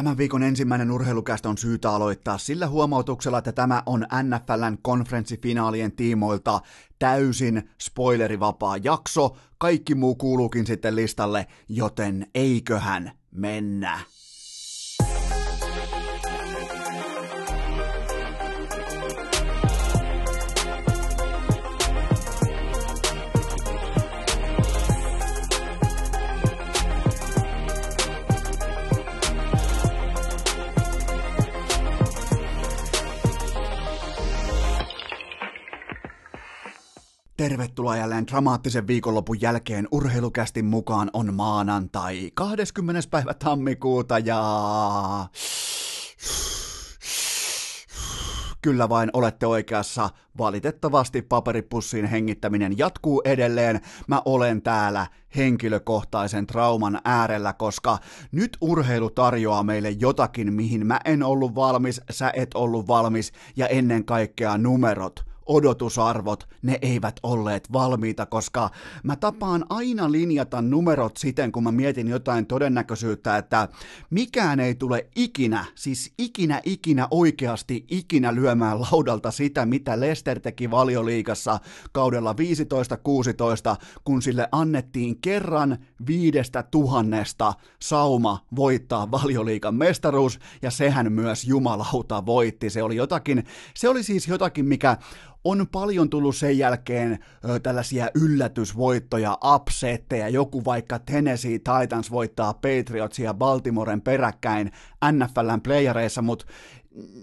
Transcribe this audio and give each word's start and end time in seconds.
Tämän 0.00 0.18
viikon 0.18 0.42
ensimmäinen 0.42 0.90
urheilukästä 0.90 1.48
on 1.48 1.58
syytä 1.58 1.90
aloittaa 1.90 2.38
sillä 2.38 2.68
huomautuksella, 2.68 3.38
että 3.38 3.52
tämä 3.52 3.82
on 3.86 4.06
NFLn 4.22 4.78
konferenssifinaalien 4.82 5.92
tiimoilta 5.92 6.60
täysin 6.98 7.70
spoilerivapaa 7.80 8.76
jakso. 8.76 9.36
Kaikki 9.58 9.94
muu 9.94 10.14
kuuluukin 10.14 10.66
sitten 10.66 10.96
listalle, 10.96 11.46
joten 11.68 12.26
eiköhän 12.34 13.12
mennä. 13.30 14.00
Tervetuloa 37.40 37.96
jälleen 37.96 38.26
dramaattisen 38.26 38.86
viikonlopun 38.86 39.40
jälkeen 39.40 39.88
urheilukästin 39.90 40.64
mukaan 40.64 41.10
on 41.12 41.34
maanantai 41.34 42.30
20. 42.34 43.08
päivä 43.10 43.34
tammikuuta 43.34 44.18
ja... 44.18 44.42
Kyllä 48.62 48.88
vain 48.88 49.10
olette 49.12 49.46
oikeassa. 49.46 50.10
Valitettavasti 50.38 51.22
paperipussiin 51.22 52.06
hengittäminen 52.06 52.78
jatkuu 52.78 53.22
edelleen. 53.24 53.80
Mä 54.06 54.22
olen 54.24 54.62
täällä 54.62 55.06
henkilökohtaisen 55.36 56.46
trauman 56.46 57.00
äärellä, 57.04 57.52
koska 57.52 57.98
nyt 58.32 58.56
urheilu 58.60 59.10
tarjoaa 59.10 59.62
meille 59.62 59.90
jotakin, 59.90 60.54
mihin 60.54 60.86
mä 60.86 61.00
en 61.04 61.22
ollut 61.22 61.54
valmis, 61.54 62.00
sä 62.10 62.32
et 62.36 62.50
ollut 62.54 62.88
valmis 62.88 63.32
ja 63.56 63.66
ennen 63.66 64.04
kaikkea 64.04 64.58
numerot 64.58 65.29
odotusarvot, 65.50 66.48
ne 66.62 66.78
eivät 66.82 67.20
olleet 67.22 67.72
valmiita, 67.72 68.26
koska 68.26 68.70
mä 69.02 69.16
tapaan 69.16 69.64
aina 69.70 70.12
linjata 70.12 70.62
numerot 70.62 71.16
siten, 71.16 71.52
kun 71.52 71.62
mä 71.62 71.72
mietin 71.72 72.08
jotain 72.08 72.46
todennäköisyyttä, 72.46 73.36
että 73.36 73.68
mikään 74.10 74.60
ei 74.60 74.74
tule 74.74 75.06
ikinä, 75.16 75.64
siis 75.74 76.12
ikinä, 76.18 76.60
ikinä 76.64 77.08
oikeasti 77.10 77.84
ikinä 77.88 78.34
lyömään 78.34 78.80
laudalta 78.80 79.30
sitä, 79.30 79.66
mitä 79.66 80.00
Lester 80.00 80.40
teki 80.40 80.70
valioliigassa 80.70 81.60
kaudella 81.92 82.32
15-16, 82.32 82.36
kun 84.04 84.22
sille 84.22 84.48
annettiin 84.52 85.20
kerran 85.20 85.78
viidestä 86.06 86.62
tuhannesta 86.62 87.54
sauma 87.82 88.46
voittaa 88.56 89.10
valioliikan 89.10 89.74
mestaruus, 89.74 90.38
ja 90.62 90.70
sehän 90.70 91.12
myös 91.12 91.44
jumalauta 91.44 92.26
voitti. 92.26 92.70
Se 92.70 92.82
oli 92.82 92.96
jotakin, 92.96 93.44
se 93.74 93.88
oli 93.88 94.02
siis 94.02 94.28
jotakin, 94.28 94.66
mikä 94.66 94.96
on 95.44 95.66
paljon 95.72 96.10
tullut 96.10 96.36
sen 96.36 96.58
jälkeen 96.58 97.18
ö, 97.44 97.60
tällaisia 97.60 98.08
yllätysvoittoja, 98.14 99.38
upsetteja, 99.54 100.28
joku 100.28 100.64
vaikka 100.64 100.98
Tennessee 100.98 101.58
Titans 101.58 102.10
voittaa 102.10 102.54
Patriotsia 102.54 103.34
Baltimoren 103.34 104.00
peräkkäin 104.00 104.70
NFLn 105.12 105.60
playereissa, 105.62 106.22
mutta 106.22 106.46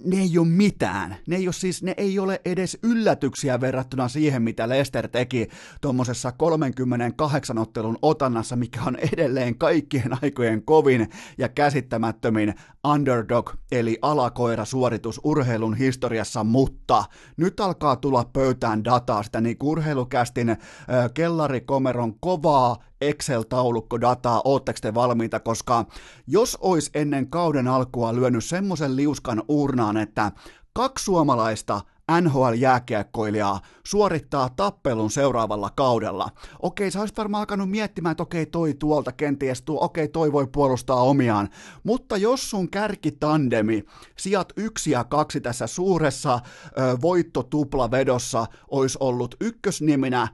ne 0.05 0.17
ei 0.17 0.37
ole 0.37 0.47
mitään. 0.47 1.15
Ne 1.27 1.35
ei 1.35 1.47
ole, 1.47 1.53
siis, 1.53 1.83
ne 1.83 1.93
ei 1.97 2.19
ole 2.19 2.41
edes 2.45 2.77
yllätyksiä 2.83 3.61
verrattuna 3.61 4.07
siihen, 4.07 4.41
mitä 4.41 4.69
Lester 4.69 5.07
teki 5.07 5.47
tuommoisessa 5.81 6.31
38 6.31 7.57
ottelun 7.57 7.97
otannassa, 8.01 8.55
mikä 8.55 8.79
on 8.83 8.95
edelleen 9.13 9.57
kaikkien 9.57 10.23
aikojen 10.23 10.63
kovin 10.65 11.09
ja 11.37 11.49
käsittämättömin 11.49 12.53
underdog, 12.87 13.51
eli 13.71 13.97
alakoira 14.01 14.65
suoritus 14.65 15.21
urheilun 15.23 15.75
historiassa, 15.75 16.43
mutta 16.43 17.03
nyt 17.37 17.59
alkaa 17.59 17.95
tulla 17.95 18.29
pöytään 18.33 18.83
dataa 18.83 19.23
sitä 19.23 19.41
niin 19.41 19.57
urheilukästin 19.63 20.49
äh, 20.49 20.57
kellarikomeron 21.13 22.19
kovaa 22.19 22.77
Excel-taulukko 23.01 24.01
dataa, 24.01 24.41
ootteko 24.45 24.79
te 24.81 24.93
valmiita, 24.93 25.39
koska 25.39 25.85
jos 26.27 26.57
olisi 26.61 26.91
ennen 26.93 27.29
kauden 27.29 27.67
alkua 27.67 28.15
lyönyt 28.15 28.45
semmoisen 28.45 28.95
liuskan 28.95 29.43
urnaan, 29.47 29.97
että 29.97 30.31
kaksi 30.73 31.05
suomalaista 31.05 31.81
NHL-jääkiekkoilijaa 32.21 33.59
suorittaa 33.87 34.49
tappelun 34.49 35.11
seuraavalla 35.11 35.69
kaudella. 35.75 36.29
Okei, 36.59 36.91
sä 36.91 36.99
olisit 36.99 37.17
varmaan 37.17 37.39
alkanut 37.41 37.69
miettimään, 37.69 38.11
että 38.11 38.23
okei, 38.23 38.45
toi 38.45 38.73
tuolta 38.73 39.11
kenties 39.11 39.61
tuo, 39.61 39.83
okei, 39.83 40.07
toi 40.07 40.31
voi 40.31 40.47
puolustaa 40.47 41.01
omiaan. 41.01 41.49
Mutta 41.83 42.17
jos 42.17 42.49
sun 42.49 42.69
kärkitandemi, 42.69 43.83
sijat 44.17 44.53
yksi 44.57 44.91
ja 44.91 45.03
kaksi 45.03 45.41
tässä 45.41 45.67
suuressa 45.67 46.39
ö, 46.43 46.97
voittotuplavedossa 47.01 48.45
olisi 48.71 48.97
ollut 49.01 49.35
ykkösniminä 49.41 50.27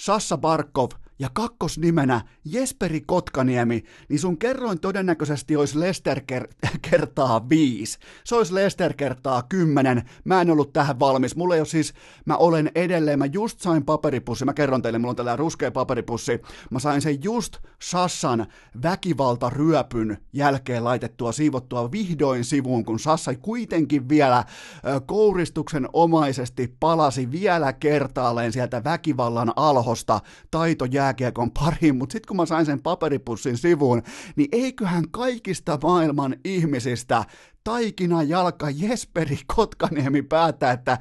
Sassa 0.00 0.38
Barkov 0.38 0.90
ja 1.20 1.30
kakkosnimenä 1.32 2.20
Jesperi 2.44 3.00
Kotkaniemi, 3.00 3.84
niin 4.08 4.18
sun 4.18 4.38
kerroin 4.38 4.80
todennäköisesti 4.80 5.56
olisi 5.56 5.80
Lester 5.80 6.20
ker- 6.32 6.68
kertaa 6.90 7.48
viisi. 7.48 7.98
Se 8.24 8.34
olisi 8.34 8.54
Lester 8.54 8.94
kertaa 8.94 9.42
kymmenen. 9.42 10.02
Mä 10.24 10.40
en 10.40 10.50
ollut 10.50 10.72
tähän 10.72 11.00
valmis. 11.00 11.36
Mulla 11.36 11.54
ei 11.54 11.60
ole 11.60 11.66
siis, 11.66 11.94
mä 12.24 12.36
olen 12.36 12.70
edelleen, 12.74 13.18
mä 13.18 13.26
just 13.26 13.60
sain 13.60 13.84
paperipussi, 13.84 14.44
mä 14.44 14.54
kerron 14.54 14.82
teille, 14.82 14.98
mulla 14.98 15.10
on 15.10 15.16
tällä 15.16 15.36
ruskea 15.36 15.70
paperipussi. 15.70 16.40
Mä 16.70 16.78
sain 16.78 17.02
sen 17.02 17.24
just 17.24 17.56
Sassan 17.82 18.46
väkivaltaryöpyn 18.82 20.18
jälkeen 20.32 20.84
laitettua, 20.84 21.32
siivottua 21.32 21.92
vihdoin 21.92 22.44
sivuun, 22.44 22.84
kun 22.84 22.98
Sassa 22.98 23.34
kuitenkin 23.34 24.08
vielä 24.08 24.44
kouristuksen 25.06 25.88
omaisesti 25.92 26.76
palasi 26.80 27.30
vielä 27.30 27.72
kertaalleen 27.72 28.52
sieltä 28.52 28.84
väkivallan 28.84 29.52
alhosta. 29.56 30.20
Taito 30.50 30.84
jääkiekon 31.10 31.50
pariin, 31.50 31.96
mutta 31.96 32.12
sitten 32.12 32.28
kun 32.28 32.36
mä 32.36 32.46
sain 32.46 32.66
sen 32.66 32.82
paperipussin 32.82 33.56
sivuun, 33.56 34.02
niin 34.36 34.48
eiköhän 34.52 35.10
kaikista 35.10 35.78
maailman 35.82 36.36
ihmisistä 36.44 37.24
taikina 37.64 38.22
jalka 38.22 38.70
Jesperi 38.70 39.38
Kotkaniemi 39.56 40.22
päättää, 40.22 40.72
että 40.72 40.98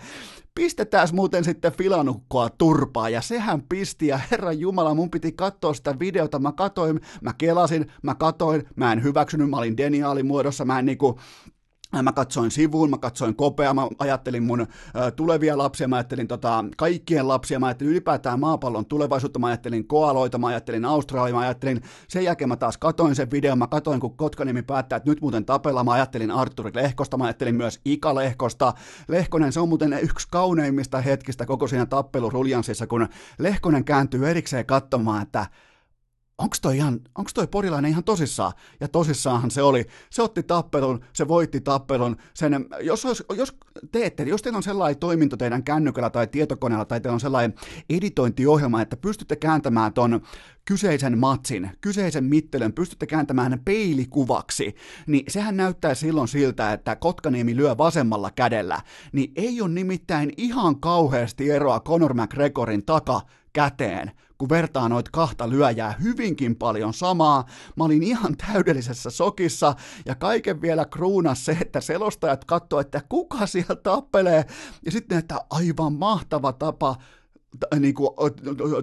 pistetään 0.55 1.07
muuten 1.13 1.43
sitten 1.43 1.71
filanukkoa 1.71 2.49
turpaa, 2.49 3.09
ja 3.09 3.21
sehän 3.21 3.61
pisti, 3.69 4.07
ja 4.07 4.19
herran 4.31 4.59
Jumala, 4.59 4.93
mun 4.93 5.11
piti 5.11 5.31
katsoa 5.31 5.73
sitä 5.73 5.99
videota, 5.99 6.39
mä 6.39 6.51
katoin, 6.51 6.99
mä 7.21 7.33
kelasin, 7.37 7.91
mä 8.03 8.15
katoin, 8.15 8.63
mä 8.75 8.93
en 8.93 9.03
hyväksynyt, 9.03 9.49
mä 9.49 9.57
olin 9.57 9.77
deniaalimuodossa, 9.77 10.65
mä 10.65 10.79
en 10.79 10.85
niinku, 10.85 11.19
Mä 12.03 12.11
katsoin 12.11 12.51
sivuun, 12.51 12.89
mä 12.89 12.97
katsoin 12.97 13.35
kopea, 13.35 13.73
mä 13.73 13.87
ajattelin 13.99 14.43
mun 14.43 14.61
ö, 14.61 14.67
tulevia 15.11 15.57
lapsia, 15.57 15.87
mä 15.87 15.95
ajattelin 15.95 16.27
tota, 16.27 16.65
kaikkien 16.77 17.27
lapsia, 17.27 17.59
mä 17.59 17.65
ajattelin 17.65 17.91
ylipäätään 17.91 18.39
maapallon 18.39 18.85
tulevaisuutta, 18.85 19.39
mä 19.39 19.47
ajattelin 19.47 19.87
koaloita, 19.87 20.37
mä 20.37 20.47
ajattelin 20.47 20.85
Australia, 20.85 21.33
mä 21.33 21.39
ajattelin, 21.39 21.81
sen 22.07 22.23
jälkeen 22.23 22.49
mä 22.49 22.55
taas 22.55 22.77
katoin 22.77 23.15
sen 23.15 23.31
videon, 23.31 23.57
mä 23.57 23.67
katoin 23.67 23.99
kun 23.99 24.17
Kotkanimi 24.17 24.61
päättää, 24.61 24.97
että 24.97 25.09
nyt 25.09 25.21
muuten 25.21 25.45
tapella, 25.45 25.83
mä 25.83 25.91
ajattelin 25.91 26.31
Arturi 26.31 26.71
Lehkosta, 26.73 27.17
mä 27.17 27.23
ajattelin 27.23 27.55
myös 27.55 27.81
Ika 27.85 28.15
Lehkosta. 28.15 28.73
Lehkonen, 29.07 29.51
se 29.53 29.59
on 29.59 29.69
muuten 29.69 29.99
yksi 30.01 30.27
kauneimmista 30.31 31.01
hetkistä 31.01 31.45
koko 31.45 31.67
siinä 31.67 31.85
tappeluruljanssissa, 31.85 32.87
kun 32.87 33.07
Lehkonen 33.39 33.85
kääntyy 33.85 34.29
erikseen 34.29 34.65
katsomaan, 34.65 35.21
että 35.21 35.45
onko 36.39 36.55
toi, 36.61 36.77
ihan, 36.77 36.99
onks 37.17 37.33
toi 37.33 37.47
porilainen 37.47 37.91
ihan 37.91 38.03
tosissaan? 38.03 38.53
Ja 38.79 38.87
tosissaanhan 38.87 39.51
se 39.51 39.61
oli. 39.61 39.85
Se 40.09 40.21
otti 40.21 40.43
tappelun, 40.43 41.01
se 41.13 41.27
voitti 41.27 41.61
tappelun. 41.61 42.17
Sen, 42.33 42.65
jos, 42.81 43.05
olisi, 43.05 43.23
jos 43.35 43.57
teette, 43.91 44.23
jos 44.23 44.41
teillä 44.41 44.57
on 44.57 44.63
sellainen 44.63 44.99
toiminto 44.99 45.37
teidän 45.37 45.63
kännykällä 45.63 46.09
tai 46.09 46.27
tietokoneella 46.27 46.85
tai 46.85 47.01
teillä 47.01 47.13
on 47.13 47.19
sellainen 47.19 47.53
editointiohjelma, 47.89 48.81
että 48.81 48.97
pystytte 48.97 49.35
kääntämään 49.35 49.93
ton 49.93 50.21
kyseisen 50.65 51.17
matsin, 51.17 51.69
kyseisen 51.81 52.23
mittelön, 52.23 52.73
pystytte 52.73 53.07
kääntämään 53.07 53.61
peilikuvaksi, 53.65 54.75
niin 55.07 55.23
sehän 55.27 55.57
näyttää 55.57 55.95
silloin 55.95 56.27
siltä, 56.27 56.73
että 56.73 56.95
Kotkaniemi 56.95 57.55
lyö 57.55 57.77
vasemmalla 57.77 58.31
kädellä, 58.31 58.81
niin 59.13 59.31
ei 59.35 59.61
ole 59.61 59.69
nimittäin 59.69 60.33
ihan 60.37 60.79
kauheasti 60.79 61.49
eroa 61.49 61.79
Conor 61.79 62.13
McGregorin 62.13 62.85
taka 62.85 63.21
käteen, 63.53 64.11
kun 64.37 64.49
vertaa 64.49 64.89
noit 64.89 65.09
kahta 65.09 65.49
lyöjää 65.49 65.95
hyvinkin 66.03 66.55
paljon 66.55 66.93
samaa. 66.93 67.45
Mä 67.75 67.83
olin 67.83 68.03
ihan 68.03 68.37
täydellisessä 68.37 69.09
sokissa 69.09 69.75
ja 70.05 70.15
kaiken 70.15 70.61
vielä 70.61 70.85
kruunas 70.85 71.45
se, 71.45 71.57
että 71.61 71.81
selostajat 71.81 72.45
katsoo, 72.45 72.79
että 72.79 73.01
kuka 73.09 73.45
siellä 73.45 73.75
tappelee 73.75 74.45
ja 74.85 74.91
sitten, 74.91 75.17
että 75.17 75.35
aivan 75.49 75.93
mahtava 75.93 76.53
tapa 76.53 76.95
niin 77.79 77.93
kuin, 77.93 78.09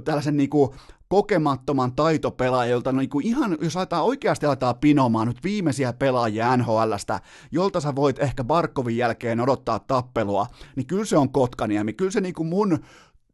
tällaisen 0.05 0.37
niin 0.37 0.51
kuin, 0.51 0.71
kokemattoman 1.09 1.93
taitopelaajilta, 1.93 2.93
no 2.93 2.99
niin 2.99 3.11
kuin 3.11 3.27
ihan, 3.27 3.57
jos 3.61 3.77
aletaan 3.77 4.05
oikeasti 4.05 4.47
aletaan 4.47 4.77
pinomaan 4.77 5.29
nyt 5.29 5.45
viimeisiä 5.45 5.93
pelaajia 5.93 6.57
NHLstä, 6.57 7.21
jolta 7.53 7.81
sä 7.81 7.95
voit 7.95 8.19
ehkä 8.19 8.45
Barkovin 8.45 8.97
jälkeen 8.97 9.41
odottaa 9.41 9.79
tappelua, 9.79 10.47
niin 10.77 10.87
kyllä 10.87 11.05
se 11.05 11.17
on 11.17 11.33
Kotkaniemi, 11.33 11.93
kyllä 11.93 12.11
se 12.11 12.21
niin 12.21 12.35
kuin 12.35 12.49
mun 12.49 12.79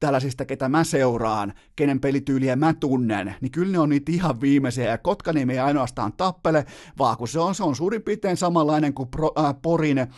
tällaisista, 0.03 0.45
ketä 0.45 0.69
mä 0.69 0.85
seuraan, 0.85 1.53
kenen 1.77 2.01
pelityyliä 2.01 2.57
mä 2.57 2.75
tunnen, 2.75 3.35
niin 3.41 3.53
kyllä 3.53 3.73
ne 3.73 3.79
on 3.79 3.89
niitä 3.89 4.13
ihan 4.13 4.41
viimeisiä, 4.41 4.91
ja 4.91 4.99
Kotkaniemi 4.99 5.53
ei 5.53 5.59
ainoastaan 5.59 6.13
tappele, 6.13 6.67
vaan 6.99 7.17
kun 7.17 7.29
se 7.29 7.41
on, 7.41 7.55
se 7.55 7.63
on 7.63 7.77
suurin 7.77 8.03
piirtein 8.03 8.37
samanlainen 8.37 8.95
kuin 8.95 9.09
pro, 9.09 9.33
äh, 9.39 9.55
Porin, 9.63 9.99
äh, 9.99 10.09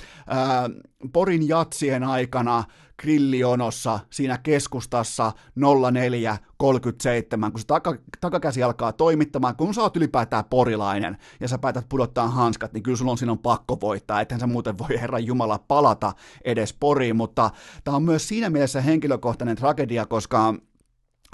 Porin 1.13 1.49
jatsien 1.49 2.05
aikana 2.05 2.65
grillionossa 3.03 4.01
siinä 4.11 4.39
keskustassa 4.39 5.33
0437, 5.55 7.53
kun 7.53 7.61
se 7.61 7.67
taka, 7.67 7.97
takakäsi 8.21 8.63
alkaa 8.63 8.93
toimittamaan, 8.93 9.57
kun 9.57 9.75
sä 9.75 9.83
oot 9.83 9.97
ylipäätään 9.97 10.45
porilainen 10.45 11.17
ja 11.41 11.49
sä 11.49 11.59
päätät 11.59 11.89
pudottaa 11.89 12.29
hanskat, 12.29 12.73
niin 12.73 12.83
kyllä 12.83 12.97
sulla 12.97 13.11
on 13.11 13.19
sinun 13.19 13.39
pakko 13.39 13.81
voittaa, 13.81 14.21
ethän 14.21 14.41
sä 14.41 14.47
muuten 14.47 14.79
voi 14.79 15.01
Herran 15.01 15.27
Jumala 15.27 15.59
palata 15.59 16.13
edes 16.45 16.73
poriin, 16.81 17.17
mutta 17.17 17.51
tämä 17.85 17.97
on 17.97 18.03
myös 18.03 18.29
siinä 18.29 18.51
mielessä 18.51 18.81
henkilökohtainen 18.81 19.57
tragedia, 19.57 20.07
koska 20.07 20.55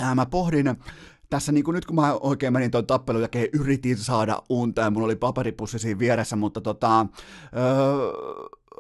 äh, 0.03 0.15
mä 0.15 0.27
pohdin 0.27 0.77
tässä 1.31 1.53
niin 1.53 1.65
kuin 1.65 1.75
nyt 1.75 1.87
kun 1.87 1.97
mä 1.97 2.15
oikein 2.21 2.53
menin 2.53 2.71
tuon 2.71 2.87
tappelun 2.87 3.23
jälkeen, 3.23 3.49
yritin 3.53 3.97
saada 3.97 4.43
unta 4.49 4.83
ja 4.83 4.91
mulla 4.91 5.05
oli 5.05 5.17
paperipussi 5.17 5.79
siinä 5.79 5.99
vieressä, 5.99 6.37
mutta 6.37 6.61
tota, 6.61 7.07
öö, 7.57 8.13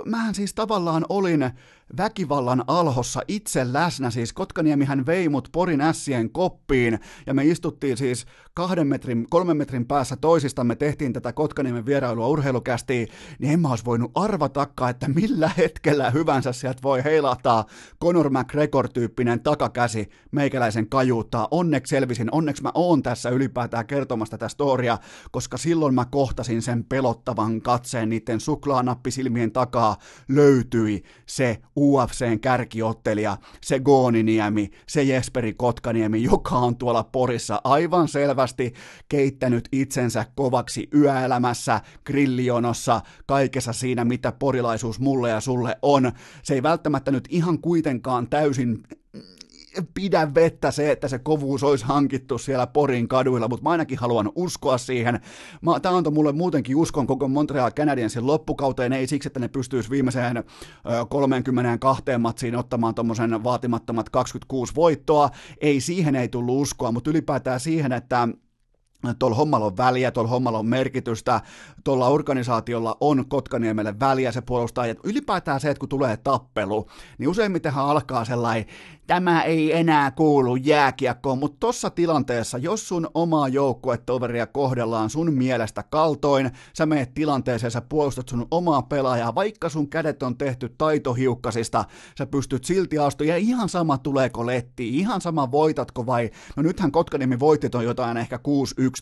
mähän 0.04 0.34
siis 0.34 0.54
tavallaan 0.54 1.06
olin 1.08 1.50
väkivallan 1.96 2.64
alhossa 2.66 3.20
itse 3.28 3.72
läsnä, 3.72 4.10
siis 4.10 4.32
Kotkaniemihän 4.32 5.06
vei 5.06 5.28
mut 5.28 5.48
Porin 5.52 5.80
ässien 5.80 6.30
koppiin, 6.30 6.98
ja 7.26 7.34
me 7.34 7.44
istuttiin 7.44 7.96
siis 7.96 8.26
kahden 8.54 8.86
metrin, 8.86 9.26
kolmen 9.30 9.56
metrin 9.56 9.86
päässä 9.86 10.16
toisistamme, 10.16 10.76
tehtiin 10.76 11.12
tätä 11.12 11.32
Kotkaniemen 11.32 11.86
vierailua 11.86 12.28
urheilukästiin, 12.28 13.08
niin 13.38 13.52
en 13.52 13.60
mä 13.60 13.68
olisi 13.68 13.84
voinut 13.84 14.10
arvatakaan, 14.14 14.90
että 14.90 15.08
millä 15.08 15.50
hetkellä 15.56 16.10
hyvänsä 16.10 16.52
sieltä 16.52 16.82
voi 16.82 17.04
heilahtaa 17.04 17.64
Conor 18.02 18.30
McGregor-tyyppinen 18.30 19.40
takakäsi 19.42 20.08
meikäläisen 20.32 20.88
kajuuttaa. 20.88 21.48
Onneksi 21.50 21.90
selvisin, 21.90 22.28
onneksi 22.32 22.62
mä 22.62 22.70
oon 22.74 23.02
tässä 23.02 23.30
ylipäätään 23.30 23.86
kertomassa 23.86 24.38
tätä 24.38 24.48
storia, 24.48 24.98
koska 25.30 25.56
silloin 25.56 25.94
mä 25.94 26.04
kohtasin 26.04 26.62
sen 26.62 26.84
pelottavan 26.84 27.62
katseen. 27.62 28.08
Niiden 28.08 28.40
suklaanappisilmien 28.40 29.52
takaa 29.52 29.96
löytyi 30.28 31.02
se 31.26 31.58
UFCn 31.80 32.40
kärkiottelija, 32.40 33.36
se 33.60 33.80
Gooniniemi, 33.80 34.70
se 34.86 35.02
Jesperi 35.02 35.52
Kotkaniemi, 35.52 36.22
joka 36.22 36.54
on 36.54 36.76
tuolla 36.76 37.04
Porissa 37.04 37.60
aivan 37.64 38.08
selvästi 38.08 38.72
keittänyt 39.08 39.68
itsensä 39.72 40.26
kovaksi 40.34 40.88
yöelämässä, 40.94 41.80
grillionossa, 42.06 43.00
kaikessa 43.26 43.72
siinä, 43.72 44.04
mitä 44.04 44.32
porilaisuus 44.32 45.00
mulle 45.00 45.30
ja 45.30 45.40
sulle 45.40 45.76
on. 45.82 46.12
Se 46.42 46.54
ei 46.54 46.62
välttämättä 46.62 47.10
nyt 47.10 47.28
ihan 47.30 47.58
kuitenkaan 47.58 48.28
täysin 48.28 48.82
pidä 49.94 50.34
vettä 50.34 50.70
se, 50.70 50.90
että 50.90 51.08
se 51.08 51.18
kovuus 51.18 51.62
olisi 51.62 51.84
hankittu 51.84 52.38
siellä 52.38 52.66
Porin 52.66 53.08
kaduilla, 53.08 53.48
mutta 53.48 53.62
mä 53.62 53.70
ainakin 53.70 53.98
haluan 53.98 54.32
uskoa 54.34 54.78
siihen. 54.78 55.20
Tämä 55.82 55.96
antoi 55.96 56.12
mulle 56.12 56.32
muutenkin 56.32 56.76
uskon 56.76 57.06
koko 57.06 57.28
Montreal 57.28 57.70
Canadiensin 57.70 58.26
loppukauteen, 58.26 58.92
ei 58.92 59.06
siksi, 59.06 59.26
että 59.26 59.40
ne 59.40 59.48
pystyisi 59.48 59.90
viimeiseen 59.90 60.44
32 61.08 62.02
matsiin 62.18 62.56
ottamaan 62.56 62.94
tuommoisen 62.94 63.44
vaatimattomat 63.44 64.10
26 64.10 64.74
voittoa, 64.74 65.30
ei 65.60 65.80
siihen 65.80 66.16
ei 66.16 66.28
tullut 66.28 66.62
uskoa, 66.62 66.92
mutta 66.92 67.10
ylipäätään 67.10 67.60
siihen, 67.60 67.92
että 67.92 68.28
tuolla 69.18 69.36
hommalla 69.36 69.66
on 69.66 69.76
väliä, 69.76 70.10
tuolla 70.10 70.30
hommalla 70.30 70.58
on 70.58 70.66
merkitystä, 70.66 71.40
tuolla 71.84 72.08
organisaatiolla 72.08 72.96
on 73.00 73.28
Kotkaniemelle 73.28 74.00
väliä, 74.00 74.32
se 74.32 74.40
puolustaa, 74.40 74.86
ja 74.86 74.94
ylipäätään 75.04 75.60
se, 75.60 75.70
että 75.70 75.78
kun 75.78 75.88
tulee 75.88 76.16
tappelu, 76.16 76.86
niin 77.18 77.28
useimmitenhan 77.28 77.86
alkaa 77.86 78.24
sellainen 78.24 78.66
tämä 79.10 79.42
ei 79.42 79.76
enää 79.76 80.10
kuulu 80.10 80.56
jääkiekkoon, 80.56 81.38
mutta 81.38 81.56
tossa 81.60 81.90
tilanteessa, 81.90 82.58
jos 82.58 82.88
sun 82.88 83.08
omaa 83.14 83.48
joukkuetoveria 83.48 84.46
kohdellaan 84.46 85.10
sun 85.10 85.34
mielestä 85.34 85.82
kaltoin, 85.82 86.50
sä 86.74 86.86
meet 86.86 87.14
tilanteeseen, 87.14 87.70
sä 87.70 87.80
puolustat 87.80 88.28
sun 88.28 88.46
omaa 88.50 88.82
pelaajaa, 88.82 89.34
vaikka 89.34 89.68
sun 89.68 89.88
kädet 89.88 90.22
on 90.22 90.38
tehty 90.38 90.74
taitohiukkasista, 90.78 91.84
sä 92.18 92.26
pystyt 92.26 92.64
silti 92.64 92.98
astumaan, 92.98 93.28
ja 93.28 93.36
ihan 93.36 93.68
sama 93.68 93.98
tuleeko 93.98 94.46
letti, 94.46 94.98
ihan 94.98 95.20
sama 95.20 95.50
voitatko 95.50 96.06
vai, 96.06 96.30
no 96.56 96.62
nythän 96.62 96.92
Kotkaniemi 96.92 97.38
voitti 97.38 97.70
ton 97.70 97.84
jotain 97.84 98.16
ehkä 98.16 98.36
6-1 98.36 98.40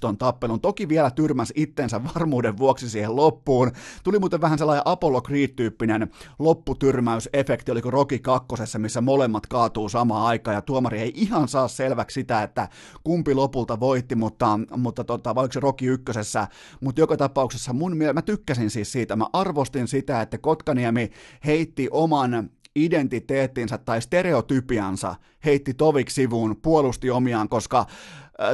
ton 0.00 0.18
tappelun, 0.18 0.60
toki 0.60 0.88
vielä 0.88 1.10
tyrmäs 1.10 1.52
itsensä 1.56 2.00
varmuuden 2.04 2.58
vuoksi 2.58 2.90
siihen 2.90 3.16
loppuun, 3.16 3.72
tuli 4.04 4.18
muuten 4.18 4.40
vähän 4.40 4.58
sellainen 4.58 4.82
Apollo 4.84 5.20
Creed-tyyppinen 5.20 6.08
lopputyrmäysefekti, 6.38 7.72
oliko 7.72 7.90
Rocky 7.90 8.18
kakkosessa, 8.18 8.78
missä 8.78 9.00
molemmat 9.00 9.46
kaatuu 9.46 9.88
samaan 9.98 10.26
aikaan. 10.26 10.54
Ja 10.54 10.62
tuomari 10.62 11.00
ei 11.00 11.12
ihan 11.14 11.48
saa 11.48 11.68
selväksi 11.68 12.14
sitä, 12.14 12.42
että 12.42 12.68
kumpi 13.04 13.34
lopulta 13.34 13.80
voitti, 13.80 14.14
mutta, 14.14 14.60
mutta 14.76 15.04
tota, 15.04 15.34
vai 15.34 15.42
oliko 15.42 15.52
se 15.52 15.60
Rocky 15.60 15.86
ykkösessä, 15.92 16.48
mutta 16.80 17.00
joka 17.00 17.16
tapauksessa 17.16 17.72
mun 17.72 17.96
mielestä, 17.96 18.14
mä 18.14 18.22
tykkäsin 18.22 18.70
siis 18.70 18.92
siitä, 18.92 19.16
mä 19.16 19.26
arvostin 19.32 19.88
sitä, 19.88 20.20
että 20.20 20.38
Kotkaniemi 20.38 21.10
heitti 21.46 21.88
oman 21.90 22.50
identiteettinsä 22.76 23.78
tai 23.78 24.02
stereotypiansa 24.02 25.14
heitti 25.44 25.74
toviksi 25.74 26.14
sivuun, 26.14 26.56
puolusti 26.62 27.10
omiaan, 27.10 27.48
koska 27.48 27.86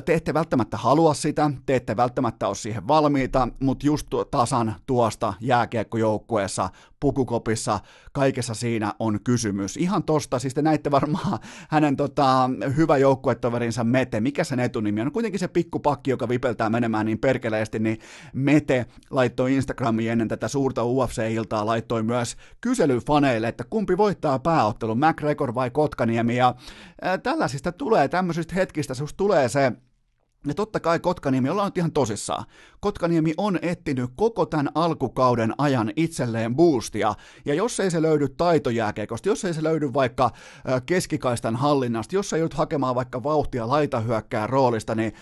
te 0.05 0.15
ette 0.15 0.35
välttämättä 0.35 0.77
halua 0.77 1.15
sitä, 1.15 1.51
te 1.67 1.77
ette 1.77 1.97
välttämättä 1.97 2.47
ole 2.47 2.55
siihen 2.55 2.89
valmiita, 2.89 3.49
mutta 3.61 3.87
just 3.87 4.09
tasan 4.31 4.75
tuosta 4.87 5.35
jääkiekkojoukkueessa, 5.41 6.71
pukukopissa, 7.01 7.81
kaikessa 8.13 8.55
siinä 8.55 8.93
on 8.99 9.21
kysymys. 9.25 9.77
Ihan 9.77 10.03
tosta, 10.03 10.39
siis 10.39 10.55
te 10.55 10.63
näitte 10.63 10.91
varmaan 10.91 11.39
hänen 11.69 11.97
tota, 11.97 12.51
hyvä 12.77 12.97
joukkuetoverinsa 12.97 13.85
Mete, 13.85 14.21
mikä 14.21 14.45
sen 14.45 14.61
etunimi 14.61 15.01
on? 15.01 15.13
Kuitenkin 15.13 15.41
se 15.41 15.49
pikkupakki, 15.49 16.11
joka 16.11 16.29
vipeltää 16.29 16.71
menemään 16.71 17.07
niin 17.07 17.19
perkeleesti, 17.19 17.79
niin 17.79 17.99
Mete 18.33 18.87
laittoi 19.11 19.55
Instagramiin 19.55 20.11
ennen 20.11 20.29
tätä 20.29 20.49
suurta 20.49 20.85
UFC-iltaa, 20.85 21.67
laittoi 21.67 22.03
myös 22.03 22.37
kyselyfaneille, 22.61 23.49
että 23.49 23.65
kumpi 23.65 23.97
voittaa 23.97 24.39
pääottelun, 24.39 24.99
McGregor 24.99 25.55
vai 25.55 25.71
Kotkaniemi, 25.71 26.37
ja 26.37 26.55
ää, 27.03 27.19
tällaisista 27.19 27.73
tulee, 27.73 28.09
tämmöisistä 28.09 28.55
hetkistä 28.55 28.95
susta 28.95 29.17
tulee 29.17 29.49
se, 29.49 29.73
ja 30.47 30.55
totta 30.55 30.81
kai 30.81 30.99
Kotkaniemi, 30.99 31.49
ollaan 31.49 31.67
nyt 31.67 31.79
ihan 31.79 31.93
tosissaan. 31.93 32.45
Kotkaniemi 32.81 33.35
on 33.37 33.59
etsinyt 33.63 34.11
koko 34.17 34.47
tämän 34.47 34.69
alkukauden 34.75 35.55
ajan 35.59 35.93
itselleen 35.97 36.57
boostia, 36.57 37.15
ja 37.45 37.55
jos 37.55 37.81
ei 37.81 37.91
se 37.91 38.03
löydy 38.03 38.29
taitojääkeikosta, 38.29 39.29
jos 39.29 39.45
ei 39.45 39.55
se 39.55 39.63
löydy 39.63 39.95
vaikka 39.95 40.31
keskikaistan 40.87 41.57
hallinnasta, 41.57 42.15
jos 42.15 42.33
ei 42.33 42.41
joudut 42.41 42.55
hakemaan 42.55 42.95
vaikka 42.95 43.23
vauhtia 43.23 43.69
laitahyökkää 43.69 44.47
roolista, 44.47 44.95
niin 44.95 45.13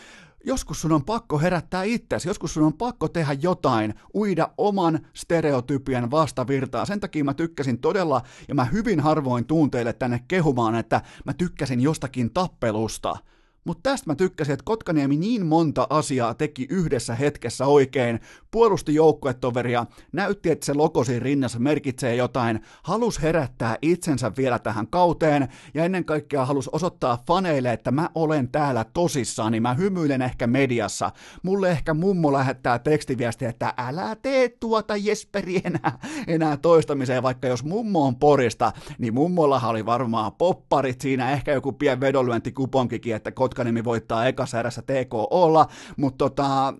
joskus 0.44 0.80
sun 0.80 0.92
on 0.92 1.04
pakko 1.04 1.38
herättää 1.38 1.82
itsesi, 1.82 2.28
joskus 2.28 2.54
sun 2.54 2.62
on 2.62 2.72
pakko 2.72 3.08
tehdä 3.08 3.32
jotain, 3.32 3.94
uida 4.14 4.48
oman 4.58 5.00
stereotypien 5.14 6.10
vastavirtaa. 6.10 6.84
Sen 6.84 7.00
takia 7.00 7.24
mä 7.24 7.34
tykkäsin 7.34 7.78
todella, 7.78 8.22
ja 8.48 8.54
mä 8.54 8.64
hyvin 8.64 9.00
harvoin 9.00 9.44
tuun 9.44 9.70
tänne 9.98 10.24
kehumaan, 10.28 10.74
että 10.74 11.00
mä 11.24 11.32
tykkäsin 11.34 11.80
jostakin 11.80 12.32
tappelusta– 12.32 13.16
mutta 13.64 13.90
tästä 13.90 14.10
mä 14.10 14.14
tykkäsin, 14.14 14.52
että 14.52 14.64
Kotkaniemi 14.64 15.16
niin 15.16 15.46
monta 15.46 15.86
asiaa 15.90 16.34
teki 16.34 16.66
yhdessä 16.70 17.14
hetkessä 17.14 17.66
oikein, 17.66 18.20
puolusti 18.50 18.94
joukkuetoveria, 18.94 19.86
näytti, 20.12 20.50
että 20.50 20.66
se 20.66 20.74
logo 20.74 21.04
siinä 21.04 21.24
rinnassa 21.24 21.58
merkitsee 21.58 22.16
jotain, 22.16 22.60
halus 22.82 23.22
herättää 23.22 23.78
itsensä 23.82 24.32
vielä 24.36 24.58
tähän 24.58 24.86
kauteen, 24.86 25.48
ja 25.74 25.84
ennen 25.84 26.04
kaikkea 26.04 26.46
halus 26.46 26.68
osoittaa 26.68 27.22
faneille, 27.26 27.72
että 27.72 27.90
mä 27.90 28.10
olen 28.14 28.48
täällä 28.48 28.84
tosissaan, 28.94 29.52
niin 29.52 29.62
mä 29.62 29.74
hymyilen 29.74 30.22
ehkä 30.22 30.46
mediassa. 30.46 31.10
Mulle 31.42 31.70
ehkä 31.70 31.94
mummo 31.94 32.32
lähettää 32.32 32.78
tekstiviestiä, 32.78 33.48
että 33.48 33.74
älä 33.76 34.16
tee 34.22 34.48
tuota 34.48 34.96
Jesperi 34.96 35.60
enää, 35.64 35.98
enää 36.26 36.56
toistamiseen, 36.56 37.22
vaikka 37.22 37.48
jos 37.48 37.64
mummo 37.64 38.06
on 38.06 38.16
porista, 38.16 38.72
niin 38.98 39.14
mummollahan 39.14 39.70
oli 39.70 39.86
varmaan 39.86 40.32
popparit 40.32 41.00
siinä, 41.00 41.30
ehkä 41.30 41.52
joku 41.52 41.72
pien 41.72 42.00
vedonlyöntikuponkikin, 42.00 43.16
että 43.16 43.30
Kotkaniemi 43.52 43.84
voittaa 43.84 44.26
ekassa 44.26 44.60
erässä 44.60 44.82
TKOlla, 44.82 45.66
mutta 45.96 46.18
tota, 46.18 46.74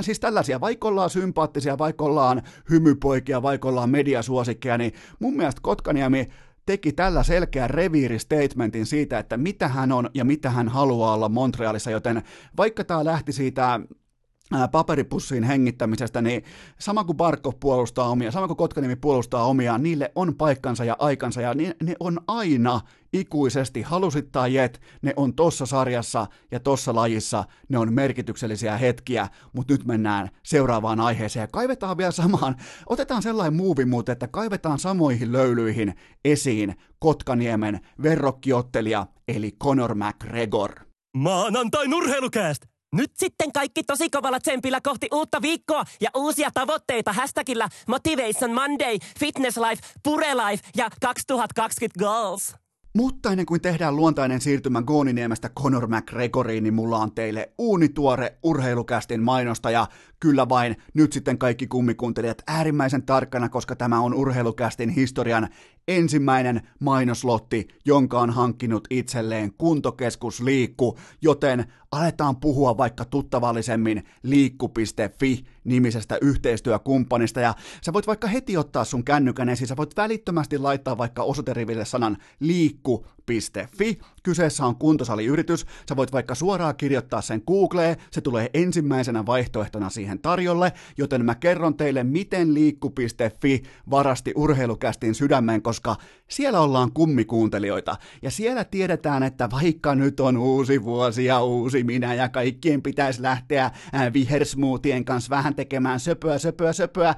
siis 0.00 0.20
tällaisia, 0.20 0.60
vaikka 0.60 0.88
ollaan 0.88 1.10
sympaattisia, 1.10 1.78
vaikka 1.78 2.04
ollaan 2.04 2.42
hymypoikia, 2.70 3.42
vaikka 3.42 3.68
ollaan 3.68 3.90
mediasuosikkeja, 3.90 4.78
niin 4.78 4.92
mun 5.18 5.36
mielestä 5.36 5.60
Kotkaniemi 5.62 6.28
teki 6.66 6.92
tällä 6.92 7.22
selkeän 7.22 7.70
reviiristatementin 7.70 8.86
siitä, 8.86 9.18
että 9.18 9.36
mitä 9.36 9.68
hän 9.68 9.92
on 9.92 10.10
ja 10.14 10.24
mitä 10.24 10.50
hän 10.50 10.68
haluaa 10.68 11.14
olla 11.14 11.28
Montrealissa, 11.28 11.90
joten 11.90 12.22
vaikka 12.56 12.84
tämä 12.84 13.04
lähti 13.04 13.32
siitä 13.32 13.80
paperipussiin 14.72 15.44
hengittämisestä, 15.44 16.22
niin 16.22 16.44
sama 16.78 17.04
kuin 17.04 17.16
Barkov 17.16 17.54
puolustaa 17.60 18.08
omia, 18.08 18.30
sama 18.30 18.46
kuin 18.46 18.56
Kotkanimi 18.56 18.96
puolustaa 18.96 19.44
omiaan, 19.44 19.82
niille 19.82 20.12
on 20.14 20.34
paikkansa 20.34 20.84
ja 20.84 20.96
aikansa, 20.98 21.40
ja 21.40 21.54
ne, 21.54 21.76
ne 21.82 21.94
on 22.00 22.20
aina 22.26 22.80
ikuisesti, 23.12 23.82
halusit 23.82 24.32
tai 24.32 24.54
jet, 24.54 24.80
ne 25.02 25.12
on 25.16 25.34
tossa 25.34 25.66
sarjassa 25.66 26.26
ja 26.50 26.60
tossa 26.60 26.94
lajissa, 26.94 27.44
ne 27.68 27.78
on 27.78 27.92
merkityksellisiä 27.92 28.76
hetkiä, 28.76 29.28
mutta 29.52 29.74
nyt 29.74 29.84
mennään 29.84 30.28
seuraavaan 30.42 31.00
aiheeseen 31.00 31.42
ja 31.42 31.48
kaivetaan 31.52 31.96
vielä 31.98 32.12
samaan, 32.12 32.56
otetaan 32.86 33.22
sellainen 33.22 33.56
muuvi 33.56 33.84
muuten, 33.84 34.12
että 34.12 34.28
kaivetaan 34.28 34.78
samoihin 34.78 35.32
löylyihin 35.32 35.94
esiin 36.24 36.74
Kotkaniemen 36.98 37.80
verrokkiottelija, 38.02 39.06
eli 39.28 39.52
Conor 39.62 39.94
McGregor. 39.94 40.72
Maanantai 41.16 41.88
nurheilukääst! 41.88 42.69
Nyt 42.92 43.12
sitten 43.16 43.52
kaikki 43.52 43.82
tosi 43.82 44.10
kovalla 44.10 44.40
tsempillä 44.40 44.80
kohti 44.80 45.08
uutta 45.14 45.42
viikkoa 45.42 45.84
ja 46.00 46.10
uusia 46.16 46.50
tavoitteita. 46.54 47.12
Hashtagillä 47.12 47.68
Motivation 47.88 48.54
Monday, 48.54 48.98
Fitness 49.18 49.56
Life, 49.56 49.82
Pure 50.02 50.34
Life 50.34 50.68
ja 50.76 50.90
2020 51.00 51.98
Goals. 51.98 52.54
Mutta 52.96 53.30
ennen 53.30 53.46
kuin 53.46 53.60
tehdään 53.60 53.96
luontainen 53.96 54.40
siirtymä 54.40 54.82
Gooniniemestä 54.82 55.48
Conor 55.48 55.86
McGregoriin, 55.86 56.62
niin 56.62 56.74
mulla 56.74 56.98
on 56.98 57.14
teille 57.14 57.52
uunituore 57.58 58.38
urheilukästin 58.42 59.22
mainosta 59.22 59.70
ja 59.70 59.86
kyllä 60.20 60.48
vain. 60.48 60.76
Nyt 60.94 61.12
sitten 61.12 61.38
kaikki 61.38 61.66
kummikuuntelijat 61.66 62.42
äärimmäisen 62.46 63.02
tarkkana, 63.02 63.48
koska 63.48 63.76
tämä 63.76 64.00
on 64.00 64.14
urheilukästin 64.14 64.88
historian 64.90 65.48
ensimmäinen 65.90 66.62
mainoslotti, 66.80 67.68
jonka 67.84 68.20
on 68.20 68.30
hankkinut 68.30 68.86
itselleen 68.90 69.52
kuntokeskus 69.58 70.40
Liikku, 70.40 70.98
joten 71.22 71.64
aletaan 71.92 72.36
puhua 72.36 72.76
vaikka 72.76 73.04
tuttavallisemmin 73.04 74.04
liikku.fi 74.22 75.44
nimisestä 75.64 76.18
yhteistyökumppanista. 76.20 77.40
Ja 77.40 77.54
sä 77.82 77.92
voit 77.92 78.06
vaikka 78.06 78.28
heti 78.28 78.56
ottaa 78.56 78.84
sun 78.84 79.04
kännykän 79.04 79.48
esiin, 79.48 79.68
sä 79.68 79.76
voit 79.76 79.96
välittömästi 79.96 80.58
laittaa 80.58 80.98
vaikka 80.98 81.22
osoiteriville 81.22 81.84
sanan 81.84 82.16
liikku.fi. 83.30 83.98
Kyseessä 84.22 84.66
on 84.66 84.76
kuntosaliyritys, 84.76 85.66
sä 85.88 85.96
voit 85.96 86.12
vaikka 86.12 86.34
suoraan 86.34 86.76
kirjoittaa 86.76 87.20
sen 87.20 87.42
Googleen, 87.46 87.96
se 88.10 88.20
tulee 88.20 88.50
ensimmäisenä 88.54 89.26
vaihtoehtona 89.26 89.90
siihen 89.90 90.18
tarjolle, 90.18 90.72
joten 90.98 91.24
mä 91.24 91.34
kerron 91.34 91.76
teille, 91.76 92.04
miten 92.04 92.54
liikku.fi 92.54 93.62
varasti 93.90 94.32
urheilukästin 94.36 95.14
sydämen, 95.14 95.62
koska 95.62 95.96
siellä 96.28 96.60
ollaan 96.60 96.92
kummikuuntelijoita 96.92 97.96
ja 98.22 98.30
siellä 98.30 98.64
tiedetään, 98.64 99.22
että 99.22 99.48
vaikka 99.50 99.94
nyt 99.94 100.20
on 100.20 100.36
uusi 100.36 100.84
vuosi 100.84 101.24
ja 101.24 101.42
uusi 101.42 101.84
minä 101.84 102.14
ja 102.14 102.28
kaikkien 102.28 102.82
pitäisi 102.82 103.22
lähteä 103.22 103.70
vihersmuutien 104.12 105.04
kanssa 105.04 105.30
vähän 105.30 105.54
tekemään 105.54 106.00
söpöä, 106.00 106.38
söpöä, 106.38 106.72
söpöä 106.72 107.14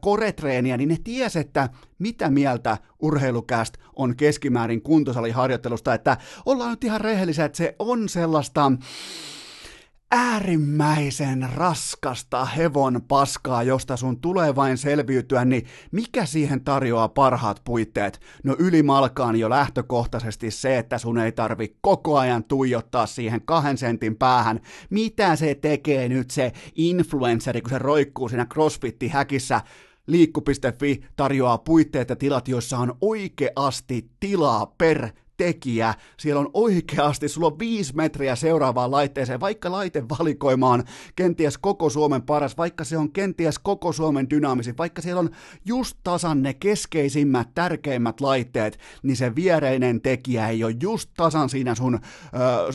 koretreeniä, 0.00 0.76
niin 0.76 0.88
ne 0.88 0.96
ties, 1.04 1.36
että 1.36 1.68
mitä 1.98 2.30
mieltä 2.30 2.78
urheilukäst 2.98 3.74
on 3.96 4.16
keskimäärin 4.16 4.82
kuntosaliharjoittelusta, 4.82 5.94
että 5.94 6.16
ollaan 6.46 6.70
nyt 6.70 6.84
ihan 6.84 7.00
rehellisiä, 7.00 7.44
että 7.44 7.58
se 7.58 7.76
on 7.78 8.08
sellaista 8.08 8.72
äärimmäisen 10.12 11.48
raskasta 11.54 12.44
hevon 12.44 13.02
paskaa, 13.08 13.62
josta 13.62 13.96
sun 13.96 14.20
tulee 14.20 14.56
vain 14.56 14.78
selviytyä, 14.78 15.44
niin 15.44 15.66
mikä 15.92 16.26
siihen 16.26 16.64
tarjoaa 16.64 17.08
parhaat 17.08 17.60
puitteet? 17.64 18.20
No 18.44 18.56
ylimalkaan 18.58 19.36
jo 19.36 19.50
lähtökohtaisesti 19.50 20.50
se, 20.50 20.78
että 20.78 20.98
sun 20.98 21.18
ei 21.18 21.32
tarvi 21.32 21.76
koko 21.80 22.18
ajan 22.18 22.44
tuijottaa 22.44 23.06
siihen 23.06 23.42
kahden 23.44 23.78
sentin 23.78 24.16
päähän. 24.16 24.60
Mitä 24.90 25.36
se 25.36 25.54
tekee 25.54 26.08
nyt 26.08 26.30
se 26.30 26.52
influenceri, 26.74 27.60
kun 27.60 27.70
se 27.70 27.78
roikkuu 27.78 28.28
siinä 28.28 28.46
crossfitti-häkissä 28.54 29.60
Liikku.fi 30.08 31.00
tarjoaa 31.16 31.58
puitteet 31.58 32.08
ja 32.08 32.16
tilat, 32.16 32.48
joissa 32.48 32.78
on 32.78 32.96
oikeasti 33.00 34.10
tilaa 34.20 34.74
per 34.78 35.08
tekijä. 35.38 35.94
Siellä 36.18 36.40
on 36.40 36.50
oikeasti, 36.54 37.28
sulla 37.28 37.46
on 37.46 37.58
viisi 37.58 37.96
metriä 37.96 38.36
seuraavaan 38.36 38.90
laitteeseen, 38.90 39.40
vaikka 39.40 39.72
laite 39.72 40.04
valikoimaan 40.18 40.84
kenties 41.16 41.58
koko 41.58 41.90
Suomen 41.90 42.22
paras, 42.22 42.56
vaikka 42.56 42.84
se 42.84 42.98
on 42.98 43.12
kenties 43.12 43.58
koko 43.58 43.92
Suomen 43.92 44.30
dynaamisin, 44.30 44.78
vaikka 44.78 45.02
siellä 45.02 45.20
on 45.20 45.30
just 45.64 45.98
tasan 46.04 46.42
ne 46.42 46.54
keskeisimmät, 46.54 47.48
tärkeimmät 47.54 48.20
laitteet, 48.20 48.78
niin 49.02 49.16
se 49.16 49.34
viereinen 49.34 50.00
tekijä 50.00 50.48
ei 50.48 50.64
ole 50.64 50.74
just 50.82 51.10
tasan 51.16 51.48
siinä 51.48 51.74
sun 51.74 51.94
ö, 51.94 51.98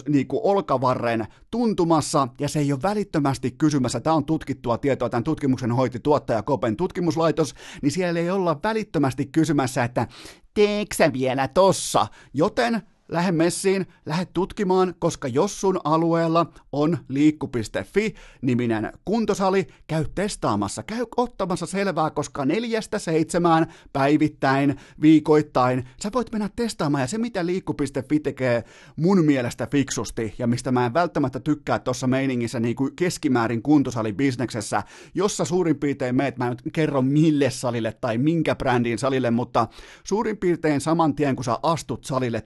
niinku 0.09 0.41
olkavarren 0.43 1.27
tuntumassa, 1.51 2.27
ja 2.39 2.49
se 2.49 2.59
ei 2.59 2.73
ole 2.73 2.81
välittömästi 2.83 3.51
kysymässä, 3.51 3.99
tämä 3.99 4.15
on 4.15 4.25
tutkittua 4.25 4.77
tietoa, 4.77 5.09
tämän 5.09 5.23
tutkimuksen 5.23 5.71
hoiti 5.71 5.99
tuottaja 5.99 6.43
Kopen 6.43 6.75
tutkimuslaitos, 6.75 7.53
niin 7.81 7.91
siellä 7.91 8.19
ei 8.19 8.29
olla 8.29 8.59
välittömästi 8.63 9.25
kysymässä, 9.25 9.83
että 9.83 10.07
teeksä 10.53 11.13
vielä 11.13 11.47
tossa? 11.47 12.07
Joten 12.33 12.81
lähde 13.07 13.31
messiin, 13.31 13.87
lähde 14.05 14.27
tutkimaan, 14.33 14.95
koska 14.99 15.27
jos 15.27 15.61
sun 15.61 15.79
alueella 15.83 16.45
on 16.71 16.97
liikku.fi-niminen 17.07 18.91
kuntosali, 19.05 19.67
käy 19.87 20.05
testaamassa, 20.15 20.83
käy 20.83 21.05
ottamassa 21.17 21.65
selvää, 21.65 22.09
koska 22.09 22.45
neljästä 22.45 22.99
seitsemään 22.99 23.73
päivittäin, 23.93 24.75
viikoittain, 25.01 25.83
sä 26.03 26.09
voit 26.13 26.31
mennä 26.31 26.49
testaamaan, 26.55 27.01
ja 27.01 27.07
se 27.07 27.17
mitä 27.17 27.45
liikku.fi 27.45 28.19
tekee 28.19 28.63
mun 28.95 29.25
mielestä 29.25 29.67
fiksusti, 29.71 30.35
ja 30.37 30.47
mistä 30.47 30.71
mä 30.71 30.85
en 30.85 30.93
välttämättä 30.93 31.39
tykkää 31.39 31.79
tuossa 31.79 32.07
meiningissä 32.07 32.59
niin 32.59 32.75
kuin 32.75 32.95
keskimäärin 32.95 33.61
kuntosalibisneksessä, 33.61 34.83
jossa 35.13 35.45
suurin 35.45 35.79
piirtein 35.79 36.15
meet, 36.15 36.37
mä 36.37 36.45
en 36.47 36.49
nyt 36.51 36.73
kerro 36.73 37.01
mille 37.01 37.49
salille 37.49 37.91
tai 38.01 38.17
minkä 38.17 38.55
brändin 38.55 38.99
salille, 38.99 39.31
mutta 39.31 39.67
suurin 40.03 40.37
piirtein 40.37 40.81
saman 40.81 41.15
tien, 41.15 41.35
kun 41.35 41.45
sä 41.45 41.59
astut 41.63 42.03
salille 42.03 42.41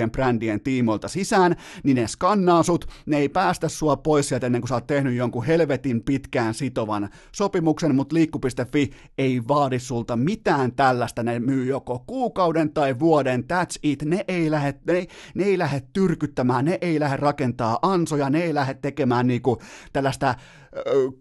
tiettyjen 0.00 0.10
brändien 0.10 0.60
tiimoilta 0.60 1.08
sisään, 1.08 1.56
niin 1.84 1.94
ne 1.94 2.06
skannaa 2.06 2.62
sut, 2.62 2.86
ne 3.06 3.18
ei 3.18 3.28
päästä 3.28 3.68
sua 3.68 3.96
pois 3.96 4.28
sieltä 4.28 4.46
ennen 4.46 4.60
kuin 4.60 4.68
sä 4.68 4.74
oot 4.74 4.86
tehnyt 4.86 5.14
jonkun 5.14 5.44
helvetin 5.44 6.02
pitkään 6.02 6.54
sitovan 6.54 7.08
sopimuksen, 7.32 7.94
mutta 7.94 8.14
liikku.fi 8.14 8.90
ei 9.18 9.40
vaadi 9.48 9.78
sulta 9.78 10.16
mitään 10.16 10.72
tällaista, 10.72 11.22
ne 11.22 11.38
myy 11.38 11.66
joko 11.66 12.04
kuukauden 12.06 12.70
tai 12.70 12.98
vuoden, 12.98 13.44
that's 13.44 13.78
it, 13.82 14.02
ne 14.02 14.24
ei 14.28 14.50
lähde, 14.50 14.74
ne, 14.86 15.06
ne 15.34 15.44
ei 15.44 15.58
lähde 15.58 15.82
tyrkyttämään, 15.92 16.64
ne 16.64 16.78
ei 16.80 17.00
lähde 17.00 17.16
rakentaa 17.16 17.78
ansoja, 17.82 18.30
ne 18.30 18.42
ei 18.42 18.54
lähde 18.54 18.74
tekemään 18.74 19.26
niinku 19.26 19.58
tällaista 19.92 20.34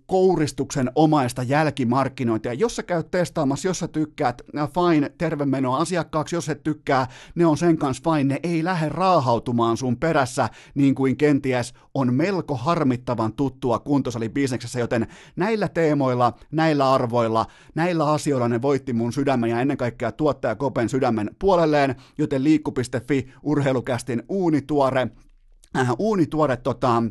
kouristuksen 0.05 0.91
omaista 0.95 1.43
jälkimarkkinointia. 1.43 2.53
Jos 2.53 2.75
sä 2.75 2.83
käyt 2.83 3.11
testaamassa, 3.11 3.67
jos 3.67 3.79
sä 3.79 3.87
tykkäät, 3.87 4.41
fine, 4.51 5.11
terve 5.17 5.45
menoa 5.45 5.77
asiakkaaksi, 5.77 6.35
jos 6.35 6.49
et 6.49 6.63
tykkää, 6.63 7.07
ne 7.35 7.45
on 7.45 7.57
sen 7.57 7.77
kanssa 7.77 8.11
fine, 8.11 8.23
ne 8.23 8.39
ei 8.43 8.63
lähde 8.63 8.89
raahautumaan 8.89 9.77
sun 9.77 9.97
perässä, 9.97 10.49
niin 10.75 10.95
kuin 10.95 11.17
kenties 11.17 11.73
on 11.93 12.13
melko 12.13 12.55
harmittavan 12.55 13.33
tuttua 13.33 13.79
kuntosalibisneksessä, 13.79 14.79
joten 14.79 15.07
näillä 15.35 15.67
teemoilla, 15.67 16.33
näillä 16.51 16.93
arvoilla, 16.93 17.45
näillä 17.75 18.11
asioilla 18.11 18.47
ne 18.47 18.61
voitti 18.61 18.93
mun 18.93 19.13
sydämen 19.13 19.49
ja 19.49 19.61
ennen 19.61 19.77
kaikkea 19.77 20.11
tuottaja 20.11 20.55
Kopen 20.55 20.89
sydämen 20.89 21.29
puolelleen, 21.39 21.95
joten 22.17 22.43
liikku.fi 22.43 23.33
urheilukästin 23.43 24.23
uunituore, 24.29 25.07
äh, 25.77 25.89
uunituore 25.99 26.57
tota, 26.57 27.03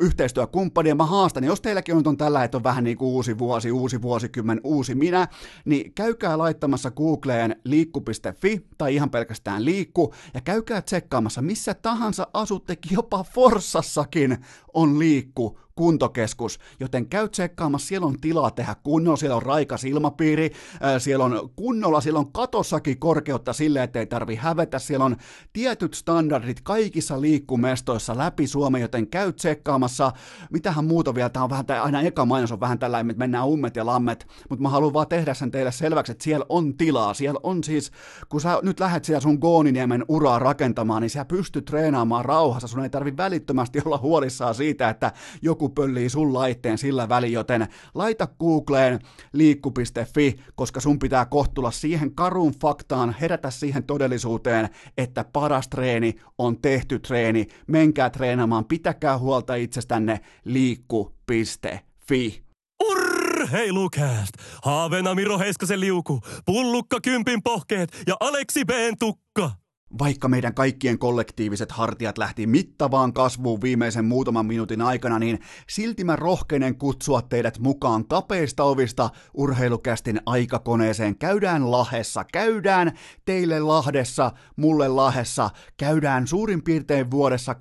yhteistyökumppani, 0.00 0.88
ja 0.88 0.94
mä 0.94 1.06
haastan, 1.06 1.44
jos 1.44 1.60
teilläkin 1.60 1.94
on, 1.94 2.02
on 2.06 2.16
tällä, 2.16 2.44
että 2.44 2.56
on 2.56 2.64
vähän 2.64 2.84
niin 2.84 2.96
kuin 2.96 3.08
uusi 3.08 3.38
vuosi, 3.38 3.72
uusi 3.72 4.02
vuosikymmen, 4.02 4.60
uusi 4.64 4.94
minä, 4.94 5.28
niin 5.64 5.92
käykää 5.94 6.38
laittamassa 6.38 6.90
Googleen 6.90 7.56
liikku.fi 7.64 8.66
tai 8.78 8.94
ihan 8.94 9.10
pelkästään 9.10 9.64
liikku, 9.64 10.14
ja 10.34 10.40
käykää 10.40 10.82
tsekkaamassa, 10.82 11.42
missä 11.42 11.74
tahansa 11.74 12.26
asuttekin, 12.32 12.92
jopa 12.92 13.24
Forssassakin 13.24 14.38
on 14.74 14.98
liikku 14.98 15.58
kuntokeskus, 15.78 16.58
joten 16.80 17.08
käy 17.08 17.28
tsekkaamassa, 17.28 17.88
siellä 17.88 18.06
on 18.06 18.20
tilaa 18.20 18.50
tehdä 18.50 18.76
kunnolla, 18.82 19.16
siellä 19.16 19.36
on 19.36 19.42
raikas 19.42 19.84
ilmapiiri, 19.84 20.52
siellä 20.98 21.24
on 21.24 21.50
kunnolla, 21.56 22.00
siellä 22.00 22.20
on 22.20 22.32
katossakin 22.32 22.98
korkeutta 22.98 23.52
sille, 23.52 23.82
ettei 23.82 24.06
tarvi 24.06 24.34
hävetä, 24.34 24.78
siellä 24.78 25.04
on 25.04 25.16
tietyt 25.52 25.94
standardit 25.94 26.60
kaikissa 26.60 27.20
liikkumestoissa 27.20 28.16
läpi 28.16 28.46
Suomen, 28.46 28.82
joten 28.82 29.06
käy 29.06 29.32
tsekkaamassa, 29.32 30.12
mitähän 30.50 30.84
muuta 30.84 31.14
vielä, 31.14 31.28
tämä 31.28 31.44
on 31.44 31.50
vähän, 31.50 31.66
tämä 31.66 31.82
aina 31.82 32.00
eka 32.00 32.24
mainos 32.26 32.52
on 32.52 32.60
vähän 32.60 32.78
tällainen, 32.78 33.10
että 33.10 33.18
mennään 33.18 33.46
ummet 33.46 33.76
ja 33.76 33.86
lammet, 33.86 34.26
mutta 34.50 34.62
mä 34.62 34.68
haluan 34.68 34.92
vaan 34.92 35.08
tehdä 35.08 35.34
sen 35.34 35.50
teille 35.50 35.72
selväksi, 35.72 36.12
että 36.12 36.24
siellä 36.24 36.46
on 36.48 36.76
tilaa, 36.76 37.14
siellä 37.14 37.40
on 37.42 37.64
siis, 37.64 37.92
kun 38.28 38.40
sä 38.40 38.58
nyt 38.62 38.80
lähdet 38.80 39.04
siellä 39.04 39.20
sun 39.20 39.38
Gooniniemen 39.40 40.04
uraa 40.08 40.38
rakentamaan, 40.38 41.02
niin 41.02 41.10
sä 41.10 41.24
pystyt 41.24 41.64
treenaamaan 41.64 42.24
rauhassa, 42.24 42.68
sun 42.68 42.82
ei 42.82 42.90
tarvi 42.90 43.16
välittömästi 43.16 43.82
olla 43.84 43.98
huolissaan 43.98 44.54
siitä, 44.54 44.88
että 44.88 45.12
joku 45.42 45.67
pöllii 45.70 46.08
sun 46.08 46.34
laitteen 46.34 46.78
sillä 46.78 47.08
väliin, 47.08 47.32
joten 47.32 47.66
laita 47.94 48.28
Googleen 48.38 48.98
liikku.fi, 49.32 50.36
koska 50.54 50.80
sun 50.80 50.98
pitää 50.98 51.26
kohtulla 51.26 51.70
siihen 51.70 52.14
karuun 52.14 52.52
faktaan, 52.60 53.16
herätä 53.20 53.50
siihen 53.50 53.84
todellisuuteen, 53.84 54.68
että 54.98 55.24
paras 55.32 55.68
treeni 55.68 56.14
on 56.38 56.60
tehty 56.60 56.98
treeni. 56.98 57.46
Menkää 57.66 58.10
treenaamaan, 58.10 58.64
pitäkää 58.64 59.18
huolta 59.18 59.54
itsestänne 59.54 60.20
liikku.fi. 60.44 62.42
Urheilukääst! 62.84 64.32
Haaveena 64.62 65.14
Miro 65.14 65.38
Heiskasen 65.38 65.80
liuku, 65.80 66.20
pullukka 66.46 67.00
kympin 67.00 67.42
pohkeet 67.42 68.02
ja 68.06 68.16
Aleksi 68.20 68.64
B. 68.64 68.70
tukka. 68.98 69.50
Vaikka 69.98 70.28
meidän 70.28 70.54
kaikkien 70.54 70.98
kollektiiviset 70.98 71.72
hartiat 71.72 72.18
lähti 72.18 72.46
mittavaan 72.46 73.12
kasvuun 73.12 73.60
viimeisen 73.60 74.04
muutaman 74.04 74.46
minuutin 74.46 74.82
aikana, 74.82 75.18
niin 75.18 75.38
silti 75.68 76.04
mä 76.04 76.16
rohkenen 76.16 76.78
kutsua 76.78 77.22
teidät 77.22 77.58
mukaan 77.58 78.08
kapeista 78.08 78.64
ovista 78.64 79.10
urheilukästin 79.34 80.20
aikakoneeseen. 80.26 81.18
Käydään 81.18 81.70
Lahessa, 81.70 82.24
käydään 82.24 82.92
teille 83.24 83.60
Lahdessa, 83.60 84.32
mulle 84.56 84.88
Lahessa, 84.88 85.50
käydään 85.76 86.26
suurin 86.26 86.62
piirtein 86.62 87.10
vuodessa 87.10 87.52
2002-2003. 87.52 87.56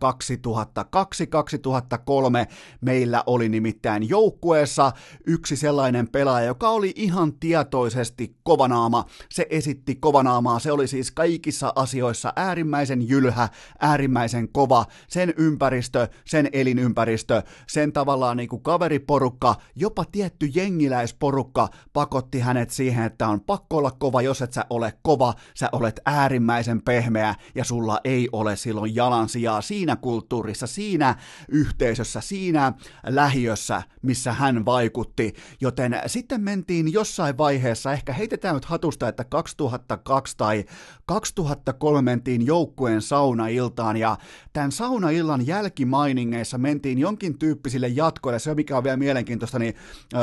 Meillä 2.81 3.24
oli 3.25 3.50
nimittäin 3.50 4.10
joukkueessa 4.10 4.91
yksi 5.27 5.55
sellainen 5.55 6.07
pelaaja, 6.10 6.48
joka 6.48 6.69
oli 6.69 6.93
ihan 6.96 7.34
tietoisesti 7.34 8.36
kovanaama. 8.43 9.05
Se 9.29 9.48
esitti 9.50 9.96
kovanaamaa, 9.96 10.60
se 10.60 10.72
oli 10.72 10.88
siis 10.88 11.12
kaikissa 11.12 11.74
asioissa 11.75 12.17
joissa 12.18 12.34
äärimmäisen 12.36 13.10
jylhä, 13.10 13.50
äärimmäisen 13.80 14.50
kova, 14.50 14.86
sen 15.08 15.34
ympäristö, 15.38 16.08
sen 16.26 16.50
elinympäristö, 16.54 17.44
sen 17.68 17.94
tavallaan 17.94 18.38
niin 18.38 18.50
kuin 18.50 18.62
kaveriporukka, 18.62 19.56
jopa 19.76 20.06
tietty 20.12 20.46
jengiläisporukka 20.56 21.70
pakotti 21.94 22.40
hänet 22.40 22.70
siihen, 22.70 23.06
että 23.06 23.28
on 23.28 23.42
pakko 23.42 23.78
olla 23.78 23.92
kova, 23.92 24.22
jos 24.22 24.42
et 24.42 24.54
sä 24.54 24.66
ole 24.70 24.94
kova, 25.02 25.34
sä 25.54 25.70
olet 25.72 26.00
äärimmäisen 26.06 26.82
pehmeä 26.82 27.36
ja 27.56 27.64
sulla 27.64 28.00
ei 28.04 28.30
ole 28.32 28.56
silloin 28.56 28.96
jalansijaa 28.96 29.62
siinä 29.62 29.96
kulttuurissa, 29.96 30.68
siinä 30.68 31.16
yhteisössä, 31.50 32.22
siinä 32.22 32.74
lähiössä, 33.08 33.82
missä 34.02 34.34
hän 34.34 34.66
vaikutti. 34.66 35.34
Joten 35.62 36.02
sitten 36.08 36.42
mentiin 36.42 36.94
jossain 36.94 37.38
vaiheessa, 37.38 37.94
ehkä 37.94 38.14
heitetään 38.14 38.56
nyt 38.56 38.66
hatusta, 38.66 39.08
että 39.08 39.24
2002 39.24 40.38
tai 40.38 40.66
2003 41.06 42.07
mentiin 42.08 42.46
joukkueen 42.46 43.02
saunailtaan 43.02 43.98
ja 43.98 44.18
tämän 44.54 44.72
saunaillan 44.72 45.48
jälkimainingeissa 45.48 46.58
mentiin 46.58 47.00
jonkin 47.00 47.38
tyyppisille 47.38 47.88
jatkoille. 47.88 48.40
Se, 48.40 48.56
mikä 48.56 48.78
on 48.78 48.84
vielä 48.84 48.98
mielenkiintoista, 48.98 49.60
niin 49.60 49.76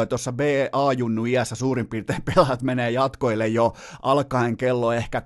tuossa 0.09 0.33
BA-junnu 0.33 1.25
iässä 1.25 1.55
suurin 1.55 1.87
piirtein 1.87 2.23
pelaajat 2.35 2.63
menee 2.63 2.91
jatkoille 2.91 3.49
jo 3.49 3.75
alkaen 4.03 4.57
kello 4.57 4.93
ehkä 4.93 5.23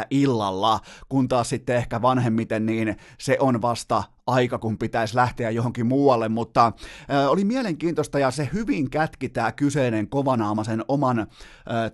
23.30 0.00 0.06
illalla, 0.10 0.80
kun 1.08 1.28
taas 1.28 1.48
sitten 1.48 1.76
ehkä 1.76 2.02
vanhemmiten 2.02 2.66
niin 2.66 2.96
se 3.18 3.36
on 3.40 3.62
vasta 3.62 4.02
aika, 4.28 4.58
kun 4.58 4.78
pitäisi 4.78 5.16
lähteä 5.16 5.50
johonkin 5.50 5.86
muualle, 5.86 6.28
mutta 6.28 6.66
äh, 7.10 7.28
oli 7.28 7.44
mielenkiintoista 7.44 8.18
ja 8.18 8.30
se 8.30 8.48
hyvin 8.52 8.90
kätki 8.90 9.28
tämä 9.28 9.52
kyseinen 9.52 10.08
kovanaama 10.08 10.64
sen 10.64 10.84
oman 10.88 11.18
äh, 11.18 11.26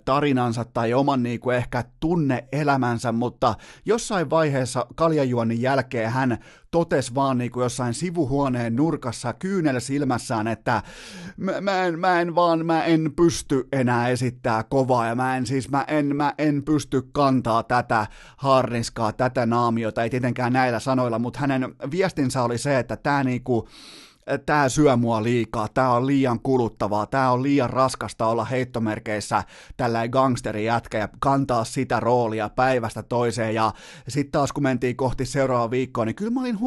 tarinansa 0.05 0.65
tai 0.65 0.93
oman 0.93 1.23
niin 1.23 1.39
kuin 1.39 1.57
ehkä 1.57 1.83
tunneelämänsä, 1.99 3.11
mutta 3.11 3.55
jossain 3.85 4.29
vaiheessa 4.29 4.85
kaljajuonnin 4.95 5.61
jälkeen 5.61 6.11
hän 6.11 6.37
totesi 6.75 7.15
vaan 7.15 7.37
niin 7.37 7.51
kuin 7.51 7.63
jossain 7.63 7.93
sivuhuoneen 7.93 8.75
nurkassa 8.75 9.33
kyynel 9.33 9.79
silmässään, 9.79 10.47
että 10.47 10.81
mä, 11.37 11.61
mä, 11.61 11.83
en, 11.83 11.99
mä 11.99 12.21
en 12.21 12.35
vaan, 12.35 12.65
mä 12.65 12.83
en 12.83 13.11
pysty 13.15 13.67
enää 13.71 14.09
esittää 14.09 14.63
kovaa 14.63 15.07
ja 15.07 15.15
mä 15.15 15.37
en 15.37 15.45
siis, 15.45 15.69
mä 15.69 15.85
en, 15.87 16.15
mä 16.15 16.33
en 16.37 16.63
pysty 16.63 17.01
kantaa 17.11 17.63
tätä 17.63 18.07
harniskaa, 18.37 19.13
tätä 19.13 19.45
naamiota, 19.45 20.03
ei 20.03 20.09
tietenkään 20.09 20.53
näillä 20.53 20.79
sanoilla, 20.79 21.19
mutta 21.19 21.39
hänen 21.39 21.75
viestinsä 21.91 22.43
oli 22.43 22.57
se, 22.57 22.79
että 22.79 22.97
tämä 22.97 23.23
niinku, 23.23 23.67
tämä 24.45 24.69
syö 24.69 24.95
mua 24.95 25.23
liikaa, 25.23 25.67
tämä 25.67 25.91
on 25.91 26.07
liian 26.07 26.39
kuluttavaa, 26.39 27.05
tämä 27.05 27.31
on 27.31 27.43
liian 27.43 27.69
raskasta 27.69 28.27
olla 28.27 28.45
heittomerkeissä 28.45 29.43
tällä 29.77 30.07
gangsteri 30.07 30.65
jätkä 30.65 30.97
ja 30.97 31.09
kantaa 31.19 31.63
sitä 31.63 31.99
roolia 31.99 32.49
päivästä 32.49 33.03
toiseen. 33.03 33.55
Ja 33.55 33.73
sitten 34.07 34.31
taas 34.31 34.53
kun 34.53 34.63
mentiin 34.63 34.95
kohti 34.95 35.25
seuraavaa 35.25 35.71
viikkoa, 35.71 36.05
niin 36.05 36.15
kyllä 36.15 36.31
mä 36.31 36.39
olin 36.39 36.59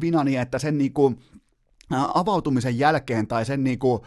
vinani, 0.00 0.36
että 0.36 0.58
sen 0.58 0.78
niinku 0.78 1.14
avautumisen 2.14 2.78
jälkeen 2.78 3.26
tai 3.26 3.44
sen 3.44 3.64
niinku 3.64 4.06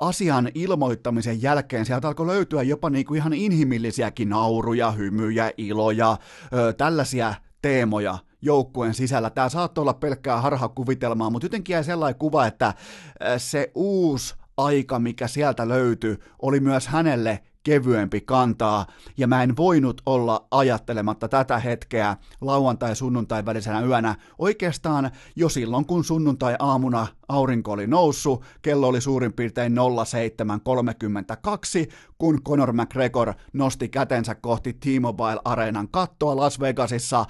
asian 0.00 0.50
ilmoittamisen 0.54 1.42
jälkeen 1.42 1.86
sieltä 1.86 2.08
alkoi 2.08 2.26
löytyä 2.26 2.62
jopa 2.62 2.90
niinku 2.90 3.14
ihan 3.14 3.32
inhimillisiäkin 3.32 4.28
nauruja, 4.28 4.90
hymyjä, 4.90 5.50
iloja, 5.56 6.16
ö, 6.52 6.72
tällaisia 6.72 7.34
teemoja, 7.62 8.18
joukkueen 8.42 8.94
sisällä. 8.94 9.30
Tämä 9.30 9.48
saattoi 9.48 9.82
olla 9.82 9.94
pelkkää 9.94 10.40
harhakuvitelmaa, 10.40 11.30
mutta 11.30 11.46
jotenkin 11.46 11.74
jäi 11.74 11.84
sellainen 11.84 12.18
kuva, 12.18 12.46
että 12.46 12.66
äh, 12.66 12.74
se 13.36 13.72
uusi 13.74 14.34
aika, 14.56 14.98
mikä 14.98 15.28
sieltä 15.28 15.68
löytyi, 15.68 16.18
oli 16.42 16.60
myös 16.60 16.86
hänelle 16.88 17.42
kevyempi 17.62 18.20
kantaa, 18.20 18.86
ja 19.16 19.26
mä 19.26 19.42
en 19.42 19.56
voinut 19.56 20.02
olla 20.06 20.46
ajattelematta 20.50 21.28
tätä 21.28 21.58
hetkeä 21.58 22.16
lauantai-sunnuntai 22.40 23.44
välisenä 23.44 23.80
yönä 23.80 24.14
oikeastaan 24.38 25.10
jo 25.36 25.48
silloin, 25.48 25.86
kun 25.86 26.04
sunnuntai-aamuna 26.04 27.06
aurinko 27.28 27.72
oli 27.72 27.86
noussut, 27.86 28.44
kello 28.62 28.88
oli 28.88 29.00
suurin 29.00 29.32
piirtein 29.32 29.72
07.32, 29.72 29.78
kun 32.18 32.42
Conor 32.42 32.72
McGregor 32.72 33.34
nosti 33.52 33.88
kätensä 33.88 34.34
kohti 34.34 34.72
T-Mobile 34.72 35.40
Areenan 35.44 35.88
kattoa 35.88 36.36
Las 36.36 36.60
Vegasissa. 36.60 37.26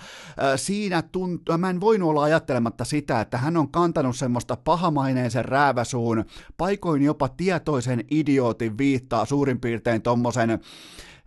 Siinä 0.56 1.02
tuntuu, 1.02 1.58
mä 1.58 1.70
en 1.70 1.80
voinut 1.80 2.11
olla 2.11 2.22
ajattelematta 2.22 2.84
sitä, 2.84 3.20
että 3.20 3.38
hän 3.38 3.56
on 3.56 3.70
kantanut 3.70 4.16
semmoista 4.16 4.56
pahamaineisen 4.56 5.44
rääväsuun, 5.44 6.24
paikoin 6.56 7.02
jopa 7.02 7.28
tietoisen 7.28 8.04
idiootin 8.11 8.78
viittaa 8.78 9.24
suurin 9.24 9.61
piirtein 9.61 10.02
tommosen 10.02 10.58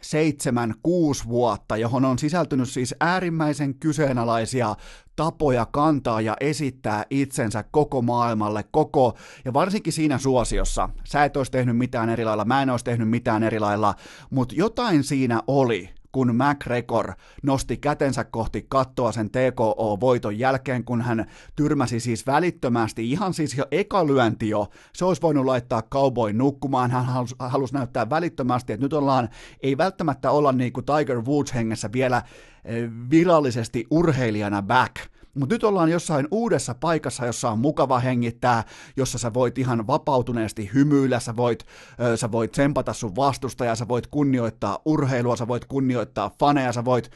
seitsemän, 0.02 0.74
kuusi 0.84 1.26
vuotta, 1.28 1.78
johon 1.78 2.06
on 2.06 2.20
sisältynyt 2.20 2.70
siis 2.70 2.96
äärimmäisen 3.00 3.76
kyseenalaisia 3.76 4.76
tapoja 5.16 5.66
kantaa 5.66 6.22
ja 6.22 6.38
esittää 6.40 7.06
itsensä 7.10 7.64
koko 7.72 8.02
maailmalle, 8.02 8.64
koko, 8.72 9.18
ja 9.46 9.54
varsinkin 9.54 9.94
siinä 9.94 10.18
suosiossa. 10.18 10.90
Sä 11.04 11.26
et 11.26 11.38
olisi 11.38 11.52
tehnyt 11.52 11.78
mitään 11.78 12.10
eri 12.10 12.26
lailla, 12.26 12.46
mä 12.46 12.62
en 12.62 12.70
olisi 12.70 12.86
tehnyt 12.86 13.10
mitään 13.10 13.44
eri 13.44 13.60
lailla, 13.60 13.96
mutta 14.30 14.56
jotain 14.58 15.04
siinä 15.04 15.42
oli, 15.48 15.90
kun 16.12 16.36
McGregor 16.36 17.14
nosti 17.44 17.78
kätensä 17.78 18.24
kohti 18.24 18.66
kattoa 18.70 19.12
sen 19.12 19.30
TKO-voiton 19.30 20.40
jälkeen, 20.40 20.84
kun 20.84 21.02
hän 21.02 21.26
tyrmäsi 21.56 22.00
siis 22.00 22.28
välittömästi, 22.28 23.12
ihan 23.12 23.34
siis 23.34 23.58
jo 23.58 23.66
eka 23.72 24.08
lyönti 24.08 24.50
jo, 24.50 24.68
se 24.94 25.06
olisi 25.06 25.22
voinut 25.22 25.46
laittaa 25.46 25.82
cowboy 25.82 26.34
nukkumaan, 26.34 26.92
hän 26.92 27.06
halusi, 27.06 27.36
halusi 27.40 27.74
näyttää 27.74 28.10
välittömästi, 28.10 28.74
että 28.74 28.86
nyt 28.86 28.94
ollaan, 28.94 29.30
ei 29.64 29.78
välttämättä 29.78 30.32
olla 30.32 30.52
niin 30.52 30.74
kuin 30.74 30.86
Tiger 30.86 31.22
Woods 31.22 31.54
hengessä 31.54 31.90
vielä 31.94 32.22
eh, 32.66 32.90
virallisesti 33.12 33.88
urheilijana 33.92 34.62
back, 34.62 34.96
mutta 35.36 35.56
nyt 35.56 35.64
ollaan 35.64 35.92
jossain 35.92 36.28
uudessa 36.32 36.76
paikassa, 36.76 37.26
jossa 37.26 37.50
on 37.50 37.60
mukava 37.60 38.00
hengittää, 38.00 38.64
jossa 38.98 39.18
sä 39.18 39.34
voit 39.34 39.58
ihan 39.58 39.88
vapautuneesti 39.88 40.70
hymyillä, 40.74 41.20
sä 41.20 41.36
voit, 41.36 41.66
ö, 42.02 42.18
sä 42.18 42.32
voit 42.32 42.52
tsempata 42.52 42.94
sun 42.94 43.16
vastustajaa, 43.16 43.76
sä 43.76 43.88
voit 43.88 44.08
kunnioittaa 44.08 44.80
urheilua, 44.86 45.36
sä 45.36 45.48
voit 45.48 45.66
kunnioittaa 45.66 46.32
faneja, 46.40 46.74
sä 46.74 46.86
voit 46.86 47.12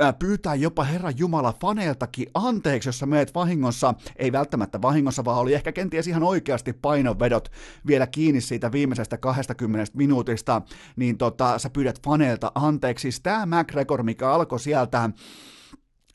ö, 0.00 0.12
pyytää 0.12 0.54
jopa 0.54 0.84
Herran 0.84 1.18
Jumala 1.18 1.54
faneiltakin 1.60 2.26
anteeksi, 2.34 2.88
jos 2.88 2.98
sä 2.98 3.06
meet 3.06 3.34
vahingossa, 3.34 3.94
ei 4.16 4.32
välttämättä 4.32 4.82
vahingossa, 4.82 5.24
vaan 5.24 5.38
oli 5.38 5.54
ehkä 5.54 5.72
kenties 5.72 6.06
ihan 6.06 6.22
oikeasti 6.22 6.72
painovedot 6.72 7.52
vielä 7.86 8.06
kiinni 8.06 8.40
siitä 8.40 8.72
viimeisestä 8.72 9.16
20 9.16 9.92
minuutista, 9.94 10.62
niin 10.96 11.18
tota, 11.18 11.58
sä 11.58 11.70
pyydät 11.70 12.02
faneilta 12.04 12.52
anteeksi. 12.54 13.02
Siis 13.02 13.20
tämä 13.20 13.46
McGregor, 13.46 14.02
mikä 14.02 14.30
alkoi 14.30 14.60
sieltä 14.60 15.10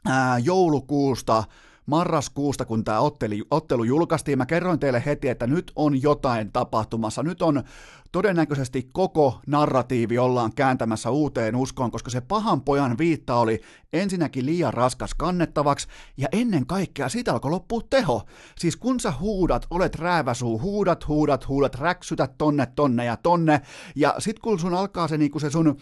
ää, 0.06 0.38
joulukuusta, 0.38 1.44
marraskuusta, 1.86 2.66
kun 2.66 2.84
tämä 2.84 3.00
ottelu, 3.00 3.36
ottelu 3.52 3.84
julkaistiin, 3.84 4.38
mä 4.38 4.46
kerroin 4.46 4.80
teille 4.80 5.04
heti, 5.06 5.28
että 5.28 5.48
nyt 5.48 5.72
on 5.76 6.02
jotain 6.02 6.52
tapahtumassa, 6.52 7.24
nyt 7.24 7.42
on 7.42 7.64
todennäköisesti 8.12 8.90
koko 8.92 9.40
narratiivi 9.48 10.18
ollaan 10.18 10.54
kääntämässä 10.54 11.10
uuteen 11.10 11.56
uskoon, 11.56 11.92
koska 11.92 12.10
se 12.10 12.22
pahan 12.22 12.62
pojan 12.62 12.98
viitta 12.98 13.36
oli 13.36 13.62
ensinnäkin 13.94 14.46
liian 14.46 14.74
raskas 14.74 15.14
kannettavaksi, 15.14 15.88
ja 16.18 16.28
ennen 16.32 16.66
kaikkea 16.66 17.10
siitä 17.10 17.34
alkoi 17.34 17.52
loppua 17.52 17.82
teho. 17.90 18.22
Siis 18.58 18.78
kun 18.78 19.00
sä 19.00 19.14
huudat, 19.20 19.68
olet 19.70 19.96
rääväsuu, 19.96 20.60
huudat, 20.60 21.08
huudat, 21.08 21.48
huudat, 21.48 21.76
räksytät 21.76 22.38
tonne, 22.38 22.68
tonne 22.76 23.06
ja 23.06 23.18
tonne, 23.18 23.62
ja 23.96 24.16
sit 24.20 24.40
kun 24.40 24.60
sun 24.60 24.74
alkaa 24.74 25.08
se, 25.08 25.18
niinku 25.18 25.40
se 25.40 25.50
sun 25.50 25.78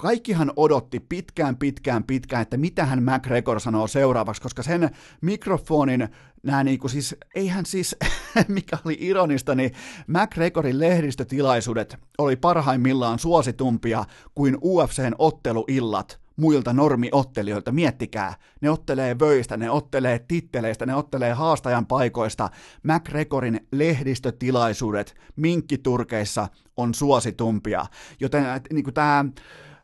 kaikkihan 0.00 0.52
odotti 0.56 1.00
pitkään, 1.00 1.56
pitkään, 1.56 2.04
pitkään, 2.04 2.42
että 2.42 2.56
mitä 2.56 2.86
hän 2.86 3.02
McGregor 3.02 3.60
sanoo 3.60 3.86
seuraavaksi, 3.86 4.42
koska 4.42 4.62
sen 4.62 4.90
mikrofonin 5.20 6.08
nämä 6.42 6.64
niinku 6.64 6.88
siis, 6.88 7.16
eihän 7.34 7.66
siis, 7.66 7.96
mikä 8.48 8.78
oli 8.84 8.96
ironista, 9.00 9.54
niin 9.54 9.70
McGregorin 10.06 10.80
lehdistötilaisuudet 10.80 11.96
oli 12.18 12.36
parhaimmillaan 12.36 13.18
suositumpia 13.18 14.04
kuin 14.34 14.58
UFCn 14.62 15.14
otteluillat 15.18 16.20
muilta 16.36 16.72
normiottelijoilta. 16.72 17.72
Miettikää, 17.72 18.34
ne 18.60 18.70
ottelee 18.70 19.18
vöistä, 19.18 19.56
ne 19.56 19.70
ottelee 19.70 20.18
titteleistä, 20.28 20.86
ne 20.86 20.94
ottelee 20.94 21.32
haastajan 21.32 21.86
paikoista. 21.86 22.48
McGregorin 22.82 23.60
lehdistötilaisuudet 23.72 25.14
minkkiturkeissa 25.36 26.48
on 26.76 26.94
suositumpia. 26.94 27.86
Joten 28.20 28.44
niin 28.72 28.94
tämä 28.94 29.24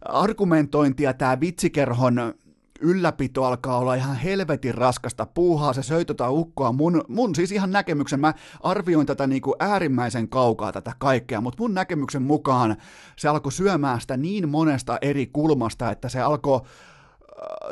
argumentointi 0.08 1.02
ja 1.02 1.14
tämä 1.14 1.40
vitsikerhon 1.40 2.34
ylläpito 2.80 3.44
alkaa 3.44 3.78
olla 3.78 3.94
ihan 3.94 4.16
helvetin 4.16 4.74
raskasta. 4.74 5.26
Puuhaa, 5.26 5.72
se 5.72 5.82
söi 5.82 6.04
tota 6.04 6.30
ukkoa, 6.30 6.72
mun, 6.72 7.04
mun 7.08 7.34
siis 7.34 7.52
ihan 7.52 7.70
näkemyksen, 7.70 8.20
mä 8.20 8.34
arvioin 8.60 9.06
tätä 9.06 9.26
niin 9.26 9.42
kuin 9.42 9.56
äärimmäisen 9.58 10.28
kaukaa 10.28 10.72
tätä 10.72 10.92
kaikkea, 10.98 11.40
mutta 11.40 11.62
mun 11.62 11.74
näkemyksen 11.74 12.22
mukaan 12.22 12.76
se 13.16 13.28
alkoi 13.28 13.52
syömään 13.52 14.00
sitä 14.00 14.16
niin 14.16 14.48
monesta 14.48 14.98
eri 15.02 15.26
kulmasta, 15.26 15.90
että 15.90 16.08
se 16.08 16.20
alkoi 16.20 16.60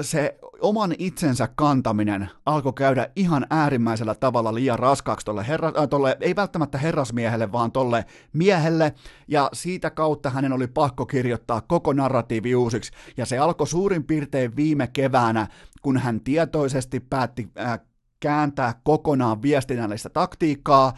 se 0.00 0.38
oman 0.60 0.94
itsensä 0.98 1.48
kantaminen 1.54 2.30
alkoi 2.46 2.72
käydä 2.72 3.08
ihan 3.16 3.46
äärimmäisellä 3.50 4.14
tavalla 4.14 4.54
liian 4.54 4.78
raskaaksi 4.78 5.26
tolle, 5.26 5.46
herra, 5.48 5.72
äh, 5.78 5.88
tolle, 5.88 6.16
ei 6.20 6.36
välttämättä 6.36 6.78
herrasmiehelle, 6.78 7.52
vaan 7.52 7.72
tolle 7.72 8.04
miehelle, 8.32 8.94
ja 9.28 9.50
siitä 9.52 9.90
kautta 9.90 10.30
hänen 10.30 10.52
oli 10.52 10.66
pakko 10.66 11.06
kirjoittaa 11.06 11.60
koko 11.60 11.92
narratiivi 11.92 12.54
uusiksi, 12.54 12.92
ja 13.16 13.26
se 13.26 13.38
alkoi 13.38 13.66
suurin 13.66 14.04
piirtein 14.04 14.56
viime 14.56 14.86
keväänä, 14.86 15.46
kun 15.82 15.98
hän 15.98 16.20
tietoisesti 16.20 17.00
päätti 17.00 17.48
äh, 17.58 17.80
kääntää 18.20 18.74
kokonaan 18.84 19.42
viestinnällistä 19.42 20.08
taktiikkaa 20.08 20.92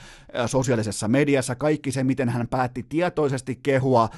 sosiaalisessa 0.47 1.09
mediassa, 1.09 1.55
kaikki 1.55 1.93
se, 1.93 2.05
miten 2.05 2.29
hän 2.29 2.49
päätti 2.49 2.87
tietoisesti 2.89 3.61
kehua 3.63 4.09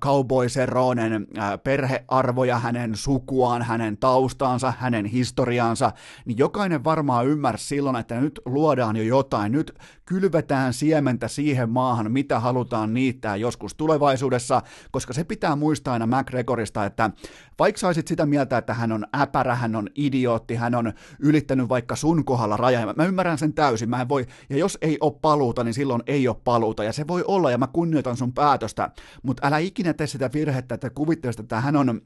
Cowboy 0.00 0.48
Seronen 0.48 1.26
perhearvoja, 1.64 2.58
hänen 2.58 2.96
sukuaan, 2.96 3.62
hänen 3.62 3.96
taustaansa, 3.96 4.72
hänen 4.78 5.04
historiaansa, 5.04 5.92
niin 6.24 6.38
jokainen 6.38 6.84
varmaan 6.84 7.26
ymmärsi 7.26 7.66
silloin, 7.66 7.96
että 7.96 8.20
nyt 8.20 8.40
luodaan 8.44 8.96
jo 8.96 9.02
jotain, 9.02 9.52
nyt 9.52 9.78
kylvetään 10.04 10.72
siementä 10.72 11.28
siihen 11.28 11.70
maahan, 11.70 12.12
mitä 12.12 12.40
halutaan 12.40 12.94
niittää 12.94 13.36
joskus 13.36 13.74
tulevaisuudessa, 13.74 14.62
koska 14.90 15.12
se 15.12 15.24
pitää 15.24 15.56
muistaa 15.56 15.92
aina 15.92 16.06
McGregorista, 16.06 16.84
että 16.84 17.10
vaikka 17.58 17.78
saisit 17.78 18.08
sitä 18.08 18.26
mieltä, 18.26 18.58
että 18.58 18.74
hän 18.74 18.92
on 18.92 19.06
äpärä, 19.20 19.54
hän 19.54 19.76
on 19.76 19.88
idiootti, 19.94 20.54
hän 20.54 20.74
on 20.74 20.92
ylittänyt 21.18 21.68
vaikka 21.68 21.96
sun 21.96 22.24
kohdalla 22.24 22.56
raja, 22.56 22.94
mä 22.96 23.04
ymmärrän 23.04 23.38
sen 23.38 23.54
täysin, 23.54 23.90
mä 23.90 24.00
en 24.00 24.08
voi, 24.08 24.26
ja 24.50 24.56
jos 24.56 24.78
ei 24.82 24.98
ole 25.00 25.12
paluuta, 25.22 25.64
niin 25.64 25.74
silloin 25.74 26.02
ei 26.06 26.28
ole 26.28 26.36
paluuta, 26.44 26.84
ja 26.84 26.92
se 26.92 27.08
voi 27.08 27.24
olla, 27.26 27.50
ja 27.50 27.58
mä 27.58 27.66
kunnioitan 27.66 28.16
sun 28.16 28.32
päätöstä, 28.32 28.90
mutta 29.22 29.46
älä 29.46 29.58
ikinä 29.58 29.92
tee 29.92 30.06
sitä 30.06 30.30
virhettä, 30.34 30.74
että 30.74 30.90
kuvittelisit, 30.90 31.40
että 31.40 31.60
hän 31.60 31.76
on 31.76 32.00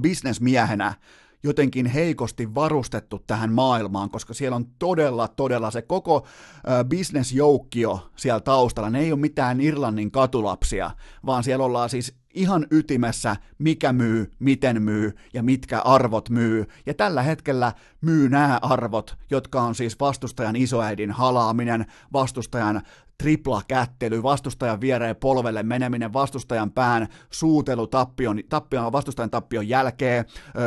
bisnesmiehenä, 0.00 0.94
jotenkin 1.42 1.86
heikosti 1.86 2.54
varustettu 2.54 3.18
tähän 3.26 3.52
maailmaan, 3.52 4.10
koska 4.10 4.34
siellä 4.34 4.56
on 4.56 4.66
todella, 4.78 5.28
todella 5.28 5.70
se 5.70 5.82
koko 5.82 6.26
bisnesjoukkio 6.88 8.10
siellä 8.16 8.40
taustalla. 8.40 8.90
Ne 8.90 9.00
ei 9.00 9.12
ole 9.12 9.20
mitään 9.20 9.60
Irlannin 9.60 10.10
katulapsia, 10.10 10.90
vaan 11.26 11.44
siellä 11.44 11.64
ollaan 11.64 11.90
siis 11.90 12.14
ihan 12.36 12.66
ytimessä, 12.70 13.36
mikä 13.58 13.92
myy, 13.92 14.30
miten 14.38 14.82
myy 14.82 15.16
ja 15.34 15.42
mitkä 15.42 15.80
arvot 15.80 16.30
myy. 16.30 16.66
Ja 16.86 16.94
tällä 16.94 17.22
hetkellä 17.22 17.72
myy 18.00 18.28
nämä 18.28 18.58
arvot, 18.62 19.16
jotka 19.30 19.62
on 19.62 19.74
siis 19.74 20.00
vastustajan 20.00 20.56
isoäidin 20.56 21.10
halaaminen, 21.10 21.86
vastustajan 22.12 22.82
tripla 23.22 23.62
kättely, 23.68 24.22
vastustajan 24.22 24.80
viereen 24.80 25.16
polvelle 25.16 25.62
meneminen, 25.62 26.12
vastustajan 26.12 26.70
pään 26.70 27.08
suutelu 27.30 27.86
tappion, 27.86 28.40
tappion, 28.48 28.92
vastustajan 28.92 29.30
tappion 29.30 29.68
jälkeen, 29.68 30.24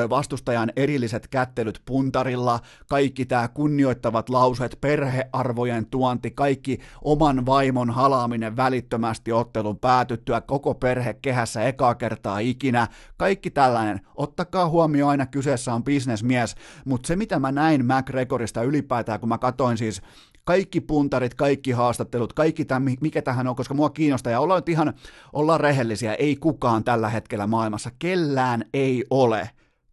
vastustajan 0.09 0.71
erilliset 0.75 1.27
kättelyt 1.27 1.81
puntarilla, 1.85 2.59
kaikki 2.87 3.25
tämä 3.25 3.47
kunnioittavat 3.47 4.29
lauseet, 4.29 4.77
perhearvojen 4.81 5.85
tuonti, 5.85 6.31
kaikki 6.31 6.79
oman 7.01 7.45
vaimon 7.45 7.89
halaaminen 7.89 8.55
välittömästi 8.57 9.31
ottelun 9.31 9.79
päätyttyä, 9.79 10.41
koko 10.41 10.73
perhe 10.73 11.13
kehässä 11.13 11.63
ekaa 11.63 11.95
kertaa 11.95 12.39
ikinä, 12.39 12.87
kaikki 13.17 13.49
tällainen. 13.49 14.01
Ottakaa 14.15 14.69
huomioon 14.69 15.11
aina 15.11 15.25
kyseessä 15.25 15.73
on 15.73 15.83
bisnesmies, 15.83 16.55
mutta 16.85 17.07
se 17.07 17.15
mitä 17.15 17.39
mä 17.39 17.51
näin 17.51 17.85
McGregorista 17.85 18.63
ylipäätään, 18.63 19.19
kun 19.19 19.29
mä 19.29 19.37
katoin 19.37 19.77
siis 19.77 20.01
kaikki 20.49 20.81
puntarit, 20.81 21.33
kaikki 21.33 21.71
haastattelut, 21.71 22.33
kaikki 22.33 22.65
tämä, 22.65 22.91
mikä 23.01 23.21
tähän 23.21 23.47
on, 23.47 23.55
koska 23.55 23.73
mua 23.73 23.89
kiinnostaa, 23.89 24.31
ja 24.31 24.39
ollaan 24.39 24.57
nyt 24.57 24.69
ihan, 24.69 24.93
ollaan 25.33 25.59
rehellisiä, 25.59 26.13
ei 26.13 26.35
kukaan 26.35 26.83
tällä 26.83 27.09
hetkellä 27.09 27.47
maailmassa, 27.47 27.91
kellään 27.99 28.65
ei 28.73 29.05
ole 29.09 29.49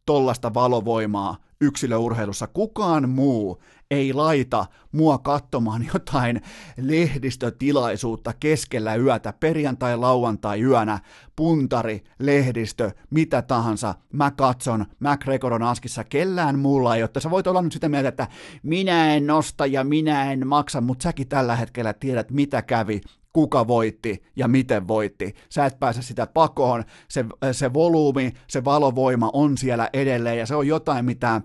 tollasta 0.07 0.55
valovoimaa 0.55 1.37
yksilöurheilussa. 1.61 2.47
Kukaan 2.47 3.09
muu 3.09 3.63
ei 3.91 4.13
laita 4.13 4.67
mua 4.93 5.19
katsomaan 5.19 5.87
jotain 5.95 6.43
lehdistötilaisuutta 6.77 8.33
keskellä 8.41 8.95
yötä, 8.97 9.33
perjantai, 9.33 9.97
lauantai 9.97 10.63
yönä, 10.63 10.99
puntari, 11.37 12.05
lehdistö, 12.19 12.91
mitä 13.11 13.43
tahansa. 13.43 13.95
Mä 14.13 14.31
katson, 14.31 14.87
McGregor 15.01 15.53
on 15.53 15.63
askissa, 15.63 16.05
kellään 16.05 16.59
muulla 16.59 16.91
ole. 16.91 17.11
Sä 17.19 17.31
voit 17.31 17.47
olla 17.47 17.63
nyt 17.63 17.73
sitä 17.73 17.89
mieltä, 17.89 18.09
että 18.09 18.29
minä 18.63 19.15
en 19.15 19.27
nosta 19.27 19.67
ja 19.67 19.85
minä 19.85 20.33
en 20.33 20.49
maksa, 20.49 20.81
mutta 20.81 21.03
säkin 21.03 21.29
tällä 21.29 21.57
hetkellä 21.57 21.93
tiedät, 21.93 22.31
mitä 22.31 22.63
kävi 22.63 23.01
kuka 23.37 23.67
voitti 23.67 24.23
ja 24.37 24.49
miten 24.49 24.89
voitti. 24.89 25.35
Sä 25.49 25.67
et 25.67 25.79
pääse 25.79 26.03
sitä 26.03 26.27
pakoon, 26.27 26.85
se, 27.09 27.25
se 27.53 27.73
volyymi, 27.73 28.33
se 28.49 28.65
valovoima 28.65 29.31
on 29.33 29.59
siellä 29.59 29.91
edelleen 29.93 30.39
ja 30.39 30.47
se 30.47 30.55
on 30.55 30.67
jotain, 30.67 31.05
mitä 31.05 31.41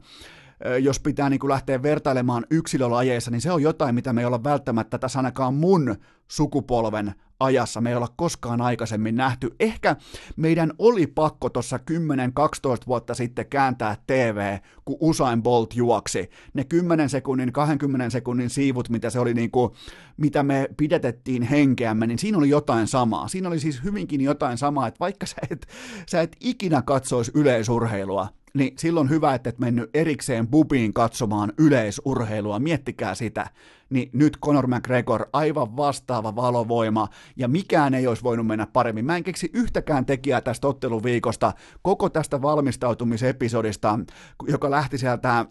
jos 0.82 0.99
pitää 0.99 1.30
niin 1.30 1.39
kuin 1.39 1.49
lähteä 1.49 1.84
vertailemaan 1.84 2.45
yksilölajeissa, 2.49 3.32
niin 3.32 3.41
se 3.41 3.51
on 3.51 3.62
jotain, 3.62 3.95
mitä 3.95 4.13
me 4.13 4.21
ei 4.21 4.25
olla 4.25 4.43
välttämättä 4.43 4.97
tässä 4.97 5.19
ainakaan 5.19 5.54
mun 5.54 5.95
sukupolven 6.27 7.13
ajassa, 7.43 7.82
me 7.82 7.89
ei 7.89 7.95
olla 7.95 8.13
koskaan 8.15 8.62
aikaisemmin 8.62 9.15
nähty. 9.15 9.56
Ehkä 9.60 9.95
meidän 10.36 10.73
oli 10.80 11.08
pakko 11.08 11.49
tuossa 11.49 11.80
10-12 11.91 12.88
vuotta 12.88 13.13
sitten 13.13 13.45
kääntää 13.45 13.97
TV, 14.08 14.58
kun 14.86 14.97
Usain 14.99 15.43
Bolt 15.43 15.75
juoksi. 15.75 16.30
Ne 16.54 16.63
10 16.63 17.10
sekunnin, 17.10 17.54
20 17.54 18.10
sekunnin 18.10 18.49
siivut, 18.49 18.89
mitä 18.89 19.10
se 19.10 19.19
oli 19.19 19.34
niin 19.34 19.51
kuin, 19.51 19.71
mitä 20.17 20.43
me 20.43 20.69
pidetettiin 20.77 21.43
henkeämme, 21.43 22.08
niin 22.08 22.19
siinä 22.19 22.38
oli 22.38 22.49
jotain 22.49 22.88
samaa. 22.88 23.27
Siinä 23.27 23.47
oli 23.47 23.60
siis 23.60 23.84
hyvinkin 23.84 24.21
jotain 24.21 24.58
samaa, 24.58 24.88
että 24.88 24.99
vaikka 24.99 25.25
sä 25.25 25.38
et, 25.49 25.67
sä 26.10 26.21
et 26.21 26.36
ikinä 26.39 26.82
katsoisi 26.82 27.32
yleisurheilua, 27.36 28.27
niin 28.53 28.73
silloin 28.77 29.09
hyvä, 29.09 29.33
että 29.33 29.49
et 29.49 29.59
mennyt 29.59 29.89
erikseen 29.93 30.47
bubiin 30.47 30.93
katsomaan 30.93 31.53
yleisurheilua, 31.57 32.59
miettikää 32.59 33.15
sitä. 33.15 33.49
Niin 33.89 34.09
nyt 34.13 34.37
Conor 34.45 34.67
McGregor, 34.67 35.25
aivan 35.33 35.77
vastaava 35.77 36.35
valovoima, 36.35 37.07
ja 37.35 37.47
mikään 37.47 37.93
ei 37.93 38.07
olisi 38.07 38.23
voinut 38.23 38.47
mennä 38.47 38.67
paremmin. 38.67 39.05
Mä 39.05 39.17
en 39.17 39.23
keksi 39.23 39.49
yhtäkään 39.53 40.05
tekijää 40.05 40.41
tästä 40.41 40.67
otteluviikosta, 40.67 41.53
koko 41.81 42.09
tästä 42.09 42.41
valmistautumisepisodista, 42.41 43.99
joka 44.47 44.71
lähti 44.71 44.97
sieltä 44.97 45.45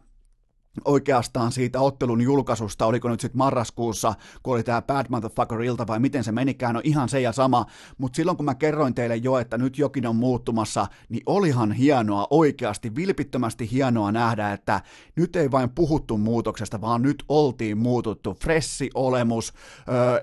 oikeastaan 0.85 1.52
siitä 1.52 1.80
ottelun 1.80 2.20
julkaisusta, 2.20 2.87
oliko 2.87 3.09
nyt 3.09 3.20
sitten 3.20 3.38
marraskuussa, 3.38 4.14
kun 4.42 4.54
oli 4.54 4.62
tämä 4.62 4.83
Bad 4.83 5.06
Motherfucker-ilta 5.09 5.87
vai 5.87 6.00
miten 6.00 6.24
se 6.24 6.33
menikään, 6.33 6.76
on 6.76 6.83
ihan 6.85 7.09
se 7.09 7.20
ja 7.20 7.33
sama, 7.33 7.66
mutta 7.98 8.16
silloin 8.16 8.37
kun 8.37 8.44
mä 8.44 8.54
kerroin 8.54 8.94
teille 8.94 9.16
jo, 9.16 9.38
että 9.38 9.59
nyt 9.59 9.78
jokin 9.78 10.06
on 10.06 10.16
muuttumassa, 10.16 10.87
niin 11.09 11.22
olihan 11.26 11.72
hienoa, 11.72 12.26
oikeasti, 12.30 12.96
vilpittömästi 12.96 13.70
hienoa 13.70 14.12
nähdä, 14.12 14.52
että 14.52 14.80
nyt 15.16 15.37
ei 15.37 15.50
vain 15.50 15.70
puhuttu 15.70 16.18
muutoksesta, 16.18 16.80
vaan 16.80 17.02
nyt 17.02 17.24
oltiin 17.28 17.78
muututtu, 17.78 18.35
fressi 18.35 18.90
olemus, 18.94 19.52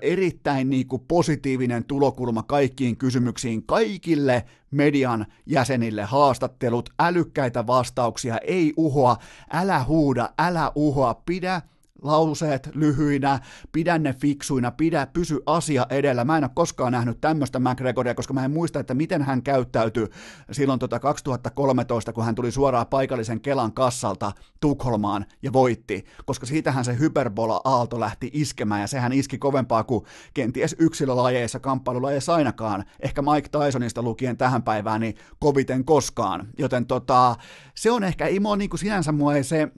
erittäin 0.02 0.70
niinku 0.70 0.98
positiivinen 0.98 1.84
tulokulma 1.84 2.42
kaikkiin 2.42 2.96
kysymyksiin, 2.96 3.66
kaikille 3.66 4.44
median 4.70 5.26
jäsenille 5.46 6.02
haastattelut, 6.04 6.90
älykkäitä 6.98 7.66
vastauksia, 7.66 8.38
ei 8.38 8.72
uhoa, 8.76 9.16
älä 9.52 9.84
huuda, 9.84 10.30
älä 10.38 10.72
uhoa, 10.74 11.14
pidä 11.14 11.62
lauseet 12.02 12.70
lyhyinä, 12.74 13.40
pidä 13.72 13.98
ne 13.98 14.12
fiksuina, 14.12 14.70
pidä, 14.70 15.06
pysy 15.06 15.40
asia 15.46 15.86
edellä. 15.90 16.24
Mä 16.24 16.38
en 16.38 16.44
ole 16.44 16.50
koskaan 16.54 16.92
nähnyt 16.92 17.20
tämmöistä 17.20 17.58
McGregoria, 17.58 18.14
koska 18.14 18.34
mä 18.34 18.44
en 18.44 18.50
muista, 18.50 18.80
että 18.80 18.94
miten 18.94 19.22
hän 19.22 19.42
käyttäytyi 19.42 20.08
silloin 20.52 20.78
tota 20.78 21.00
2013, 21.00 22.12
kun 22.12 22.24
hän 22.24 22.34
tuli 22.34 22.52
suoraan 22.52 22.86
paikallisen 22.86 23.40
Kelan 23.40 23.72
kassalta 23.72 24.32
Tukholmaan 24.60 25.26
ja 25.42 25.52
voitti, 25.52 26.04
koska 26.26 26.46
siitähän 26.46 26.84
se 26.84 26.98
hyperbola-aalto 26.98 28.00
lähti 28.00 28.30
iskemään, 28.32 28.80
ja 28.80 28.86
sehän 28.86 29.12
iski 29.12 29.38
kovempaa 29.38 29.84
kuin 29.84 30.04
kenties 30.34 30.76
yksilölajeissa, 30.78 31.60
kamppailulajeissa 31.60 32.34
ainakaan, 32.34 32.84
ehkä 33.00 33.22
Mike 33.22 33.48
Tysonista 33.48 34.02
lukien 34.02 34.36
tähän 34.36 34.62
päivään, 34.62 35.00
niin 35.00 35.14
koviten 35.38 35.84
koskaan. 35.84 36.48
Joten 36.58 36.86
tota, 36.86 37.36
se 37.74 37.90
on 37.90 38.04
ehkä, 38.04 38.26
mua 38.40 38.56
niin 38.56 38.70
kuin 38.70 38.80
sinänsä 38.80 39.12
mua 39.12 39.34
ei 39.34 39.44
se, 39.44 39.68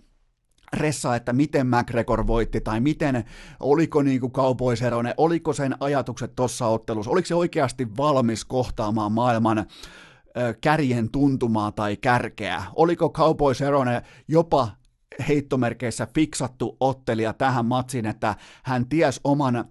ressa, 0.72 1.16
että 1.16 1.32
miten 1.32 1.66
McGregor 1.66 2.26
voitti 2.26 2.60
tai 2.60 2.80
miten, 2.80 3.24
oliko 3.60 4.02
niin 4.02 4.20
kuin 4.20 4.32
Cowboys 4.32 4.82
eroinen, 4.82 5.14
oliko 5.16 5.52
sen 5.52 5.76
ajatukset 5.80 6.36
tuossa 6.36 6.66
ottelussa, 6.66 7.10
oliko 7.10 7.26
se 7.26 7.34
oikeasti 7.34 7.96
valmis 7.96 8.44
kohtaamaan 8.44 9.12
maailman 9.12 9.66
kärjen 10.60 11.10
tuntumaa 11.10 11.72
tai 11.72 11.96
kärkeä? 11.96 12.62
Oliko 12.74 13.10
Cowboys 13.10 13.60
eroinen 13.60 14.02
jopa 14.28 14.68
heittomerkeissä 15.28 16.08
fiksattu 16.14 16.76
ottelija 16.80 17.32
tähän 17.32 17.66
matsiin, 17.66 18.06
että 18.06 18.34
hän 18.62 18.86
ties 18.88 19.20
oman 19.24 19.56
ö, 19.56 19.64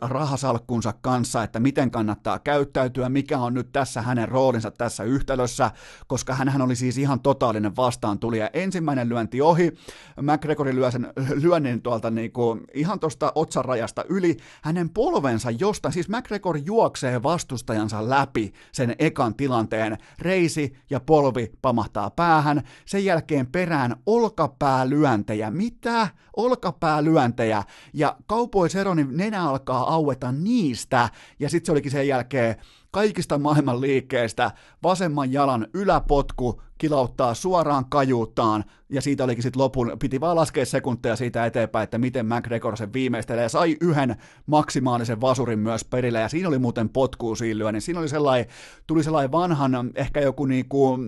rahasalkkunsa 0.00 0.94
kanssa, 1.00 1.42
että 1.42 1.60
miten 1.60 1.90
kannattaa 1.90 2.38
käyttäytyä, 2.38 3.08
mikä 3.08 3.38
on 3.38 3.54
nyt 3.54 3.72
tässä 3.72 4.02
hänen 4.02 4.28
roolinsa 4.28 4.70
tässä 4.70 5.04
yhtälössä, 5.04 5.70
koska 6.06 6.34
hän 6.34 6.62
oli 6.62 6.76
siis 6.76 6.98
ihan 6.98 7.20
totaalinen 7.20 7.76
vastaan 7.76 8.18
tuli 8.18 8.38
ja 8.38 8.50
ensimmäinen 8.52 9.08
lyönti 9.08 9.40
ohi, 9.40 9.72
McGregorin 10.20 10.76
lyö 10.76 10.90
sen 10.90 11.12
lyönnin 11.42 11.82
tuolta 11.82 12.10
niinku, 12.10 12.58
ihan 12.74 13.00
tuosta 13.00 13.32
otsarajasta 13.34 14.04
yli, 14.08 14.36
hänen 14.62 14.90
polvensa 14.90 15.50
josta, 15.50 15.90
siis 15.90 16.08
McGregor 16.08 16.58
juoksee 16.64 17.22
vastustajansa 17.22 18.10
läpi 18.10 18.52
sen 18.72 18.94
ekan 18.98 19.34
tilanteen, 19.34 19.98
reisi 20.18 20.76
ja 20.90 21.00
polvi 21.00 21.52
pamahtaa 21.62 22.10
päähän, 22.10 22.62
sen 22.84 23.04
jälkeen 23.04 23.46
perään 23.46 23.96
olkapää 24.06 24.71
olkapäälyöntejä. 24.72 25.50
Mitä? 25.50 26.08
Olkapäälyöntejä. 26.36 27.62
Ja 27.92 28.16
kaupoiseronin 28.26 29.16
nenä 29.16 29.48
alkaa 29.48 29.94
aueta 29.94 30.32
niistä. 30.32 31.08
Ja 31.38 31.48
sitten 31.48 31.66
se 31.66 31.72
olikin 31.72 31.90
sen 31.90 32.08
jälkeen 32.08 32.56
kaikista 32.90 33.38
maailman 33.38 33.80
liikkeestä 33.80 34.50
vasemman 34.82 35.32
jalan 35.32 35.66
yläpotku 35.74 36.62
kilauttaa 36.78 37.34
suoraan 37.34 37.84
kajuuttaan, 37.84 38.64
ja 38.88 39.02
siitä 39.02 39.24
olikin 39.24 39.42
sitten 39.42 39.62
lopun, 39.62 39.96
piti 39.98 40.20
vaan 40.20 40.36
laskea 40.36 40.66
sekunteja 40.66 41.16
siitä 41.16 41.46
eteenpäin, 41.46 41.84
että 41.84 41.98
miten 41.98 42.26
McGregor 42.26 42.76
sen 42.76 42.92
viimeistelee, 42.92 43.42
ja 43.42 43.48
sai 43.48 43.76
yhden 43.80 44.16
maksimaalisen 44.46 45.20
vasurin 45.20 45.58
myös 45.58 45.84
perille, 45.84 46.20
ja 46.20 46.28
siinä 46.28 46.48
oli 46.48 46.58
muuten 46.58 46.88
potkuu 46.88 47.34
siinä 47.36 47.72
niin 47.72 47.82
siinä 47.82 48.00
oli 48.00 48.08
sellainen, 48.08 48.46
tuli 48.86 49.04
sellainen 49.04 49.32
vanhan, 49.32 49.90
ehkä 49.94 50.20
joku 50.20 50.46
niinku, 50.46 50.98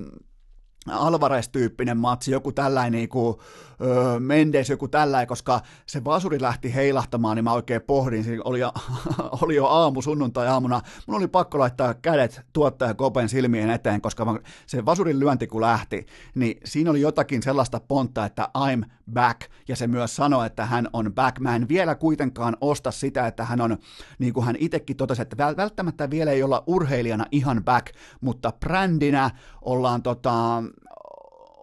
Alvarez-tyyppinen 0.89 1.97
matsi, 1.97 2.31
joku 2.31 2.53
tällainen 2.53 2.93
niin 2.93 3.09
kuin, 3.09 3.37
öö, 3.81 4.21
Mendes, 4.21 4.71
joku 4.71 4.89
tällainen, 4.89 5.29
koska 5.29 5.61
se 5.87 6.05
vasuri 6.05 6.41
lähti 6.41 6.75
heilahtamaan, 6.75 7.37
niin 7.37 7.45
mä 7.45 7.53
oikein 7.53 7.83
pohdin, 7.83 8.25
siinä 8.25 8.43
oli 8.45 8.61
oli 9.43 9.57
jo 9.57 9.67
aamu, 9.67 10.03
sunnuntai-aamuna, 10.03 10.81
mun 11.07 11.17
oli 11.17 11.29
pakko 11.29 11.59
laittaa 11.59 11.95
kädet 11.95 12.41
tuottaja 12.53 12.95
Kopen 12.95 13.29
silmien 13.29 13.71
eteen, 13.71 14.01
koska 14.01 14.25
mä, 14.25 14.39
se 14.67 14.85
vasurin 14.85 15.21
lyönti 15.21 15.47
kun 15.47 15.61
lähti, 15.61 16.07
niin 16.35 16.61
siinä 16.65 16.91
oli 16.91 17.01
jotakin 17.01 17.43
sellaista 17.43 17.81
pontta, 17.81 18.25
että 18.25 18.49
I'm 18.59 18.87
back, 19.13 19.41
ja 19.69 19.77
se 19.77 19.87
myös 19.87 20.17
sanoi, 20.17 20.47
että 20.47 20.67
hän 20.67 20.89
on 20.93 21.15
back. 21.15 21.41
Mä 21.41 21.57
en 21.57 21.69
vielä 21.69 21.95
kuitenkaan 21.95 22.57
osta 22.61 22.91
sitä, 22.91 23.27
että 23.27 23.45
hän 23.45 23.61
on, 23.61 23.79
niin 24.19 24.35
kuin 24.35 24.47
hän 24.47 24.57
itsekin 24.59 24.97
totesi, 24.97 25.23
että 25.23 25.57
välttämättä 25.57 26.11
vielä 26.11 26.31
ei 26.31 26.43
olla 26.43 26.65
urheilijana 26.67 27.25
ihan 27.33 27.65
back, 27.65 27.87
mutta 28.21 28.53
brändinä 28.61 29.31
ollaan 29.63 30.03
tota, 30.03 30.63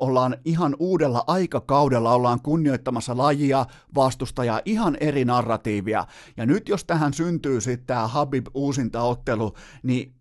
ollaan 0.01 0.37
ihan 0.45 0.75
uudella 0.79 1.23
aikakaudella, 1.27 2.13
ollaan 2.13 2.41
kunnioittamassa 2.41 3.17
lajia, 3.17 3.65
vastustajaa, 3.95 4.61
ihan 4.65 4.97
eri 4.99 5.25
narratiivia. 5.25 6.05
Ja 6.37 6.45
nyt 6.45 6.69
jos 6.69 6.85
tähän 6.85 7.13
syntyy 7.13 7.61
sitten 7.61 7.87
tämä 7.87 8.07
Habib 8.07 8.47
uusintaottelu, 8.53 9.53
niin 9.83 10.13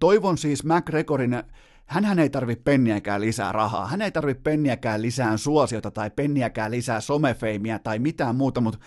toivon 0.00 0.38
siis 0.38 0.64
McGregorin 0.64 1.42
hän 1.88 2.18
ei 2.18 2.30
tarvitse 2.30 2.62
penniäkään 2.64 3.20
lisää 3.20 3.52
rahaa, 3.52 3.86
hän 3.86 4.02
ei 4.02 4.12
tarvitse 4.12 4.42
penniäkään 4.42 5.02
lisää 5.02 5.36
suosiota 5.36 5.90
tai 5.90 6.10
penniäkään 6.10 6.70
lisää 6.70 7.00
somefeimiä 7.00 7.78
tai 7.78 7.98
mitään 7.98 8.36
muuta, 8.36 8.60
mutta 8.60 8.78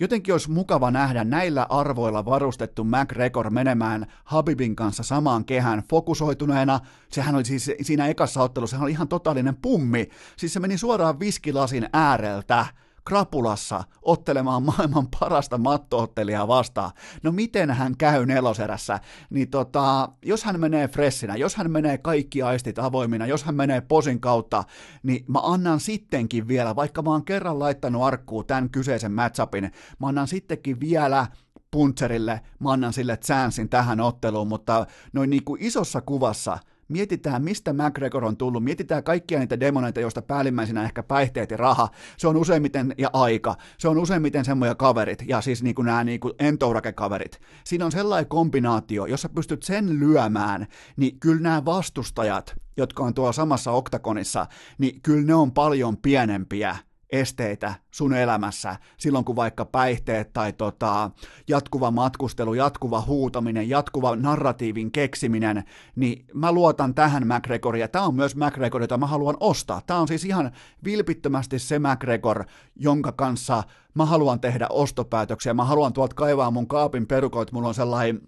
jotenkin 0.00 0.34
olisi 0.34 0.50
mukava 0.50 0.90
nähdä 0.90 1.24
näillä 1.24 1.66
arvoilla 1.68 2.24
varustettu 2.24 2.84
McGregor 2.84 3.50
menemään 3.50 4.06
Habibin 4.24 4.76
kanssa 4.76 5.02
samaan 5.02 5.44
kehään 5.44 5.82
fokusoituneena. 5.90 6.80
Sehän 7.12 7.34
oli 7.34 7.44
siis 7.44 7.70
siinä 7.82 8.06
ekassa 8.06 8.42
ottelussa, 8.42 8.74
sehän 8.74 8.84
oli 8.84 8.90
ihan 8.90 9.08
totaalinen 9.08 9.56
pummi, 9.56 10.08
siis 10.36 10.52
se 10.52 10.60
meni 10.60 10.78
suoraan 10.78 11.20
viskilasin 11.20 11.88
ääreltä 11.92 12.66
krapulassa 13.04 13.84
ottelemaan 14.02 14.62
maailman 14.62 15.08
parasta 15.20 15.58
mattoottelijaa 15.58 16.48
vastaan. 16.48 16.90
No 17.22 17.32
miten 17.32 17.70
hän 17.70 17.96
käy 17.96 18.26
neloserässä? 18.26 19.00
Niin 19.30 19.50
tota, 19.50 20.08
jos 20.24 20.44
hän 20.44 20.60
menee 20.60 20.88
fressinä, 20.88 21.36
jos 21.36 21.56
hän 21.56 21.70
menee 21.70 21.98
kaikki 21.98 22.42
aistit 22.42 22.78
avoimina, 22.78 23.26
jos 23.26 23.44
hän 23.44 23.54
menee 23.54 23.80
posin 23.80 24.20
kautta, 24.20 24.64
niin 25.02 25.24
mä 25.28 25.38
annan 25.42 25.80
sittenkin 25.80 26.48
vielä, 26.48 26.76
vaikka 26.76 27.02
mä 27.02 27.10
oon 27.10 27.24
kerran 27.24 27.58
laittanut 27.58 28.02
arkkuun 28.02 28.46
tämän 28.46 28.70
kyseisen 28.70 29.12
matchupin, 29.12 29.72
mä 29.98 30.06
annan 30.06 30.28
sittenkin 30.28 30.80
vielä 30.80 31.26
Puntserille, 31.70 32.40
mä 32.58 32.72
annan 32.72 32.92
sille 32.92 33.16
chanssin 33.16 33.68
tähän 33.68 34.00
otteluun, 34.00 34.48
mutta 34.48 34.86
noin 35.12 35.30
niin 35.30 35.44
kuin 35.44 35.62
isossa 35.62 36.00
kuvassa– 36.00 36.58
mietitään, 36.90 37.44
mistä 37.44 37.72
McGregor 37.72 38.24
on 38.24 38.36
tullut, 38.36 38.64
mietitään 38.64 39.04
kaikkia 39.04 39.38
niitä 39.38 39.60
demoneita, 39.60 40.00
joista 40.00 40.22
päällimmäisenä 40.22 40.84
ehkä 40.84 41.02
päihteet 41.02 41.50
ja 41.50 41.56
raha, 41.56 41.88
se 42.16 42.28
on 42.28 42.36
useimmiten, 42.36 42.94
ja 42.98 43.10
aika, 43.12 43.56
se 43.78 43.88
on 43.88 43.98
useimmiten 43.98 44.44
semmoja 44.44 44.74
kaverit, 44.74 45.24
ja 45.26 45.40
siis 45.40 45.62
niin 45.62 45.74
kuin 45.74 45.86
nämä 45.86 46.04
niin 46.04 46.20
kuin 46.20 46.34
entourake-kaverit. 46.38 47.40
Siinä 47.64 47.84
on 47.84 47.92
sellainen 47.92 48.28
kombinaatio, 48.28 49.06
jossa 49.06 49.28
pystyt 49.28 49.62
sen 49.62 50.00
lyömään, 50.00 50.66
niin 50.96 51.20
kyllä 51.20 51.40
nämä 51.40 51.64
vastustajat, 51.64 52.54
jotka 52.76 53.02
on 53.02 53.14
tuolla 53.14 53.32
samassa 53.32 53.72
oktakonissa, 53.72 54.46
niin 54.78 55.00
kyllä 55.02 55.26
ne 55.26 55.34
on 55.34 55.52
paljon 55.52 55.96
pienempiä 55.96 56.76
esteitä 57.12 57.74
sun 57.90 58.14
elämässä, 58.14 58.76
silloin 58.96 59.24
kun 59.24 59.36
vaikka 59.36 59.64
päihteet 59.64 60.32
tai 60.32 60.52
tota, 60.52 61.10
jatkuva 61.48 61.90
matkustelu, 61.90 62.54
jatkuva 62.54 63.00
huutaminen, 63.06 63.68
jatkuva 63.68 64.16
narratiivin 64.16 64.92
keksiminen, 64.92 65.64
niin 65.96 66.26
mä 66.34 66.52
luotan 66.52 66.94
tähän 66.94 67.26
McGregoria. 67.26 67.88
Tämä 67.88 68.04
on 68.04 68.14
myös 68.14 68.36
McGregor, 68.36 68.80
jota 68.82 68.98
mä 68.98 69.06
haluan 69.06 69.36
ostaa. 69.40 69.82
Tämä 69.86 70.00
on 70.00 70.08
siis 70.08 70.24
ihan 70.24 70.50
vilpittömästi 70.84 71.58
se 71.58 71.78
McGregor, 71.78 72.44
jonka 72.76 73.12
kanssa 73.12 73.62
mä 73.94 74.04
haluan 74.04 74.40
tehdä 74.40 74.66
ostopäätöksiä. 74.70 75.54
Mä 75.54 75.64
haluan 75.64 75.92
tuolta 75.92 76.14
kaivaa 76.14 76.50
mun 76.50 76.68
kaapin 76.68 77.06
perukoit, 77.06 77.52
mulla 77.52 77.68
on 77.68 77.74
sellainen 77.74 78.20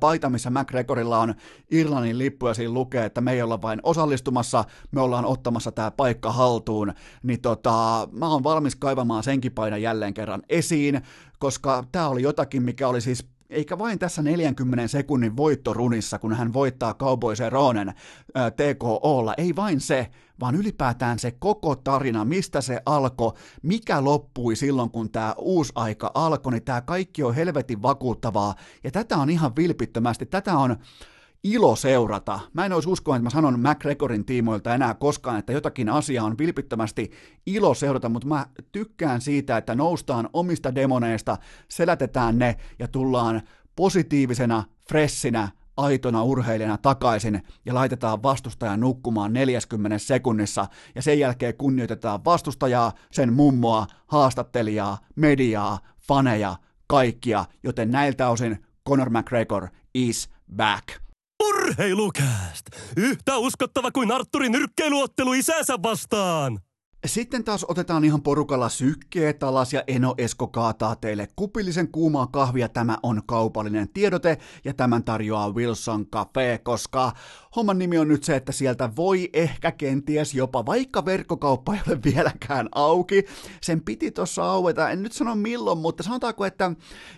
paita, 0.00 0.30
missä 0.30 0.50
McGregorilla 0.50 1.18
on 1.18 1.34
Irlannin 1.70 2.18
lippu 2.18 2.48
ja 2.48 2.54
siinä 2.54 2.72
lukee, 2.72 3.04
että 3.04 3.20
me 3.20 3.32
ei 3.32 3.42
olla 3.42 3.62
vain 3.62 3.80
osallistumassa, 3.82 4.64
me 4.90 5.00
ollaan 5.00 5.24
ottamassa 5.24 5.72
tämä 5.72 5.90
paikka 5.90 6.32
haltuun, 6.32 6.92
niin 7.22 7.40
tota, 7.40 8.08
mä 8.12 8.28
oon 8.28 8.44
valmis 8.44 8.76
kaivamaan 8.76 9.22
senkin 9.22 9.52
paidan 9.52 9.82
jälleen 9.82 10.14
kerran 10.14 10.42
esiin, 10.48 11.02
koska 11.38 11.84
tämä 11.92 12.08
oli 12.08 12.22
jotakin, 12.22 12.62
mikä 12.62 12.88
oli 12.88 13.00
siis 13.00 13.33
eikä 13.50 13.78
vain 13.78 13.98
tässä 13.98 14.22
40 14.22 14.88
sekunnin 14.88 15.36
voittorunissa, 15.36 16.18
kun 16.18 16.34
hän 16.34 16.52
voittaa 16.52 16.94
Cowboys 16.94 17.38
Ronen 17.48 17.94
TKOlla, 18.56 19.34
ei 19.38 19.56
vain 19.56 19.80
se, 19.80 20.10
vaan 20.40 20.54
ylipäätään 20.54 21.18
se 21.18 21.30
koko 21.30 21.76
tarina, 21.76 22.24
mistä 22.24 22.60
se 22.60 22.80
alkoi, 22.86 23.32
mikä 23.62 24.04
loppui 24.04 24.56
silloin, 24.56 24.90
kun 24.90 25.10
tämä 25.10 25.34
uusi 25.38 25.72
aika 25.74 26.10
alkoi, 26.14 26.52
niin 26.52 26.64
tämä 26.64 26.80
kaikki 26.80 27.22
on 27.22 27.34
helvetin 27.34 27.82
vakuuttavaa, 27.82 28.54
ja 28.84 28.90
tätä 28.90 29.16
on 29.16 29.30
ihan 29.30 29.56
vilpittömästi, 29.56 30.26
tätä 30.26 30.58
on 30.58 30.76
ilo 31.44 31.76
seurata. 31.76 32.40
Mä 32.52 32.66
en 32.66 32.72
olisi 32.72 32.88
uskoa, 32.88 33.16
että 33.16 33.24
mä 33.24 33.30
sanon 33.30 33.60
McGregorin 33.60 34.24
tiimoilta 34.24 34.74
enää 34.74 34.94
koskaan, 34.94 35.38
että 35.38 35.52
jotakin 35.52 35.88
asiaa 35.88 36.24
on 36.24 36.38
vilpittömästi 36.38 37.10
ilo 37.46 37.74
seurata, 37.74 38.08
mutta 38.08 38.28
mä 38.28 38.46
tykkään 38.72 39.20
siitä, 39.20 39.56
että 39.56 39.74
noustaan 39.74 40.28
omista 40.32 40.74
demoneista, 40.74 41.36
selätetään 41.68 42.38
ne 42.38 42.56
ja 42.78 42.88
tullaan 42.88 43.42
positiivisena, 43.76 44.64
fressinä, 44.88 45.48
aitona 45.76 46.22
urheilijana 46.22 46.78
takaisin 46.78 47.42
ja 47.66 47.74
laitetaan 47.74 48.22
vastustajan 48.22 48.80
nukkumaan 48.80 49.32
40 49.32 49.98
sekunnissa 49.98 50.66
ja 50.94 51.02
sen 51.02 51.18
jälkeen 51.18 51.56
kunnioitetaan 51.56 52.24
vastustajaa, 52.24 52.92
sen 53.10 53.32
mummoa, 53.32 53.86
haastattelijaa, 54.06 54.98
mediaa, 55.16 55.78
faneja, 56.00 56.56
kaikkia, 56.86 57.44
joten 57.62 57.90
näiltä 57.90 58.28
osin 58.28 58.64
Conor 58.88 59.10
McGregor 59.10 59.68
is 59.94 60.28
back. 60.56 61.03
Urheilukääst! 61.42 62.66
Yhtä 62.96 63.36
uskottava 63.36 63.90
kuin 63.90 64.12
Arturin 64.12 64.52
nyrkkeiluottelu 64.52 65.32
isänsä 65.32 65.74
vastaan! 65.82 66.58
Sitten 67.04 67.44
taas 67.44 67.64
otetaan 67.68 68.04
ihan 68.04 68.22
porukalla 68.22 68.68
sykkeet 68.68 69.42
alas 69.42 69.72
ja 69.72 69.84
Eno 69.86 70.14
Esko 70.18 70.46
kaataa 70.46 70.96
teille 70.96 71.28
kupillisen 71.36 71.88
kuumaa 71.88 72.26
kahvia. 72.26 72.68
Tämä 72.68 72.98
on 73.02 73.22
kaupallinen 73.26 73.88
tiedote 73.88 74.38
ja 74.64 74.74
tämän 74.74 75.04
tarjoaa 75.04 75.52
Wilson 75.52 76.06
Cafe, 76.06 76.60
koska 76.62 77.12
homman 77.56 77.78
nimi 77.78 77.98
on 77.98 78.08
nyt 78.08 78.24
se, 78.24 78.36
että 78.36 78.52
sieltä 78.52 78.90
voi 78.96 79.30
ehkä 79.32 79.72
kenties 79.72 80.34
jopa, 80.34 80.66
vaikka 80.66 81.04
verkkokauppa 81.04 81.74
ei 81.74 81.80
ole 81.88 81.98
vieläkään 82.04 82.68
auki, 82.74 83.24
sen 83.60 83.80
piti 83.80 84.10
tuossa 84.10 84.44
aueta, 84.44 84.90
en 84.90 85.02
nyt 85.02 85.12
sano 85.12 85.34
milloin, 85.34 85.78
mutta 85.78 86.02
sanotaanko, 86.02 86.44
että 86.44 86.72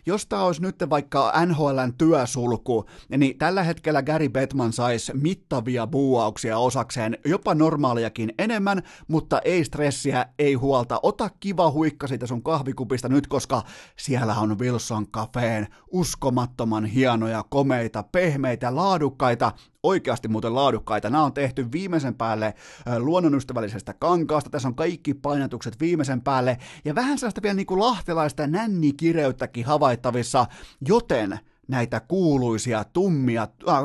jos 0.07 0.27
tämä 0.27 0.42
olisi 0.42 0.62
nyt 0.62 0.77
vaikka 0.90 1.33
NHLn 1.46 1.92
työsulku, 1.99 2.85
niin 3.16 3.38
tällä 3.38 3.62
hetkellä 3.62 4.03
Gary 4.03 4.29
Bettman 4.29 4.72
saisi 4.72 5.12
mittavia 5.14 5.87
buuauksia 5.87 6.59
osakseen, 6.59 7.18
jopa 7.25 7.55
normaaliakin 7.55 8.35
enemmän, 8.38 8.83
mutta 9.09 9.40
ei 9.44 9.64
sitä 9.64 9.76
stressiä, 9.77 10.27
ei 10.39 10.55
huolta. 10.55 11.01
Ota 11.03 11.31
kiva 11.41 11.71
huikka 11.71 12.07
siitä 12.07 12.27
sun 12.27 12.43
kahvikupista 12.43 13.09
nyt, 13.09 13.27
koska 13.27 13.62
siellä 13.97 14.35
on 14.35 14.59
Wilson 14.59 15.09
Cafeen 15.09 15.67
uskomattoman 15.91 16.85
hienoja, 16.85 17.45
komeita, 17.51 18.03
pehmeitä, 18.03 18.77
laadukkaita 18.77 19.53
oikeasti 19.83 20.29
muuten 20.29 20.55
laadukkaita. 20.55 21.11
Nämä 21.11 21.25
on 21.25 21.33
tehty 21.33 21.73
viimeisen 21.73 22.15
päälle 22.15 22.55
luonnonystävällisestä 22.99 23.95
kankaasta. 23.95 24.51
Tässä 24.51 24.69
on 24.69 24.75
kaikki 24.75 25.15
painatukset 25.15 25.81
viimeisen 25.81 26.23
päälle 26.23 26.59
ja 26.85 26.95
vähän 26.95 27.19
sellaista 27.19 27.43
vielä 27.43 27.55
niin 27.55 27.67
kuin 27.67 27.81
lahtelaista 27.81 28.47
nännikireyttäkin 28.47 29.65
havaittavissa, 29.65 30.47
joten 30.89 31.39
näitä 31.69 32.01
kuuluisia 32.01 32.85
tummia, 32.85 33.49
äh, 33.69 33.77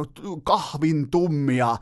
kahvin 0.43 1.10
tummia 1.10 1.77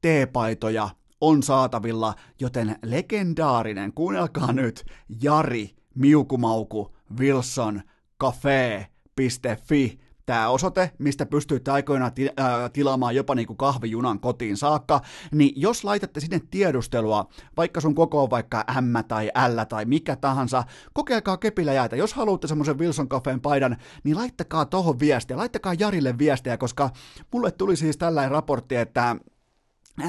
teepaitoja 0.00 0.88
on 1.20 1.42
saatavilla, 1.42 2.14
joten 2.40 2.76
legendaarinen, 2.82 3.92
kuunnelkaa 3.92 4.52
nyt, 4.52 4.84
Jari 5.22 5.70
Miukumauku 5.94 6.96
Wilson 7.18 7.82
Cafe.fi 8.20 10.04
tämä 10.26 10.48
osoite, 10.48 10.90
mistä 10.98 11.26
pystyitte 11.26 11.70
aikoinaan 11.70 12.12
äh, 12.20 12.70
tilaamaan 12.72 13.14
jopa 13.14 13.34
niin 13.34 13.46
kuin 13.46 13.56
kahvijunan 13.56 14.20
kotiin 14.20 14.56
saakka, 14.56 15.00
niin 15.32 15.52
jos 15.56 15.84
laitatte 15.84 16.20
sinne 16.20 16.40
tiedustelua, 16.50 17.28
vaikka 17.56 17.80
sun 17.80 17.94
koko 17.94 18.22
on 18.22 18.30
vaikka 18.30 18.64
M 18.80 18.96
tai 19.08 19.30
L 19.48 19.64
tai 19.68 19.84
mikä 19.84 20.16
tahansa, 20.16 20.64
kokeilkaa 20.92 21.36
kepillä 21.36 21.72
jäätä. 21.72 21.96
Jos 21.96 22.14
haluatte 22.14 22.46
semmoisen 22.46 22.78
Wilson 22.78 23.08
Cafeen 23.08 23.40
paidan, 23.40 23.76
niin 24.04 24.16
laittakaa 24.16 24.64
tohon 24.64 25.00
viestiä, 25.00 25.36
laittakaa 25.36 25.74
Jarille 25.78 26.18
viestiä, 26.18 26.56
koska 26.56 26.90
mulle 27.32 27.50
tuli 27.50 27.76
siis 27.76 27.96
tällainen 27.96 28.30
raportti, 28.30 28.76
että 28.76 29.16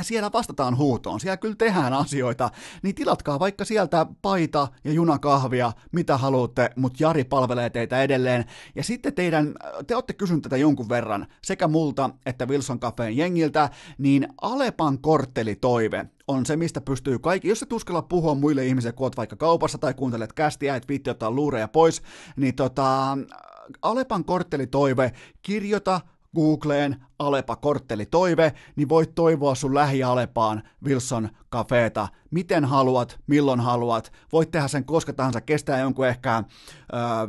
siellä 0.02 0.32
vastataan 0.34 0.78
huutoon, 0.78 1.19
siellä 1.19 1.38
kyllä 1.38 1.56
tehdään 1.56 1.93
asioita, 1.93 2.50
niin 2.84 2.95
tilatkaa 2.95 3.39
vaikka 3.39 3.65
sieltä 3.65 4.06
paita 4.21 4.67
ja 4.84 4.91
junakahvia, 4.91 5.71
mitä 5.91 6.17
haluatte, 6.17 6.69
mutta 6.76 6.98
Jari 7.04 7.24
palvelee 7.24 7.69
teitä 7.69 8.04
edelleen. 8.04 8.45
Ja 8.76 8.84
sitten 8.84 9.13
teidän, 9.13 9.54
te 9.88 9.95
olette 9.95 10.13
kysyneet 10.13 10.43
tätä 10.43 10.58
jonkun 10.58 10.89
verran, 10.89 11.28
sekä 11.43 11.67
multa 11.67 12.10
että 12.26 12.45
Wilson 12.45 12.80
Cafeen 12.80 13.17
jengiltä, 13.17 13.69
niin 13.98 14.28
Alepan 14.41 15.00
korttelitoive 15.00 16.06
on 16.28 16.45
se, 16.45 16.58
mistä 16.58 16.82
pystyy 16.82 17.19
kaikki, 17.19 17.48
jos 17.48 17.63
et 17.63 17.74
uskalla 17.74 18.02
puhua 18.02 18.36
muille 18.36 18.65
ihmisille, 18.65 18.93
kun 18.93 19.06
oot 19.06 19.17
vaikka 19.17 19.36
kaupassa 19.36 19.78
tai 19.78 19.93
kuuntelet 19.93 20.34
kästiä, 20.34 20.76
et 20.76 20.88
viitti 20.88 21.10
ottaa 21.10 21.32
luureja 21.32 21.67
pois, 21.67 22.02
niin 22.36 22.56
tota, 22.56 23.17
Alepan 23.82 24.26
korttelitoive, 24.26 25.12
kirjoita 25.41 26.02
Googleen 26.36 26.95
Alepa 27.19 27.56
kortteli 27.56 28.06
toive, 28.06 28.54
niin 28.75 28.89
voit 28.89 29.15
toivoa 29.15 29.56
sun 29.56 29.75
lähi-Alepaan 29.75 30.63
Wilson 30.86 31.30
Cafeeta, 31.51 32.08
miten 32.32 32.65
haluat, 32.65 33.19
milloin 33.28 33.60
haluat, 33.60 34.12
voit 34.32 34.51
tehdä 34.51 34.67
sen 34.67 34.86
koska 34.86 35.13
tahansa, 35.13 35.41
kestää 35.41 35.80
jonkun 35.80 36.08
ehkä 36.08 36.36
äh, 36.36 36.43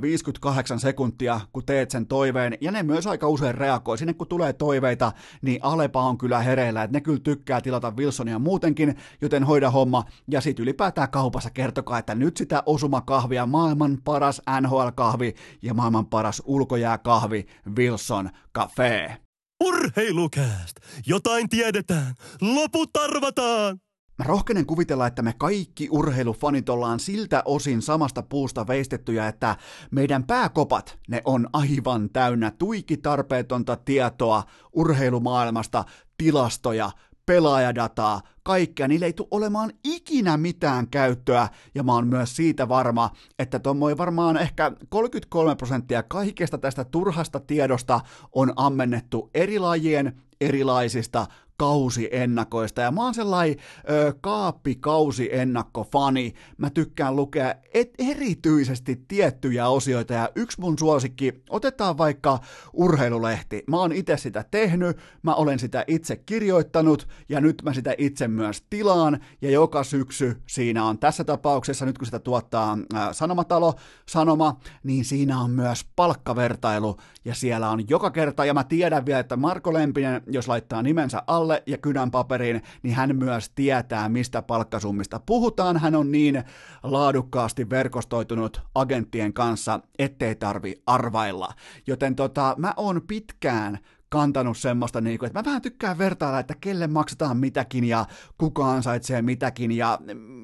58 0.00 0.80
sekuntia, 0.80 1.40
kun 1.52 1.62
teet 1.66 1.90
sen 1.90 2.06
toiveen, 2.06 2.58
ja 2.60 2.72
ne 2.72 2.82
myös 2.82 3.06
aika 3.06 3.28
usein 3.28 3.54
reagoi, 3.54 3.98
sinne 3.98 4.14
kun 4.14 4.28
tulee 4.28 4.52
toiveita, 4.52 5.12
niin 5.42 5.60
Alepa 5.62 6.02
on 6.02 6.18
kyllä 6.18 6.38
hereillä, 6.38 6.82
että 6.82 6.96
ne 6.96 7.00
kyllä 7.00 7.20
tykkää 7.20 7.60
tilata 7.60 7.92
Wilsonia 7.96 8.38
muutenkin, 8.38 8.96
joten 9.20 9.44
hoida 9.44 9.70
homma, 9.70 10.04
ja 10.28 10.40
sitten 10.40 10.62
ylipäätään 10.62 11.10
kaupassa 11.10 11.50
kertokaa, 11.50 11.98
että 11.98 12.14
nyt 12.14 12.36
sitä 12.36 12.62
osumakahvia, 12.66 13.46
maailman 13.46 13.98
paras 14.04 14.42
NHL-kahvi 14.60 15.34
ja 15.62 15.74
maailman 15.74 16.06
paras 16.06 16.42
ulkojääkahvi 16.46 17.46
Wilson 17.76 18.30
Cafe. 18.54 19.25
Urheilukääst! 19.64 20.76
Jotain 21.06 21.48
tiedetään! 21.48 22.14
Loput 22.40 22.96
arvataan! 22.96 23.80
Mä 24.18 24.24
rohkenen 24.24 24.66
kuvitella, 24.66 25.06
että 25.06 25.22
me 25.22 25.34
kaikki 25.38 25.88
urheilufanit 25.90 26.68
ollaan 26.68 27.00
siltä 27.00 27.42
osin 27.44 27.82
samasta 27.82 28.22
puusta 28.22 28.66
veistettyjä, 28.66 29.28
että 29.28 29.56
meidän 29.90 30.24
pääkopat, 30.24 30.98
ne 31.08 31.22
on 31.24 31.48
aivan 31.52 32.10
täynnä 32.10 32.50
tuiki 32.50 32.96
tarpeetonta 32.96 33.76
tietoa 33.76 34.44
urheilumaailmasta, 34.72 35.84
tilastoja, 36.18 36.90
pelaajadataa, 37.26 38.20
kaikkea, 38.42 38.88
niillä 38.88 39.06
ei 39.06 39.12
tule 39.12 39.28
olemaan 39.30 39.72
ikinä 39.84 40.36
mitään 40.36 40.88
käyttöä, 40.88 41.48
ja 41.74 41.82
mä 41.82 41.92
oon 41.92 42.06
myös 42.06 42.36
siitä 42.36 42.68
varma, 42.68 43.10
että 43.38 43.58
tuommoin 43.58 43.98
varmaan 43.98 44.36
ehkä 44.36 44.72
33 44.88 45.56
prosenttia 45.56 46.02
kaikesta 46.02 46.58
tästä 46.58 46.84
turhasta 46.84 47.40
tiedosta 47.40 48.00
on 48.32 48.52
ammennettu 48.56 49.30
eri 49.34 49.58
lajien 49.58 50.22
erilaisista 50.40 51.26
kausiennakoista. 51.56 52.80
Ja 52.80 52.90
mä 52.90 53.04
oon 53.04 53.14
sellainen 53.14 53.56
ö, 53.90 54.14
kaappikausiennakkofani. 54.20 56.34
Mä 56.58 56.70
tykkään 56.70 57.16
lukea 57.16 57.54
et, 57.74 57.90
erityisesti 57.98 59.04
tiettyjä 59.08 59.68
osioita. 59.68 60.14
Ja 60.14 60.30
yksi 60.34 60.60
mun 60.60 60.78
suosikki, 60.78 61.42
otetaan 61.50 61.98
vaikka 61.98 62.38
urheilulehti. 62.72 63.62
Mä 63.66 63.76
oon 63.76 63.92
itse 63.92 64.16
sitä 64.16 64.44
tehnyt, 64.50 64.96
mä 65.22 65.34
olen 65.34 65.58
sitä 65.58 65.84
itse 65.86 66.16
kirjoittanut 66.16 67.08
ja 67.28 67.40
nyt 67.40 67.62
mä 67.64 67.72
sitä 67.72 67.94
itse 67.98 68.28
myös 68.28 68.62
tilaan. 68.70 69.20
Ja 69.42 69.50
joka 69.50 69.84
syksy 69.84 70.42
siinä 70.46 70.84
on 70.84 70.98
tässä 70.98 71.24
tapauksessa, 71.24 71.86
nyt 71.86 71.98
kun 71.98 72.06
sitä 72.06 72.18
tuottaa 72.18 72.78
ä, 72.94 73.12
Sanomatalo, 73.12 73.74
Sanoma, 74.08 74.56
niin 74.82 75.04
siinä 75.04 75.40
on 75.40 75.50
myös 75.50 75.86
palkkavertailu. 75.96 76.96
Ja 77.24 77.34
siellä 77.34 77.70
on 77.70 77.88
joka 77.88 78.10
kerta, 78.10 78.44
ja 78.44 78.54
mä 78.54 78.64
tiedän 78.64 79.06
vielä, 79.06 79.20
että 79.20 79.36
Marko 79.36 79.72
Lempinen, 79.72 80.22
jos 80.26 80.48
laittaa 80.48 80.82
nimensä 80.82 81.22
alle, 81.26 81.45
alle 81.46 81.62
ja 81.66 81.78
kynän 81.78 82.10
paperiin, 82.10 82.62
niin 82.82 82.94
hän 82.94 83.16
myös 83.16 83.50
tietää, 83.50 84.08
mistä 84.08 84.42
palkkasummista 84.42 85.20
puhutaan. 85.26 85.76
Hän 85.76 85.94
on 85.94 86.12
niin 86.12 86.44
laadukkaasti 86.82 87.70
verkostoitunut 87.70 88.62
agenttien 88.74 89.32
kanssa, 89.32 89.80
ettei 89.98 90.34
tarvi 90.34 90.74
arvailla. 90.86 91.48
Joten 91.86 92.16
tota, 92.16 92.54
mä 92.58 92.74
oon 92.76 93.02
pitkään 93.06 93.78
kantanut 94.08 94.58
semmoista, 94.58 95.00
niin 95.00 95.18
kuin, 95.18 95.26
että 95.26 95.38
mä 95.38 95.44
vähän 95.44 95.62
tykkään 95.62 95.98
vertailla, 95.98 96.38
että 96.38 96.54
kelle 96.60 96.86
maksetaan 96.86 97.36
mitäkin 97.36 97.84
ja 97.84 98.04
kuka 98.38 98.72
ansaitsee 98.72 99.22
mitäkin 99.22 99.72
ja 99.72 99.98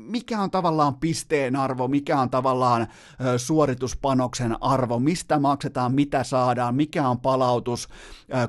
mikä 0.08 0.40
on 0.40 0.50
tavallaan 0.50 0.94
pisteen 0.94 1.56
arvo, 1.56 1.88
mikä 1.88 2.20
on 2.20 2.30
tavallaan 2.30 2.86
suorituspanoksen 3.36 4.56
arvo, 4.60 4.98
mistä 4.98 5.38
maksetaan, 5.38 5.94
mitä 5.94 6.24
saadaan, 6.24 6.74
mikä 6.74 7.08
on 7.08 7.20
palautus, 7.20 7.88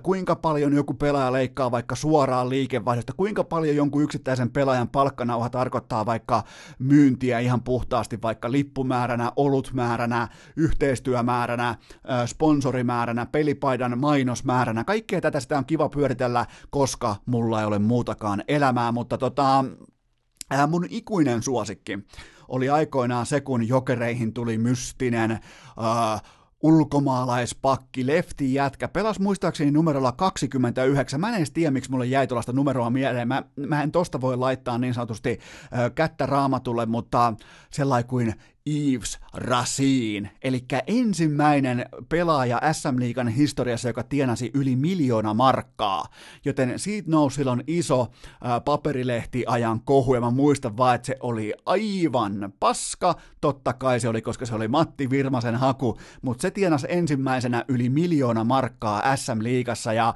kuinka 0.04 0.36
paljon 0.36 0.73
joku 0.73 0.93
pelaaja 0.93 1.32
leikkaa 1.34 1.71
vaikka 1.71 1.95
suoraan 1.95 2.49
liikevaihdosta, 2.49 3.13
kuinka 3.17 3.43
paljon 3.43 3.76
jonkun 3.76 4.04
yksittäisen 4.04 4.52
pelaajan 4.52 4.89
palkkanauha 4.89 5.49
tarkoittaa 5.49 6.06
vaikka 6.06 6.43
myyntiä 6.80 7.39
ihan 7.39 7.63
puhtaasti 7.63 8.21
vaikka 8.21 8.52
lippumääränä, 8.52 9.32
olutmääränä, 9.36 10.28
yhteistyömääränä, 10.56 11.76
sponsorimääränä, 12.26 13.26
pelipaidan 13.26 13.99
mainosmääränä, 13.99 14.84
kaikkea 15.04 15.22
tätä 15.22 15.39
sitä 15.39 15.58
on 15.58 15.66
kiva 15.66 15.89
pyöritellä, 15.89 16.46
koska 16.70 17.16
mulla 17.26 17.60
ei 17.60 17.66
ole 17.66 17.80
muutakaan 17.80 18.44
elämää, 18.48 18.92
mutta 18.92 19.18
tota, 19.18 19.66
mun 20.68 20.88
ikuinen 20.89 21.44
suosikki 21.44 22.00
oli 22.48 22.70
aikoinaan 22.70 23.26
se, 23.26 23.42
kun 23.42 23.68
jokereihin 23.68 24.34
tuli 24.34 24.58
mystinen 24.58 25.32
ää, 25.32 26.20
ulkomaalaispakki, 26.62 28.08
lefti 28.08 28.54
jätkä, 28.54 28.88
pelas 28.88 29.20
muistaakseni 29.20 29.72
numerolla 29.72 30.12
29. 30.12 31.20
Mä 31.22 31.30
en 31.30 31.36
edes 31.36 31.52
tiedä, 31.52 31.72
miksi 31.72 31.92
mulle 31.92 32.06
jäi 32.06 32.28
tuollaista 32.28 32.54
numeroa 32.54 32.89
mieleen. 32.89 33.28
Mä, 33.28 33.44
mä 33.56 33.84
en 33.84 33.92
tosta 33.92 34.22
voi 34.22 34.38
laittaa 34.38 34.78
niin 34.78 34.94
sanotusti 34.94 35.39
ö, 35.86 35.89
kättä 35.89 36.26
raamatulle, 36.26 36.86
mutta 36.86 37.34
sellainen 37.72 38.10
kuin 38.10 38.34
Yves 38.69 39.19
Racine, 39.34 40.32
eli 40.43 40.65
ensimmäinen 40.88 41.86
pelaaja 42.10 42.62
SM 42.71 42.99
Liigan 42.99 43.28
historiassa, 43.28 43.89
joka 43.89 44.04
tienasi 44.04 44.52
yli 44.54 44.76
miljoona 44.76 45.34
markkaa, 45.34 46.06
joten 46.45 46.80
siitä 46.80 47.12
nousi 47.12 47.36
silloin 47.36 47.63
iso 47.67 48.08
paperilehtiajan 48.65 49.82
kohu, 49.82 50.15
ja 50.15 50.21
mä 50.21 50.32
muistan 50.32 50.78
vaan, 50.78 50.95
että 50.95 51.06
se 51.06 51.15
oli 51.19 51.54
aivan 51.65 52.54
paska, 52.60 53.15
totta 53.41 53.73
kai 53.73 53.99
se 53.99 54.10
oli, 54.10 54.21
koska 54.21 54.45
se 54.45 54.56
oli 54.56 54.67
Matti 54.67 55.10
Virmasen 55.10 55.56
haku, 55.56 55.97
mutta 56.21 56.41
se 56.41 56.52
tienasi 56.52 56.88
ensimmäisenä 56.89 57.65
yli 57.67 57.89
miljoona 57.89 58.43
markkaa 58.43 59.15
SM 59.15 59.43
Liigassa, 59.43 59.93
ja 59.93 60.13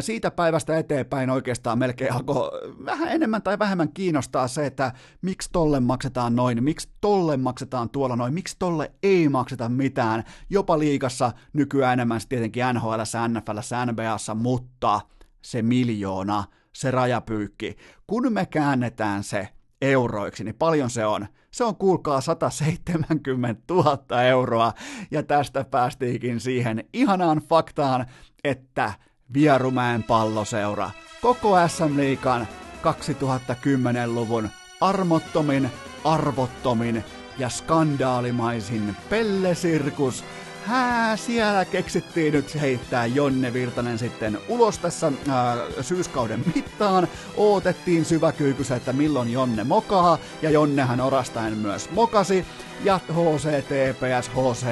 siitä 0.00 0.30
päivästä 0.30 0.78
eteenpäin 0.78 1.30
oikeastaan 1.30 1.78
melkein 1.78 2.12
alkoi 2.12 2.50
vähän 2.84 3.08
enemmän 3.08 3.42
tai 3.42 3.58
vähemmän 3.58 3.92
kiinnostaa 3.92 4.48
se, 4.48 4.66
että 4.66 4.92
miksi 5.22 5.48
tolle 5.52 5.80
maksetaan 5.80 6.36
noin, 6.36 6.64
miksi 6.64 6.88
tolle 7.00 7.36
maksetaan 7.36 7.75
maksetaan 7.76 7.90
tuolla 7.90 8.16
noin, 8.16 8.34
miksi 8.34 8.56
tolle 8.58 8.92
ei 9.02 9.28
makseta 9.28 9.68
mitään, 9.68 10.24
jopa 10.50 10.78
liikassa 10.78 11.32
nykyään 11.52 11.92
enemmän 11.92 12.20
tietenkin 12.28 12.62
NHL, 12.74 13.00
NFL, 13.28 13.58
NBAssa, 13.92 14.34
mutta 14.34 15.00
se 15.42 15.62
miljoona, 15.62 16.44
se 16.72 16.90
rajapyykki, 16.90 17.76
kun 18.06 18.32
me 18.32 18.46
käännetään 18.46 19.24
se 19.24 19.48
euroiksi, 19.82 20.44
niin 20.44 20.54
paljon 20.54 20.90
se 20.90 21.06
on. 21.06 21.26
Se 21.50 21.64
on 21.64 21.76
kuulkaa 21.76 22.20
170 22.20 23.74
000 23.74 24.22
euroa, 24.22 24.72
ja 25.10 25.22
tästä 25.22 25.64
päästiinkin 25.64 26.40
siihen 26.40 26.84
ihanaan 26.92 27.38
faktaan, 27.38 28.06
että 28.44 28.92
Vierumäen 29.34 30.02
palloseura, 30.02 30.90
koko 31.22 31.68
SM 31.68 31.96
Liikan 31.96 32.46
2010-luvun 32.82 34.48
armottomin 34.80 35.70
arvottomin 36.04 37.04
ja 37.38 37.48
skandaalimaisin 37.48 38.96
pellesirkus. 39.10 40.24
Hää, 40.66 41.16
siellä 41.16 41.64
keksittiin 41.64 42.32
nyt 42.32 42.60
heittää 42.60 43.06
Jonne 43.06 43.52
Virtanen 43.52 43.98
sitten 43.98 44.38
ulos 44.48 44.78
tässä 44.78 45.12
ää, 45.28 45.56
syyskauden 45.80 46.44
mittaan. 46.54 47.08
Ootettiin 47.36 48.04
syväkyykyssä, 48.04 48.76
että 48.76 48.92
milloin 48.92 49.32
Jonne 49.32 49.64
mokaa, 49.64 50.18
ja 50.42 50.50
Jonnehan 50.50 51.00
orastaen 51.00 51.58
myös 51.58 51.90
mokasi. 51.90 52.46
Ja 52.84 53.00
HCTPS, 53.12 54.30
HC 54.30 54.66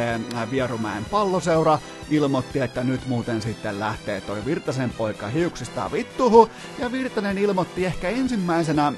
Vierumäen 0.50 1.04
palloseura 1.04 1.78
ilmoitti, 2.10 2.60
että 2.60 2.84
nyt 2.84 3.06
muuten 3.06 3.42
sitten 3.42 3.80
lähtee 3.80 4.20
toi 4.20 4.44
Virtasen 4.44 4.90
poika 4.90 5.26
hiuksista 5.26 5.92
vittuhu. 5.92 6.50
Ja 6.78 6.92
Virtanen 6.92 7.38
ilmoitti 7.38 7.86
ehkä 7.86 8.08
ensimmäisenä, 8.08 8.92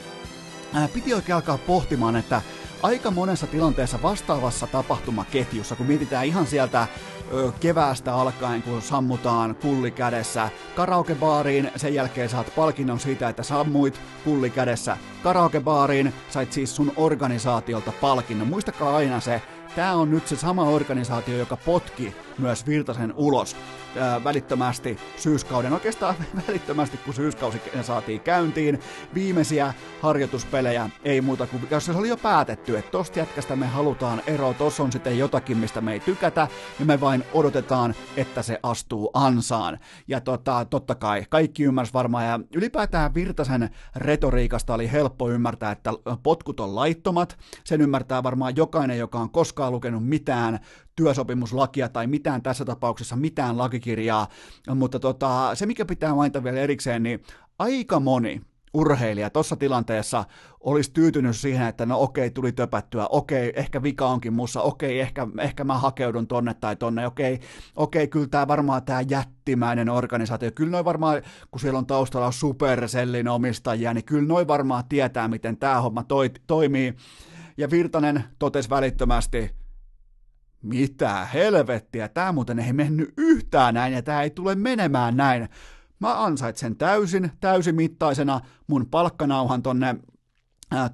ää, 0.73 0.89
piti 0.89 1.15
oikein 1.15 1.37
alkaa 1.37 1.59
pohtimaan, 1.59 2.17
että 2.17 2.43
aika 2.83 3.11
monessa 3.11 3.47
tilanteessa 3.47 4.03
vastaavassa 4.03 4.67
tapahtumaketjussa, 4.67 5.77
kun 5.77 5.87
mietitään 5.87 6.27
ihan 6.27 6.47
sieltä 6.47 6.87
ö, 7.33 7.53
keväästä 7.61 8.15
alkaen, 8.15 8.63
kun 8.63 8.83
sammutaan 8.83 9.55
kulli 9.55 9.91
kädessä 9.91 10.49
karaokebaariin, 10.77 11.71
sen 11.77 11.95
jälkeen 11.95 12.29
saat 12.29 12.53
palkinnon 12.57 13.01
siitä, 13.01 13.29
että 13.29 13.43
sammuit 13.43 14.01
kulli 14.25 14.51
kädessä 14.51 14.97
karaokebaariin, 15.23 16.15
sait 16.31 16.53
siis 16.53 16.77
sun 16.77 16.93
organisaatiolta 16.97 17.93
palkinnon. 18.01 18.49
Muistakaa 18.49 18.97
aina 18.97 19.21
se, 19.21 19.43
tämä 19.77 19.93
on 19.93 20.11
nyt 20.11 20.29
se 20.29 20.37
sama 20.37 20.65
organisaatio, 20.65 21.37
joka 21.37 21.57
potki 21.57 22.15
myös 22.39 22.67
Virtasen 22.67 23.15
ulos 23.17 23.57
ää, 23.97 24.25
välittömästi 24.25 24.99
syyskauden, 25.17 25.73
oikeastaan 25.73 26.15
välittömästi 26.49 26.97
kun 26.97 27.15
syyskausi 27.15 27.63
saatiin 27.83 28.21
käyntiin. 28.21 28.81
Viimeisiä 29.15 29.75
harjoituspelejä 30.03 30.91
ei 31.05 31.21
muuta 31.21 31.47
kuin, 31.47 31.63
jos 31.71 31.87
se 31.87 31.93
oli 31.93 32.09
jo 32.09 32.17
päätetty, 32.17 32.79
että 32.79 32.91
tosta 32.91 33.19
jätkästä 33.19 33.57
me 33.57 33.67
halutaan 33.67 34.23
eroa, 34.27 34.55
tossa 34.55 34.83
on 34.83 34.93
sitten 34.93 35.19
jotakin, 35.19 35.57
mistä 35.57 35.81
me 35.81 35.93
ei 35.93 36.01
tykätä, 36.01 36.49
ja 36.79 36.85
me 36.85 37.01
vain 37.01 37.25
odotetaan, 37.33 37.95
että 38.17 38.43
se 38.43 38.59
astuu 38.63 39.11
ansaan. 39.15 39.79
Ja 40.09 40.21
tota, 40.21 40.67
totta 40.71 40.95
kai, 40.95 41.25
kaikki 41.29 41.63
ymmärsi 41.63 41.93
varmaan, 41.93 42.27
ja 42.27 42.41
ylipäätään 42.55 43.15
Virtasen 43.15 43.71
retoriikasta 43.97 44.75
oli 44.75 44.93
helppo 44.93 45.31
ymmärtää, 45.31 45.73
että 45.73 45.93
potkut 46.23 46.61
on 46.61 46.75
laittomat, 46.75 47.39
sen 47.65 47.81
ymmärtää 47.81 48.23
varmaan 48.23 48.57
jokainen, 48.57 48.99
joka 48.99 49.19
on 49.19 49.31
koskaan 49.31 49.73
lukenut 49.73 50.07
mitään 50.07 50.59
työsopimuslakia 50.97 51.89
tai 51.89 52.07
mitään 52.07 52.43
tässä 52.43 52.65
tapauksessa, 52.65 53.17
mitään 53.17 53.59
lakikirjaa, 53.59 54.29
mutta 54.75 55.01
tota, 55.01 55.51
se 55.55 55.67
mikä 55.67 55.85
pitää 55.85 56.15
mainita 56.15 56.45
vielä 56.45 56.61
erikseen, 56.61 57.03
niin 57.03 57.23
aika 57.59 58.01
moni 58.01 58.41
urheilija 58.75 59.31
tuossa 59.31 59.57
tilanteessa 59.57 60.25
olisi 60.61 60.93
tyytynyt 60.93 61.37
siihen, 61.37 61.67
että 61.67 61.87
no 61.87 62.01
okei, 62.01 62.31
tuli 62.31 62.53
töpättyä, 62.53 63.07
okei, 63.07 63.53
ehkä 63.57 63.83
vika 63.83 64.07
onkin 64.07 64.33
mussa, 64.33 64.63
okei, 64.63 65.01
ehkä, 65.01 65.27
ehkä 65.41 65.65
mä 65.65 65.79
hakeudun 65.79 66.27
tonne 66.27 66.55
tai 66.55 66.77
tonne, 66.77 67.07
okei, 67.07 67.41
okei, 67.77 68.09
kyllä 68.09 68.27
tämä 68.27 68.49
varmaan 68.49 68.85
tämä 68.85 69.01
jättimäinen 69.01 69.89
organisaatio, 69.89 70.51
kyllä 70.55 70.71
noin 70.71 70.85
varmaan, 70.85 71.23
kun 71.51 71.61
siellä 71.61 71.79
on 71.79 71.87
taustalla 71.87 72.31
Supercellin 72.31 73.29
omistajia, 73.29 73.95
niin 73.95 74.05
kyllä 74.05 74.29
noin 74.29 74.49
varmaan 74.49 74.85
tietää, 74.89 75.29
miten 75.29 75.57
tämä 75.57 75.81
homma 75.81 76.05
toi, 76.05 76.31
toimii. 76.47 76.95
Ja 77.59 77.71
Virtanen 77.71 78.25
totesi 78.39 78.71
välittömästi, 78.71 79.51
mitä 80.69 81.25
helvettiä, 81.25 82.09
tämä 82.09 82.33
muuten 82.33 82.59
ei 82.59 82.73
mennyt 82.73 83.13
yhtään 83.17 83.75
näin 83.75 83.93
ja 83.93 84.03
tämä 84.03 84.23
ei 84.23 84.31
tule 84.31 84.55
menemään 84.55 85.17
näin. 85.17 85.49
Mä 86.01 86.25
ansaitsen 86.25 86.77
täysin, 86.77 87.31
täysimittaisena 87.41 88.41
mun 88.67 88.87
palkkanauhan 88.91 89.63
tonne 89.63 89.97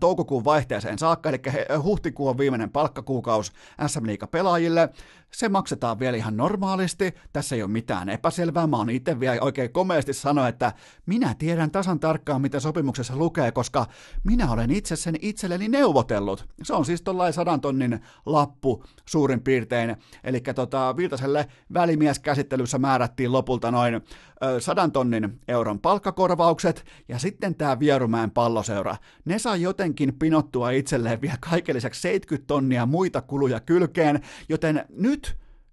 toukokuun 0.00 0.44
vaihteeseen 0.44 0.98
saakka, 0.98 1.28
eli 1.28 1.38
huhtikuu 1.82 2.28
on 2.28 2.38
viimeinen 2.38 2.70
palkkakuukaus 2.70 3.52
SM 3.86 4.06
Liiga 4.06 4.26
pelaajille. 4.26 4.88
Se 5.34 5.48
maksetaan 5.48 5.98
vielä 5.98 6.16
ihan 6.16 6.36
normaalisti, 6.36 7.14
tässä 7.32 7.56
ei 7.56 7.62
ole 7.62 7.70
mitään 7.70 8.08
epäselvää, 8.08 8.66
mä 8.66 8.76
oon 8.76 8.90
itse 8.90 9.20
vielä 9.20 9.38
oikein 9.40 9.72
komeasti 9.72 10.12
sanoa, 10.12 10.48
että 10.48 10.72
minä 11.06 11.34
tiedän 11.38 11.70
tasan 11.70 12.00
tarkkaan, 12.00 12.42
mitä 12.42 12.60
sopimuksessa 12.60 13.16
lukee, 13.16 13.52
koska 13.52 13.86
minä 14.24 14.50
olen 14.50 14.70
itse 14.70 14.96
sen 14.96 15.16
itselleni 15.20 15.68
neuvotellut. 15.68 16.48
Se 16.62 16.74
on 16.74 16.84
siis 16.84 17.02
tuollainen 17.02 17.32
sadan 17.32 17.60
tonnin 17.60 18.00
lappu 18.26 18.84
suurin 19.06 19.40
piirtein, 19.40 19.96
eli 20.24 20.40
tota, 20.40 20.96
Virtaselle 20.96 21.46
välimieskäsittelyssä 21.74 22.78
määrättiin 22.78 23.32
lopulta 23.32 23.70
noin 23.70 23.94
ö, 23.94 24.60
sadan 24.60 24.92
tonnin 24.92 25.40
euron 25.48 25.80
palkkakorvaukset, 25.80 26.84
ja 27.08 27.18
sitten 27.18 27.54
tämä 27.54 27.78
Vierumäen 27.78 28.30
palloseura. 28.30 28.96
Ne 29.24 29.38
saa 29.38 29.56
jotenkin 29.56 30.14
pinottua 30.18 30.70
itselleen 30.70 31.20
vielä 31.20 31.36
kaiken 31.50 31.76
lisäksi 31.76 32.00
70 32.00 32.46
tonnia 32.46 32.86
muita 32.86 33.22
kuluja 33.22 33.60
kylkeen, 33.60 34.20
joten 34.48 34.84
nyt 34.88 35.21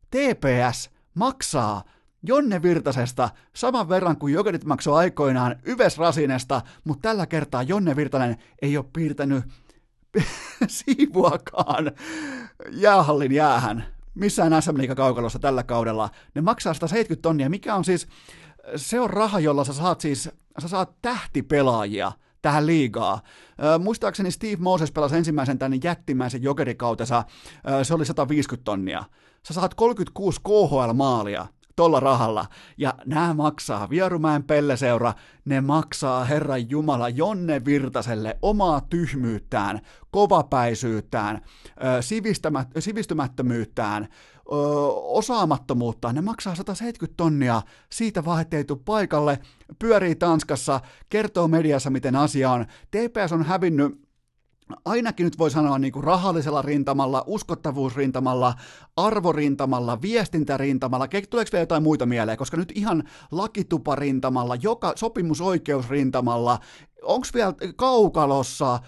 TPS 0.10 0.90
maksaa 1.14 1.84
Jonne 2.24 2.62
Virtasesta 2.62 3.30
saman 3.56 3.90
verran 3.90 4.18
kuin 4.18 4.34
Jokerit 4.34 4.66
maksoi 4.66 4.98
aikoinaan 4.98 5.56
Yves 5.66 5.98
Rasinesta, 5.98 6.62
mutta 6.84 7.10
tällä 7.10 7.26
kertaa 7.26 7.64
Jonne 7.64 7.96
Virtanen 7.96 8.38
ei 8.62 8.78
ole 8.78 8.86
piirtänyt 8.94 9.44
siivuakaan 10.68 11.92
jäähallin 12.72 13.32
jäähän 13.32 13.86
missään 14.20 14.62
SM 14.62 14.96
kaukalossa 14.96 15.40
tällä 15.40 15.64
kaudella. 15.64 16.10
Ne 16.36 16.42
maksaa 16.42 16.74
170 16.74 17.22
tonnia, 17.22 17.50
mikä 17.50 17.76
on 17.76 17.86
siis, 17.86 18.08
se 18.76 19.00
on 19.00 19.10
raha, 19.10 19.40
jolla 19.40 19.64
sä 19.64 19.74
saat 19.74 20.02
siis, 20.02 20.30
sä 20.60 20.68
saat 20.68 21.02
tähtipelaajia 21.02 22.12
tähän 22.42 22.66
liigaa. 22.66 23.22
muistaakseni 23.80 24.32
Steve 24.32 24.58
Moses 24.60 24.92
pelasi 24.92 25.16
ensimmäisen 25.16 25.60
tänne 25.60 25.80
jättimäisen 25.84 26.44
jokerikautensa, 26.44 27.24
se 27.84 27.94
oli 27.94 28.06
150 28.06 28.66
tonnia 28.66 29.04
sä 29.44 29.54
saat 29.54 29.74
36 29.74 30.42
KHL-maalia 30.42 31.48
tolla 31.76 32.00
rahalla, 32.00 32.46
ja 32.78 32.94
nämä 33.06 33.34
maksaa 33.34 33.90
Vierumäen 33.90 34.44
pelleseura, 34.44 35.14
ne 35.46 35.62
maksaa 35.62 36.26
Herran 36.26 36.70
Jumala 36.70 37.10
Jonne 37.10 37.66
Virtaselle 37.66 38.38
omaa 38.42 38.82
tyhmyyttään, 38.82 39.80
kovapäisyyttään, 40.12 41.42
sivistymättömyyttään, 42.80 44.08
osaamattomuutta, 45.04 46.14
ne 46.14 46.22
maksaa 46.22 46.56
170 46.56 47.18
tonnia, 47.18 47.62
siitä 47.90 48.26
vaan 48.26 48.42
ettei 48.42 48.66
paikalle, 48.86 49.40
pyörii 49.80 50.16
Tanskassa, 50.16 50.80
kertoo 51.10 51.48
mediassa 51.48 51.90
miten 51.90 52.16
asia 52.16 52.52
on, 52.52 52.66
TPS 52.66 53.32
on 53.32 53.44
hävinnyt 53.44 54.09
ainakin 54.86 55.24
nyt 55.24 55.38
voi 55.38 55.52
sanoa 55.52 55.80
niin 55.80 55.94
kuin 55.94 56.04
rahallisella 56.04 56.62
rintamalla, 56.62 57.24
uskottavuusrintamalla, 57.28 58.54
arvorintamalla, 58.98 60.02
viestintärintamalla, 60.02 61.08
tuleeko 61.30 61.50
vielä 61.52 61.62
jotain 61.62 61.84
muita 61.84 62.06
mieleen, 62.06 62.38
koska 62.38 62.58
nyt 62.58 62.72
ihan 62.76 63.04
lakituparintamalla, 63.32 64.56
joka 64.56 64.94
sopimusoikeusrintamalla, 64.96 66.60
onko 67.02 67.28
vielä 67.34 67.54
kaukalossa, 67.76 68.80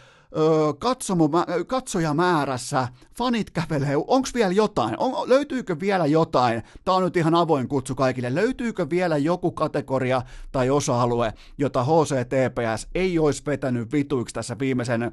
katsojamäärässä, 1.67 2.87
fanit 3.17 3.49
kävelee, 3.49 3.95
onko 3.97 4.27
vielä 4.33 4.53
jotain, 4.53 4.95
on, 4.97 5.29
löytyykö 5.29 5.79
vielä 5.79 6.05
jotain, 6.05 6.63
tämä 6.85 6.97
on 6.97 7.03
nyt 7.03 7.17
ihan 7.17 7.35
avoin 7.35 7.67
kutsu 7.67 7.95
kaikille, 7.95 8.35
löytyykö 8.35 8.89
vielä 8.89 9.17
joku 9.17 9.51
kategoria 9.51 10.21
tai 10.51 10.69
osa-alue, 10.69 11.33
jota 11.57 11.83
HCTPS 11.83 12.87
ei 12.95 13.19
olisi 13.19 13.43
vetänyt 13.45 13.91
vituiksi 13.91 14.33
tässä 14.35 14.59
viimeisen, 14.59 15.11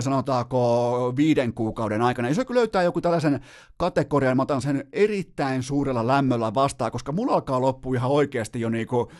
sanotaanko, 0.00 1.12
viiden 1.16 1.54
kuukauden 1.54 2.02
aikana. 2.02 2.28
Jos 2.28 2.38
joku 2.38 2.54
löytää 2.54 2.82
joku 2.82 3.00
tällaisen 3.00 3.40
kategorian, 3.76 4.36
mä 4.36 4.42
otan 4.42 4.62
sen 4.62 4.88
erittäin 4.92 5.62
suurella 5.62 6.06
lämmöllä 6.06 6.54
vastaan, 6.54 6.92
koska 6.92 7.12
mulla 7.12 7.34
alkaa 7.34 7.60
loppua 7.60 7.94
ihan 7.94 8.10
oikeasti 8.10 8.60
jo 8.60 8.68
niinku, 8.68 9.12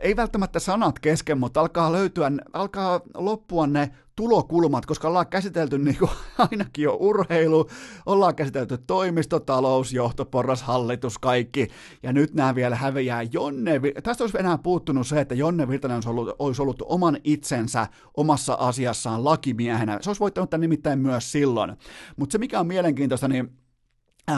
ei 0.00 0.16
välttämättä 0.16 0.58
sanat 0.58 0.98
kesken, 0.98 1.38
mutta 1.38 1.60
alkaa 1.60 1.92
löytyä, 1.92 2.32
alkaa 2.52 3.00
loppua 3.14 3.66
ne 3.66 3.90
tulokulmat, 4.18 4.86
koska 4.86 5.08
ollaan 5.08 5.26
käsitelty 5.26 5.78
niin 5.84 5.98
kuin 5.98 6.10
ainakin 6.38 6.82
jo 6.82 6.96
urheilu, 7.00 7.68
ollaan 8.06 8.34
käsitelty 8.34 8.78
toimisto, 8.78 9.40
talous, 9.40 9.92
johtoporras, 9.92 10.62
hallitus, 10.62 11.18
kaikki, 11.18 11.68
ja 12.02 12.12
nyt 12.12 12.34
nämä 12.34 12.54
vielä 12.54 12.76
häviää 12.76 13.22
Jonne, 13.32 13.80
tästä 14.02 14.24
olisi 14.24 14.38
enää 14.38 14.58
puuttunut 14.58 15.06
se, 15.06 15.20
että 15.20 15.34
Jonne 15.34 15.68
Virtanen 15.68 15.94
olisi 15.94 16.08
ollut, 16.08 16.36
olisi 16.38 16.62
ollut 16.62 16.82
oman 16.86 17.16
itsensä 17.24 17.86
omassa 18.16 18.54
asiassaan 18.54 19.24
lakimiehenä, 19.24 19.98
se 20.00 20.10
olisi 20.10 20.20
voittanut 20.20 20.50
tämän 20.50 20.60
nimittäin 20.60 20.98
myös 20.98 21.32
silloin, 21.32 21.76
mutta 22.16 22.32
se 22.32 22.38
mikä 22.38 22.60
on 22.60 22.66
mielenkiintoista, 22.66 23.28
niin 23.28 23.58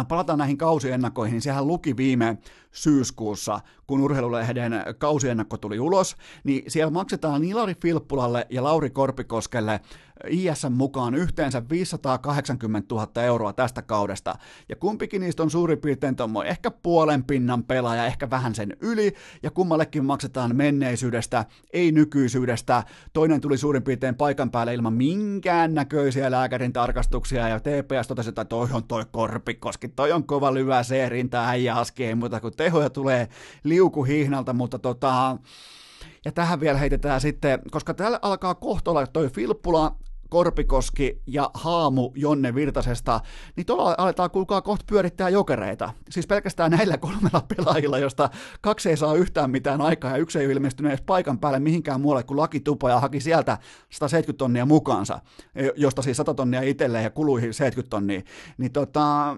Palataan 0.09 0.39
näihin 0.39 0.59
kausiennakoihin, 0.59 1.33
niin 1.33 1.43
sehän 1.43 1.67
luki 1.67 1.97
viime 1.97 2.39
syyskuussa, 2.73 3.61
kun 3.87 4.01
urheilulehden 4.01 4.73
kausiennakko 4.99 5.57
tuli 5.57 5.81
ulos, 5.81 6.17
niin 6.45 6.63
siellä 6.69 6.91
maksetaan 6.91 7.45
Ilari 7.45 7.75
Filppulalle 7.75 8.47
ja 8.51 8.63
Lauri 8.63 8.91
Korpikoskelle 8.91 9.81
ISN 10.29 10.73
mukaan 10.73 11.15
yhteensä 11.15 11.63
580 11.71 12.95
000 12.95 13.23
euroa 13.23 13.53
tästä 13.53 13.83
kaudesta, 13.83 14.35
ja 14.69 14.77
kumpikin 14.77 15.21
niistä 15.21 15.43
on 15.43 15.51
suurin 15.51 15.79
piirtein 15.79 16.17
tommo 16.17 16.43
ehkä 16.43 16.71
puolen 16.71 17.25
pinnan 17.25 17.65
pelaaja, 17.65 18.07
ehkä 18.07 18.31
vähän 18.31 18.55
sen 18.55 18.77
yli, 18.81 19.15
ja 19.43 19.51
kummallekin 19.51 20.05
maksetaan 20.05 20.57
menneisyydestä, 20.57 21.45
ei 21.73 21.93
nykyisyydestä. 21.93 22.83
Toinen 23.13 23.41
tuli 23.41 23.59
suurin 23.59 23.83
piirtein 23.83 24.15
paikan 24.15 24.51
päälle 24.51 24.75
ilman 24.75 24.93
minkään 24.93 25.75
näköisiä 25.75 26.31
lääkärin 26.31 26.73
tarkastuksia, 26.73 27.49
ja 27.49 27.61
TPS 27.61 28.09
totesi, 28.09 28.29
että 28.29 28.45
toi 28.45 28.69
on 28.73 28.85
toi 28.85 29.05
Korpikoski, 29.11 29.89
toi 29.89 30.13
on 30.13 30.25
kova 30.25 30.55
lyvä 30.55 30.83
se 30.83 31.09
rinta 31.09 31.49
äijä 31.49 31.75
aski, 31.75 32.05
ei 32.05 32.15
muuta 32.15 32.41
kuin 32.41 32.57
tehoja 32.65 32.91
tulee 32.91 33.29
liukuhihnalta, 33.65 34.53
mutta 34.53 34.79
tota, 34.79 35.37
ja 36.25 36.33
tähän 36.33 36.61
vielä 36.61 36.79
heitetään 36.79 37.21
sitten, 37.21 37.59
koska 37.71 37.95
täällä 37.95 38.19
alkaa 38.23 38.55
kohta 38.55 38.91
olla 38.91 39.07
toi 39.07 39.29
Filppula, 39.29 39.97
Korpikoski 40.29 41.23
ja 41.27 41.51
Haamu 41.55 42.13
Jonne 42.15 42.55
Virtasesta, 42.55 43.21
niin 43.57 43.67
tuolla 43.67 43.95
aletaan 43.99 44.31
kuulkaa 44.31 44.63
kohta 44.63 44.85
pyörittää 44.89 45.29
jokereita. 45.29 45.93
Siis 46.11 46.27
pelkästään 46.27 46.71
näillä 46.71 46.99
kolmella 46.99 47.45
pelaajilla, 47.57 47.99
josta 47.99 48.31
kaksi 48.61 48.91
ei 48.91 48.97
saa 48.97 49.15
yhtään 49.15 49.51
mitään 49.51 49.81
aikaa 49.81 50.11
ja 50.11 50.17
yksi 50.17 50.39
ei 50.39 50.51
ilmestynyt 50.51 50.93
edes 50.93 51.03
paikan 51.07 51.39
päälle 51.39 51.59
mihinkään 51.59 52.01
muualle 52.01 52.23
kuin 52.23 52.39
Laki 52.39 52.61
Tupa 52.61 52.91
ja 52.91 53.01
haki 53.01 53.21
sieltä 53.21 53.59
170 53.91 54.39
tonnia 54.39 54.67
mukaansa, 54.67 55.21
josta 55.77 56.03
siis 56.03 56.17
100 56.17 56.35
tonnia 56.35 56.63
itselleen 56.63 57.05
ja 57.05 57.11
kuluihin 57.11 57.55
70 57.55 57.91
tonnia. 57.91 58.23
Niin 58.59 58.73
tota, 58.73 59.37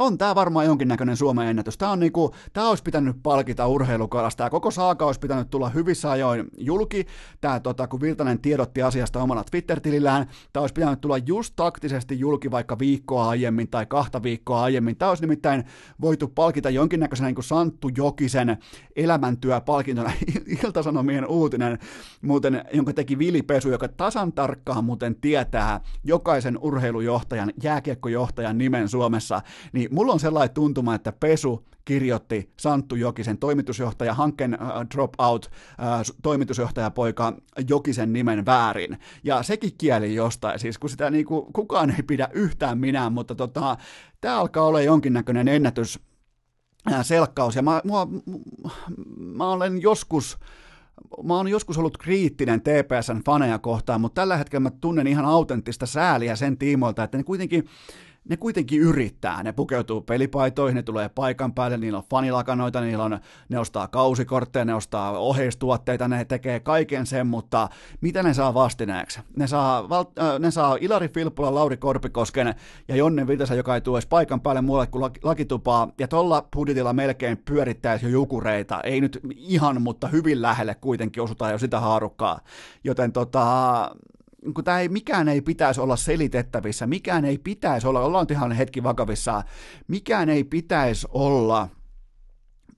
on 0.00 0.18
tämä 0.18 0.34
varmaan 0.34 0.66
jonkinnäköinen 0.66 1.16
Suomen 1.16 1.48
ennätys. 1.48 1.78
Tämä, 1.78 1.90
on 1.90 2.00
niinku, 2.00 2.34
olisi 2.56 2.82
pitänyt 2.82 3.16
palkita 3.22 3.66
urheilukalasta. 3.66 4.36
Tämä 4.36 4.50
koko 4.50 4.70
saaka 4.70 5.06
olisi 5.06 5.20
pitänyt 5.20 5.50
tulla 5.50 5.68
hyvissä 5.68 6.10
ajoin 6.10 6.46
julki. 6.58 7.06
Tämä, 7.40 7.60
tota, 7.60 7.86
kun 7.86 8.00
Virtanen 8.00 8.40
tiedotti 8.40 8.82
asiasta 8.82 9.22
omalla 9.22 9.44
Twitter-tilillään, 9.44 10.26
tämä 10.52 10.60
olisi 10.60 10.72
pitänyt 10.72 11.00
tulla 11.00 11.18
just 11.18 11.52
taktisesti 11.56 12.18
julki 12.20 12.50
vaikka 12.50 12.78
viikkoa 12.78 13.28
aiemmin 13.28 13.68
tai 13.68 13.86
kahta 13.86 14.22
viikkoa 14.22 14.62
aiemmin. 14.62 14.96
Tämä 14.96 15.08
olisi 15.08 15.22
nimittäin 15.22 15.64
voitu 16.00 16.28
palkita 16.28 16.70
jonkinnäköisen 16.70 17.24
niin 17.24 17.34
kuin 17.34 17.44
Santtu 17.44 17.90
Jokisen 17.96 18.56
elämäntyöpalkintona. 18.96 20.12
Iltasanomien 20.64 21.26
uutinen, 21.26 21.78
muuten, 22.22 22.64
jonka 22.72 22.92
teki 22.92 23.18
Vili 23.18 23.42
Pesu, 23.42 23.70
joka 23.70 23.88
tasan 23.88 24.32
tarkkaan 24.32 24.84
muuten 24.84 25.14
tietää 25.14 25.80
jokaisen 26.04 26.58
urheilujohtajan, 26.58 27.52
jääkiekkojohtajan 27.62 28.58
nimen 28.58 28.88
Suomessa, 28.88 29.42
niin 29.72 29.89
mulla 29.90 30.12
on 30.12 30.20
sellainen 30.20 30.54
tuntuma, 30.54 30.94
että 30.94 31.12
Pesu 31.12 31.64
kirjoitti 31.84 32.52
Santtu 32.60 32.94
Jokisen 32.94 33.38
toimitusjohtaja, 33.38 34.14
hankkeen 34.14 34.58
uh, 34.62 34.68
dropout, 34.94 35.46
uh, 35.46 36.16
toimitusjohtajapoika 36.22 37.32
Jokisen 37.68 38.12
nimen 38.12 38.46
väärin. 38.46 38.98
Ja 39.24 39.42
sekin 39.42 39.72
kieli 39.78 40.14
jostain, 40.14 40.58
siis 40.58 40.78
kun 40.78 40.90
sitä 40.90 41.10
niinku, 41.10 41.48
kukaan 41.52 41.90
ei 41.90 42.02
pidä 42.02 42.28
yhtään 42.32 42.78
minä, 42.78 43.10
mutta 43.10 43.34
tota, 43.34 43.76
tämä 44.20 44.40
alkaa 44.40 44.64
olla 44.64 44.80
jonkinnäköinen 44.80 45.48
ennätys, 45.48 45.98
uh, 46.90 46.96
selkkaus, 47.02 47.56
ja 47.56 47.62
mä, 47.62 47.80
mua, 47.84 48.08
mä 49.16 49.50
olen 49.50 49.82
joskus 49.82 50.38
mä 51.22 51.34
oon 51.34 51.48
joskus 51.48 51.78
ollut 51.78 51.98
kriittinen 51.98 52.60
TPSn 52.60 53.22
faneja 53.26 53.58
kohtaan, 53.58 54.00
mutta 54.00 54.20
tällä 54.20 54.36
hetkellä 54.36 54.60
mä 54.60 54.70
tunnen 54.70 55.06
ihan 55.06 55.24
autenttista 55.24 55.86
sääliä 55.86 56.36
sen 56.36 56.58
tiimoilta, 56.58 57.02
että 57.02 57.18
ne 57.18 57.24
kuitenkin 57.24 57.64
ne 58.28 58.36
kuitenkin 58.36 58.80
yrittää. 58.80 59.42
Ne 59.42 59.52
pukeutuu 59.52 60.00
pelipaitoihin, 60.00 60.76
ne 60.76 60.82
tulee 60.82 61.08
paikan 61.08 61.54
päälle, 61.54 61.76
niillä 61.76 61.98
on 61.98 62.04
fanilakanoita, 62.10 62.80
niillä 62.80 63.04
on, 63.04 63.18
ne 63.48 63.58
ostaa 63.58 63.88
kausikortteja, 63.88 64.64
ne 64.64 64.74
ostaa 64.74 65.18
oheistuotteita, 65.18 66.08
ne 66.08 66.24
tekee 66.24 66.60
kaiken 66.60 67.06
sen, 67.06 67.26
mutta 67.26 67.68
mitä 68.00 68.22
ne 68.22 68.34
saa 68.34 68.54
vastineeksi? 68.54 69.20
Ne 69.36 69.46
saa, 69.46 69.88
val, 69.88 70.04
äh, 70.18 70.38
ne 70.38 70.50
saa 70.50 70.76
Ilari 70.80 71.08
Filppula, 71.08 71.54
Lauri 71.54 71.76
Korpikosken 71.76 72.54
ja 72.88 72.96
Jonne 72.96 73.26
Vitasen, 73.26 73.56
joka 73.56 73.74
ei 73.74 73.80
tule 73.80 73.96
edes 73.96 74.06
paikan 74.06 74.40
päälle 74.40 74.60
muualle 74.60 74.86
kuin 74.86 75.12
lakitupaa, 75.22 75.88
ja 75.98 76.08
tuolla 76.08 76.48
budjetilla 76.56 76.92
melkein 76.92 77.38
pyörittäisi 77.44 78.06
jo 78.06 78.10
jukureita. 78.10 78.80
Ei 78.80 79.00
nyt 79.00 79.20
ihan, 79.36 79.82
mutta 79.82 80.08
hyvin 80.08 80.42
lähelle 80.42 80.74
kuitenkin 80.74 81.22
osutaan 81.22 81.52
jo 81.52 81.58
sitä 81.58 81.80
haarukkaa. 81.80 82.40
Joten 82.84 83.12
tota, 83.12 83.90
kun 84.54 84.64
tämä 84.64 84.80
ei, 84.80 84.88
mikään 84.88 85.28
ei 85.28 85.40
pitäisi 85.42 85.80
olla 85.80 85.96
selitettävissä, 85.96 86.86
mikään 86.86 87.24
ei 87.24 87.38
pitäisi 87.38 87.86
olla, 87.86 88.00
ollaan 88.00 88.26
ihan 88.30 88.52
hetki 88.52 88.82
vakavissa, 88.82 89.42
mikään 89.88 90.28
ei 90.28 90.44
pitäisi 90.44 91.06
olla 91.10 91.68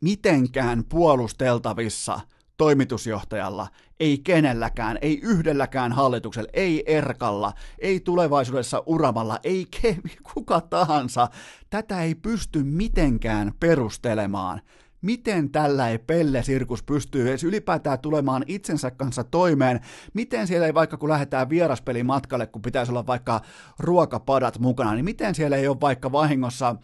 mitenkään 0.01 0.85
puolusteltavissa 0.85 2.21
toimitusjohtajalla, 2.57 3.69
ei 4.01 4.19
kenelläkään, 4.19 4.99
ei 5.03 5.21
yhdelläkään 5.23 5.93
hallituksella, 5.93 6.49
ei 6.53 6.83
Erkalla, 6.87 7.53
ei 7.79 8.01
tulevaisuudessa 8.01 8.83
Uravalla, 8.87 9.39
ei 9.45 9.67
ke, 9.81 9.97
kuka 10.35 10.61
tahansa. 10.61 11.29
Tätä 11.71 12.03
ei 12.03 12.15
pysty 12.15 12.63
mitenkään 12.63 13.53
perustelemaan 13.61 14.61
miten 15.03 15.51
tällä 15.51 15.89
ei 15.89 15.99
Pelle-sirkus 15.99 16.83
pystyy 16.83 17.29
edes 17.29 17.45
ylipäätään 17.45 17.99
tulemaan 17.99 18.45
itsensä 18.47 18.91
kanssa 18.91 19.25
toimeen, 19.25 19.81
miten 20.15 20.47
siellä 20.47 20.67
ei 20.67 20.75
vaikka 20.75 20.97
kun 20.97 21.09
lähdetään 21.09 21.49
vieraspelimatkalle, 21.49 22.47
kun 22.47 22.63
pitäisi 22.63 22.93
olla 22.93 23.07
vaikka 23.07 23.41
ruokapadat 23.79 24.59
mukana, 24.59 24.95
niin 24.95 25.05
miten 25.05 25.35
siellä 25.35 25.57
ei 25.57 25.69
ole 25.69 25.81
vaikka 25.81 26.13
vahingossa 26.13 26.77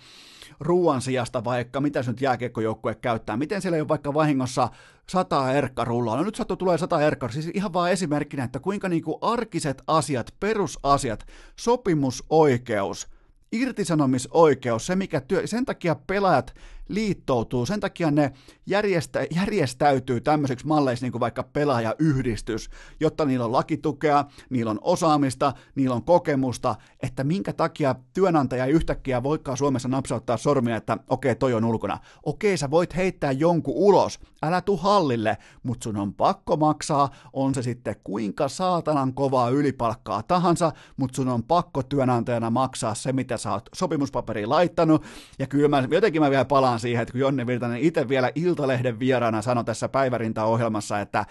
ruoan 0.60 1.00
sijasta 1.00 1.44
vaikka, 1.44 1.80
mitä 1.80 2.02
se 2.02 2.10
nyt 2.10 2.20
jääkiekkojoukkue 2.20 2.94
käyttää, 2.94 3.36
miten 3.36 3.62
siellä 3.62 3.76
ei 3.76 3.80
ole 3.80 3.88
vaikka 3.88 4.14
vahingossa 4.14 4.68
sata 5.08 5.52
erkkarullaa. 5.52 6.16
No 6.16 6.22
nyt 6.22 6.34
sattuu 6.34 6.56
tulee 6.56 6.78
sata 6.78 7.02
erkkar, 7.02 7.32
siis 7.32 7.50
ihan 7.54 7.72
vaan 7.72 7.92
esimerkkinä, 7.92 8.44
että 8.44 8.60
kuinka 8.60 8.88
niinku 8.88 9.18
arkiset 9.20 9.82
asiat, 9.86 10.34
perusasiat, 10.40 11.26
sopimusoikeus, 11.56 13.08
irtisanomisoikeus, 13.52 14.86
se 14.86 14.96
mikä 14.96 15.20
työ, 15.20 15.46
sen 15.46 15.64
takia 15.64 15.94
pelaajat 15.94 16.54
liittoutuu, 16.88 17.66
sen 17.66 17.80
takia 17.80 18.10
ne 18.10 18.32
järjestä, 18.66 19.26
järjestäytyy 19.30 20.20
tämmöiseksi 20.20 20.66
malleiksi 20.66 21.04
niin 21.04 21.12
kuin 21.12 21.20
vaikka 21.20 21.42
pelaajayhdistys, 21.42 22.70
jotta 23.00 23.24
niillä 23.24 23.44
on 23.44 23.52
lakitukea, 23.52 24.24
niillä 24.50 24.70
on 24.70 24.78
osaamista, 24.82 25.52
niillä 25.74 25.94
on 25.94 26.04
kokemusta, 26.04 26.74
että 27.02 27.24
minkä 27.24 27.52
takia 27.52 27.94
työnantaja 28.14 28.64
ei 28.64 28.72
yhtäkkiä 28.72 29.22
voikaan 29.22 29.56
Suomessa 29.56 29.88
napsauttaa 29.88 30.36
sormia, 30.36 30.76
että 30.76 30.92
okei, 31.08 31.30
okay, 31.30 31.38
toi 31.38 31.54
on 31.54 31.64
ulkona. 31.64 31.98
Okei, 32.22 32.50
okay, 32.50 32.56
sä 32.56 32.70
voit 32.70 32.96
heittää 32.96 33.32
jonkun 33.32 33.74
ulos, 33.76 34.20
älä 34.42 34.60
tu 34.60 34.76
hallille, 34.76 35.38
mutta 35.62 35.84
sun 35.84 35.96
on 35.96 36.14
pakko 36.14 36.56
maksaa, 36.56 37.10
on 37.32 37.54
se 37.54 37.62
sitten 37.62 37.96
kuinka 38.04 38.48
saatanan 38.48 39.14
kovaa 39.14 39.50
ylipalkkaa 39.50 40.22
tahansa, 40.22 40.72
mutta 40.96 41.16
sun 41.16 41.28
on 41.28 41.42
pakko 41.42 41.82
työnantajana 41.82 42.50
maksaa 42.50 42.94
se, 42.94 43.12
mitä 43.12 43.36
sä 43.36 43.52
oot 43.52 43.68
sopimuspaperiin 43.74 44.50
laittanut, 44.50 45.04
ja 45.38 45.46
kyllä 45.46 45.68
mä, 45.68 45.88
jotenkin 45.90 46.22
mä 46.22 46.30
vielä 46.30 46.44
palaan 46.44 46.77
palaan 46.78 46.80
siihen, 46.80 47.02
että 47.02 47.12
kun 47.12 47.20
Jonne 47.20 47.46
Virtanen 47.46 47.80
itse 47.80 48.08
vielä 48.08 48.30
Iltalehden 48.34 48.98
vieraana 48.98 49.42
sanoi 49.42 49.64
tässä 49.64 49.88
päivärinta-ohjelmassa, 49.88 51.00
että 51.00 51.26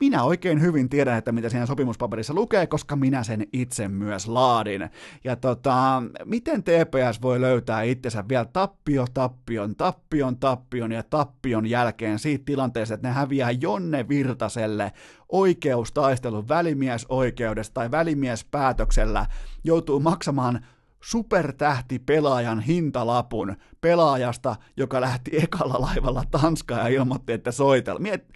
minä 0.00 0.22
oikein 0.22 0.60
hyvin 0.60 0.88
tiedän, 0.88 1.18
että 1.18 1.32
mitä 1.32 1.48
siinä 1.48 1.66
sopimuspaperissa 1.66 2.34
lukee, 2.34 2.66
koska 2.66 2.96
minä 2.96 3.22
sen 3.22 3.46
itse 3.52 3.88
myös 3.88 4.28
laadin. 4.28 4.90
Ja 5.24 5.36
tota, 5.36 6.02
miten 6.24 6.62
TPS 6.62 7.22
voi 7.22 7.40
löytää 7.40 7.82
itsensä 7.82 8.24
vielä 8.28 8.44
tappio, 8.44 9.06
tappion, 9.14 9.76
tappion, 9.76 10.36
tappion 10.36 10.92
ja 10.92 11.02
tappion 11.02 11.66
jälkeen 11.66 12.18
siitä 12.18 12.44
tilanteesta, 12.44 12.94
että 12.94 13.08
ne 13.08 13.14
häviää 13.14 13.50
Jonne 13.50 14.08
Virtaselle 14.08 14.92
oikeustaistelun 15.28 16.48
välimiesoikeudesta 16.48 17.74
tai 17.74 17.90
välimiespäätöksellä, 17.90 19.26
joutuu 19.64 20.00
maksamaan 20.00 20.60
supertähtipelaajan 21.06 22.60
hintalapun 22.60 23.56
pelaajasta, 23.80 24.56
joka 24.76 25.00
lähti 25.00 25.30
ekalla 25.42 25.80
laivalla 25.80 26.24
Tanskaan 26.30 26.80
ja 26.80 27.00
ilmoitti, 27.00 27.32
että 27.32 27.50
soitella. 27.50 28.00
Miet, 28.00 28.32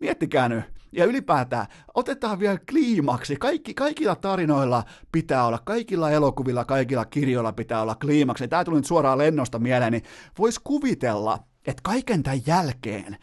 miettikää 0.00 0.48
nyt. 0.48 0.64
Ja 0.92 1.04
ylipäätään, 1.04 1.66
otetaan 1.94 2.38
vielä 2.38 2.58
kliimaksi. 2.70 3.36
Kaikki, 3.36 3.74
kaikilla 3.74 4.16
tarinoilla 4.16 4.84
pitää 5.12 5.46
olla, 5.46 5.58
kaikilla 5.64 6.10
elokuvilla, 6.10 6.64
kaikilla 6.64 7.04
kirjoilla 7.04 7.52
pitää 7.52 7.82
olla 7.82 7.94
kliimaksi. 7.94 8.48
Tämä 8.48 8.64
tuli 8.64 8.76
nyt 8.76 8.86
suoraan 8.86 9.18
lennosta 9.18 9.58
mieleen, 9.58 9.92
niin 9.92 10.02
voisi 10.38 10.60
kuvitella, 10.64 11.38
että 11.66 11.80
kaiken 11.82 12.22
tämän 12.22 12.40
jälkeen 12.46 13.16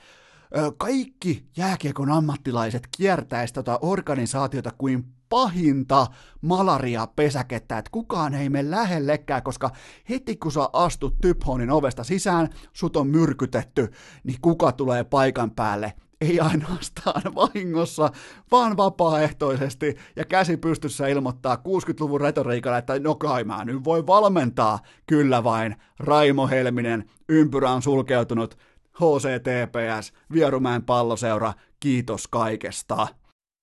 kaikki 0.77 1.45
jääkiekon 1.57 2.11
ammattilaiset 2.11 2.87
kiertäisi 2.97 3.53
tota 3.53 3.79
organisaatiota 3.81 4.71
kuin 4.77 5.03
pahinta 5.29 6.07
malaria-pesäkettä, 6.41 7.77
että 7.77 7.91
kukaan 7.91 8.33
ei 8.33 8.49
mene 8.49 8.71
lähellekään, 8.71 9.43
koska 9.43 9.69
heti 10.09 10.35
kun 10.35 10.51
sä 10.51 10.69
astut 10.73 11.15
Typhonin 11.21 11.71
ovesta 11.71 12.03
sisään, 12.03 12.49
sut 12.73 12.97
on 12.97 13.07
myrkytetty, 13.07 13.91
niin 14.23 14.37
kuka 14.41 14.71
tulee 14.71 15.03
paikan 15.03 15.51
päälle? 15.51 15.93
ei 16.21 16.39
ainoastaan 16.39 17.21
vahingossa, 17.35 18.11
vaan 18.51 18.77
vapaaehtoisesti 18.77 19.95
ja 20.15 20.25
käsi 20.25 20.57
pystyssä 20.57 21.07
ilmoittaa 21.07 21.55
60-luvun 21.55 22.21
retoriikalla, 22.21 22.77
että 22.77 22.99
no 22.99 23.15
kai 23.15 23.43
mä 23.43 23.65
nyt 23.65 23.83
voi 23.83 24.07
valmentaa. 24.07 24.79
Kyllä 25.07 25.43
vain, 25.43 25.75
Raimo 25.99 26.47
Helminen, 26.47 27.09
ympyrä 27.29 27.71
on 27.71 27.81
sulkeutunut, 27.81 28.57
HCTPS, 29.01 30.13
Vierumäen 30.33 30.83
palloseura, 30.83 31.53
kiitos 31.79 32.27
kaikesta. 32.27 33.07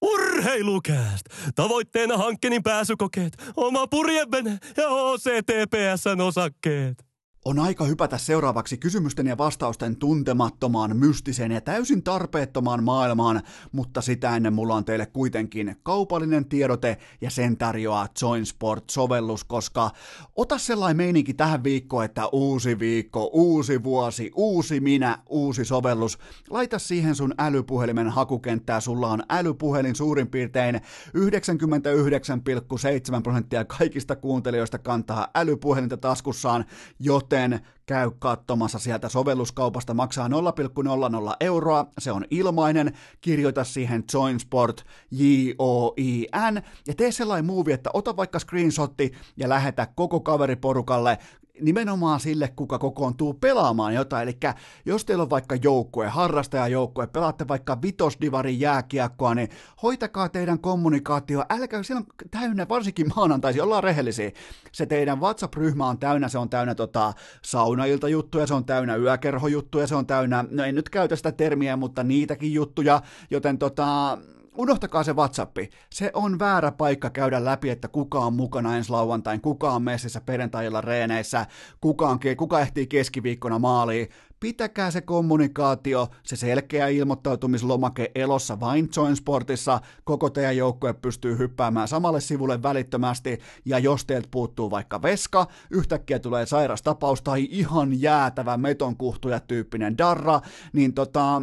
Urheilukääst! 0.02 1.26
Tavoitteena 1.54 2.16
hankkeenin 2.16 2.62
pääsykokeet, 2.62 3.32
oma 3.56 3.86
purjevene 3.86 4.58
ja 4.76 4.88
OCTPSn 4.88 6.20
osakkeet. 6.20 7.07
On 7.44 7.58
aika 7.58 7.84
hypätä 7.84 8.18
seuraavaksi 8.18 8.76
kysymysten 8.76 9.26
ja 9.26 9.38
vastausten 9.38 9.96
tuntemattomaan, 9.96 10.96
mystiseen 10.96 11.52
ja 11.52 11.60
täysin 11.60 12.02
tarpeettomaan 12.02 12.84
maailmaan, 12.84 13.42
mutta 13.72 14.00
sitä 14.00 14.36
ennen 14.36 14.52
mulla 14.52 14.74
on 14.74 14.84
teille 14.84 15.06
kuitenkin 15.06 15.76
kaupallinen 15.82 16.44
tiedote 16.44 16.98
ja 17.20 17.30
sen 17.30 17.56
tarjoaa 17.56 18.08
JoinSport-sovellus, 18.22 19.44
koska 19.44 19.90
ota 20.36 20.58
sellainen 20.58 20.96
meininki 20.96 21.34
tähän 21.34 21.64
viikkoon, 21.64 22.04
että 22.04 22.26
uusi 22.26 22.78
viikko, 22.78 23.30
uusi 23.32 23.82
vuosi, 23.82 24.30
uusi 24.34 24.80
minä, 24.80 25.18
uusi 25.28 25.64
sovellus. 25.64 26.18
Laita 26.50 26.78
siihen 26.78 27.14
sun 27.14 27.34
älypuhelimen 27.38 28.08
hakukenttää, 28.08 28.80
sulla 28.80 29.08
on 29.08 29.22
älypuhelin 29.28 29.94
suurin 29.94 30.28
piirtein 30.28 30.74
99,7 30.74 30.82
prosenttia 33.22 33.64
kaikista 33.64 34.16
kuuntelijoista 34.16 34.78
kantaa 34.78 35.28
älypuhelinta 35.34 35.96
taskussaan, 35.96 36.64
joten 37.00 37.37
joten 37.42 37.60
käy 37.86 38.10
katsomassa 38.18 38.78
sieltä 38.78 39.08
sovelluskaupasta, 39.08 39.94
maksaa 39.94 40.28
0,00 40.28 41.36
euroa, 41.40 41.86
se 41.98 42.12
on 42.12 42.24
ilmainen, 42.30 42.92
kirjoita 43.20 43.64
siihen 43.64 44.04
JoinSport, 44.14 44.84
J-O-I-N, 45.10 46.62
ja 46.86 46.94
tee 46.96 47.12
sellainen 47.12 47.46
movie, 47.46 47.74
että 47.74 47.90
ota 47.92 48.16
vaikka 48.16 48.38
screenshotti 48.38 49.12
ja 49.36 49.48
lähetä 49.48 49.88
koko 49.94 50.20
kaveriporukalle 50.20 51.18
nimenomaan 51.60 52.20
sille, 52.20 52.52
kuka 52.56 52.78
kokoontuu 52.78 53.34
pelaamaan 53.34 53.94
jotain. 53.94 54.28
Eli 54.28 54.38
jos 54.86 55.04
teillä 55.04 55.22
on 55.22 55.30
vaikka 55.30 55.56
joukkue, 55.62 56.08
harrastajajoukkue, 56.08 57.06
pelaatte 57.06 57.48
vaikka 57.48 57.82
vitosdivarin 57.82 58.60
jääkiekkoa, 58.60 59.34
niin 59.34 59.48
hoitakaa 59.82 60.28
teidän 60.28 60.58
kommunikaatio. 60.58 61.44
Älkää, 61.50 61.82
siellä 61.82 62.00
on 62.00 62.06
täynnä, 62.30 62.68
varsinkin 62.68 63.10
maanantaisi, 63.16 63.60
ollaan 63.60 63.84
rehellisiä. 63.84 64.30
Se 64.72 64.86
teidän 64.86 65.20
WhatsApp-ryhmä 65.20 65.86
on 65.86 65.98
täynnä, 65.98 66.28
se 66.28 66.38
on 66.38 66.50
täynnä 66.50 66.74
tota, 66.74 67.12
saunailta 67.44 68.08
juttuja, 68.08 68.46
se 68.46 68.54
on 68.54 68.64
täynnä 68.64 68.96
yökerhojuttuja, 68.96 69.86
se 69.86 69.94
on 69.94 70.06
täynnä, 70.06 70.44
no 70.50 70.64
en 70.64 70.74
nyt 70.74 70.88
käytä 70.88 71.16
sitä 71.16 71.32
termiä, 71.32 71.76
mutta 71.76 72.02
niitäkin 72.02 72.52
juttuja, 72.52 73.02
joten 73.30 73.58
tota, 73.58 74.18
unohtakaa 74.58 75.04
se 75.04 75.12
WhatsAppi. 75.12 75.70
Se 75.92 76.10
on 76.14 76.38
väärä 76.38 76.72
paikka 76.72 77.10
käydä 77.10 77.44
läpi, 77.44 77.70
että 77.70 77.88
kuka 77.88 78.18
on 78.18 78.34
mukana 78.34 78.76
ensi 78.76 78.90
lauantain, 78.90 79.40
kuka 79.40 79.70
on 79.70 79.82
messissä 79.82 80.20
perjantailla 80.20 80.80
reeneissä, 80.80 81.46
kuka, 81.80 82.08
on, 82.08 82.18
kuka 82.36 82.60
ehtii 82.60 82.86
keskiviikkona 82.86 83.58
maaliin. 83.58 84.08
Pitäkää 84.40 84.90
se 84.90 85.00
kommunikaatio, 85.00 86.08
se 86.22 86.36
selkeä 86.36 86.88
ilmoittautumislomake 86.88 88.10
elossa 88.14 88.60
vain 88.60 88.88
Join 88.96 89.16
Sportissa. 89.16 89.80
Koko 90.04 90.30
teidän 90.30 90.56
joukkue 90.56 90.92
pystyy 90.92 91.38
hyppäämään 91.38 91.88
samalle 91.88 92.20
sivulle 92.20 92.62
välittömästi, 92.62 93.38
ja 93.64 93.78
jos 93.78 94.04
teiltä 94.04 94.28
puuttuu 94.30 94.70
vaikka 94.70 95.02
veska, 95.02 95.46
yhtäkkiä 95.70 96.18
tulee 96.18 96.46
sairastapaus 96.46 97.22
tai 97.22 97.48
ihan 97.50 98.00
jäätävä 98.00 98.56
metonkuhtuja 98.56 99.40
tyyppinen 99.40 99.98
darra, 99.98 100.40
niin 100.72 100.94
tota, 100.94 101.42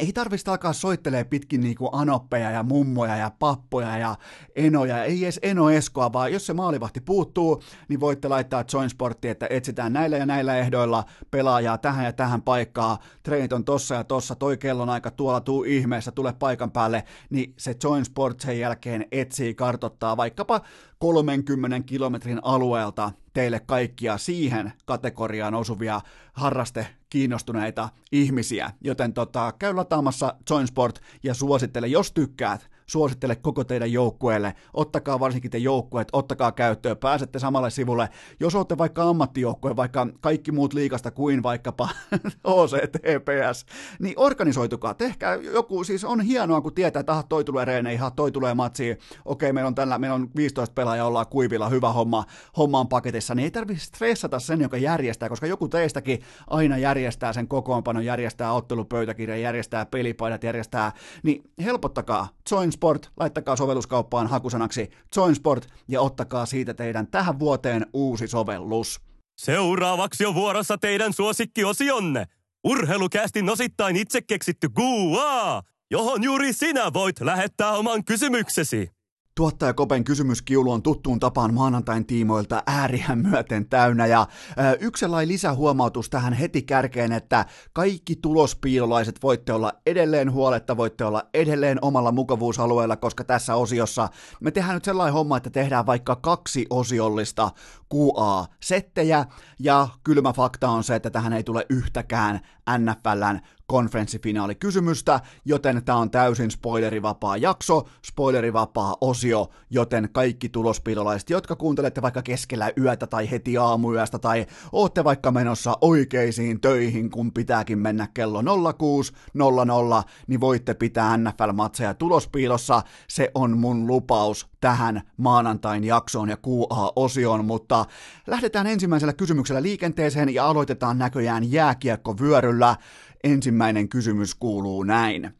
ei 0.00 0.12
tarvista 0.12 0.50
alkaa 0.50 0.72
soittelee 0.72 1.24
pitkin 1.24 1.60
niinku 1.60 1.88
anoppeja 1.92 2.50
ja 2.50 2.62
mummoja 2.62 3.16
ja 3.16 3.30
pappoja 3.38 3.98
ja 3.98 4.16
enoja, 4.56 5.04
ei 5.04 5.24
edes 5.24 5.40
eno 5.42 5.70
eskoa, 5.70 6.12
vaan 6.12 6.32
jos 6.32 6.46
se 6.46 6.52
maalivahti 6.52 7.00
puuttuu, 7.00 7.62
niin 7.88 8.00
voitte 8.00 8.28
laittaa 8.28 8.64
Join 8.72 8.90
Sporttiin, 8.90 9.32
että 9.32 9.46
etsitään 9.50 9.92
näillä 9.92 10.16
ja 10.16 10.26
näillä 10.26 10.56
ehdoilla 10.56 11.04
pelaajaa 11.30 11.78
tähän 11.78 12.04
ja 12.04 12.12
tähän 12.12 12.42
paikkaa, 12.42 12.98
treenit 13.22 13.52
on 13.52 13.64
tossa 13.64 13.94
ja 13.94 14.04
tossa, 14.04 14.34
toi 14.34 14.56
kellon 14.56 14.90
aika 14.90 15.10
tuolla, 15.10 15.40
tuu 15.40 15.64
ihmeessä, 15.64 16.12
tule 16.12 16.32
paikan 16.32 16.70
päälle, 16.70 17.04
niin 17.30 17.54
se 17.58 17.76
Join 17.84 18.04
Sport 18.04 18.40
sen 18.40 18.58
jälkeen 18.58 19.06
etsii, 19.12 19.54
kartottaa 19.54 20.16
vaikkapa 20.16 20.60
30 20.98 21.80
kilometrin 21.86 22.40
alueelta 22.42 23.12
teille 23.32 23.60
kaikkia 23.60 24.18
siihen 24.18 24.72
kategoriaan 24.84 25.54
osuvia 25.54 26.00
harraste 26.32 26.86
kiinnostuneita 27.08 27.88
ihmisiä, 28.12 28.70
joten 28.80 29.12
tota, 29.12 29.52
käy 29.58 29.74
lataamassa 29.74 30.34
Joinsport 30.50 31.02
ja 31.22 31.34
suosittele, 31.34 31.86
jos 31.86 32.12
tykkäät, 32.12 32.70
suosittele 32.92 33.36
koko 33.36 33.64
teidän 33.64 33.92
joukkueelle, 33.92 34.54
ottakaa 34.74 35.20
varsinkin 35.20 35.50
te 35.50 35.58
joukkueet, 35.58 36.08
ottakaa 36.12 36.52
käyttöön, 36.52 36.96
pääsette 36.96 37.38
samalle 37.38 37.70
sivulle, 37.70 38.08
jos 38.40 38.54
olette 38.54 38.78
vaikka 38.78 39.02
ammattijoukkue, 39.02 39.76
vaikka 39.76 40.06
kaikki 40.20 40.52
muut 40.52 40.74
liikasta 40.74 41.10
kuin 41.10 41.42
vaikkapa 41.42 41.88
OCTPS, 42.44 43.66
niin 43.98 44.14
organisoitukaa, 44.16 44.94
tehkää 44.94 45.34
joku, 45.34 45.84
siis 45.84 46.04
on 46.04 46.20
hienoa, 46.20 46.60
kun 46.60 46.74
tietää, 46.74 47.00
että 47.00 47.24
toi 47.28 47.44
tulee 47.44 47.64
reeneihin, 47.64 48.04
toi 48.16 48.32
tulee 48.32 48.54
matsiin, 48.54 48.98
okei, 49.24 49.52
meillä 49.52 49.68
on 49.68 49.74
tällä, 49.74 49.98
meillä 49.98 50.14
on 50.14 50.30
15 50.36 50.74
pelaajaa, 50.74 51.06
ollaan 51.06 51.26
kuivilla, 51.26 51.68
hyvä 51.68 51.92
homma, 51.92 52.24
homma 52.56 52.80
on 52.80 52.88
paketissa, 52.88 53.34
niin 53.34 53.44
ei 53.44 53.50
tarvitse 53.50 53.84
stressata 53.84 54.38
sen, 54.38 54.60
joka 54.60 54.76
järjestää, 54.76 55.28
koska 55.28 55.46
joku 55.46 55.68
teistäkin 55.68 56.18
aina 56.46 56.78
järjestää 56.78 57.32
sen 57.32 57.48
kokoonpanon, 57.48 58.04
järjestää 58.04 58.52
ottelupöytäkirjan, 58.52 59.40
järjestää 59.40 59.86
pelipaidat, 59.86 60.44
järjestää, 60.44 60.92
niin 61.22 61.50
helpottakaa, 61.64 62.28
join 62.50 62.72
Sport, 62.82 63.10
laittakaa 63.20 63.56
sovelluskauppaan 63.56 64.26
hakusanaksi 64.26 64.90
Join 65.16 65.34
Sport 65.34 65.68
ja 65.88 66.00
ottakaa 66.00 66.46
siitä 66.46 66.74
teidän 66.74 67.06
tähän 67.06 67.38
vuoteen 67.38 67.86
uusi 67.92 68.28
sovellus. 68.28 69.00
Seuraavaksi 69.36 70.26
on 70.26 70.34
vuorossa 70.34 70.78
teidän 70.78 71.12
suosikkiosionne. 71.12 72.24
Urheilukästin 72.64 73.50
osittain 73.50 73.96
itse 73.96 74.22
keksitty 74.22 74.68
Gua, 74.68 75.62
johon 75.90 76.22
juuri 76.22 76.52
sinä 76.52 76.92
voit 76.92 77.20
lähettää 77.20 77.72
oman 77.72 78.04
kysymyksesi. 78.04 78.90
Tuottaja 79.34 79.74
Kopen 79.74 80.04
kysymyskiulu 80.04 80.72
on 80.72 80.82
tuttuun 80.82 81.20
tapaan 81.20 81.54
maanantain 81.54 82.06
tiimoilta 82.06 82.62
ääriä 82.66 83.16
myöten 83.30 83.68
täynnä 83.68 84.06
ja 84.06 84.26
ö, 84.58 84.76
yksi 84.80 85.06
lisähuomautus 85.24 86.10
tähän 86.10 86.32
heti 86.32 86.62
kärkeen, 86.62 87.12
että 87.12 87.46
kaikki 87.72 88.16
tulospiilolaiset 88.16 89.22
voitte 89.22 89.52
olla 89.52 89.72
edelleen 89.86 90.32
huoletta, 90.32 90.76
voitte 90.76 91.04
olla 91.04 91.22
edelleen 91.34 91.78
omalla 91.82 92.12
mukavuusalueella, 92.12 92.96
koska 92.96 93.24
tässä 93.24 93.54
osiossa 93.54 94.08
me 94.40 94.50
tehdään 94.50 94.74
nyt 94.74 94.84
sellainen 94.84 95.14
homma, 95.14 95.36
että 95.36 95.50
tehdään 95.50 95.86
vaikka 95.86 96.16
kaksi 96.16 96.66
osiollista 96.70 97.50
QA-settejä 97.94 99.24
ja 99.58 99.88
kylmä 100.04 100.32
fakta 100.32 100.68
on 100.68 100.84
se, 100.84 100.94
että 100.94 101.10
tähän 101.10 101.32
ei 101.32 101.44
tule 101.44 101.66
yhtäkään 101.70 102.40
NFLn 102.78 103.40
konferenssifinaalikysymystä, 103.72 105.20
joten 105.44 105.84
tämä 105.84 105.98
on 105.98 106.10
täysin 106.10 106.50
spoilerivapaa 106.50 107.36
jakso, 107.36 107.88
spoilerivapaa 108.06 108.96
osio, 109.00 109.50
joten 109.70 110.08
kaikki 110.12 110.48
tulospiilolaiset, 110.48 111.30
jotka 111.30 111.56
kuuntelette 111.56 112.02
vaikka 112.02 112.22
keskellä 112.22 112.72
yötä 112.78 113.06
tai 113.06 113.30
heti 113.30 113.58
aamuyöstä 113.58 114.18
tai 114.18 114.46
ootte 114.72 115.04
vaikka 115.04 115.30
menossa 115.30 115.78
oikeisiin 115.80 116.60
töihin, 116.60 117.10
kun 117.10 117.32
pitääkin 117.32 117.78
mennä 117.78 118.08
kello 118.14 118.42
06.00, 118.42 120.08
niin 120.26 120.40
voitte 120.40 120.74
pitää 120.74 121.16
NFL-matseja 121.16 121.94
tulospiilossa. 121.94 122.82
Se 123.08 123.30
on 123.34 123.58
mun 123.58 123.86
lupaus 123.86 124.46
tähän 124.60 125.02
maanantain 125.16 125.84
jaksoon 125.84 126.28
ja 126.28 126.36
QA-osioon, 126.36 127.44
mutta 127.44 127.84
lähdetään 128.26 128.66
ensimmäisellä 128.66 129.12
kysymyksellä 129.12 129.62
liikenteeseen 129.62 130.34
ja 130.34 130.46
aloitetaan 130.46 130.98
näköjään 130.98 131.52
jääkiekkovyöryllä. 131.52 132.76
Ensimmäinen 133.24 133.88
kysymys 133.88 134.34
kuuluu 134.34 134.82
näin. 134.82 135.30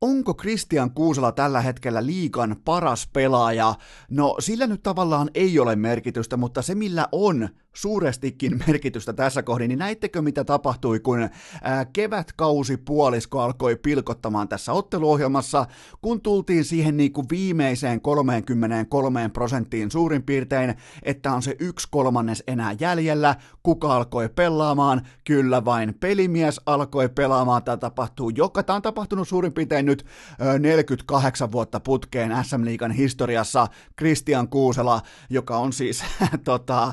Onko 0.00 0.34
Christian 0.34 0.90
Kuusala 0.90 1.32
tällä 1.32 1.60
hetkellä 1.60 2.06
liikan 2.06 2.56
paras 2.64 3.08
pelaaja? 3.12 3.74
No 4.10 4.36
sillä 4.38 4.66
nyt 4.66 4.82
tavallaan 4.82 5.30
ei 5.34 5.58
ole 5.58 5.76
merkitystä, 5.76 6.36
mutta 6.36 6.62
se 6.62 6.74
millä 6.74 7.08
on 7.12 7.48
suurestikin 7.74 8.62
merkitystä 8.66 9.12
tässä 9.12 9.42
kohdin, 9.42 9.68
niin 9.68 9.78
näittekö 9.78 10.22
mitä 10.22 10.44
tapahtui, 10.44 11.00
kun 11.00 11.28
kevätkausi 11.92 12.76
puolisko 12.76 13.40
alkoi 13.40 13.76
pilkottamaan 13.76 14.48
tässä 14.48 14.72
otteluohjelmassa, 14.72 15.66
kun 16.02 16.20
tultiin 16.20 16.64
siihen 16.64 16.96
niin 16.96 17.12
kuin 17.12 17.26
viimeiseen 17.30 18.00
33 18.00 19.28
prosenttiin 19.28 19.90
suurin 19.90 20.22
piirtein, 20.22 20.74
että 21.02 21.32
on 21.32 21.42
se 21.42 21.56
yksi 21.58 21.88
kolmannes 21.90 22.42
enää 22.46 22.76
jäljellä, 22.80 23.36
kuka 23.62 23.96
alkoi 23.96 24.28
pelaamaan, 24.28 25.02
kyllä 25.24 25.64
vain 25.64 25.94
pelimies 25.94 26.60
alkoi 26.66 27.08
pelaamaan, 27.08 27.62
tämä 27.62 27.76
tapahtuu, 27.76 28.30
joka 28.30 28.62
tämä 28.62 28.76
on 28.76 28.82
tapahtunut 28.82 29.28
suurin 29.28 29.52
piirtein 29.52 29.86
nyt 29.86 30.06
ää, 30.40 30.58
48 30.58 31.52
vuotta 31.52 31.80
putkeen 31.80 32.44
SM 32.44 32.64
Liigan 32.64 32.92
historiassa, 32.92 33.66
Christian 33.98 34.48
Kuusela, 34.48 35.02
joka 35.30 35.58
on 35.58 35.72
siis 35.72 36.04
tota, 36.44 36.92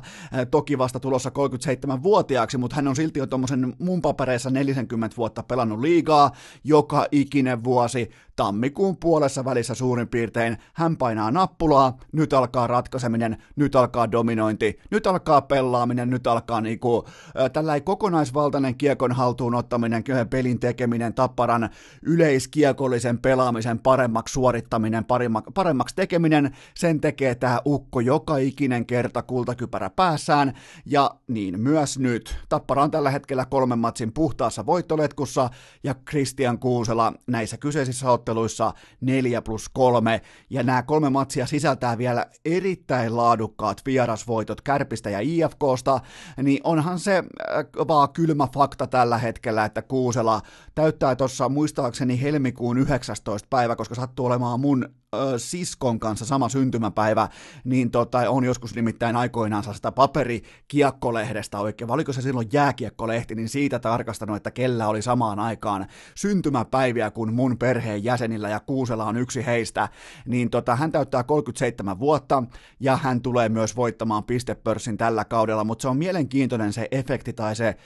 to 0.51 0.66
toki 0.67 0.77
vasta 0.77 0.99
tulossa 0.99 1.29
37-vuotiaaksi, 1.29 2.57
mutta 2.57 2.75
hän 2.75 2.87
on 2.87 2.95
silti 2.95 3.19
jo 3.19 3.27
tuommoisen 3.27 3.73
mun 3.79 4.01
papereissa 4.01 4.49
40 4.49 5.17
vuotta 5.17 5.43
pelannut 5.43 5.79
liigaa. 5.79 6.31
Joka 6.63 7.05
ikinen 7.11 7.63
vuosi, 7.63 8.09
tammikuun 8.35 8.97
puolessa 8.97 9.45
välissä 9.45 9.75
suurin 9.75 10.07
piirtein. 10.07 10.57
Hän 10.73 10.97
painaa 10.97 11.31
nappulaa, 11.31 11.97
nyt 12.11 12.33
alkaa 12.33 12.67
ratkaiseminen, 12.67 13.37
nyt 13.55 13.75
alkaa 13.75 14.11
dominointi, 14.11 14.79
nyt 14.91 15.07
alkaa 15.07 15.41
pelaaminen, 15.41 16.09
nyt 16.09 16.27
alkaa 16.27 16.61
niinku, 16.61 17.07
tällä 17.53 17.79
kokonaisvaltainen 17.79 18.75
kiekon 18.75 19.11
haltuun 19.11 19.55
ottaminen, 19.55 20.03
pelin 20.29 20.59
tekeminen, 20.59 21.13
tapparan 21.13 21.69
yleiskiekollisen 22.01 23.17
pelaamisen 23.17 23.79
paremmaksi 23.79 24.33
suorittaminen, 24.33 25.05
paremmaksi 25.53 25.95
tekeminen, 25.95 26.55
sen 26.73 27.01
tekee 27.01 27.35
tämä 27.35 27.61
ukko 27.65 27.99
joka 27.99 28.37
ikinen 28.37 28.85
kerta 28.85 29.21
kultakypärä 29.21 29.89
päässään, 29.89 30.53
ja 30.85 31.15
niin 31.27 31.59
myös 31.59 31.99
nyt. 31.99 32.37
Tappara 32.49 32.83
on 32.83 32.91
tällä 32.91 33.11
hetkellä 33.11 33.45
kolmen 33.45 33.79
matsin 33.79 34.13
puhtaassa 34.13 34.65
voittoletkussa, 34.65 35.49
ja 35.83 35.95
Christian 36.09 36.59
Kuusela 36.59 37.13
näissä 37.27 37.57
kyseisissä 37.57 38.11
otteluissa 38.11 38.73
4 39.01 39.41
plus 39.41 39.69
3, 39.69 40.21
ja 40.49 40.63
nämä 40.63 40.83
kolme 40.83 41.09
matsia 41.09 41.45
sisältää 41.45 41.97
vielä 41.97 42.25
erittäin 42.45 43.17
laadukkaat 43.17 43.81
vierasvoitot 43.85 44.61
Kärpistä 44.61 45.09
ja 45.09 45.19
IFKsta, 45.19 45.99
niin 46.43 46.59
onhan 46.63 46.99
se 46.99 47.17
äh, 47.17 47.65
vaan 47.87 48.09
kylmä 48.13 48.47
fakta 48.53 48.87
tällä 48.87 49.17
hetkellä, 49.17 49.65
että 49.65 49.81
Kuusela 49.81 50.41
täyttää 50.75 51.15
tuossa 51.15 51.49
muistaakseni 51.49 52.21
helmikuun 52.21 52.77
19. 52.77 53.47
päivä, 53.49 53.75
koska 53.75 53.95
sattuu 53.95 54.25
olemaan 54.25 54.59
mun 54.59 54.89
siskon 55.37 55.99
kanssa 55.99 56.25
sama 56.25 56.49
syntymäpäivä, 56.49 57.27
niin 57.63 57.91
tota, 57.91 58.29
on 58.29 58.43
joskus 58.43 58.75
nimittäin 58.75 59.15
aikoinaan 59.15 59.63
sitä 59.73 59.91
paperikiekkolehdestä 59.91 61.59
oikein, 61.59 61.87
vai 61.87 61.93
oliko 61.95 62.13
se 62.13 62.21
silloin 62.21 62.49
jääkiekkolehti, 62.53 63.35
niin 63.35 63.49
siitä 63.49 63.79
tarkastanut, 63.79 64.37
että 64.37 64.51
kellä 64.51 64.87
oli 64.87 65.01
samaan 65.01 65.39
aikaan 65.39 65.87
syntymäpäiviä 66.15 67.11
kuin 67.11 67.33
mun 67.33 67.57
perheen 67.57 68.03
jäsenillä, 68.03 68.49
ja 68.49 68.59
Kuusela 68.59 69.05
on 69.05 69.17
yksi 69.17 69.45
heistä, 69.45 69.89
niin 70.25 70.49
tota, 70.49 70.75
hän 70.75 70.91
täyttää 70.91 71.23
37 71.23 71.99
vuotta, 71.99 72.43
ja 72.79 72.97
hän 72.97 73.21
tulee 73.21 73.49
myös 73.49 73.75
voittamaan 73.75 74.23
pistepörssin 74.23 74.97
tällä 74.97 75.25
kaudella, 75.25 75.63
mutta 75.63 75.81
se 75.81 75.87
on 75.87 75.97
mielenkiintoinen 75.97 76.73
se 76.73 76.87
efekti 76.91 77.33
tai 77.33 77.55
se 77.55 77.77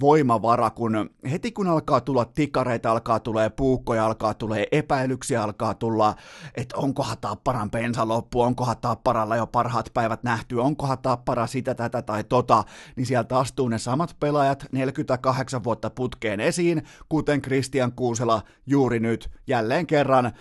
voimavara, 0.00 0.70
kun 0.70 1.10
heti 1.30 1.52
kun 1.52 1.68
alkaa 1.68 2.00
tulla 2.00 2.24
tikareita, 2.24 2.90
alkaa 2.90 3.20
tulee 3.20 3.50
puukkoja, 3.50 4.06
alkaa 4.06 4.34
tulee 4.34 4.66
epäilyksiä, 4.72 5.42
alkaa 5.42 5.74
tulla, 5.74 6.14
että 6.54 6.76
onkohan 6.76 7.16
Tapparan 7.20 7.70
pensa 7.70 8.08
loppu, 8.08 8.40
onkohan 8.40 8.76
Tapparalla 8.80 9.36
jo 9.36 9.46
parhaat 9.46 9.90
päivät 9.94 10.22
nähty, 10.22 10.56
onkohan 10.56 10.98
Tappara 10.98 11.46
sitä, 11.46 11.74
tätä 11.74 12.02
tai 12.02 12.24
tota, 12.24 12.64
niin 12.96 13.06
sieltä 13.06 13.38
astuu 13.38 13.68
ne 13.68 13.78
samat 13.78 14.16
pelaajat 14.20 14.66
48 14.72 15.64
vuotta 15.64 15.90
putkeen 15.90 16.40
esiin, 16.40 16.82
kuten 17.08 17.42
Christian 17.42 17.92
Kuusela 17.92 18.42
juuri 18.66 19.00
nyt 19.00 19.30
jälleen 19.46 19.86
kerran 19.86 20.32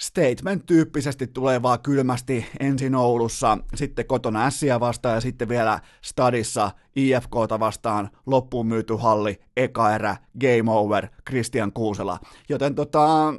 statement-tyyppisesti 0.00 1.26
tulee 1.26 1.62
vaan 1.62 1.80
kylmästi 1.80 2.46
ensin 2.60 2.94
Oulussa, 2.94 3.58
sitten 3.74 4.06
kotona 4.06 4.44
Ässiä 4.44 4.80
vastaan 4.80 5.14
ja 5.14 5.20
sitten 5.20 5.48
vielä 5.48 5.80
stadissa 6.02 6.70
IFKta 6.96 7.60
vastaan 7.60 8.10
loppuun 8.26 8.66
myyty 8.66 8.94
halli, 8.96 9.40
eka 9.56 9.94
erä, 9.94 10.16
game 10.40 10.70
over, 10.70 11.08
Christian 11.28 11.72
Kuusela. 11.72 12.18
Joten 12.48 12.74
tota, 12.74 13.34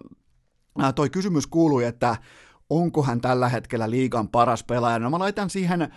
toi 0.95 1.09
kysymys 1.09 1.47
kuului, 1.47 1.85
että 1.85 2.15
onko 2.69 3.03
hän 3.03 3.21
tällä 3.21 3.49
hetkellä 3.49 3.89
liigan 3.89 4.29
paras 4.29 4.63
pelaaja. 4.63 4.99
No 4.99 5.09
mä 5.09 5.19
laitan 5.19 5.49
siihen 5.49 5.93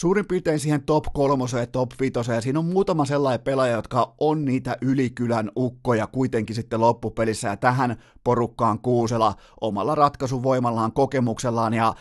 suurin 0.00 0.26
piirtein 0.26 0.60
siihen 0.60 0.82
top 0.82 1.04
kolmoseen, 1.12 1.68
top 1.68 1.90
vitoseen. 2.00 2.42
Siinä 2.42 2.58
on 2.58 2.64
muutama 2.64 3.04
sellainen 3.04 3.44
pelaaja, 3.44 3.72
jotka 3.72 4.14
on 4.20 4.44
niitä 4.44 4.76
ylikylän 4.80 5.50
ukkoja 5.56 6.06
kuitenkin 6.06 6.56
sitten 6.56 6.80
loppupelissä. 6.80 7.48
Ja 7.48 7.56
tähän 7.56 7.96
porukkaan 8.24 8.78
Kuusela 8.78 9.34
omalla 9.60 9.94
ratkaisuvoimallaan, 9.94 10.92
kokemuksellaan 10.92 11.74
ja 11.74 11.94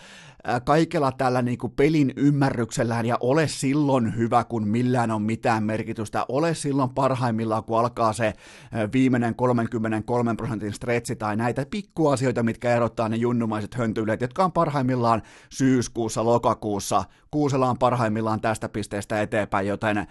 kaikella 0.63 1.11
tällä 1.11 1.41
niin 1.41 1.57
kuin 1.57 1.73
pelin 1.73 2.13
ymmärryksellään 2.15 3.05
ja 3.05 3.17
ole 3.19 3.47
silloin 3.47 4.17
hyvä, 4.17 4.43
kun 4.43 4.67
millään 4.67 5.11
on 5.11 5.21
mitään 5.21 5.63
merkitystä. 5.63 6.25
Ole 6.29 6.55
silloin 6.55 6.89
parhaimmillaan, 6.89 7.63
kun 7.63 7.79
alkaa 7.79 8.13
se 8.13 8.33
viimeinen 8.93 9.35
33 9.35 10.35
prosentin 10.35 10.73
stretchi 10.73 11.15
tai 11.15 11.35
näitä 11.35 11.65
pikkuasioita, 11.69 12.43
mitkä 12.43 12.75
erottaa 12.75 13.09
ne 13.09 13.15
junnumaiset 13.15 13.75
höntyilijät, 13.75 14.21
jotka 14.21 14.43
on 14.43 14.51
parhaimmillaan 14.51 15.21
syyskuussa, 15.49 16.25
lokakuussa. 16.25 17.03
Kuusella 17.31 17.69
on 17.69 17.77
parhaimmillaan 17.77 18.41
tästä 18.41 18.69
pisteestä 18.69 19.21
eteenpäin, 19.21 19.67
joten 19.67 20.07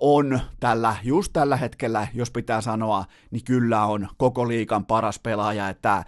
on 0.00 0.40
tällä, 0.60 0.96
just 1.02 1.32
tällä 1.32 1.56
hetkellä, 1.56 2.08
jos 2.14 2.30
pitää 2.30 2.60
sanoa, 2.60 3.04
niin 3.30 3.44
kyllä 3.44 3.84
on 3.84 4.08
koko 4.16 4.48
liikan 4.48 4.86
paras 4.86 5.18
pelaaja, 5.18 5.68
että 5.68 6.04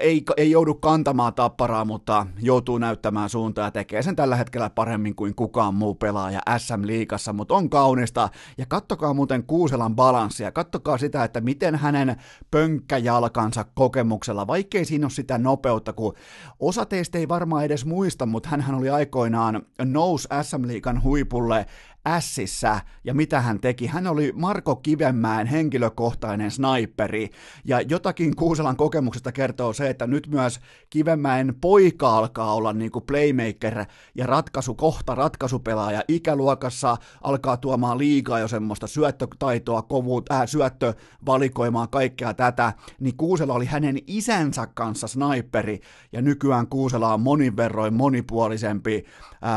ei, 0.00 0.22
ei 0.36 0.50
joudu 0.50 0.74
kantamaan 0.74 1.34
tapparaa, 1.34 1.84
mutta 1.84 2.26
joutuu 2.42 2.78
näyttämään 2.78 3.28
suuntaa 3.28 3.64
ja 3.64 3.70
tekee 3.70 4.02
sen 4.02 4.16
tällä 4.16 4.36
hetkellä 4.36 4.70
paremmin 4.70 5.14
kuin 5.14 5.34
kukaan 5.34 5.74
muu 5.74 5.94
pelaaja 5.94 6.40
SM-liigassa, 6.58 7.32
mutta 7.32 7.54
on 7.54 7.70
kaunista. 7.70 8.28
Ja 8.58 8.66
kattokaa 8.66 9.14
muuten 9.14 9.44
Kuuselan 9.44 9.96
balanssia, 9.96 10.52
kattokaa 10.52 10.98
sitä, 10.98 11.24
että 11.24 11.40
miten 11.40 11.74
hänen 11.74 12.16
pönkkäjalkansa 12.50 13.64
kokemuksella, 13.74 14.46
vaikkei 14.46 14.84
siinä 14.84 15.04
ole 15.04 15.10
sitä 15.10 15.38
nopeutta, 15.38 15.92
kun 15.92 16.14
osa 16.60 16.86
teistä 16.86 17.18
ei 17.18 17.28
varmaan 17.28 17.64
edes 17.64 17.84
muista, 17.84 18.26
mutta 18.26 18.48
hän 18.48 18.74
oli 18.74 18.90
aikoinaan 18.90 19.62
nousi 19.84 20.28
SM-liigan 20.42 21.02
huipulle 21.02 21.66
Ässissä 22.06 22.80
ja 23.04 23.14
mitä 23.14 23.40
hän 23.40 23.60
teki. 23.60 23.86
Hän 23.86 24.06
oli 24.06 24.32
Marko 24.34 24.76
Kivenmäen 24.76 25.46
henkilökohtainen 25.46 26.50
sniperi. 26.50 27.30
Ja 27.64 27.80
jotakin 27.80 28.36
Kuuselan 28.36 28.76
kokemuksesta 28.76 29.32
kertoo 29.32 29.72
se, 29.72 29.90
että 29.90 30.06
nyt 30.06 30.28
myös 30.28 30.60
Kivenmäen 30.90 31.54
poika 31.60 32.18
alkaa 32.18 32.54
olla 32.54 32.72
niin 32.72 32.90
kuin 32.90 33.04
playmaker 33.04 33.84
ja 34.14 34.26
ratkaisu, 34.26 34.74
kohta 34.74 35.14
ratkaisupelaaja. 35.14 36.02
Ikäluokassa 36.08 36.96
alkaa 37.22 37.56
tuomaan 37.56 37.98
liikaa 37.98 38.38
jo 38.38 38.48
semmoista 38.48 38.86
syöttötaitoa, 38.86 39.82
kovuut, 39.82 40.32
äh, 40.32 40.42
syöttövalikoimaan 40.46 41.88
kaikkea 41.88 42.34
tätä, 42.34 42.72
niin 43.00 43.16
Kuusela 43.16 43.54
oli 43.54 43.66
hänen 43.66 43.98
isänsä 44.06 44.66
kanssa 44.74 45.08
sniperi. 45.08 45.80
Ja 46.12 46.22
nykyään 46.22 46.66
Kuusela 46.66 47.14
on 47.14 47.20
monin 47.20 47.56
verroin 47.56 47.94
monipuolisempi 47.94 49.04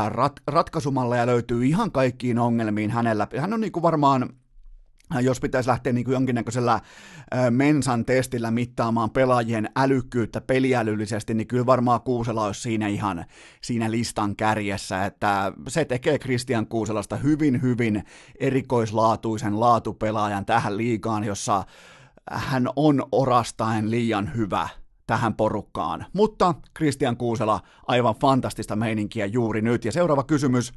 rat, 0.08 0.40
ratkaisumalleja 0.46 1.26
löytyy 1.26 1.66
ihan 1.66 1.92
kaikkiin 1.92 2.38
ongelmiin 2.38 2.90
hänellä. 2.90 3.26
Hän 3.38 3.52
on 3.52 3.60
niin 3.60 3.72
kuin 3.72 3.82
varmaan 3.82 4.30
jos 5.20 5.40
pitäisi 5.40 5.68
lähteä 5.68 5.92
niin 5.92 6.04
kuin 6.04 6.12
jonkinnäköisellä 6.12 6.80
mensan 7.50 8.04
testillä 8.04 8.50
mittaamaan 8.50 9.10
pelaajien 9.10 9.70
älykkyyttä 9.76 10.40
peliälyllisesti, 10.40 11.34
niin 11.34 11.46
kyllä 11.46 11.66
varmaan 11.66 12.00
Kuusela 12.00 12.44
olisi 12.44 12.60
siinä 12.60 12.88
ihan 12.88 13.24
siinä 13.60 13.90
listan 13.90 14.36
kärjessä, 14.36 15.04
että 15.04 15.52
se 15.68 15.84
tekee 15.84 16.18
Christian 16.18 16.66
Kuuselasta 16.66 17.16
hyvin, 17.16 17.62
hyvin 17.62 18.04
erikoislaatuisen 18.40 19.60
laatupelaajan 19.60 20.46
tähän 20.46 20.76
liigaan, 20.76 21.24
jossa 21.24 21.64
hän 22.30 22.68
on 22.76 23.02
orastaen 23.12 23.90
liian 23.90 24.36
hyvä 24.36 24.68
tähän 25.08 25.34
porukkaan. 25.34 26.06
Mutta 26.12 26.54
Christian 26.76 27.16
Kuusela, 27.16 27.60
aivan 27.86 28.14
fantastista 28.20 28.76
meininkiä 28.76 29.26
juuri 29.26 29.62
nyt. 29.62 29.84
Ja 29.84 29.92
seuraava 29.92 30.22
kysymys 30.22 30.72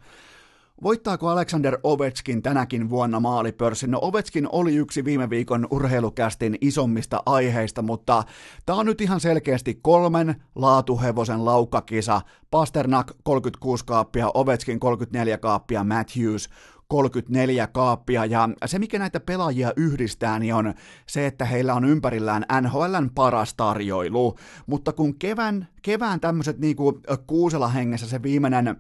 Voittaako 0.84 1.30
Alexander 1.30 1.78
Ovechkin 1.84 2.42
tänäkin 2.42 2.90
vuonna 2.90 3.20
maalipörssin? 3.20 3.92
No 3.92 4.00
Ovechkin 4.02 4.48
oli 4.52 4.76
yksi 4.76 5.06
viime 5.06 5.30
viikon 5.30 5.68
urheilukästin 5.72 6.58
isommista 6.62 7.24
aiheista, 7.26 7.82
mutta 7.82 8.24
tämä 8.66 8.80
on 8.80 8.86
nyt 8.86 9.02
ihan 9.02 9.20
selkeästi 9.20 9.80
kolmen 9.82 10.36
laatuhevosen 10.56 11.46
laukkakisa. 11.46 12.22
Pasternak 12.52 13.12
36 13.24 13.86
kaappia, 13.86 14.32
Ovechkin 14.34 14.80
34 14.80 15.38
kaappia, 15.38 15.84
Matthews 15.84 16.50
34 16.92 17.68
kaappia, 17.68 18.26
ja 18.26 18.50
se 18.66 18.80
mikä 18.80 19.00
näitä 19.00 19.20
pelaajia 19.20 19.74
yhdistää, 19.76 20.40
niin 20.40 20.54
on 20.54 20.74
se, 21.06 21.28
että 21.28 21.46
heillä 21.46 21.74
on 21.74 21.86
ympärillään 21.86 22.46
NHLn 22.62 23.10
paras 23.16 23.54
tarjoilu, 23.54 24.38
mutta 24.68 24.94
kun 24.94 25.16
kevään, 25.16 25.68
kevään 25.82 26.20
tämmöiset 26.20 26.60
niinku 26.60 27.02
kuusella 27.28 27.68
hengessä 27.68 28.08
se 28.08 28.24
viimeinen, 28.24 28.76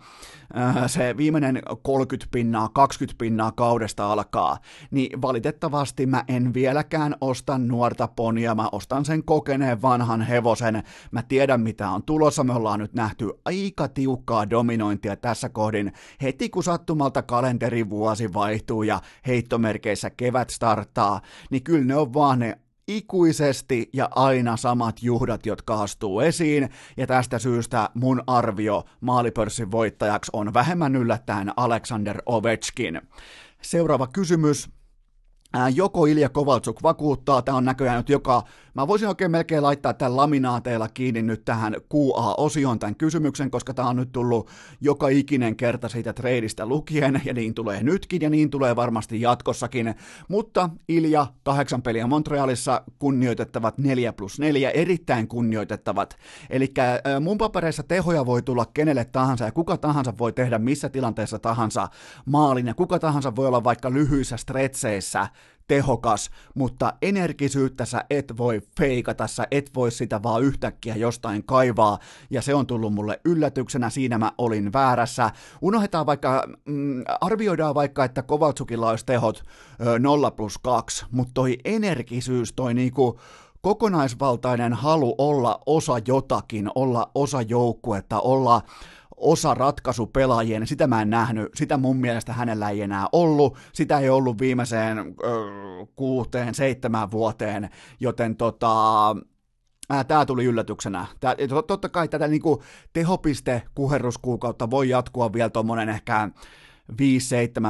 se 0.88 1.18
viimeinen 1.18 1.62
30 1.82 2.32
pinnaa, 2.32 2.70
20 2.70 3.18
pinnaa 3.18 3.52
kaudesta 3.52 4.12
alkaa, 4.12 4.58
niin 4.91 5.22
valitettavasti 5.22 6.06
mä 6.06 6.24
en 6.28 6.54
vieläkään 6.54 7.16
osta 7.22 7.58
nuorta 7.58 8.08
ponia, 8.08 8.56
mä 8.56 8.70
ostan 8.72 9.06
sen 9.06 9.24
kokeneen 9.24 9.82
vanhan 9.82 10.22
hevosen, 10.22 10.84
mä 11.12 11.24
tiedän 11.24 11.62
mitä 11.62 11.89
on 11.89 12.04
tulossa, 12.04 12.43
me 12.43 12.54
ollaan 12.54 12.80
nyt 12.80 12.93
nähty 12.93 13.30
aika 13.45 13.88
tiukkaa 13.88 14.49
dominointia 14.49 15.16
tässä 15.16 15.49
kohdin, 15.49 15.93
heti 16.22 16.49
kun 16.49 16.64
sattumalta 16.64 17.22
kalenterivuosi 17.22 17.91
vuosi 18.22 18.34
vaihtuu 18.34 18.84
ja 18.84 19.02
heittomerkeissä 19.28 20.10
kevät 20.10 20.49
starttaa, 20.49 21.22
niin 21.49 21.64
kyllä 21.64 21.86
ne 21.86 21.95
on 21.95 22.14
vaan 22.14 22.39
ne 22.39 22.60
ikuisesti 22.88 23.90
ja 23.94 24.10
aina 24.16 24.58
samat 24.58 25.04
juhdat, 25.04 25.46
jotka 25.46 25.82
astuu 25.82 26.20
esiin, 26.20 26.70
ja 26.98 27.08
tästä 27.08 27.40
syystä 27.40 27.90
mun 27.94 28.24
arvio 28.28 28.84
maalipörssin 29.02 29.72
voittajaksi 29.72 30.32
on 30.34 30.54
vähemmän 30.54 30.96
yllättäen 30.96 31.54
Alexander 31.58 32.22
Ovechkin. 32.26 33.02
Seuraava 33.62 34.08
kysymys 34.08 34.70
joko 35.74 36.06
Ilja 36.06 36.30
Kovaltsuk 36.30 36.84
vakuuttaa, 36.84 37.41
tämä 37.41 37.58
on 37.58 37.66
näköjään 37.66 37.97
nyt 37.97 38.10
joka, 38.10 38.43
mä 38.74 38.88
voisin 38.88 39.08
oikein 39.08 39.32
melkein 39.32 39.64
laittaa 39.64 39.93
tämän 39.93 40.18
laminaateilla 40.18 40.88
kiinni 40.88 41.22
nyt 41.22 41.45
tähän 41.45 41.76
QA-osioon 41.93 42.80
tämän 42.80 42.95
kysymyksen, 42.95 43.52
koska 43.52 43.74
tämä 43.74 43.89
on 43.89 43.95
nyt 43.95 44.12
tullut 44.12 44.49
joka 44.82 45.08
ikinen 45.08 45.56
kerta 45.56 45.89
siitä 45.89 46.14
treidistä 46.14 46.66
lukien, 46.66 47.22
ja 47.26 47.34
niin 47.34 47.54
tulee 47.54 47.84
nytkin, 47.84 48.22
ja 48.22 48.30
niin 48.30 48.49
tulee 48.49 48.76
varmasti 48.76 49.22
jatkossakin, 49.22 49.95
mutta 50.28 50.70
Ilja, 50.88 51.28
kahdeksan 51.43 51.82
peliä 51.82 52.08
Montrealissa, 52.08 52.82
kunnioitettavat 52.99 53.78
4 53.78 54.14
plus 54.14 54.39
4, 54.39 54.70
erittäin 54.70 55.28
kunnioitettavat, 55.28 56.18
eli 56.49 56.74
mun 57.22 57.38
papereissa 57.38 57.84
tehoja 57.84 58.26
voi 58.26 58.41
tulla 58.41 58.66
kenelle 58.74 59.06
tahansa, 59.06 59.45
ja 59.45 59.52
kuka 59.52 59.78
tahansa 59.78 60.14
voi 60.18 60.34
tehdä 60.34 60.60
missä 60.60 60.89
tilanteessa 60.89 61.39
tahansa 61.39 61.88
maalin, 62.26 62.68
ja 62.68 62.74
kuka 62.74 62.99
tahansa 62.99 63.36
voi 63.36 63.47
olla 63.47 63.64
vaikka 63.64 63.91
lyhyissä 63.91 64.38
stretseissä, 64.38 65.28
tehokas, 65.68 66.30
mutta 66.56 66.94
energisyyttä 67.02 67.86
sä 67.86 68.06
et 68.10 68.34
voi 68.38 68.62
feikata, 68.78 69.28
sä 69.28 69.48
et 69.52 69.72
voi 69.76 69.92
sitä 69.92 70.24
vaan 70.24 70.44
yhtäkkiä 70.44 70.96
jostain 70.96 71.44
kaivaa, 71.44 72.00
ja 72.30 72.42
se 72.42 72.56
on 72.56 72.68
tullut 72.68 72.94
mulle 72.94 73.20
yllätyksenä, 73.26 73.89
siinä 73.89 74.18
mä 74.18 74.32
olin 74.38 74.74
väärässä. 74.74 75.32
Unohdetaan 75.62 76.06
vaikka, 76.06 76.48
mm, 76.66 77.04
arvioidaan 77.22 77.76
vaikka, 77.76 78.04
että 78.04 78.22
Kovaltsukilla 78.22 78.89
olisi 78.89 79.06
tehot 79.06 79.44
ö, 79.86 80.00
0 80.00 80.32
plus 80.32 80.58
2, 80.58 81.06
mutta 81.12 81.32
toi 81.34 81.58
energisyys, 81.66 82.54
toi 82.54 82.74
niinku, 82.74 83.20
kokonaisvaltainen 83.62 84.74
halu 84.74 85.16
olla 85.18 85.60
osa 85.66 85.94
jotakin, 86.08 86.70
olla 86.76 87.12
osa 87.16 87.42
joukkuetta, 87.42 88.20
olla 88.20 88.62
osa 89.22 89.54
ratkaisupelaajia, 89.54 90.60
niin 90.60 90.68
sitä 90.68 90.88
mä 90.88 91.02
en 91.02 91.10
nähnyt, 91.10 91.50
sitä 91.56 91.78
mun 91.78 91.98
mielestä 91.98 92.34
hänellä 92.34 92.70
ei 92.70 92.82
enää 92.82 93.08
ollut, 93.12 93.58
sitä 93.74 94.00
ei 94.00 94.10
ollut 94.10 94.40
viimeiseen 94.40 94.98
ö, 95.00 95.14
kuuteen, 95.96 96.56
seitsemään 96.56 97.12
vuoteen, 97.12 97.70
joten 98.00 98.36
tota, 98.36 99.16
Tämä 100.08 100.26
tuli 100.26 100.46
yllätyksenä. 100.46 101.06
Tää, 101.20 101.36
totta 101.68 101.90
kai 101.90 102.08
tätä 102.08 102.28
niinku 102.28 102.64
tehopiste 102.94 103.62
kuherruskuukautta 103.76 104.70
voi 104.70 104.90
jatkua 104.90 105.34
vielä 105.34 105.50
tuommoinen 105.50 105.90
ehkä 105.90 106.30
5-7 106.92 106.96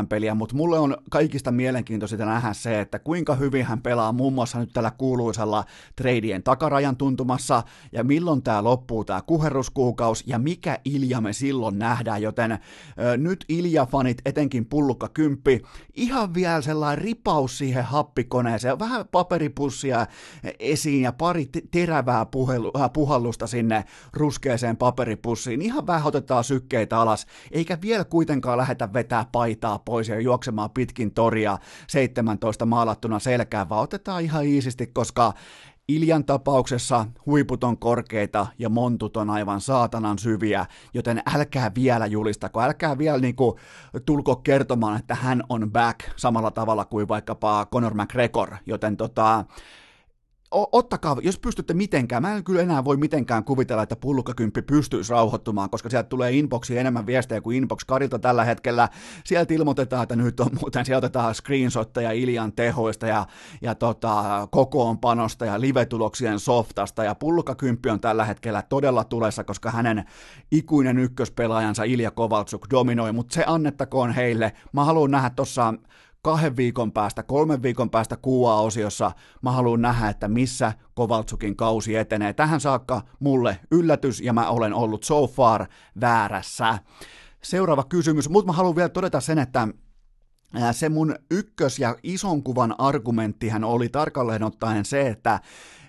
peliä, 0.09 0.36
mutta 0.36 0.55
mulle 0.55 0.80
on 0.80 0.97
kaikista 1.09 1.51
mielenkiintoisinta 1.51 2.26
nähdä 2.26 2.53
se, 2.53 2.82
että 2.82 2.99
kuinka 2.99 3.36
hyvin 3.36 3.66
hän 3.66 3.82
pelaa 3.82 4.12
muun 4.12 4.34
muassa 4.34 4.59
nyt 4.59 4.74
tällä 4.74 4.91
kuuluisella 4.91 5.66
treidien 5.95 6.43
takarajan 6.43 6.97
tuntumassa, 6.97 7.64
ja 7.91 8.03
milloin 8.03 8.43
tämä 8.43 8.64
loppuu 8.64 9.05
tämä 9.05 9.22
kuherruskuukaus, 9.22 10.24
ja 10.28 10.39
mikä 10.39 10.80
Ilja 10.86 11.22
me 11.22 11.34
silloin 11.34 11.80
nähdään, 11.80 12.22
joten 12.22 12.51
ö, 12.51 12.57
nyt 13.18 13.45
Ilja-fanit, 13.49 14.22
etenkin 14.26 14.66
pullukka 14.66 15.09
kymppi, 15.09 15.62
ihan 15.93 16.34
vielä 16.34 16.62
sellainen 16.62 17.03
ripaus 17.03 17.57
siihen 17.57 17.84
happikoneeseen, 17.84 18.80
vähän 18.80 19.05
paperipussia 19.12 20.07
esiin 20.59 21.01
ja 21.01 21.12
pari 21.12 21.49
terävää 21.72 22.26
puhelu, 22.26 22.72
äh, 22.80 22.93
puhallusta 22.93 23.47
sinne 23.47 23.86
ruskeeseen 24.14 24.78
paperipussiin, 24.78 25.62
ihan 25.62 25.88
vähän 25.88 26.07
otetaan 26.07 26.43
sykkeitä 26.43 26.99
alas, 26.99 27.26
eikä 27.51 27.78
vielä 27.82 28.05
kuitenkaan 28.05 28.57
lähetä 28.57 28.93
vetämään 28.93 29.11
vetää 29.12 29.30
paitaa 29.32 29.80
pois 29.80 30.07
ja 30.07 30.20
juoksemaan 30.20 30.70
pitkin 30.70 31.14
toria 31.14 31.57
17 31.88 32.66
maalattuna 32.66 33.20
selkään, 33.20 33.70
vaan 33.70 33.84
otetaan 33.84 34.24
ihan 34.24 34.45
iisisti, 34.45 34.88
koska 34.88 35.34
Iljan 35.88 36.26
tapauksessa 36.26 37.05
huiput 37.26 37.64
on 37.64 37.78
korkeita 37.78 38.47
ja 38.59 38.70
montut 38.70 39.18
on 39.18 39.30
aivan 39.30 39.62
saatanan 39.62 40.20
syviä, 40.20 40.66
joten 40.93 41.22
älkää 41.36 41.72
vielä 41.76 42.05
julistako, 42.05 42.62
älkää 42.62 42.97
vielä 42.97 43.18
niinku 43.18 43.59
tulko 44.05 44.36
kertomaan, 44.36 44.99
että 44.99 45.16
hän 45.16 45.43
on 45.49 45.72
back 45.72 45.99
samalla 46.16 46.51
tavalla 46.51 46.86
kuin 46.86 47.07
vaikkapa 47.07 47.68
Conor 47.74 47.93
McGregor, 47.93 48.55
joten 48.66 48.97
tota, 48.97 49.45
ottakaa, 50.52 51.18
jos 51.22 51.39
pystytte 51.39 51.74
mitenkään, 51.74 52.22
mä 52.22 52.36
en 52.36 52.43
kyllä 52.43 52.62
enää 52.62 52.86
voi 52.86 52.97
mitenkään 52.97 53.43
kuvitella, 53.43 53.84
että 53.84 53.95
pullukkakymppi 53.95 54.62
pystyisi 54.62 55.12
rauhoittumaan, 55.12 55.70
koska 55.70 55.89
sieltä 55.89 56.10
tulee 56.10 56.32
inboxiin 56.32 56.80
enemmän 56.80 57.06
viestejä 57.06 57.41
kuin 57.41 57.58
inbox 57.58 57.82
Karilta 57.88 58.20
tällä 58.20 58.45
hetkellä. 58.45 58.89
Sieltä 59.24 59.54
ilmoitetaan, 59.54 60.04
että 60.04 60.16
nyt 60.16 60.39
on 60.39 60.49
muuten, 60.62 60.86
sieltä 60.86 60.97
otetaan 60.97 61.36
screenshotteja 61.36 62.12
Iljan 62.12 62.54
tehoista 62.54 63.08
ja, 63.08 63.26
ja 63.62 63.76
tota, 63.76 64.47
kokoonpanosta 64.52 65.45
ja 65.45 65.62
live-tuloksien 65.62 66.39
softasta, 66.39 67.04
ja 67.04 67.16
pullukkakymppi 67.16 67.89
on 67.89 67.99
tällä 67.99 68.26
hetkellä 68.26 68.62
todella 68.62 69.04
tulessa, 69.04 69.43
koska 69.43 69.72
hänen 69.72 70.06
ikuinen 70.52 70.99
ykköspelaajansa 70.99 71.84
Ilja 71.84 72.12
Kovaltsuk 72.12 72.68
dominoi, 72.70 73.14
mutta 73.14 73.34
se 73.34 73.43
annettakoon 73.47 74.12
heille. 74.12 74.54
Mä 74.74 74.86
haluan 74.86 75.12
nähdä 75.12 75.30
tuossa 75.30 75.74
kahden 76.22 76.57
viikon 76.57 76.91
päästä, 76.91 77.24
kolmen 77.24 77.61
viikon 77.61 77.89
päästä 77.89 78.17
kuua-osiossa 78.17 79.11
mä 79.41 79.51
haluan 79.51 79.82
nähdä, 79.82 80.09
että 80.09 80.28
missä 80.28 80.74
Kovaltsukin 80.93 81.55
kausi 81.55 81.95
etenee. 81.95 82.34
Tähän 82.34 82.59
saakka 82.61 83.01
mulle 83.19 83.59
yllätys 83.72 84.22
ja 84.22 84.34
mä 84.34 84.49
olen 84.49 84.74
ollut 84.74 85.03
so 85.03 85.28
far 85.28 85.65
väärässä. 86.01 86.80
Seuraava 87.43 87.84
kysymys, 87.84 88.30
mutta 88.30 88.51
mä 88.51 88.57
haluan 88.57 88.76
vielä 88.76 88.89
todeta 88.89 89.19
sen, 89.19 89.39
että 89.39 89.67
se 90.72 90.89
mun 90.89 91.15
ykkös- 91.32 91.80
ja 91.80 91.95
ison 92.03 92.43
kuvan 92.43 92.76
argumenttihan 92.78 93.63
oli 93.63 93.89
tarkalleen 93.89 94.43
ottaen 94.43 94.86
se, 94.86 95.07
että 95.07 95.39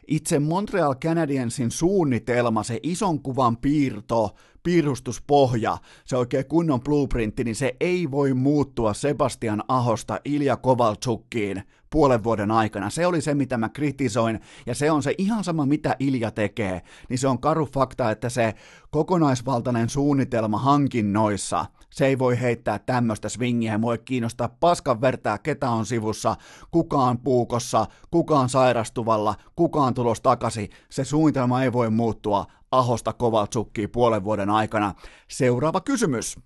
itse 0.08 0.38
Montreal 0.38 0.94
Canadiensin 0.94 1.70
suunnitelma, 1.70 2.62
se 2.62 2.80
ison 2.82 3.22
kuvan 3.22 3.56
piirto, 3.56 4.34
piirustuspohja, 4.62 5.78
se 6.04 6.16
oikein 6.16 6.46
kunnon 6.46 6.80
blueprintti, 6.80 7.44
niin 7.44 7.56
se 7.56 7.76
ei 7.80 8.10
voi 8.10 8.34
muuttua 8.34 8.94
Sebastian 8.94 9.64
Ahosta 9.68 10.20
Ilja 10.24 10.56
Kovaltsukkiin 10.56 11.62
puolen 11.92 12.24
vuoden 12.24 12.50
aikana. 12.50 12.90
Se 12.90 13.06
oli 13.06 13.20
se, 13.20 13.34
mitä 13.34 13.56
mä 13.56 13.68
kritisoin, 13.68 14.40
ja 14.66 14.74
se 14.74 14.90
on 14.90 15.02
se 15.02 15.14
ihan 15.18 15.44
sama, 15.44 15.66
mitä 15.66 15.96
Ilja 15.98 16.30
tekee, 16.30 16.82
niin 17.08 17.18
se 17.18 17.28
on 17.28 17.38
karu 17.38 17.66
fakta, 17.66 18.10
että 18.10 18.28
se 18.28 18.54
kokonaisvaltainen 18.90 19.88
suunnitelma 19.88 20.58
hankinnoissa, 20.58 21.66
se 21.90 22.06
ei 22.06 22.18
voi 22.18 22.40
heittää 22.40 22.78
tämmöistä 22.78 23.28
swingiä, 23.28 23.80
voi 23.80 23.98
kiinnostaa 23.98 24.48
paskan 24.60 25.00
vertaa, 25.00 25.38
ketä 25.38 25.70
on 25.70 25.86
sivussa, 25.86 26.36
kuka 26.70 26.96
on 26.96 27.18
puukossa, 27.18 27.86
kuka 28.10 28.38
on 28.38 28.48
sairastuvalla, 28.48 29.34
kuka 29.56 29.80
on 29.80 29.94
tulos 29.94 30.20
takaisin, 30.20 30.68
se 30.90 31.04
suunnitelma 31.04 31.62
ei 31.62 31.72
voi 31.72 31.90
muuttua 31.90 32.46
Ahosta 32.72 33.12
Kovaltsukkiin 33.12 33.90
puolen 33.90 34.24
vuoden 34.24 34.50
aikana. 34.50 34.94
Seuraava 35.28 35.80
kysymys. 35.80 36.38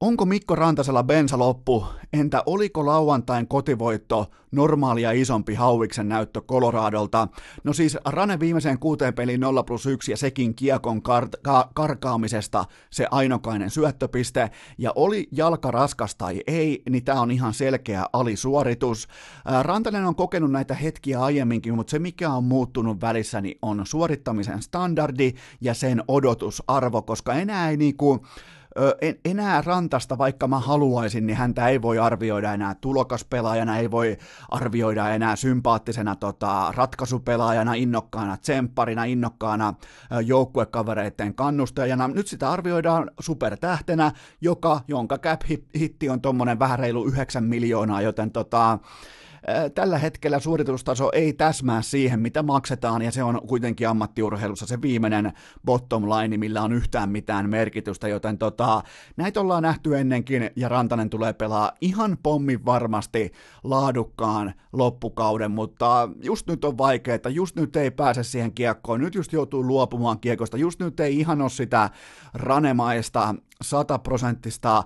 Onko 0.00 0.26
Mikko 0.26 0.54
Rantasella 0.54 1.02
bensa 1.02 1.38
loppu? 1.38 1.86
Entä 2.12 2.42
oliko 2.46 2.86
lauantain 2.86 3.48
kotivoitto 3.48 4.30
normaalia 4.52 5.12
isompi 5.12 5.54
hauiksen 5.54 6.08
näyttö 6.08 6.40
Coloradolta? 6.40 7.28
No 7.64 7.72
siis 7.72 7.98
Rane 8.04 8.40
viimeiseen 8.40 8.78
kuuteen 8.78 9.14
peliin 9.14 9.40
0 9.40 9.62
plus 9.62 9.86
1 9.86 10.10
ja 10.10 10.16
sekin 10.16 10.54
kiekon 10.54 10.98
kar- 10.98 11.38
ka- 11.42 11.70
karkaamisesta 11.74 12.64
se 12.90 13.06
ainokainen 13.10 13.70
syöttöpiste. 13.70 14.50
Ja 14.78 14.92
oli 14.94 15.28
jalka 15.32 15.70
raskas 15.70 16.14
tai 16.14 16.40
ei, 16.46 16.82
niin 16.90 17.04
tämä 17.04 17.20
on 17.20 17.30
ihan 17.30 17.54
selkeä 17.54 18.04
alisuoritus. 18.12 19.08
Rantanen 19.62 20.06
on 20.06 20.16
kokenut 20.16 20.50
näitä 20.50 20.74
hetkiä 20.74 21.22
aiemminkin, 21.22 21.74
mutta 21.74 21.90
se 21.90 21.98
mikä 21.98 22.30
on 22.30 22.44
muuttunut 22.44 23.00
välissä 23.00 23.40
niin 23.40 23.58
on 23.62 23.86
suorittamisen 23.86 24.62
standardi 24.62 25.32
ja 25.60 25.74
sen 25.74 26.02
odotusarvo, 26.08 27.02
koska 27.02 27.34
enää 27.34 27.70
ei 27.70 27.76
niinku 27.76 28.26
en, 29.00 29.16
enää 29.24 29.62
Rantasta, 29.62 30.18
vaikka 30.18 30.48
mä 30.48 30.58
haluaisin, 30.58 31.26
niin 31.26 31.36
häntä 31.36 31.68
ei 31.68 31.82
voi 31.82 31.98
arvioida 31.98 32.52
enää 32.52 32.74
tulokaspelaajana, 32.74 33.78
ei 33.78 33.90
voi 33.90 34.18
arvioida 34.48 35.08
enää 35.08 35.36
sympaattisena 35.36 36.16
tota, 36.16 36.72
ratkaisupelaajana, 36.76 37.74
innokkaana 37.74 38.36
tsempparina, 38.36 39.04
innokkaana 39.04 39.74
joukkuekavereiden 40.24 41.34
kannustajana. 41.34 42.08
Nyt 42.08 42.26
sitä 42.26 42.50
arvioidaan 42.50 43.10
supertähtenä, 43.20 44.12
joka, 44.40 44.80
jonka 44.88 45.18
cap-hitti 45.18 46.10
on 46.10 46.20
tuommoinen 46.20 46.58
vähän 46.58 46.78
reilu 46.78 47.06
9 47.06 47.44
miljoonaa, 47.44 48.02
joten 48.02 48.30
tota, 48.30 48.78
tällä 49.74 49.98
hetkellä 49.98 50.38
suoritustaso 50.38 51.10
ei 51.12 51.32
täsmää 51.32 51.82
siihen, 51.82 52.20
mitä 52.20 52.42
maksetaan, 52.42 53.02
ja 53.02 53.10
se 53.10 53.22
on 53.22 53.40
kuitenkin 53.46 53.88
ammattiurheilussa 53.88 54.66
se 54.66 54.82
viimeinen 54.82 55.32
bottom 55.64 56.04
line, 56.04 56.36
millä 56.36 56.62
on 56.62 56.72
yhtään 56.72 57.10
mitään 57.10 57.50
merkitystä, 57.50 58.08
joten 58.08 58.38
tota, 58.38 58.82
näitä 59.16 59.40
ollaan 59.40 59.62
nähty 59.62 59.98
ennenkin, 59.98 60.50
ja 60.56 60.68
Rantanen 60.68 61.10
tulee 61.10 61.32
pelaa 61.32 61.72
ihan 61.80 62.18
pommin 62.22 62.64
varmasti 62.64 63.32
laadukkaan 63.64 64.54
loppukauden, 64.72 65.50
mutta 65.50 66.08
just 66.22 66.46
nyt 66.46 66.64
on 66.64 66.78
vaikeaa, 66.78 67.18
just 67.28 67.56
nyt 67.56 67.76
ei 67.76 67.90
pääse 67.90 68.22
siihen 68.22 68.54
kiekkoon, 68.54 69.00
nyt 69.00 69.14
just 69.14 69.32
joutuu 69.32 69.66
luopumaan 69.66 70.20
kiekosta, 70.20 70.56
just 70.56 70.80
nyt 70.80 71.00
ei 71.00 71.18
ihan 71.18 71.40
ole 71.40 71.50
sitä 71.50 71.90
ranemaista, 72.34 73.34
sataprosenttista 73.62 74.82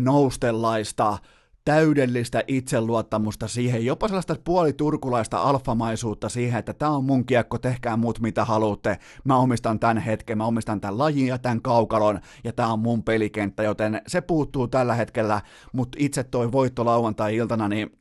noustellaista, 0.00 1.18
täydellistä 1.66 2.42
itseluottamusta 2.48 3.48
siihen, 3.48 3.84
jopa 3.84 4.08
sellaista 4.08 4.36
puoliturkulaista 4.44 5.38
alfamaisuutta 5.38 6.28
siihen, 6.28 6.58
että 6.58 6.72
tämä 6.72 6.90
on 6.90 7.04
mun 7.04 7.26
kiekko, 7.26 7.58
tehkää 7.58 7.96
muut 7.96 8.20
mitä 8.20 8.44
haluatte, 8.44 8.98
mä 9.24 9.36
omistan 9.36 9.80
tämän 9.80 9.98
hetken, 9.98 10.38
mä 10.38 10.44
omistan 10.44 10.80
tämän 10.80 10.98
lajin 10.98 11.26
ja 11.26 11.38
tämän 11.38 11.62
kaukalon, 11.62 12.20
ja 12.44 12.52
tämä 12.52 12.72
on 12.72 12.78
mun 12.78 13.02
pelikenttä, 13.02 13.62
joten 13.62 14.02
se 14.06 14.20
puuttuu 14.20 14.68
tällä 14.68 14.94
hetkellä, 14.94 15.40
mutta 15.72 15.98
itse 16.00 16.24
toi 16.24 16.52
voitto 16.52 16.84
lauantai-iltana, 16.84 17.68
niin 17.68 17.98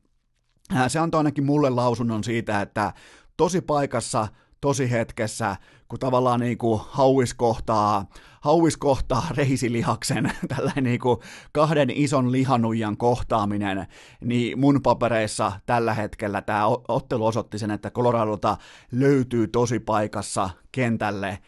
se 0.88 1.00
antoi 1.00 1.20
ainakin 1.20 1.46
mulle 1.46 1.70
lausunnon 1.70 2.24
siitä, 2.24 2.62
että 2.62 2.94
tosi 3.38 3.62
paikassa, 3.62 4.28
tosi 4.62 4.92
hetkessä, 4.92 5.56
kun 5.88 6.00
tavallaan 6.00 6.40
niin 6.40 6.58
kuin 6.58 6.82
hauis 6.84 7.34
kohtaa, 7.34 8.06
hauis 8.46 8.78
kohtaa 8.78 9.28
reisilihaksen, 9.32 10.32
tällainen 10.56 10.84
niin 10.84 11.00
kuin 11.00 11.20
kahden 11.52 11.90
ison 11.90 12.32
lihanujan 12.32 12.98
kohtaaminen, 12.98 13.88
niin 14.22 14.60
mun 14.60 14.82
papereissa 14.82 15.52
tällä 15.66 15.94
hetkellä 15.94 16.42
tämä 16.42 16.66
ottelu 16.88 17.26
osoitti 17.26 17.60
sen, 17.60 17.72
että 17.72 17.92
Coloradolta 17.92 18.58
löytyy 18.92 19.48
tosi 19.48 19.80
paikassa 19.80 20.50
kentälle 20.72 21.40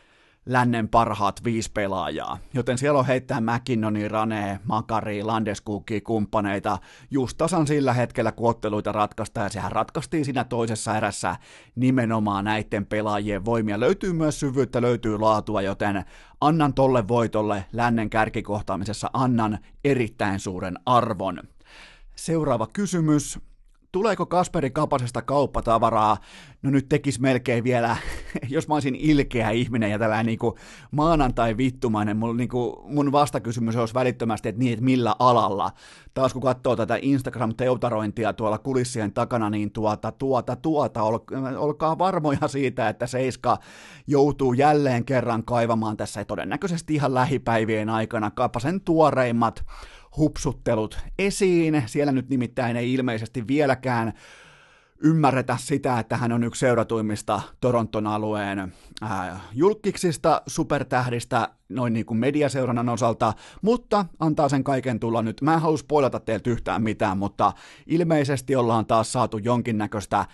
lännen 0.47 0.89
parhaat 0.89 1.43
viisi 1.43 1.71
pelaajaa. 1.73 2.37
Joten 2.53 2.77
siellä 2.77 2.99
on 2.99 3.05
heittää 3.05 3.41
McKinnoni, 3.41 4.07
Rane, 4.07 4.59
Makari, 4.63 5.23
Landeskukki, 5.23 6.01
kumppaneita 6.01 6.77
just 7.11 7.37
tasan 7.37 7.67
sillä 7.67 7.93
hetkellä, 7.93 8.31
kun 8.31 8.49
otteluita 8.49 8.91
ratkaistaan, 8.91 9.45
ja 9.45 9.49
sehän 9.49 9.71
ratkaistiin 9.71 10.25
siinä 10.25 10.43
toisessa 10.43 10.97
erässä 10.97 11.35
nimenomaan 11.75 12.45
näiden 12.45 12.85
pelaajien 12.85 13.45
voimia. 13.45 13.79
Löytyy 13.79 14.13
myös 14.13 14.39
syvyyttä, 14.39 14.81
löytyy 14.81 15.19
laatua, 15.19 15.61
joten 15.61 16.03
annan 16.41 16.73
tolle 16.73 17.07
voitolle 17.07 17.65
lännen 17.73 18.09
kärkikohtaamisessa, 18.09 19.09
annan 19.13 19.59
erittäin 19.83 20.39
suuren 20.39 20.79
arvon. 20.85 21.39
Seuraava 22.15 22.67
kysymys 22.73 23.39
tuleeko 23.91 24.25
Kasperi 24.25 24.69
Kapasesta 24.69 25.21
kauppatavaraa? 25.21 26.17
No 26.61 26.69
nyt 26.69 26.89
tekisi 26.89 27.21
melkein 27.21 27.63
vielä, 27.63 27.97
jos 28.49 28.67
mä 28.67 28.73
olisin 28.73 28.95
ilkeä 28.95 29.49
ihminen 29.49 29.91
ja 29.91 29.99
tällainen 29.99 30.25
niin 30.25 30.53
maanantai-vittumainen, 30.91 32.17
mun, 32.17 32.37
niin 32.37 32.49
kuin, 32.49 32.93
mun 32.93 33.11
vastakysymys 33.11 33.75
olisi 33.75 33.93
välittömästi, 33.93 34.49
että 34.49 34.59
niin, 34.59 34.73
että 34.73 34.85
millä 34.85 35.15
alalla. 35.19 35.71
Taas 36.13 36.33
kun 36.33 36.41
katsoo 36.41 36.75
tätä 36.75 36.99
Instagram-teutarointia 37.01 38.33
tuolla 38.33 38.57
kulissien 38.57 39.13
takana, 39.13 39.49
niin 39.49 39.71
tuota, 39.71 40.11
tuota, 40.11 40.55
tuota, 40.55 41.03
ol, 41.03 41.17
olkaa 41.57 41.97
varmoja 41.97 42.47
siitä, 42.47 42.89
että 42.89 43.07
Seiska 43.07 43.57
joutuu 44.07 44.53
jälleen 44.53 45.05
kerran 45.05 45.43
kaivamaan 45.43 45.97
tässä 45.97 46.25
todennäköisesti 46.25 46.93
ihan 46.93 47.13
lähipäivien 47.13 47.89
aikana 47.89 48.31
Kapasen 48.31 48.81
tuoreimmat 48.81 49.65
hupsuttelut 50.17 50.99
esiin. 51.19 51.83
Siellä 51.85 52.11
nyt 52.11 52.29
nimittäin 52.29 52.77
ei 52.77 52.93
ilmeisesti 52.93 53.47
vieläkään 53.47 54.13
ymmärretä 54.99 55.57
sitä, 55.59 55.99
että 55.99 56.17
hän 56.17 56.31
on 56.31 56.43
yksi 56.43 56.59
seuratuimmista 56.59 57.41
Toronton 57.61 58.07
alueen 58.07 58.73
ää, 59.01 59.39
julkiksista, 59.53 60.41
supertähdistä, 60.47 61.49
noin 61.69 61.93
niin 61.93 62.05
kuin 62.05 62.17
mediaseurannan 62.17 62.89
osalta, 62.89 63.33
mutta 63.61 64.05
antaa 64.19 64.49
sen 64.49 64.63
kaiken 64.63 64.99
tulla 64.99 65.21
nyt. 65.21 65.41
Mä 65.41 65.53
en 65.53 65.61
halua 65.61 65.77
spoilata 65.77 66.19
teiltä 66.19 66.49
yhtään 66.49 66.83
mitään, 66.83 67.17
mutta 67.17 67.53
ilmeisesti 67.87 68.55
ollaan 68.55 68.85
taas 68.85 69.11
saatu 69.11 69.37
jonkinnäköistä 69.37 70.25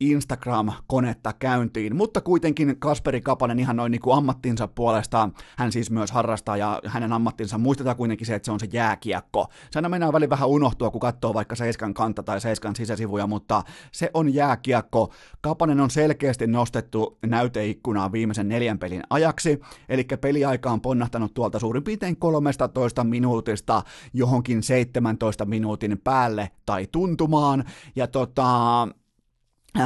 Instagram-konetta 0.00 1.32
käyntiin, 1.32 1.96
mutta 1.96 2.20
kuitenkin 2.20 2.76
Kasperi 2.78 3.20
Kapanen 3.20 3.58
ihan 3.58 3.76
noin 3.76 3.90
niin 3.90 4.00
kuin 4.00 4.16
ammattinsa 4.16 4.68
puolesta, 4.68 5.28
hän 5.56 5.72
siis 5.72 5.90
myös 5.90 6.12
harrastaa 6.12 6.56
ja 6.56 6.80
hänen 6.86 7.12
ammattinsa 7.12 7.58
muistetaan 7.58 7.96
kuitenkin 7.96 8.26
se, 8.26 8.34
että 8.34 8.46
se 8.46 8.52
on 8.52 8.60
se 8.60 8.68
jääkiekko. 8.72 9.46
Se 9.70 9.78
aina 9.78 9.88
mennään 9.88 10.12
väliin 10.12 10.30
vähän 10.30 10.48
unohtua, 10.48 10.90
kun 10.90 11.00
katsoo 11.00 11.34
vaikka 11.34 11.54
Seiskan 11.54 11.94
kanta 11.94 12.22
tai 12.22 12.40
Seiskan 12.40 12.76
sisäsivuja, 12.76 13.26
mutta 13.26 13.62
se 13.92 14.10
on 14.14 14.34
jääkiekko. 14.34 15.12
Kapanen 15.40 15.80
on 15.80 15.90
selkeästi 15.90 16.46
nostettu 16.46 17.18
näyteikkunaan 17.26 18.12
viimeisen 18.12 18.48
neljän 18.48 18.78
pelin 18.78 19.02
ajaksi, 19.10 19.60
eli 19.88 20.04
peliaika 20.20 20.70
on 20.70 20.80
ponnahtanut 20.80 21.34
tuolta 21.34 21.58
suurin 21.58 21.84
piirtein 21.84 22.16
13 22.16 23.04
minuutista 23.04 23.82
johonkin 24.12 24.62
17 24.62 25.44
minuutin 25.44 26.00
päälle 26.04 26.50
tai 26.66 26.86
tuntumaan, 26.92 27.64
ja 27.96 28.06
tota, 28.06 28.88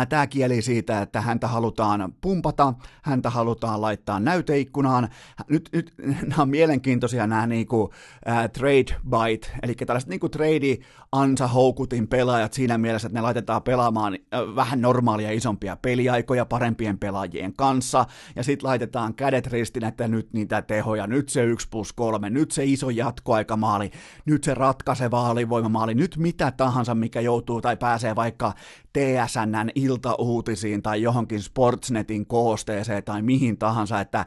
Tämä 0.08 0.26
kieli 0.26 0.62
siitä, 0.62 1.02
että 1.02 1.20
häntä 1.20 1.48
halutaan 1.48 2.14
pumpata, 2.20 2.74
häntä 3.02 3.30
halutaan 3.30 3.80
laittaa 3.80 4.20
näyteikkunaan. 4.20 5.08
Nyt, 5.48 5.68
nyt 5.72 5.94
nämä 6.28 6.42
on 6.42 6.48
mielenkiintoisia 6.48 7.26
nämä 7.26 7.46
niinku, 7.46 7.92
äh, 8.28 8.50
trade 8.50 9.00
bite, 9.08 9.48
eli 9.62 9.74
tällaiset 9.74 10.10
niinku 10.10 10.28
trade 10.28 10.78
ansa 11.12 11.48
houkutin 11.48 12.08
pelaajat 12.08 12.52
siinä 12.52 12.78
mielessä, 12.78 13.06
että 13.06 13.18
ne 13.18 13.22
laitetaan 13.22 13.62
pelaamaan 13.62 14.14
äh, 14.14 14.40
vähän 14.56 14.80
normaalia 14.80 15.30
isompia 15.30 15.76
peliaikoja 15.76 16.44
parempien 16.44 16.98
pelaajien 16.98 17.52
kanssa, 17.56 18.06
ja 18.36 18.42
sitten 18.42 18.68
laitetaan 18.68 19.14
kädet 19.14 19.46
ristin, 19.46 19.84
että 19.84 20.08
nyt 20.08 20.32
niitä 20.32 20.62
tehoja, 20.62 21.06
nyt 21.06 21.28
se 21.28 21.44
1 21.44 21.68
plus 21.68 21.92
3, 21.92 22.30
nyt 22.30 22.50
se 22.50 22.64
iso 22.64 22.90
jatkoaikamaali, 22.90 23.90
nyt 24.24 24.44
se 24.44 24.54
ratkaiseva 24.54 25.28
alivoimamaali, 25.30 25.94
nyt 25.94 26.16
mitä 26.16 26.50
tahansa, 26.50 26.94
mikä 26.94 27.20
joutuu 27.20 27.60
tai 27.60 27.76
pääsee 27.76 28.16
vaikka 28.16 28.52
TSNn 28.98 29.70
iltauutisiin 29.74 30.82
tai 30.82 31.02
johonkin 31.02 31.42
Sportsnetin 31.42 32.26
koosteeseen 32.26 33.04
tai 33.04 33.22
mihin 33.22 33.58
tahansa, 33.58 34.00
että 34.00 34.26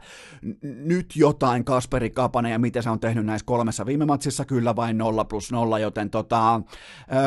nyt 0.62 1.16
jotain 1.16 1.64
Kasperi 1.64 2.10
Kapanen 2.10 2.52
ja 2.52 2.58
mitä 2.58 2.82
se 2.82 2.90
on 2.90 3.00
tehnyt 3.00 3.26
näissä 3.26 3.44
kolmessa. 3.44 3.86
Viime 3.86 4.04
matsissa, 4.04 4.44
kyllä 4.44 4.76
vain 4.76 4.98
0 4.98 5.24
plus 5.24 5.52
0, 5.52 5.78
joten 5.78 6.10
tota, 6.10 6.60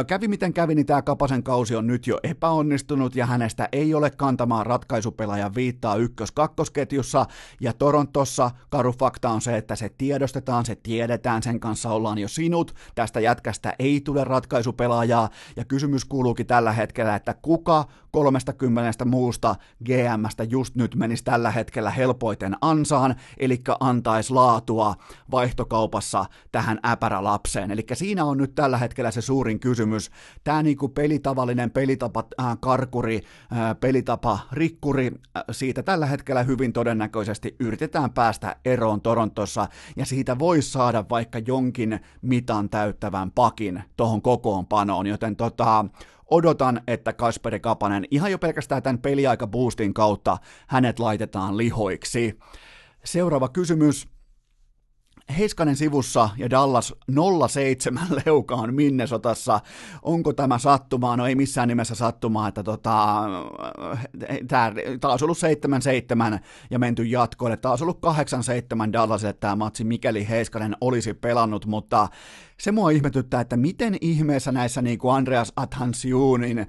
kävi 0.08 0.28
miten 0.28 0.54
kävi, 0.54 0.76
niin 0.76 0.86
tämä 0.86 1.02
Kapasen 1.02 1.44
kausi 1.44 1.76
on 1.76 1.88
nyt 1.88 2.08
jo 2.08 2.20
epäonnistunut 2.24 3.16
ja 3.16 3.26
hänestä 3.26 3.70
ei 3.72 3.94
ole 3.94 4.10
kantamaan 4.10 4.66
ratkaisupelaajan 4.66 5.56
viittaa 5.56 5.96
ykkös-kakkosketjussa. 5.96 7.26
Ja 7.62 7.74
Torontossa 7.74 8.52
karu 8.70 8.94
fakta 9.00 9.30
on 9.30 9.42
se, 9.42 9.58
että 9.58 9.76
se 9.76 9.90
tiedostetaan, 9.98 10.66
se 10.66 10.76
tiedetään, 10.76 11.44
sen 11.44 11.60
kanssa 11.60 11.90
ollaan 11.90 12.18
jo 12.18 12.28
sinut, 12.28 12.76
tästä 12.96 13.20
jätkästä 13.20 13.74
ei 13.80 14.02
tule 14.02 14.24
ratkaisupelaajaa. 14.24 15.30
Ja 15.56 15.66
kysymys 15.66 16.06
kuuluukin 16.06 16.48
tällä 16.48 16.72
hetkellä, 16.72 17.16
että 17.16 17.35
kuka 17.42 17.86
30 18.16 19.06
muusta 19.06 19.56
GMstä 19.86 20.44
just 20.44 20.76
nyt 20.76 20.96
menisi 20.96 21.24
tällä 21.24 21.52
hetkellä 21.52 21.90
helpoiten 21.90 22.56
ansaan, 22.62 23.16
eli 23.38 23.62
antaisi 23.80 24.34
laatua 24.34 24.96
vaihtokaupassa 25.32 26.26
tähän 26.52 26.80
äpärälapseen. 26.86 27.72
Eli 27.72 27.86
siinä 27.94 28.26
on 28.26 28.38
nyt 28.38 28.56
tällä 28.56 28.78
hetkellä 28.78 29.12
se 29.12 29.22
suurin 29.22 29.60
kysymys. 29.60 30.12
Tämä 30.44 30.64
niinku 30.64 30.90
pelitavallinen 30.90 31.72
pelitapa 31.72 32.24
äh, 32.40 32.58
karkuri, 32.60 33.22
äh, 33.54 33.76
pelitapa 33.80 34.40
rikkuri, 34.52 35.12
äh, 35.38 35.44
siitä 35.52 35.84
tällä 35.84 36.06
hetkellä 36.06 36.44
hyvin 36.44 36.74
todennäköisesti 36.74 37.56
yritetään 37.60 38.12
päästä 38.12 38.56
eroon 38.66 39.02
Torontossa, 39.02 39.68
ja 39.96 40.06
siitä 40.06 40.40
voisi 40.40 40.72
saada 40.72 41.06
vaikka 41.10 41.40
jonkin 41.40 42.00
mitan 42.22 42.70
täyttävän 42.70 43.32
pakin 43.32 43.84
tuohon 43.98 44.22
kokoonpanoon, 44.22 45.08
joten 45.08 45.36
tota, 45.36 45.86
odotan, 46.32 46.82
että 46.88 47.14
Kasperi 47.14 47.60
Kapanen 47.60 48.06
ihan 48.12 48.32
jo 48.32 48.38
pelkästään 48.40 48.84
tämän 48.84 49.02
peliaika 49.02 49.48
boostin 49.48 49.94
kautta 49.94 50.38
hänet 50.68 51.00
laitetaan 51.00 51.58
lihoiksi. 51.58 52.40
Seuraava 53.04 53.50
kysymys. 53.50 54.08
Heiskanen 55.38 55.76
sivussa 55.76 56.30
ja 56.38 56.50
Dallas 56.50 56.94
07 57.48 58.08
leukaan 58.26 58.74
Minnesotassa. 58.74 59.60
Onko 60.02 60.34
tämä 60.34 60.58
sattumaa? 60.58 61.18
No 61.18 61.28
ei 61.28 61.36
missään 61.36 61.68
nimessä 61.68 61.96
sattumaa, 61.96 62.48
että 62.48 62.64
tota, 62.64 63.24
tämä 64.48 64.74
taas 65.00 65.24
ollut 65.24 65.38
7-7 66.36 66.40
ja 66.70 66.80
menty 66.80 67.04
jatkoille. 67.04 67.58
Taas 67.58 67.82
ollut 67.82 68.00
8-7 68.88 68.94
Dallasille 68.94 69.34
tämä 69.34 69.56
matsi, 69.56 69.84
mikäli 69.84 70.30
Heiskanen 70.30 70.76
olisi 70.82 71.14
pelannut, 71.14 71.66
mutta 71.66 72.08
se 72.58 72.72
mua 72.72 72.90
ihmetyttää, 72.90 73.42
että 73.42 73.58
miten 73.58 73.98
ihmeessä 74.02 74.52
näissä 74.52 74.82
niin 74.82 75.00
kuin 75.00 75.16
Andreas 75.16 75.54
Athansiunin 75.56 76.68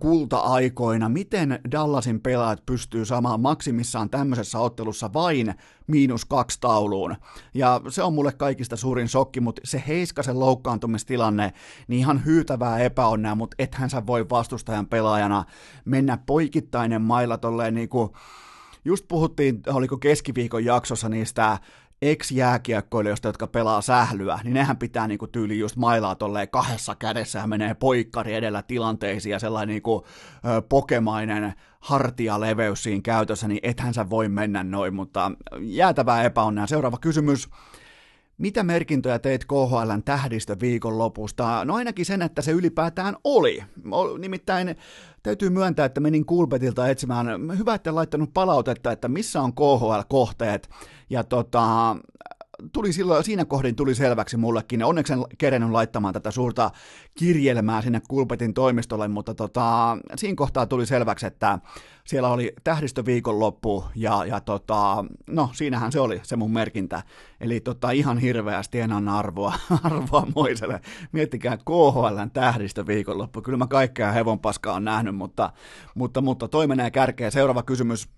kulta-aikoina, 0.00 1.08
miten 1.08 1.60
Dallasin 1.72 2.20
pelaajat 2.20 2.66
pystyy 2.66 3.04
saamaan 3.04 3.40
maksimissaan 3.40 4.10
tämmöisessä 4.10 4.58
ottelussa 4.58 5.12
vain 5.12 5.54
miinus 5.86 6.24
kaksi 6.24 6.60
tauluun. 6.60 7.16
Ja 7.54 7.80
se 7.88 8.02
on 8.02 8.14
mulle 8.14 8.32
kaikista 8.32 8.76
suurin 8.76 9.08
shokki, 9.08 9.40
mutta 9.40 9.62
se 9.64 9.82
Heiskasen 9.86 10.40
loukkaantumistilanne, 10.40 11.52
niin 11.88 11.98
ihan 11.98 12.24
hyytävää 12.24 12.78
epäonnea, 12.78 13.34
mutta 13.34 13.54
ethän 13.58 13.90
sä 13.90 14.06
voi 14.06 14.26
vastustajan 14.30 14.86
pelaajana 14.86 15.44
mennä 15.84 16.18
poikittainen 16.26 17.02
mailla 17.02 17.38
tolleen 17.38 17.74
niin 17.74 17.88
kuin 17.88 18.10
just 18.84 19.04
puhuttiin, 19.08 19.62
oliko 19.66 19.96
keskiviikon 19.98 20.64
jaksossa 20.64 21.08
niistä 21.08 21.58
ex-jääkiekkoilijoista, 22.02 23.28
jotka 23.28 23.46
pelaa 23.46 23.80
sählyä, 23.80 24.38
niin 24.44 24.54
nehän 24.54 24.76
pitää 24.76 25.08
niinku 25.08 25.26
tyyli 25.26 25.58
just 25.58 25.76
mailaa 25.76 26.14
tolleen 26.14 26.48
kahdessa 26.48 26.94
kädessä 26.94 27.38
ja 27.38 27.46
menee 27.46 27.74
poikkari 27.74 28.34
edellä 28.34 28.62
tilanteisiin 28.62 29.30
ja 29.30 29.38
sellainen 29.38 29.74
niinku, 29.74 30.06
ö, 30.36 30.62
pokemainen 30.68 31.52
hartialeveys 31.80 32.82
siinä 32.82 33.00
käytössä, 33.02 33.48
niin 33.48 33.60
ethän 33.62 33.94
sä 33.94 34.10
voi 34.10 34.28
mennä 34.28 34.64
noin, 34.64 34.94
mutta 34.94 35.32
jäätävää 35.60 36.22
epäonnea. 36.22 36.66
Seuraava 36.66 36.98
kysymys. 36.98 37.48
mitä 38.38 38.62
merkintöjä 38.62 39.18
teit 39.18 39.44
KHLn 39.44 40.02
tähdistö 40.04 40.56
viikonlopusta? 40.60 41.64
No 41.64 41.74
ainakin 41.74 42.06
sen, 42.06 42.22
että 42.22 42.42
se 42.42 42.52
ylipäätään 42.52 43.16
oli. 43.24 43.64
Nimittäin 44.18 44.76
täytyy 45.22 45.50
myöntää, 45.50 45.86
että 45.86 46.00
menin 46.00 46.26
Kulpetilta 46.26 46.88
etsimään, 46.88 47.26
hyvä, 47.58 47.74
että 47.74 47.94
laittanut 47.94 48.30
palautetta, 48.34 48.92
että 48.92 49.08
missä 49.08 49.42
on 49.42 49.52
KHL-kohteet. 49.52 50.68
Ja 51.10 51.24
tota, 51.24 51.96
tuli 52.72 52.92
silloin, 52.92 53.24
siinä 53.24 53.44
kohdin 53.44 53.76
tuli 53.76 53.94
selväksi 53.94 54.36
mullekin, 54.36 54.84
onneksi 54.84 55.12
en 55.12 55.24
kerennyt 55.38 55.70
laittamaan 55.70 56.14
tätä 56.14 56.30
suurta 56.30 56.70
kirjelmää 57.18 57.82
sinne 57.82 58.02
Kulpetin 58.08 58.54
toimistolle, 58.54 59.08
mutta 59.08 59.34
tota, 59.34 59.98
siinä 60.16 60.36
kohtaa 60.36 60.66
tuli 60.66 60.86
selväksi, 60.86 61.26
että 61.26 61.58
siellä 62.04 62.28
oli 62.28 62.52
tähdistöviikonloppu 62.64 63.84
ja, 63.94 64.24
ja 64.24 64.40
tota, 64.40 65.04
no 65.26 65.50
siinähän 65.52 65.92
se 65.92 66.00
oli 66.00 66.20
se 66.22 66.36
mun 66.36 66.52
merkintä. 66.52 67.02
Eli 67.40 67.60
tota, 67.60 67.90
ihan 67.90 68.18
hirveästi 68.18 68.80
en 68.80 68.92
anna 68.92 69.18
arvoa, 69.18 69.54
arvoa 69.84 70.26
Moiselle. 70.34 70.80
Miettikää 71.12 71.56
KHLn 71.56 72.30
tähdistöviikonloppu. 72.32 73.42
Kyllä 73.42 73.58
mä 73.58 73.66
kaikkea 73.66 74.12
hevonpaskaa 74.12 74.74
on 74.74 74.84
nähnyt, 74.84 75.16
mutta, 75.16 75.52
mutta, 75.94 76.20
mutta 76.20 76.48
toi 76.48 76.66
menee 76.66 76.90
kärkeen. 76.90 77.32
Seuraava 77.32 77.62
kysymys. 77.62 78.08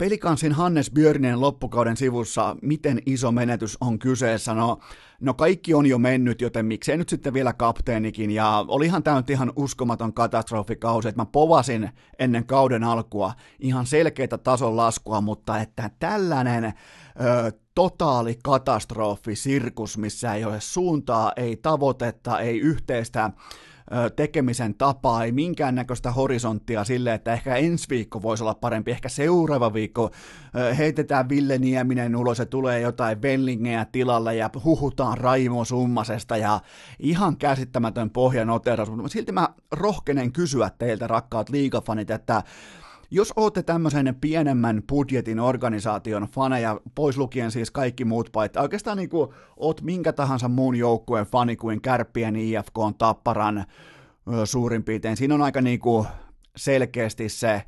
Pelikansin 0.00 0.52
Hannes 0.52 0.90
Björnien 0.90 1.40
loppukauden 1.40 1.96
sivussa, 1.96 2.56
miten 2.62 3.02
iso 3.06 3.32
menetys 3.32 3.78
on 3.80 3.98
kyseessä? 3.98 4.54
No, 4.54 4.78
no 5.20 5.34
kaikki 5.34 5.74
on 5.74 5.86
jo 5.86 5.98
mennyt, 5.98 6.40
joten 6.40 6.66
miksei 6.66 6.96
nyt 6.96 7.08
sitten 7.08 7.34
vielä 7.34 7.52
kapteenikin. 7.52 8.30
Ja 8.30 8.64
olihan 8.68 9.02
tämä 9.02 9.16
nyt 9.16 9.30
ihan 9.30 9.52
uskomaton 9.56 10.14
katastrofikausi, 10.14 11.08
että 11.08 11.20
mä 11.20 11.26
povasin 11.26 11.90
ennen 12.18 12.46
kauden 12.46 12.84
alkua 12.84 13.32
ihan 13.58 13.86
selkeitä 13.86 14.38
tason 14.38 14.76
laskua, 14.76 15.20
mutta 15.20 15.58
että 15.58 15.90
tällainen 15.98 16.64
ö, 16.64 16.72
totaali 17.74 18.38
katastrofi, 18.44 19.36
sirkus, 19.36 19.98
missä 19.98 20.34
ei 20.34 20.44
ole 20.44 20.60
suuntaa, 20.60 21.32
ei 21.36 21.56
tavoitetta, 21.56 22.40
ei 22.40 22.58
yhteistä 22.58 23.30
tekemisen 24.16 24.74
tapaa, 24.74 25.24
ei 25.24 25.32
minkäännäköistä 25.32 26.10
horisonttia 26.10 26.84
sille, 26.84 27.14
että 27.14 27.32
ehkä 27.32 27.56
ensi 27.56 27.86
viikko 27.90 28.22
voisi 28.22 28.42
olla 28.42 28.54
parempi, 28.54 28.90
ehkä 28.90 29.08
seuraava 29.08 29.74
viikko 29.74 30.10
heitetään 30.78 31.28
Ville 31.28 31.58
Nieminen 31.58 32.16
ulos 32.16 32.38
ja 32.38 32.46
tulee 32.46 32.80
jotain 32.80 33.22
Vellingeä 33.22 33.86
tilalle 33.92 34.34
ja 34.34 34.50
huhutaan 34.64 35.18
Raimo 35.18 35.64
Summasesta 35.64 36.36
ja 36.36 36.60
ihan 36.98 37.36
käsittämätön 37.36 38.10
pohjanoteraus, 38.10 38.90
mutta 38.90 39.08
silti 39.08 39.32
mä 39.32 39.48
rohkenen 39.72 40.32
kysyä 40.32 40.70
teiltä 40.78 41.06
rakkaat 41.06 41.50
liigafanit, 41.50 42.10
että 42.10 42.42
jos 43.10 43.32
olette 43.36 43.62
tämmöisen 43.62 44.16
pienemmän 44.20 44.82
budjetin 44.88 45.40
organisaation 45.40 46.22
faneja, 46.22 46.80
pois 46.94 47.18
lukien 47.18 47.50
siis 47.50 47.70
kaikki 47.70 48.04
muut 48.04 48.28
paitsi, 48.32 48.58
oikeastaan 48.58 48.96
niin 48.96 49.08
kuin 49.08 49.30
oot 49.56 49.82
minkä 49.82 50.12
tahansa 50.12 50.48
muun 50.48 50.76
joukkueen 50.76 51.26
fani 51.26 51.56
kuin 51.56 51.80
Kärppien, 51.80 52.36
IFK, 52.36 52.76
Tapparan 52.98 53.64
suurin 54.44 54.84
piirtein, 54.84 55.16
siinä 55.16 55.34
on 55.34 55.42
aika 55.42 55.60
niin 55.60 55.80
kuin 55.80 56.06
selkeästi 56.56 57.28
se 57.28 57.62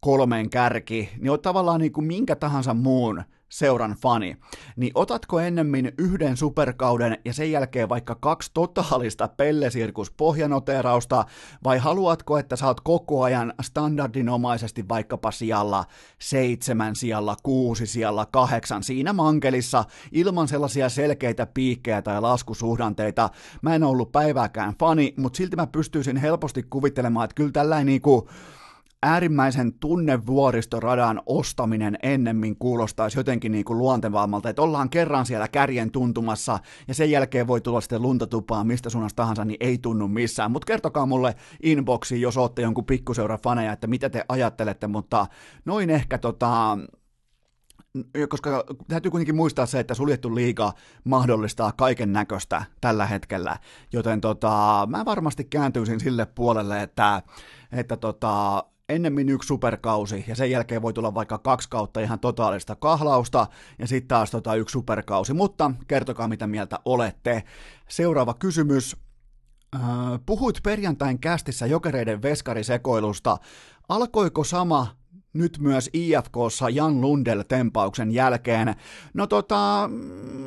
kolmen 0.00 0.50
kärki, 0.50 1.10
niin 1.20 1.30
on 1.30 1.40
tavallaan 1.40 1.80
niin 1.80 1.92
kuin 1.92 2.06
minkä 2.06 2.36
tahansa 2.36 2.74
muun 2.74 3.22
seuran 3.54 3.96
fani, 4.02 4.36
niin 4.76 4.92
otatko 4.94 5.40
ennemmin 5.40 5.92
yhden 5.98 6.36
superkauden 6.36 7.18
ja 7.24 7.32
sen 7.32 7.50
jälkeen 7.50 7.88
vaikka 7.88 8.14
kaksi 8.14 8.50
totaalista 8.54 9.28
pellesirkus 9.28 10.10
pohjanoteerausta, 10.10 11.24
vai 11.64 11.78
haluatko, 11.78 12.38
että 12.38 12.56
saat 12.56 12.80
koko 12.80 13.22
ajan 13.22 13.54
standardinomaisesti 13.62 14.88
vaikkapa 14.88 15.30
sijalla 15.30 15.84
seitsemän, 16.18 16.96
sijalla 16.96 17.36
kuusi, 17.42 17.86
sijalla 17.86 18.26
kahdeksan 18.26 18.82
siinä 18.82 19.12
mankelissa 19.12 19.84
ilman 20.12 20.48
sellaisia 20.48 20.88
selkeitä 20.88 21.46
piikkejä 21.46 22.02
tai 22.02 22.20
laskusuhdanteita. 22.20 23.30
Mä 23.62 23.74
en 23.74 23.84
ollut 23.84 24.12
päivääkään 24.12 24.74
fani, 24.80 25.14
mutta 25.16 25.36
silti 25.36 25.56
mä 25.56 25.66
pystyisin 25.66 26.16
helposti 26.16 26.62
kuvittelemaan, 26.62 27.24
että 27.24 27.34
kyllä 27.34 27.52
tällainen 27.52 27.86
niinku 27.86 28.28
äärimmäisen 29.04 29.72
tunnevuoristoradan 29.72 31.22
ostaminen 31.26 31.98
ennemmin 32.02 32.56
kuulostaisi 32.58 33.18
jotenkin 33.18 33.52
niin 33.52 33.64
kuin 33.64 33.78
luontevammalta, 33.78 34.48
että 34.48 34.62
ollaan 34.62 34.90
kerran 34.90 35.26
siellä 35.26 35.48
kärjen 35.48 35.90
tuntumassa 35.90 36.58
ja 36.88 36.94
sen 36.94 37.10
jälkeen 37.10 37.46
voi 37.46 37.60
tulla 37.60 37.80
sitten 37.80 38.02
luntatupaa 38.02 38.64
mistä 38.64 38.90
suunnasta 38.90 39.16
tahansa, 39.16 39.44
niin 39.44 39.56
ei 39.60 39.78
tunnu 39.78 40.08
missään. 40.08 40.50
Mutta 40.50 40.66
kertokaa 40.66 41.06
mulle 41.06 41.34
inboxiin, 41.62 42.20
jos 42.20 42.36
olette 42.36 42.62
jonkun 42.62 42.84
pikkuseura 42.84 43.38
faneja, 43.38 43.72
että 43.72 43.86
mitä 43.86 44.10
te 44.10 44.24
ajattelette, 44.28 44.86
mutta 44.86 45.26
noin 45.64 45.90
ehkä 45.90 46.18
tota, 46.18 46.78
koska 48.28 48.64
täytyy 48.88 49.10
kuitenkin 49.10 49.36
muistaa 49.36 49.66
se, 49.66 49.80
että 49.80 49.94
suljettu 49.94 50.34
liiga 50.34 50.72
mahdollistaa 51.04 51.72
kaiken 51.72 52.12
näköistä 52.12 52.64
tällä 52.80 53.06
hetkellä, 53.06 53.56
joten 53.92 54.20
tota, 54.20 54.86
mä 54.90 55.04
varmasti 55.04 55.44
kääntyisin 55.44 56.00
sille 56.00 56.26
puolelle, 56.26 56.82
että, 56.82 57.22
että 57.72 57.96
tota, 57.96 58.64
ennemmin 58.88 59.28
yksi 59.28 59.46
superkausi, 59.46 60.24
ja 60.28 60.34
sen 60.34 60.50
jälkeen 60.50 60.82
voi 60.82 60.92
tulla 60.92 61.14
vaikka 61.14 61.38
kaksi 61.38 61.68
kautta 61.68 62.00
ihan 62.00 62.20
totaalista 62.20 62.76
kahlausta, 62.76 63.46
ja 63.78 63.86
sitten 63.86 64.08
taas 64.08 64.30
tota 64.30 64.54
yksi 64.54 64.72
superkausi. 64.72 65.34
Mutta 65.34 65.70
kertokaa, 65.88 66.28
mitä 66.28 66.46
mieltä 66.46 66.78
olette. 66.84 67.42
Seuraava 67.88 68.34
kysymys. 68.34 68.96
Äh, 69.74 69.82
puhuit 70.26 70.62
perjantain 70.62 71.18
kästissä 71.18 71.66
jokereiden 71.66 72.22
veskarisekoilusta. 72.22 73.36
Alkoiko 73.88 74.44
sama 74.44 74.96
nyt 75.34 75.58
myös 75.58 75.90
IFKssa 75.92 76.68
Jan 76.70 77.00
Lundell-tempauksen 77.00 78.10
jälkeen. 78.10 78.74
No 79.14 79.26
tota, 79.26 79.90
mm, 79.92 80.46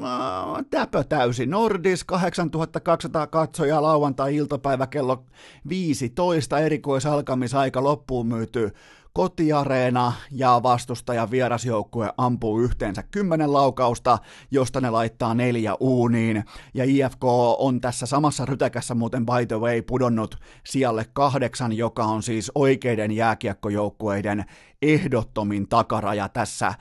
täpö 0.69 1.03
täysi 1.03 1.45
Nordis, 1.45 2.03
8200 2.03 3.27
katsojaa 3.27 3.81
lauantai-iltapäivä 3.81 4.87
kello 4.87 5.23
15, 5.69 6.59
erikoisalkamisaika 6.59 7.83
loppuun 7.83 8.27
myyty 8.27 8.71
kotiareena 9.17 10.13
ja 10.31 10.59
vastustaja 10.63 11.31
vierasjoukkue 11.31 12.13
ampuu 12.17 12.59
yhteensä 12.59 13.03
kymmenen 13.03 13.53
laukausta, 13.53 14.17
josta 14.51 14.81
ne 14.81 14.89
laittaa 14.89 15.33
neljä 15.33 15.75
uuniin. 15.79 16.43
Ja 16.73 16.83
IFK 16.83 17.23
on 17.57 17.81
tässä 17.81 18.05
samassa 18.05 18.45
rytäkässä 18.45 18.95
muuten 18.95 19.25
by 19.25 19.45
the 19.47 19.59
way 19.59 19.81
pudonnut 19.81 20.35
sijalle 20.65 21.05
kahdeksan, 21.13 21.73
joka 21.73 22.03
on 22.03 22.23
siis 22.23 22.51
oikeiden 22.55 23.11
jääkiekkojoukkueiden 23.11 24.45
ehdottomin 24.81 25.67
takaraja 25.67 26.29
tässä 26.29 26.73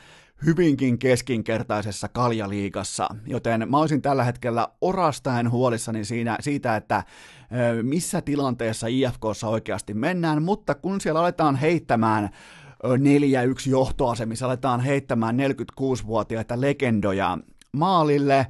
hyvinkin 0.47 0.99
keskinkertaisessa 0.99 2.09
kaljaliigassa, 2.09 3.09
joten 3.27 3.67
mä 3.71 3.79
olisin 3.79 4.03
tällä 4.03 4.25
hetkellä 4.25 4.69
orastaen 4.81 5.51
huolissani 5.51 6.05
siinä, 6.05 6.37
siitä, 6.41 6.77
että 6.77 7.03
missä 7.83 8.21
tilanteessa 8.21 8.87
IFKssa 8.87 9.49
oikeasti 9.49 9.95
mennään, 9.95 10.43
mutta 10.43 10.75
kun 10.75 11.01
siellä 11.01 11.21
aletaan 11.21 11.57
heittämään 11.57 12.31
4-1 12.85 13.71
johtoasemissa, 13.71 14.47
aletaan 14.47 14.81
heittämään 14.81 15.37
46-vuotiaita 15.81 16.61
legendoja 16.61 17.39
maalille, 17.73 18.47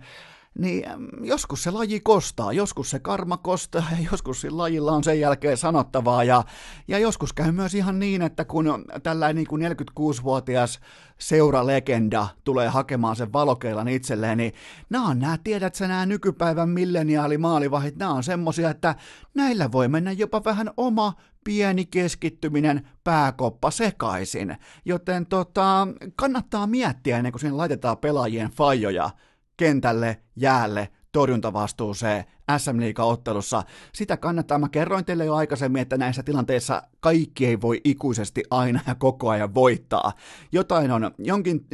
niin 0.59 0.85
joskus 1.23 1.63
se 1.63 1.71
laji 1.71 2.01
kostaa, 2.01 2.53
joskus 2.53 2.91
se 2.91 2.99
karma 2.99 3.37
kostaa 3.37 3.85
ja 3.91 4.09
joskus 4.11 4.41
sillä 4.41 4.63
lajilla 4.63 4.93
on 4.93 5.05
sen 5.05 5.21
jälkeen 5.21 5.57
sanottavaa. 5.57 6.25
Ja, 6.25 6.45
ja 6.89 6.99
joskus 6.99 7.33
käy 7.33 7.53
myös 7.53 7.75
ihan 7.75 7.99
niin, 7.99 8.23
että 8.23 8.45
kun 8.45 8.85
tällainen 9.03 9.37
niin 9.37 9.47
kuin 9.47 9.63
46-vuotias 9.63 10.81
seuralegenda 11.19 12.29
tulee 12.45 12.69
hakemaan 12.69 13.17
sen 13.17 13.33
valokeilan 13.33 13.89
itselleen, 13.89 14.39
niin 14.39 14.53
nämä 14.91 15.09
on 15.09 15.19
nämä, 15.19 15.39
tiedät 15.45 15.75
sä 15.75 15.89
nämä 15.89 16.07
nykypäivän 16.07 16.69
milleniaalimaalivahit, 16.69 17.97
nämä 17.97 18.13
on 18.13 18.23
semmosia, 18.23 18.71
että 18.71 18.95
näillä 19.35 19.73
voi 19.73 19.89
mennä 19.89 20.13
jopa 20.13 20.45
vähän 20.45 20.71
oma 20.77 21.13
pieni 21.45 21.85
keskittyminen 21.85 22.89
pääkoppa 23.05 23.71
sekaisin, 23.71 24.57
joten 24.85 25.27
tota, 25.27 25.89
kannattaa 26.17 26.67
miettiä 26.67 27.17
ennen 27.17 27.33
kuin 27.33 27.41
sinne 27.41 27.57
laitetaan 27.57 27.99
pelaajien 27.99 28.51
fajoja 28.51 29.11
kentälle, 29.57 30.23
jäälle, 30.37 30.89
torjuntavastuuseen 31.13 32.25
SM 32.59 32.79
ottelussa 32.99 33.63
Sitä 33.93 34.17
kannattaa, 34.17 34.59
mä 34.59 34.69
kerroin 34.69 35.05
teille 35.05 35.25
jo 35.25 35.35
aikaisemmin, 35.35 35.83
että 35.83 35.97
näissä 35.97 36.23
tilanteissa 36.23 36.83
kaikki 37.01 37.47
ei 37.47 37.61
voi 37.61 37.81
ikuisesti 37.85 38.43
aina 38.51 38.81
ja 38.87 38.95
koko 38.95 39.29
ajan 39.29 39.55
voittaa. 39.55 40.13
Jotain 40.53 40.91
on 40.91 41.11
jonkin 41.19 41.67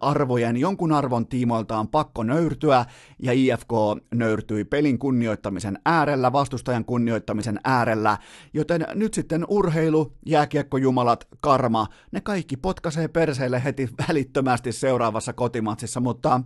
arvojen, 0.00 0.56
jonkun 0.56 0.92
arvon 0.92 1.26
tiimoilta 1.26 1.78
on 1.78 1.88
pakko 1.88 2.22
nöyrtyä, 2.22 2.84
ja 3.22 3.32
IFK 3.32 3.70
nöyrtyi 4.14 4.64
pelin 4.64 4.98
kunnioittamisen 4.98 5.78
äärellä, 5.86 6.32
vastustajan 6.32 6.84
kunnioittamisen 6.84 7.60
äärellä, 7.64 8.18
joten 8.54 8.86
nyt 8.94 9.14
sitten 9.14 9.44
urheilu, 9.48 10.12
jääkiekkojumalat, 10.26 11.28
karma, 11.40 11.86
ne 12.12 12.20
kaikki 12.20 12.56
potkaisee 12.56 13.08
perseelle 13.08 13.64
heti 13.64 13.88
välittömästi 14.08 14.72
seuraavassa 14.72 15.32
kotimatsissa, 15.32 16.00
mutta 16.00 16.40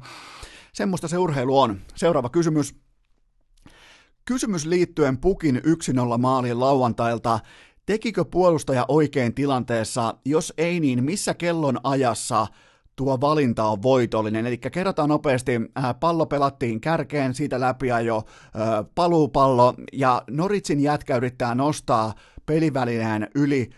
Semmoista 0.75 1.09
se 1.09 1.18
urheilu 1.18 1.61
on. 1.61 1.81
Seuraava 1.95 2.29
kysymys. 2.29 2.75
Kysymys 4.25 4.66
liittyen 4.66 5.18
Pukin 5.18 5.62
1-0 6.14 6.18
maaliin 6.18 6.61
lauantailta. 6.61 7.41
Tekikö 7.87 8.25
puolustaja 8.25 8.85
oikein 8.89 9.35
tilanteessa? 9.35 10.14
Jos 10.25 10.53
ei, 10.59 10.81
niin 10.81 11.05
missä 11.05 11.35
kellon 11.35 11.81
ajassa 11.85 12.47
tuo 12.97 13.20
valinta 13.20 13.64
on 13.64 13.83
voitollinen. 13.83 14.47
Eli 14.47 14.59
kerrotaan 14.59 15.09
nopeasti, 15.09 15.53
pallo 16.01 16.27
pelattiin 16.27 16.81
kärkeen, 16.81 17.35
siitä 17.35 17.61
läpi 17.61 17.87
jo 18.05 18.22
paluupallo, 18.95 19.75
ja 19.93 20.22
Noritsin 20.31 20.81
jätkä 20.81 21.16
yrittää 21.16 21.55
nostaa 21.55 22.14
pelivälineen 22.47 23.29
yli 23.35 23.70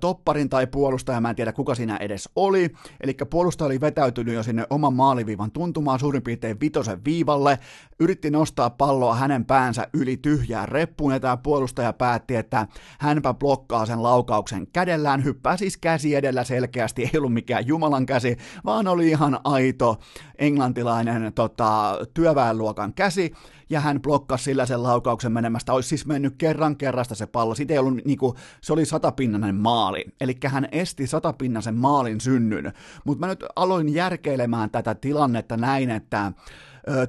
topparin 0.00 0.48
tai 0.48 0.66
puolustaja, 0.66 1.20
mä 1.20 1.30
en 1.30 1.36
tiedä 1.36 1.52
kuka 1.52 1.74
siinä 1.74 1.96
edes 1.96 2.28
oli, 2.36 2.70
eli 3.00 3.14
puolustaja 3.30 3.66
oli 3.66 3.80
vetäytynyt 3.80 4.34
jo 4.34 4.42
sinne 4.42 4.66
oman 4.70 4.94
maaliviivan 4.94 5.50
tuntumaan 5.50 6.00
suurin 6.00 6.22
piirtein 6.22 6.60
vitosen 6.60 7.04
viivalle, 7.04 7.58
yritti 8.00 8.30
nostaa 8.30 8.70
palloa 8.70 9.14
hänen 9.14 9.44
päänsä 9.44 9.86
yli 9.92 10.16
tyhjään 10.16 10.68
reppuun, 10.68 11.12
ja 11.12 11.20
tämä 11.20 11.36
puolustaja 11.36 11.92
päätti, 11.92 12.36
että 12.36 12.66
hänpä 12.98 13.34
blokkaa 13.34 13.86
sen 13.86 14.02
laukauksen 14.02 14.66
kädellään, 14.72 15.24
hyppää 15.24 15.56
siis 15.56 15.76
käsi 15.76 16.14
edellä 16.14 16.44
selkeästi, 16.44 17.02
ei 17.02 17.18
ollut 17.18 17.34
mikään 17.34 17.66
Jumalan 17.66 18.06
käsi, 18.06 18.36
vaan 18.64 18.88
oli 18.88 19.08
ihan 19.08 19.40
aito 19.44 19.98
englantilainen 20.38 21.32
tota, 21.34 21.98
työväenluokan 22.14 22.94
käsi, 22.94 23.32
ja 23.70 23.80
hän 23.80 24.02
blokkasi 24.02 24.44
sillä 24.44 24.66
sen 24.66 24.82
laukauksen 24.82 25.32
menemästä. 25.32 25.72
Olisi 25.72 25.88
siis 25.88 26.06
mennyt 26.06 26.34
kerran 26.38 26.76
kerrasta 26.76 27.14
se 27.14 27.26
pallo. 27.26 27.54
Siitä 27.54 27.74
ei 27.74 27.78
ollut, 27.78 28.04
niin 28.04 28.18
kuin, 28.18 28.36
se 28.60 28.72
oli 28.72 28.84
satapinnainen 28.84 29.54
maali. 29.54 30.04
Eli 30.20 30.36
hän 30.46 30.68
esti 30.72 31.06
satapinnaisen 31.06 31.76
maalin 31.76 32.20
synnyn. 32.20 32.72
Mutta 33.04 33.20
mä 33.20 33.26
nyt 33.26 33.44
aloin 33.56 33.94
järkeilemään 33.94 34.70
tätä 34.70 34.94
tilannetta 34.94 35.56
näin, 35.56 35.90
että 35.90 36.32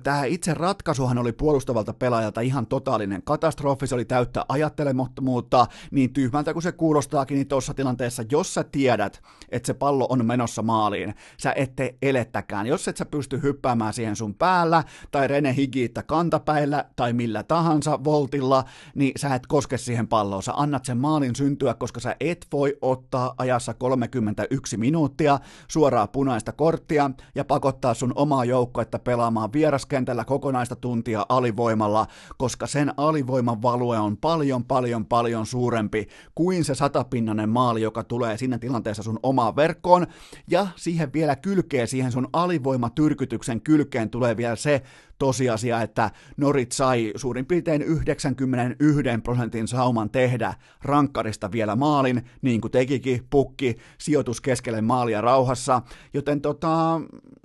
Tämä 0.04 0.26
itse 0.26 0.54
ratkaisuhan 0.54 1.18
oli 1.18 1.32
puolustavalta 1.32 1.94
pelaajalta 1.94 2.42
ihan 2.42 2.68
totaalinen 2.68 3.24
katastrofi, 3.24 3.88
se 3.88 3.96
oli 3.96 4.06
täyttä 4.06 4.46
ajattelemattomuutta, 4.50 5.68
niin 5.92 6.14
tyhmältä 6.14 6.54
kuin 6.54 6.64
se 6.64 6.72
kuulostaakin, 6.72 7.36
niin 7.36 7.48
tuossa 7.48 7.74
tilanteessa, 7.74 8.24
jos 8.32 8.54
sä 8.54 8.64
tiedät, 8.64 9.22
että 9.50 9.68
se 9.68 9.74
pallo 9.74 10.08
on 10.10 10.26
menossa 10.26 10.62
maaliin, 10.62 11.16
sä 11.38 11.54
ette 11.56 11.96
elettäkään. 12.02 12.68
Jos 12.68 12.88
et 12.88 12.98
sä 12.98 13.06
pysty 13.06 13.42
hyppäämään 13.44 13.94
siihen 13.94 14.16
sun 14.16 14.36
päällä, 14.36 14.84
tai 15.12 15.28
Rene 15.28 15.56
Higiitta 15.56 16.04
kantapäillä, 16.04 16.86
tai 16.96 17.14
millä 17.14 17.44
tahansa 17.44 18.04
voltilla, 18.04 18.64
niin 18.96 19.12
sä 19.16 19.36
et 19.36 19.48
koske 19.48 19.78
siihen 19.78 20.08
palloon. 20.08 20.44
Sä 20.44 20.54
annat 20.56 20.86
sen 20.86 20.98
maalin 20.98 21.36
syntyä, 21.36 21.74
koska 21.74 22.00
sä 22.00 22.16
et 22.20 22.48
voi 22.52 22.78
ottaa 22.82 23.34
ajassa 23.38 23.74
31 23.74 24.78
minuuttia 24.78 25.40
suoraa 25.68 26.08
punaista 26.08 26.52
korttia 26.52 27.12
ja 27.36 27.46
pakottaa 27.46 27.94
sun 27.94 28.14
omaa 28.16 28.46
joukkoetta 28.46 29.00
pelaamaan 29.00 29.52
vieraskentällä 29.62 30.26
kokonaista 30.26 30.76
tuntia 30.76 31.26
alivoimalla, 31.30 32.08
koska 32.38 32.68
sen 32.68 32.94
alivoiman 32.98 33.62
value 33.62 34.00
on 34.00 34.18
paljon, 34.18 34.66
paljon, 34.66 35.06
paljon 35.06 35.46
suurempi 35.46 36.08
kuin 36.36 36.64
se 36.64 36.76
satapinnanen 36.76 37.50
maali, 37.50 37.82
joka 37.82 38.04
tulee 38.04 38.38
siinä 38.38 38.58
tilanteessa 38.58 39.04
sun 39.04 39.20
omaan 39.24 39.56
verkkoon, 39.56 40.08
ja 40.48 40.68
siihen 40.76 41.14
vielä 41.14 41.36
kylkee, 41.36 41.88
siihen 41.88 42.12
sun 42.12 42.28
alivoimatyrkytyksen 42.34 43.62
kylkeen 43.62 44.10
tulee 44.10 44.38
vielä 44.38 44.56
se 44.56 44.82
tosiasia, 45.18 45.82
että 45.82 46.12
Norit 46.38 46.72
sai 46.72 47.12
suurin 47.16 47.46
piirtein 47.46 47.82
91 47.82 49.04
prosentin 49.24 49.68
sauman 49.68 50.10
tehdä 50.10 50.54
rankkarista 50.82 51.52
vielä 51.52 51.76
maalin, 51.76 52.26
niin 52.42 52.62
kuin 52.62 52.72
tekikin 52.72 53.28
pukki, 53.30 53.78
sijoitus 53.98 54.42
keskelle 54.42 54.82
maalia 54.82 55.22
rauhassa, 55.22 55.82
joten 56.14 56.42
tota, 56.42 57.02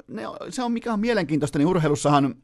ne, 0.09 0.23
se 0.49 0.62
on 0.62 0.73
mikä 0.73 0.93
on 0.93 1.01
mielenkiintoista, 1.01 1.59
niin 1.59 1.69
urheilussahan 1.69 2.35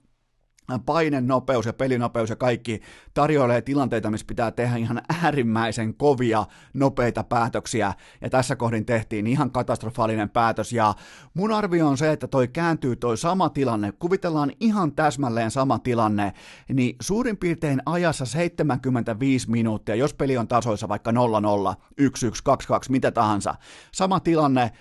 painenopeus 0.87 1.67
ja 1.67 1.73
pelinopeus 1.73 2.31
ja 2.31 2.37
kaikki 2.37 2.81
tarjoilee 3.15 3.63
tilanteita, 3.63 4.11
missä 4.11 4.27
pitää 4.27 4.51
tehdä 4.51 4.77
ihan 4.77 5.03
äärimmäisen 5.23 5.95
kovia, 5.95 6.47
nopeita 6.75 7.25
päätöksiä, 7.25 7.95
ja 8.21 8.31
tässä 8.31 8.57
kohdin 8.57 8.87
tehtiin 8.87 9.27
ihan 9.27 9.51
katastrofaalinen 9.51 10.31
päätös, 10.31 10.73
ja 10.73 10.95
mun 11.35 11.53
arvio 11.53 11.89
on 11.89 11.99
se, 11.99 12.13
että 12.13 12.27
toi 12.27 12.49
kääntyy 12.49 12.97
toi 12.97 13.19
sama 13.19 13.49
tilanne, 13.49 13.93
kuvitellaan 13.93 14.53
ihan 14.61 14.93
täsmälleen 14.93 15.51
sama 15.51 15.79
tilanne, 15.79 16.33
niin 16.69 16.97
suurin 17.01 17.37
piirtein 17.37 17.83
ajassa 17.87 18.27
75 18.27 19.51
minuuttia, 19.51 19.95
jos 19.95 20.15
peli 20.15 20.37
on 20.37 20.49
tasoissa 20.49 20.89
vaikka 20.89 21.11
0-0, 21.11 21.15
1-1, 22.01 22.05
2-2, 22.05 22.05
mitä 22.89 23.11
tahansa, 23.11 23.55
sama 23.93 24.21
tilanne, 24.21 24.73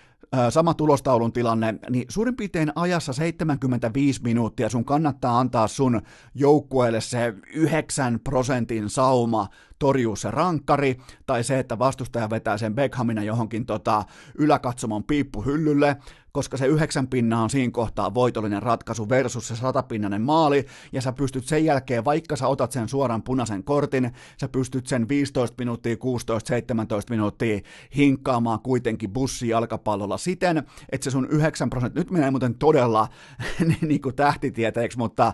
sama 0.49 0.73
tulostaulun 0.73 1.33
tilanne, 1.33 1.75
niin 1.89 2.05
suurin 2.09 2.35
piirtein 2.35 2.71
ajassa 2.75 3.13
75 3.13 4.21
minuuttia 4.23 4.69
sun 4.69 4.85
kannattaa 4.85 5.39
antaa 5.39 5.67
sun 5.67 6.01
joukkueelle 6.35 7.01
se 7.01 7.33
9 7.53 8.19
prosentin 8.19 8.89
sauma 8.89 9.47
torjuu 9.81 10.15
se 10.15 10.31
rankkari, 10.31 10.97
tai 11.25 11.43
se, 11.43 11.59
että 11.59 11.79
vastustaja 11.79 12.29
vetää 12.29 12.57
sen 12.57 12.75
Beckhamina 12.75 13.23
johonkin 13.23 13.65
tota, 13.65 14.03
yläkatsomon 14.37 15.03
piippuhyllylle, 15.03 15.97
koska 16.31 16.57
se 16.57 16.65
yhdeksän 16.65 17.07
pinna 17.07 17.41
on 17.41 17.49
siinä 17.49 17.71
kohtaa 17.71 18.13
voitollinen 18.13 18.63
ratkaisu 18.63 19.09
versus 19.09 19.47
se 19.47 19.55
satapinnanen 19.55 20.21
maali, 20.21 20.65
ja 20.91 21.01
sä 21.01 21.13
pystyt 21.13 21.45
sen 21.45 21.65
jälkeen, 21.65 22.05
vaikka 22.05 22.35
sä 22.35 22.47
otat 22.47 22.71
sen 22.71 22.89
suoran 22.89 23.23
punaisen 23.23 23.63
kortin, 23.63 24.11
sä 24.41 24.47
pystyt 24.47 24.87
sen 24.87 25.09
15 25.09 25.55
minuuttia, 25.57 25.97
16, 25.97 26.47
17 26.47 27.13
minuuttia 27.13 27.59
hinkkaamaan 27.95 28.59
kuitenkin 28.59 29.13
bussi 29.13 29.47
jalkapallolla 29.47 30.17
siten, 30.17 30.63
että 30.91 31.03
se 31.03 31.11
sun 31.11 31.27
9 31.29 31.69
prosenttia, 31.69 31.99
nyt 31.99 32.11
menee 32.11 32.31
muuten 32.31 32.55
todella 32.55 33.07
niin 33.81 34.01
kuin 34.01 34.15
tähtitieteeksi, 34.15 34.97
mutta 34.97 35.33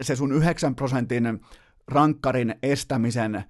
se 0.00 0.16
sun 0.16 0.32
9 0.32 0.74
prosentin 0.74 1.40
rankkarin 1.88 2.54
estämisen 2.62 3.44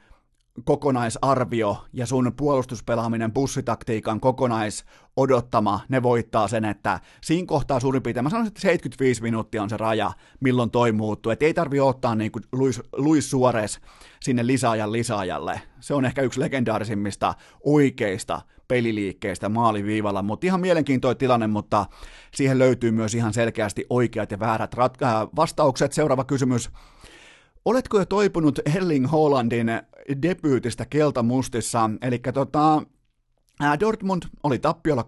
kokonaisarvio 0.65 1.85
ja 1.93 2.07
sun 2.07 2.33
puolustuspelaaminen 2.37 3.33
bussitaktiikan 3.33 4.21
kokonaisodottama, 4.21 5.81
ne 5.89 6.03
voittaa 6.03 6.49
sen, 6.49 6.65
että 6.65 7.01
siinä 7.23 7.47
kohtaa 7.47 7.81
suurin 7.81 8.03
piirtein, 8.03 8.25
mä 8.25 8.31
sanoisin, 8.31 8.49
että 8.49 8.61
75 8.61 9.23
minuuttia 9.23 9.63
on 9.63 9.71
se 9.71 9.77
raja, 9.77 10.13
milloin 10.41 10.71
toi 10.71 10.93
muuttuu, 10.93 11.33
että 11.33 11.45
ei 11.45 11.55
tarvi 11.55 11.81
ottaa 11.81 12.15
niin 12.15 12.33
kuin 12.33 12.45
Luis, 12.53 12.83
Luis 12.93 13.31
Suarez 13.31 13.79
sinne 14.21 14.47
lisäajan 14.47 14.93
lisäajalle. 14.93 15.63
Se 15.81 15.95
on 15.95 16.05
ehkä 16.05 16.23
yksi 16.23 16.41
legendaarisimmista 16.41 17.35
oikeista 17.65 18.41
peliliikkeistä 18.69 19.49
maaliviivalla, 19.49 20.23
mutta 20.23 20.47
ihan 20.47 20.61
mielenkiintoinen 20.61 21.19
tilanne, 21.19 21.47
mutta 21.47 21.87
siihen 22.35 22.59
löytyy 22.59 22.91
myös 22.91 23.15
ihan 23.15 23.33
selkeästi 23.33 23.87
oikeat 23.91 24.31
ja 24.31 24.41
väärät 24.41 24.75
rat- 24.75 25.05
äh, 25.05 25.29
vastaukset. 25.37 25.93
Seuraava 25.93 26.25
kysymys. 26.25 26.71
Oletko 27.65 27.99
jo 27.99 28.07
toipunut 28.07 28.59
Erling 28.75 29.13
Hollandin 29.13 29.69
debyytistä 30.23 30.87
keltamustissa, 30.87 31.91
eli 32.03 32.19
tota, 32.19 32.83
Dortmund 33.81 34.23
oli 34.43 34.59
tappiolla 34.59 35.05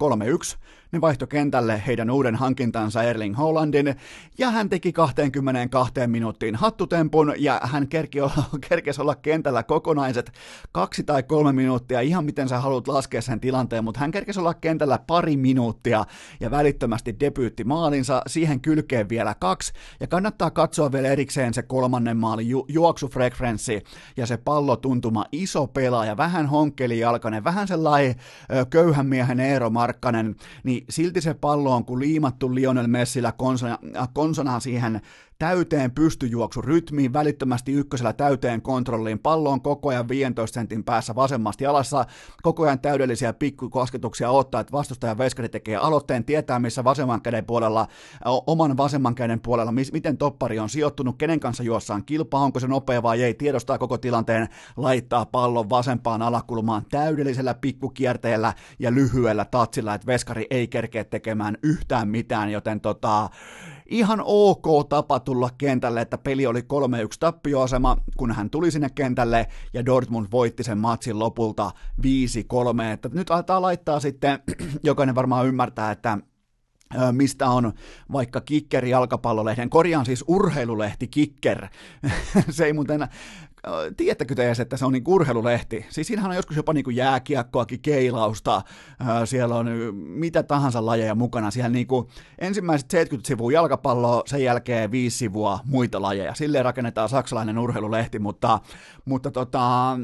3-1, 0.55 0.59
ne 0.95 1.01
vaihtoi 1.01 1.29
kentälle 1.29 1.83
heidän 1.87 2.11
uuden 2.11 2.35
hankintansa 2.35 3.03
Erling 3.03 3.39
Hollandin, 3.39 3.95
ja 4.39 4.51
hän 4.51 4.69
teki 4.69 4.93
22 4.93 5.93
minuuttiin 6.07 6.57
hattutempun, 6.57 7.35
ja 7.39 7.61
hän 7.63 7.89
kerki 7.89 8.21
olla, 8.21 8.45
kerkesi 8.69 9.01
olla 9.01 9.15
kentällä 9.15 9.63
kokonaiset 9.63 10.33
kaksi 10.73 11.05
tai 11.05 11.23
kolme 11.23 11.53
minuuttia, 11.53 12.01
ihan 12.01 12.25
miten 12.25 12.49
sä 12.49 12.61
haluat 12.61 12.89
laskea 12.89 13.23
sen 13.23 13.41
tilanteen, 13.41 13.85
mutta 13.85 14.01
hän 14.01 14.11
kerkesi 14.11 14.41
olla 14.41 14.55
kentällä 14.55 14.99
pari 15.07 15.37
minuuttia, 15.37 16.05
ja 16.41 16.51
välittömästi 16.51 17.17
debyytti 17.21 17.65
maalinsa, 17.65 18.23
siihen 18.27 18.61
kylkeen 18.61 19.09
vielä 19.09 19.35
kaksi, 19.41 19.73
ja 20.01 20.07
kannattaa 20.07 20.51
katsoa 20.51 20.93
vielä 20.93 21.09
erikseen 21.09 21.55
se 21.55 21.63
kolmannen 21.63 22.17
maalin 22.17 22.49
ju- 22.49 22.67
juoksufrekvenssi, 22.69 23.83
ja 24.17 24.27
se 24.27 24.37
pallotuntuma, 24.37 25.25
iso 25.33 25.67
pelaaja, 25.67 26.17
vähän 26.17 26.47
honkkeli 26.47 26.99
jalkainen, 26.99 27.45
vähän 27.45 27.69
sellainen 27.69 28.15
köyhän 28.71 29.07
miehen 29.07 29.41
Eero 29.41 29.71
Markkanen, 29.71 30.37
niin 30.65 30.84
silti 30.91 31.21
se 31.21 31.35
pallo 31.35 31.75
on 31.75 31.85
kuin 31.85 32.01
liimattu 32.01 32.55
Lionel 32.55 32.87
Messillä 32.87 33.33
konsona, 33.33 33.79
konsona 34.13 34.61
siihen 34.61 35.01
täyteen 35.45 35.91
pystyjuoksurytmiin, 35.91 37.13
välittömästi 37.13 37.73
ykkösellä 37.73 38.13
täyteen 38.13 38.63
kontrolliin, 38.63 39.19
pallo 39.19 39.51
on 39.51 39.61
koko 39.61 39.89
ajan 39.89 40.09
15 40.09 40.55
sentin 40.55 40.85
päässä 40.85 41.15
vasemmasta 41.15 41.65
jalassa, 41.65 42.07
koko 42.43 42.63
ajan 42.63 42.79
täydellisiä 42.79 43.33
pikkukosketuksia 43.33 44.31
ottaa, 44.31 44.61
että 44.61 44.73
vastustajan 44.73 45.19
veskari 45.19 45.49
tekee 45.49 45.77
aloitteen, 45.77 46.25
tietää 46.25 46.59
missä 46.59 46.85
vasemman 46.85 47.23
käden 47.23 47.45
puolella, 47.45 47.87
oman 48.25 48.77
vasemman 48.77 49.15
käden 49.15 49.41
puolella, 49.41 49.73
miten 49.73 50.17
toppari 50.17 50.59
on 50.59 50.69
sijoittunut, 50.69 51.19
kenen 51.19 51.41
kanssa 51.41 51.63
juossaan 51.63 52.05
kilpaa, 52.05 52.41
onko 52.41 52.61
se 52.61 52.67
nopea 52.67 53.03
vai 53.03 53.23
ei, 53.23 53.35
tiedostaa 53.35 53.79
koko 53.79 53.99
tilanteen, 53.99 54.49
laittaa 54.77 55.27
pallon 55.27 55.71
vasempaan 55.71 56.23
alakulmaan 56.23 56.87
täydellisellä 56.91 57.55
pikkukierteellä 57.55 58.53
ja 58.79 58.95
lyhyellä 58.95 59.45
tatsilla, 59.45 59.95
että 59.95 60.07
veskari 60.07 60.47
ei 60.51 60.69
kerkeä 60.69 61.05
tekemään 61.05 61.59
yhtään 61.63 62.09
mitään, 62.09 62.51
joten 62.51 62.81
tota, 62.81 63.31
ihan 63.91 64.23
ok 64.25 64.89
tapa 64.89 65.21
tulla 65.21 65.51
kentälle, 65.59 66.01
että 66.01 66.19
peli 66.19 66.47
oli 66.47 66.61
3-1 66.61 66.65
tappioasema, 67.21 67.97
kun 68.17 68.33
hän 68.33 68.51
tuli 68.51 68.71
sinne 68.71 68.89
kentälle 68.95 69.47
ja 69.73 69.87
Dortmund 69.87 70.27
voitti 70.33 70.63
sen 70.63 70.79
matsin 70.79 71.19
lopulta 71.19 71.71
5-3. 72.03 72.05
Että 72.93 73.09
nyt 73.13 73.31
aletaan 73.31 73.63
laittaa 73.63 74.01
sitten, 74.01 74.39
jokainen 74.85 75.15
varmaan 75.15 75.47
ymmärtää, 75.47 75.91
että 75.91 76.19
mistä 77.13 77.49
on 77.49 77.73
vaikka 78.13 78.41
Kicker 78.41 78.85
jalkapallolehden, 78.85 79.71
korjaan 79.71 80.07
siis 80.07 80.25
urheilulehti 80.29 81.09
Kicker. 81.09 81.69
se 82.51 82.65
ei 82.65 82.73
muuten, 82.73 83.09
tiedättekö 83.97 84.35
te 84.35 84.47
edes, 84.47 84.61
että 84.61 84.77
se 84.77 84.85
on 84.85 84.93
niin 84.93 85.05
urheilulehti? 85.07 85.87
Siis 85.89 86.07
siinähän 86.07 86.31
on 86.31 86.37
joskus 86.37 86.57
jopa 86.57 86.73
niin 86.73 86.85
kuin 86.85 86.97
jääkiekkoakin, 86.97 87.81
keilausta, 87.81 88.63
siellä 89.25 89.55
on 89.55 89.67
mitä 89.95 90.43
tahansa 90.43 90.87
lajeja 90.87 91.15
mukana. 91.15 91.51
Siellä 91.51 91.69
niin 91.69 91.87
kuin 91.87 92.09
ensimmäiset 92.39 92.91
70 92.91 93.29
sivua 93.29 93.53
jalkapalloa, 93.53 94.23
sen 94.27 94.43
jälkeen 94.43 94.91
viisi 94.91 95.19
sivua 95.19 95.59
muita 95.65 96.03
lajeja. 96.03 96.35
Silleen 96.35 96.65
rakennetaan 96.65 97.09
saksalainen 97.09 97.59
urheilulehti, 97.59 98.19
mutta, 98.19 98.61
mutta 99.05 99.31
tota, 99.31 99.99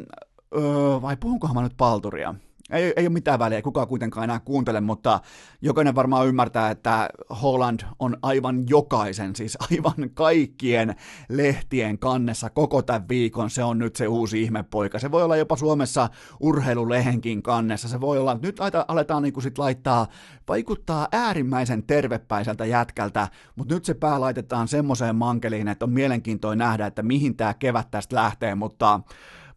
vai 1.02 1.16
puhunkohan 1.16 1.56
mä 1.56 1.62
nyt 1.62 1.76
palturia? 1.76 2.34
Ei, 2.70 2.92
ei 2.96 3.06
ole 3.06 3.12
mitään 3.12 3.38
väliä, 3.38 3.62
kukaan 3.62 3.88
kuitenkaan 3.88 4.24
enää 4.24 4.40
kuuntele, 4.40 4.80
mutta 4.80 5.20
jokainen 5.62 5.94
varmaan 5.94 6.26
ymmärtää, 6.26 6.70
että 6.70 7.08
Holland 7.42 7.80
on 7.98 8.16
aivan 8.22 8.64
jokaisen, 8.68 9.36
siis 9.36 9.58
aivan 9.70 10.10
kaikkien 10.14 10.94
lehtien 11.28 11.98
kannessa 11.98 12.50
koko 12.50 12.82
tämän 12.82 13.08
viikon. 13.08 13.50
Se 13.50 13.64
on 13.64 13.78
nyt 13.78 13.96
se 13.96 14.08
uusi 14.08 14.42
ihmepoika. 14.42 14.98
Se 14.98 15.10
voi 15.10 15.22
olla 15.22 15.36
jopa 15.36 15.56
Suomessa 15.56 16.08
urheilulehenkin 16.40 17.42
kannessa. 17.42 17.88
Se 17.88 18.00
voi 18.00 18.18
olla, 18.18 18.38
nyt 18.42 18.56
aletaan 18.88 19.22
niin 19.22 19.42
sit 19.42 19.58
laittaa, 19.58 20.06
vaikuttaa 20.48 21.08
äärimmäisen 21.12 21.82
tervepäiseltä 21.82 22.64
jätkältä, 22.64 23.28
mutta 23.56 23.74
nyt 23.74 23.84
se 23.84 23.94
pää 23.94 24.20
laitetaan 24.20 24.68
semmoiseen 24.68 25.16
mankeliin, 25.16 25.68
että 25.68 25.84
on 25.84 25.92
mielenkiintoinen 25.92 26.58
nähdä, 26.58 26.86
että 26.86 27.02
mihin 27.02 27.36
tämä 27.36 27.54
kevät 27.54 27.90
tästä 27.90 28.16
lähtee, 28.16 28.54
mutta 28.54 29.00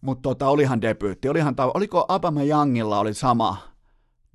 mutta 0.03 0.21
tota, 0.21 0.47
olihan 0.47 0.81
debyytti. 0.81 1.29
Olihan, 1.29 1.55
oliko 1.73 2.05
Abama 2.07 2.43
Youngilla 2.43 2.99
oli 2.99 3.13
sama 3.13 3.57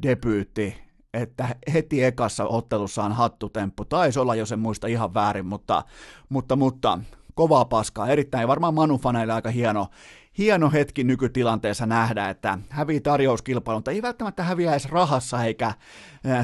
debyytti, 0.03 0.79
että 1.15 1.49
heti 1.73 2.05
ekassa 2.05 2.45
ottelussa 2.45 3.05
on 3.05 3.13
hattutemppu. 3.13 3.85
Taisi 3.85 4.19
olla, 4.19 4.35
jos 4.35 4.53
en 4.53 4.59
muista 4.59 4.87
ihan 4.87 5.15
väärin, 5.15 5.47
mutta, 5.47 5.85
mutta, 6.29 6.57
mutta 6.57 6.99
kovaa 7.35 7.65
paskaa. 7.65 8.09
Erittäin 8.09 8.49
varmaan 8.49 8.75
Manu-faneille 8.75 9.33
aika 9.33 9.51
hieno, 9.51 9.87
hieno 10.39 10.71
hetki 10.71 11.05
nykytilanteessa 11.05 11.87
nähdä, 11.87 12.29
että 12.29 12.59
hävii 12.69 13.01
tarjouskilpailun, 13.01 13.79
mutta 13.79 13.91
ei 13.91 14.03
välttämättä 14.03 14.43
häviä 14.43 14.71
edes 14.71 14.89
rahassa, 14.89 15.45
eikä 15.45 15.73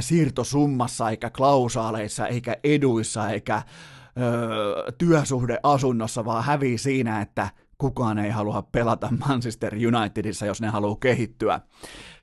siirtosummassa, 0.01 1.11
eikä 1.11 1.31
klausaaleissa, 1.31 2.27
eikä 2.27 2.57
eduissa, 2.65 3.31
eikä 3.31 3.63
öö, 4.21 4.93
työsuhdeasunnossa, 4.99 6.25
vaan 6.25 6.45
hävii 6.45 6.79
siinä, 6.79 7.21
että 7.21 7.49
kukaan 7.79 8.19
ei 8.19 8.31
halua 8.31 8.63
pelata 8.63 9.09
Manchester 9.29 9.75
Unitedissa, 9.75 10.47
jos 10.47 10.61
ne 10.61 10.69
haluaa 10.69 10.97
kehittyä. 11.01 11.61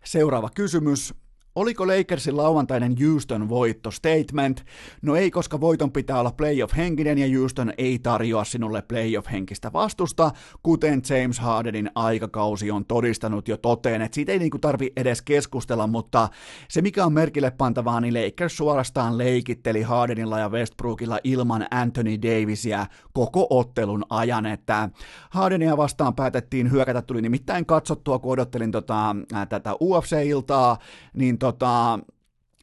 Seuraava 0.06 0.50
kysymys. 0.56 1.14
Oliko 1.56 1.88
Lakersin 1.88 2.38
lauantainen 2.38 2.96
Houston 3.06 3.50
voitto 3.50 3.92
statement? 3.92 4.66
No 5.02 5.16
ei, 5.16 5.32
koska 5.32 5.62
voiton 5.62 5.92
pitää 5.92 6.20
olla 6.20 6.32
playoff-henkinen 6.32 7.18
ja 7.18 7.40
Houston 7.40 7.74
ei 7.78 8.00
tarjoa 8.00 8.44
sinulle 8.44 8.82
playoff-henkistä 8.82 9.74
vastusta, 9.74 10.32
kuten 10.64 11.02
James 11.10 11.40
Hardenin 11.40 11.92
aikakausi 11.96 12.72
on 12.72 12.86
todistanut 12.86 13.48
jo 13.48 13.58
toteen, 13.58 14.02
että 14.02 14.16
siitä 14.16 14.32
ei 14.32 14.40
niinku 14.40 14.60
tarvi 14.60 14.92
edes 14.96 15.22
keskustella, 15.22 15.88
mutta 15.88 16.30
se 16.70 16.82
mikä 16.82 17.06
on 17.06 17.14
merkille 17.14 17.52
pantavaa, 17.52 18.02
niin 18.02 18.14
Lakers 18.14 18.58
suorastaan 18.58 19.18
leikitteli 19.18 19.82
Hardenilla 19.82 20.40
ja 20.40 20.50
Westbrookilla 20.50 21.20
ilman 21.24 21.68
Anthony 21.72 22.22
Davisia 22.22 22.86
koko 23.14 23.48
ottelun 23.50 24.06
ajan, 24.10 24.46
että 24.46 24.90
Hardenia 25.30 25.78
vastaan 25.78 26.16
päätettiin 26.16 26.72
hyökätä, 26.72 27.02
tuli 27.02 27.22
nimittäin 27.22 27.66
katsottua, 27.66 28.20
kun 28.20 28.34
odottelin 28.34 28.72
tota, 28.72 29.16
tätä 29.50 29.74
UFC-iltaa, 29.82 30.78
niin 31.14 31.41
tota, 31.42 32.00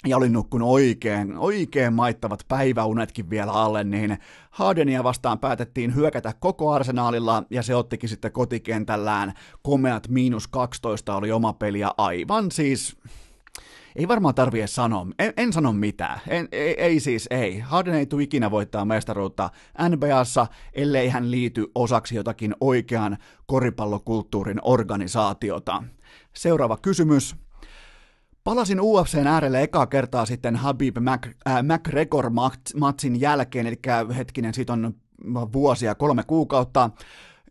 ja 0.07 0.17
olin 0.17 0.33
nukkunut 0.33 0.69
oikein, 0.69 1.39
oikein 1.39 1.93
maittavat 1.93 2.41
päiväunetkin 2.49 3.31
vielä 3.31 3.53
alle, 3.53 3.85
niin 3.85 4.19
Hardenia 4.51 5.05
vastaan 5.05 5.39
päätettiin 5.39 5.95
hyökätä 5.95 6.35
koko 6.41 6.73
arsenaalilla, 6.73 7.43
ja 7.51 7.63
se 7.63 7.75
ottikin 7.75 8.09
sitten 8.09 8.33
kotikentällään 8.33 9.33
komeat 9.63 10.09
miinus 10.09 10.49
12 10.49 11.17
oli 11.17 11.33
oma 11.33 11.53
peli, 11.53 11.81
ja 11.81 11.95
aivan 11.99 12.51
siis 12.51 12.97
ei 13.97 14.09
varmaan 14.09 14.35
tarvitse 14.35 14.67
sanoa, 14.67 15.07
en, 15.19 15.33
en 15.37 15.53
sano 15.53 15.73
mitään, 15.73 16.21
en, 16.29 16.49
ei, 16.53 16.83
ei 16.83 17.01
siis 17.01 17.27
ei. 17.31 17.59
Harden 17.59 17.95
ei 17.95 18.07
tule 18.07 18.23
ikinä 18.23 18.51
voittaa 18.51 18.85
mestaruutta 18.85 19.51
NBAssa, 19.89 20.47
ellei 20.73 21.09
hän 21.09 21.31
liity 21.31 21.67
osaksi 21.75 22.17
jotakin 22.17 22.55
oikean 22.61 23.17
koripallokulttuurin 23.47 24.59
organisaatiota. 24.63 25.83
Seuraava 26.33 26.77
kysymys. 26.77 27.48
Palasin 28.49 28.81
UFCn 28.81 29.27
äärelle 29.27 29.63
ekaa 29.63 29.87
kertaa 29.87 30.27
sitten 30.27 30.57
Habib 30.57 30.97
Mac, 31.01 31.27
äh, 31.27 31.63
McGregor-matsin 31.63 33.21
jälkeen, 33.21 33.67
eli 33.67 33.79
hetkinen, 34.17 34.55
siitä 34.55 34.73
on 34.73 34.95
vuosia, 35.53 35.95
kolme 35.95 36.23
kuukautta. 36.27 36.91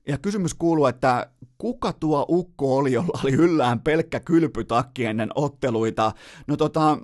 Ja 0.08 0.18
kysymys 0.18 0.54
kuuluu, 0.54 0.86
että 0.86 1.30
kuka 1.58 1.94
tuo 1.94 2.26
ukko 2.30 2.78
oli, 2.78 2.94
jolla 2.94 3.20
oli 3.24 3.34
yllään 3.34 3.80
pelkkä 3.80 4.20
kylpytakki 4.20 5.06
ennen 5.06 5.30
otteluita? 5.36 6.12
No 6.48 6.58
tota, 6.58 6.98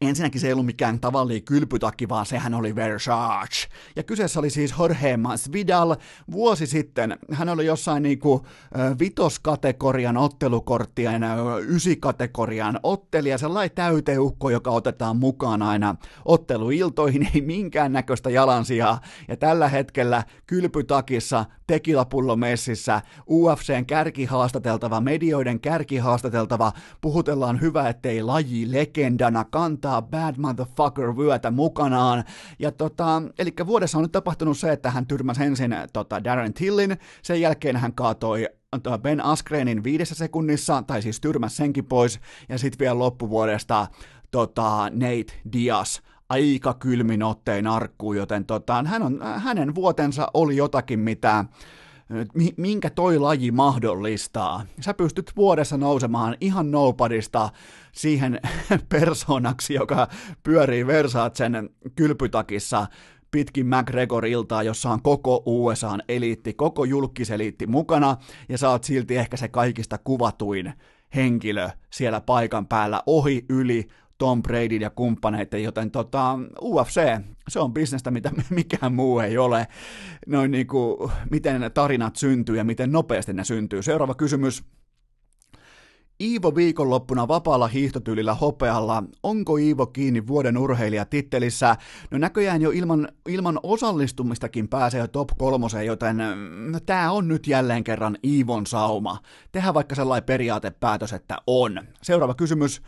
Ensinnäkin 0.00 0.40
se 0.40 0.46
ei 0.46 0.52
ollut 0.52 0.66
mikään 0.66 1.00
tavallinen 1.00 1.42
kylpytakki, 1.42 2.08
vaan 2.08 2.26
sehän 2.26 2.54
oli 2.54 2.74
Versace. 2.74 3.68
Ja 3.96 4.02
kyseessä 4.02 4.40
oli 4.40 4.50
siis 4.50 4.74
Jorge 4.78 5.16
Masvidal. 5.16 5.96
Vuosi 6.30 6.66
sitten 6.66 7.18
hän 7.32 7.48
oli 7.48 7.66
jossain 7.66 8.02
niinku 8.02 8.46
vitoskategorian 8.98 10.16
ottelukorttien 10.16 11.22
ysikategorian 11.68 12.80
ottelija, 12.82 13.38
sellainen 13.38 13.74
täyteukko, 13.74 14.50
joka 14.50 14.70
otetaan 14.70 15.16
mukaan 15.16 15.62
aina 15.62 15.96
otteluiltoihin, 16.24 17.28
ei 17.34 17.40
minkäännäköistä 17.40 18.30
jalansijaa. 18.30 19.00
Ja 19.28 19.36
tällä 19.36 19.68
hetkellä 19.68 20.22
kylpytakissa, 20.46 21.44
tekilapullo 21.66 22.36
messissä, 22.36 23.02
UFCn 23.30 23.86
kärkihaastateltava, 23.86 25.00
medioiden 25.00 25.60
kärkihaastateltava, 25.60 26.72
puhutellaan 27.00 27.60
hyvä, 27.60 27.88
ettei 27.88 28.22
laji 28.22 28.72
legendana 28.72 29.44
kantaa 29.44 29.83
ottaa 29.84 30.02
Bad 30.02 30.34
Motherfucker 30.38 31.16
vyötä 31.16 31.50
mukanaan. 31.50 32.24
Ja 32.58 32.72
tota, 32.72 33.22
eli 33.38 33.52
vuodessa 33.66 33.98
on 33.98 34.02
nyt 34.04 34.12
tapahtunut 34.12 34.58
se, 34.58 34.72
että 34.72 34.90
hän 34.90 35.06
tyrmäsi 35.06 35.44
ensin 35.44 35.76
tota, 35.92 36.24
Darren 36.24 36.54
Tillin, 36.54 36.96
sen 37.22 37.40
jälkeen 37.40 37.76
hän 37.76 37.94
kaatoi 37.94 38.48
tota, 38.70 38.98
Ben 38.98 39.24
Askrenin 39.24 39.84
viidessä 39.84 40.14
sekunnissa, 40.14 40.82
tai 40.86 41.02
siis 41.02 41.20
tyrmäsi 41.20 41.56
senkin 41.56 41.84
pois, 41.84 42.20
ja 42.48 42.58
sitten 42.58 42.78
vielä 42.78 42.98
loppuvuodesta 42.98 43.86
tota, 44.30 44.90
Nate 44.90 45.40
Diaz 45.52 45.98
aika 46.28 46.74
kylmin 46.74 47.22
ottein 47.22 47.66
arkkuu, 47.66 48.12
joten 48.12 48.46
tota, 48.46 48.84
hän 48.86 49.02
on, 49.02 49.20
hänen 49.36 49.74
vuotensa 49.74 50.28
oli 50.34 50.56
jotakin, 50.56 51.00
mitä 51.00 51.44
minkä 52.56 52.90
toi 52.90 53.18
laji 53.18 53.50
mahdollistaa. 53.50 54.66
Sä 54.80 54.94
pystyt 54.94 55.32
vuodessa 55.36 55.76
nousemaan 55.76 56.36
ihan 56.40 56.70
nobodysta 56.70 57.50
siihen 57.92 58.40
persoonaksi, 58.88 59.74
joka 59.74 60.08
pyörii 60.42 60.86
Versatsen 60.86 61.70
kylpytakissa 61.96 62.86
pitkin 63.30 63.66
McGregor-iltaa, 63.66 64.62
jossa 64.62 64.90
on 64.90 65.02
koko 65.02 65.42
USAn 65.46 66.02
eliitti, 66.08 66.54
koko 66.54 66.84
julkiseliitti 66.84 67.66
mukana, 67.66 68.16
ja 68.48 68.58
sä 68.58 68.70
oot 68.70 68.84
silti 68.84 69.16
ehkä 69.16 69.36
se 69.36 69.48
kaikista 69.48 69.98
kuvatuin 69.98 70.72
henkilö 71.14 71.68
siellä 71.90 72.20
paikan 72.20 72.66
päällä 72.66 73.02
ohi, 73.06 73.44
yli, 73.48 73.88
Tom 74.24 74.42
Brady 74.42 74.76
ja 74.76 74.90
kumppaneiden, 74.90 75.62
joten 75.62 75.90
tota, 75.90 76.38
UFC, 76.62 77.00
se 77.48 77.60
on 77.60 77.72
bisnestä, 77.72 78.10
mitä 78.10 78.30
mikään 78.50 78.94
muu 78.94 79.18
ei 79.18 79.38
ole. 79.38 79.66
Noin 80.26 80.50
niin 80.50 80.66
kuin, 80.66 81.10
miten 81.30 81.70
tarinat 81.74 82.16
syntyy 82.16 82.56
ja 82.56 82.64
miten 82.64 82.92
nopeasti 82.92 83.32
ne 83.32 83.44
syntyy. 83.44 83.82
Seuraava 83.82 84.14
kysymys. 84.14 84.64
Iivo 86.20 86.54
viikonloppuna 86.54 87.28
vapaalla 87.28 87.68
hiihtotyylillä 87.68 88.34
hopealla. 88.34 89.02
Onko 89.22 89.56
Iivo 89.56 89.86
kiinni 89.86 90.26
vuoden 90.26 90.58
urheilija 90.58 91.04
tittelissä? 91.04 91.76
No 92.10 92.18
näköjään 92.18 92.62
jo 92.62 92.70
ilman, 92.70 93.08
ilman 93.28 93.60
osallistumistakin 93.62 94.68
pääsee 94.68 95.00
jo 95.00 95.08
top 95.08 95.28
kolmoseen, 95.38 95.86
joten 95.86 96.16
no, 96.70 96.80
tämä 96.86 97.10
on 97.10 97.28
nyt 97.28 97.46
jälleen 97.46 97.84
kerran 97.84 98.18
Iivon 98.24 98.66
sauma. 98.66 99.18
Tehdään 99.52 99.74
vaikka 99.74 99.94
sellainen 99.94 100.26
periaatepäätös, 100.26 101.12
että 101.12 101.36
on. 101.46 101.80
Seuraava 102.02 102.34
kysymys. 102.34 102.82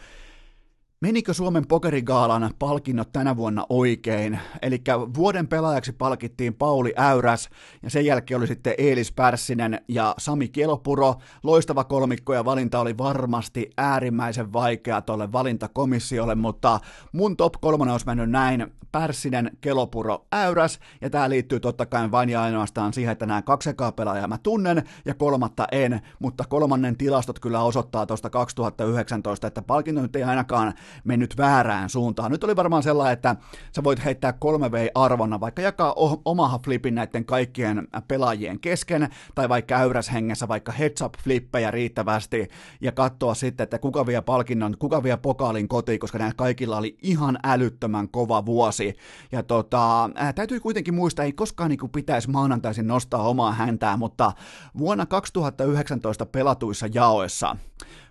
Menikö 1.00 1.34
Suomen 1.34 1.66
pokerigaalan 1.66 2.50
palkinnot 2.58 3.12
tänä 3.12 3.36
vuonna 3.36 3.66
oikein? 3.68 4.40
Eli 4.62 4.82
vuoden 5.14 5.48
pelaajaksi 5.48 5.92
palkittiin 5.92 6.54
Pauli 6.54 6.94
Äyräs 6.96 7.48
ja 7.82 7.90
sen 7.90 8.06
jälkeen 8.06 8.38
oli 8.38 8.46
sitten 8.46 8.74
Eelis 8.78 9.12
Pärssinen 9.12 9.80
ja 9.88 10.14
Sami 10.18 10.48
Kielopuro. 10.48 11.14
Loistava 11.42 11.84
kolmikko 11.84 12.34
ja 12.34 12.44
valinta 12.44 12.80
oli 12.80 12.98
varmasti 12.98 13.70
äärimmäisen 13.76 14.52
vaikea 14.52 15.02
tuolle 15.02 15.32
valintakomissiolle, 15.32 16.34
mutta 16.34 16.80
mun 17.12 17.36
top 17.36 17.52
kolmonen 17.60 17.92
olisi 17.92 18.06
mennyt 18.06 18.30
näin. 18.30 18.66
Pärssinen, 18.92 19.50
Kelopuro, 19.60 20.26
Äyräs 20.32 20.78
ja 21.00 21.10
tämä 21.10 21.30
liittyy 21.30 21.60
totta 21.60 21.86
kai 21.86 22.10
vain 22.10 22.28
ja 22.28 22.42
ainoastaan 22.42 22.92
siihen, 22.92 23.12
että 23.12 23.26
nämä 23.26 23.42
kaksi 23.42 23.70
ekaa 23.70 23.92
pelaajaa 23.92 24.28
mä 24.28 24.38
tunnen 24.38 24.82
ja 25.04 25.14
kolmatta 25.14 25.66
en, 25.72 26.00
mutta 26.18 26.44
kolmannen 26.48 26.96
tilastot 26.96 27.38
kyllä 27.38 27.62
osoittaa 27.62 28.06
tuosta 28.06 28.30
2019, 28.30 29.46
että 29.46 29.62
palkinnot 29.62 30.16
ei 30.16 30.22
ainakaan 30.22 30.74
mennyt 31.04 31.36
väärään 31.36 31.90
suuntaan. 31.90 32.32
Nyt 32.32 32.44
oli 32.44 32.56
varmaan 32.56 32.82
sellainen, 32.82 33.12
että 33.12 33.36
sä 33.76 33.84
voit 33.84 34.04
heittää 34.04 34.30
3V-arvonna, 34.30 35.40
vaikka 35.40 35.62
jakaa 35.62 35.94
omaha 36.24 36.58
flipin 36.58 36.94
näiden 36.94 37.24
kaikkien 37.24 37.88
pelaajien 38.08 38.60
kesken, 38.60 39.08
tai 39.34 39.48
vaikka 39.48 39.76
äyräshengessä 39.76 40.48
vaikka 40.48 40.72
heads 40.72 41.02
up 41.02 41.14
flippejä 41.24 41.70
riittävästi, 41.70 42.48
ja 42.80 42.92
katsoa 42.92 43.34
sitten, 43.34 43.64
että 43.64 43.78
kuka 43.78 44.06
vie 44.06 44.22
palkinnon, 44.22 44.76
kuka 44.78 45.02
vie 45.02 45.16
pokaalin 45.16 45.68
kotiin, 45.68 46.00
koska 46.00 46.18
nämä 46.18 46.32
kaikilla 46.36 46.76
oli 46.76 46.98
ihan 47.02 47.38
älyttömän 47.44 48.08
kova 48.08 48.46
vuosi. 48.46 48.94
Ja 49.32 49.42
tota, 49.42 50.10
täytyy 50.34 50.60
kuitenkin 50.60 50.94
muistaa, 50.94 51.24
ei 51.24 51.32
koskaan 51.32 51.70
niin 51.70 51.90
pitäisi 51.92 52.30
maanantaisin 52.30 52.86
nostaa 52.86 53.28
omaa 53.28 53.52
häntää, 53.52 53.96
mutta 53.96 54.32
vuonna 54.78 55.06
2019 55.06 56.26
pelatuissa 56.26 56.86
jaoissa 56.94 57.56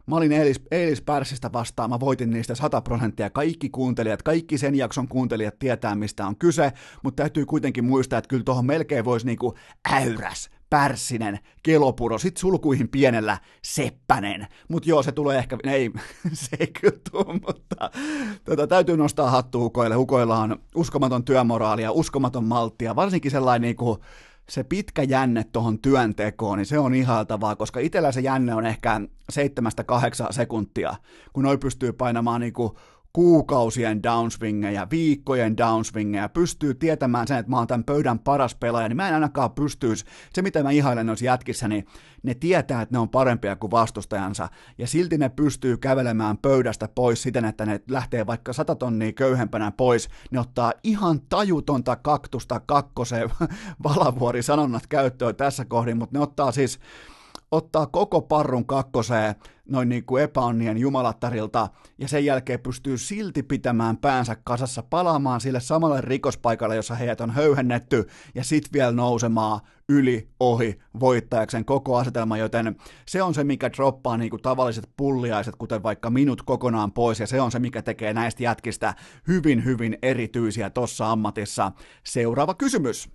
Mä 0.07 0.15
olin 0.15 0.32
eilis, 0.32 0.61
eilis 0.72 1.02
Pärsistä 1.02 1.52
vastaan, 1.53 1.90
mä 1.90 1.99
voitin 1.99 2.30
niistä 2.30 2.56
100 2.56 2.82
prosenttia. 2.82 3.30
Kaikki 3.30 3.69
kuuntelijat, 3.69 4.22
kaikki 4.22 4.57
sen 4.57 4.76
jakson 4.76 5.07
kuuntelijat 5.07 5.60
tietää, 5.60 5.95
mistä 5.95 6.27
on 6.27 6.38
kyse, 6.38 6.72
mutta 7.03 7.23
täytyy 7.23 7.45
kuitenkin 7.45 7.86
muistaa, 7.86 8.19
että 8.19 8.30
kyllä 8.30 8.44
tuohon 8.44 8.65
melkein 8.65 9.06
voisi 9.06 9.26
niinku 9.26 9.56
äyräs, 9.91 10.49
Pärssinen, 10.69 11.40
Kelopuro, 11.64 12.18
sit 12.18 12.38
sulkuihin 12.38 12.90
pienellä 12.90 13.38
Seppänen. 13.61 14.48
Mutta 14.68 14.90
joo, 14.90 15.03
se 15.03 15.11
tulee 15.11 15.38
ehkä, 15.38 15.57
ei, 15.64 15.91
se 16.34 16.57
ei 16.60 16.68
kyllä 16.68 16.98
tuu, 17.11 17.34
mutta 17.48 17.91
tota, 18.45 18.68
täytyy 18.68 18.98
nostaa 18.98 19.30
hattu 19.30 19.60
hukoille. 19.60 19.95
Hukoilla 19.95 20.38
on 20.38 20.60
uskomaton 20.76 21.26
työmoraali 21.26 21.84
ja 21.84 21.91
uskomaton 21.91 22.44
malttia, 22.44 22.95
varsinkin 22.95 23.32
sellainen 23.32 23.61
niinku, 23.61 23.99
se 24.50 24.64
pitkä 24.64 25.04
jänne 25.04 25.44
tuohon 25.44 25.80
työntekoon, 25.80 26.58
niin 26.58 26.66
se 26.66 26.80
on 26.80 26.96
ihaltavaa, 26.96 27.56
koska 27.56 27.80
itsellä 27.80 28.12
se 28.12 28.22
jänne 28.22 28.56
on 28.56 28.66
ehkä 28.66 29.02
7-8 29.34 29.38
sekuntia, 30.32 30.96
kun 31.34 31.44
noi 31.44 31.58
pystyy 31.58 31.94
painamaan 31.94 32.42
niinku 32.42 32.78
kuukausien 33.16 34.04
downswingejä, 34.04 34.88
viikkojen 34.92 35.58
downswingejä, 35.58 36.30
pystyy 36.30 36.74
tietämään 36.74 37.28
sen, 37.28 37.38
että 37.38 37.50
mä 37.50 37.58
oon 37.58 37.68
tämän 37.68 37.84
pöydän 37.84 38.20
paras 38.20 38.56
pelaaja, 38.56 38.88
niin 38.88 38.96
mä 38.98 39.08
en 39.08 39.14
ainakaan 39.14 39.52
pystyisi, 39.52 40.06
se 40.34 40.42
mitä 40.42 40.64
mä 40.64 40.72
ihailen 40.72 41.06
noissa 41.06 41.26
jätkissä, 41.26 41.68
niin 41.68 41.86
ne 42.24 42.34
tietää, 42.34 42.82
että 42.82 42.96
ne 42.96 43.00
on 43.00 43.10
parempia 43.10 43.56
kuin 43.56 43.72
vastustajansa, 43.72 44.50
ja 44.78 44.88
silti 44.88 45.18
ne 45.18 45.30
pystyy 45.30 45.78
kävelemään 45.78 46.38
pöydästä 46.38 46.88
pois 46.96 47.22
siten, 47.22 47.46
että 47.46 47.66
ne 47.66 47.82
lähtee 47.90 48.28
vaikka 48.28 48.54
sata 48.54 48.76
tonnia 48.76 49.14
köyhempänä 49.14 49.72
pois, 49.72 50.10
ne 50.32 50.40
ottaa 50.40 50.74
ihan 50.84 51.22
tajutonta 51.22 51.96
kaktusta 51.96 52.62
kakkoseen 52.66 53.30
valavuori 53.84 54.44
sanonnat 54.44 54.88
käyttöön 54.88 55.36
tässä 55.36 55.66
kohdin, 55.66 55.98
mutta 55.98 56.18
ne 56.18 56.24
ottaa 56.24 56.52
siis 56.52 56.80
ottaa 57.52 57.86
koko 57.86 58.22
parrun 58.22 58.66
kakkoseen 58.66 59.36
noin 59.70 59.90
niin 59.90 60.06
kuin 60.06 60.24
epäonnien 60.24 60.78
jumalattarilta 60.78 61.70
ja 61.98 62.08
sen 62.08 62.26
jälkeen 62.26 62.60
pystyy 62.60 62.98
silti 62.98 63.44
pitämään 63.44 63.98
päänsä 63.98 64.38
kasassa 64.44 64.84
palaamaan 64.90 65.42
sille 65.42 65.60
samalle 65.60 66.02
rikospaikalle, 66.02 66.76
jossa 66.76 66.96
heidät 66.96 67.22
on 67.22 67.32
höyhennetty 67.32 68.08
ja 68.36 68.44
sit 68.44 68.74
vielä 68.74 68.92
nousemaan 68.92 69.60
yli, 69.90 70.30
ohi, 70.40 70.80
voittajaksen 71.00 71.66
koko 71.66 71.98
asetelma, 71.98 72.38
joten 72.38 72.76
se 73.08 73.22
on 73.24 73.34
se, 73.34 73.44
mikä 73.44 73.72
droppaa 73.72 74.18
niin 74.18 74.30
kuin 74.30 74.42
tavalliset 74.42 74.90
pulliaiset, 74.98 75.56
kuten 75.56 75.84
vaikka 75.84 76.10
minut 76.10 76.42
kokonaan 76.42 76.92
pois, 76.92 77.20
ja 77.20 77.28
se 77.28 77.42
on 77.42 77.52
se, 77.52 77.60
mikä 77.60 77.82
tekee 77.82 78.14
näistä 78.14 78.44
jätkistä 78.44 78.94
hyvin, 79.28 79.66
hyvin 79.66 79.98
erityisiä 80.02 80.70
tossa 80.70 81.12
ammatissa. 81.12 81.72
Seuraava 82.04 82.54
kysymys. 82.54 83.10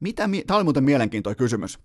Mitä, 0.00 0.28
mi- 0.28 0.44
Tämä 0.46 0.56
oli 0.56 0.64
muuten 0.64 0.84
mielenkiintoinen 0.84 1.36
kysymys. 1.36 1.78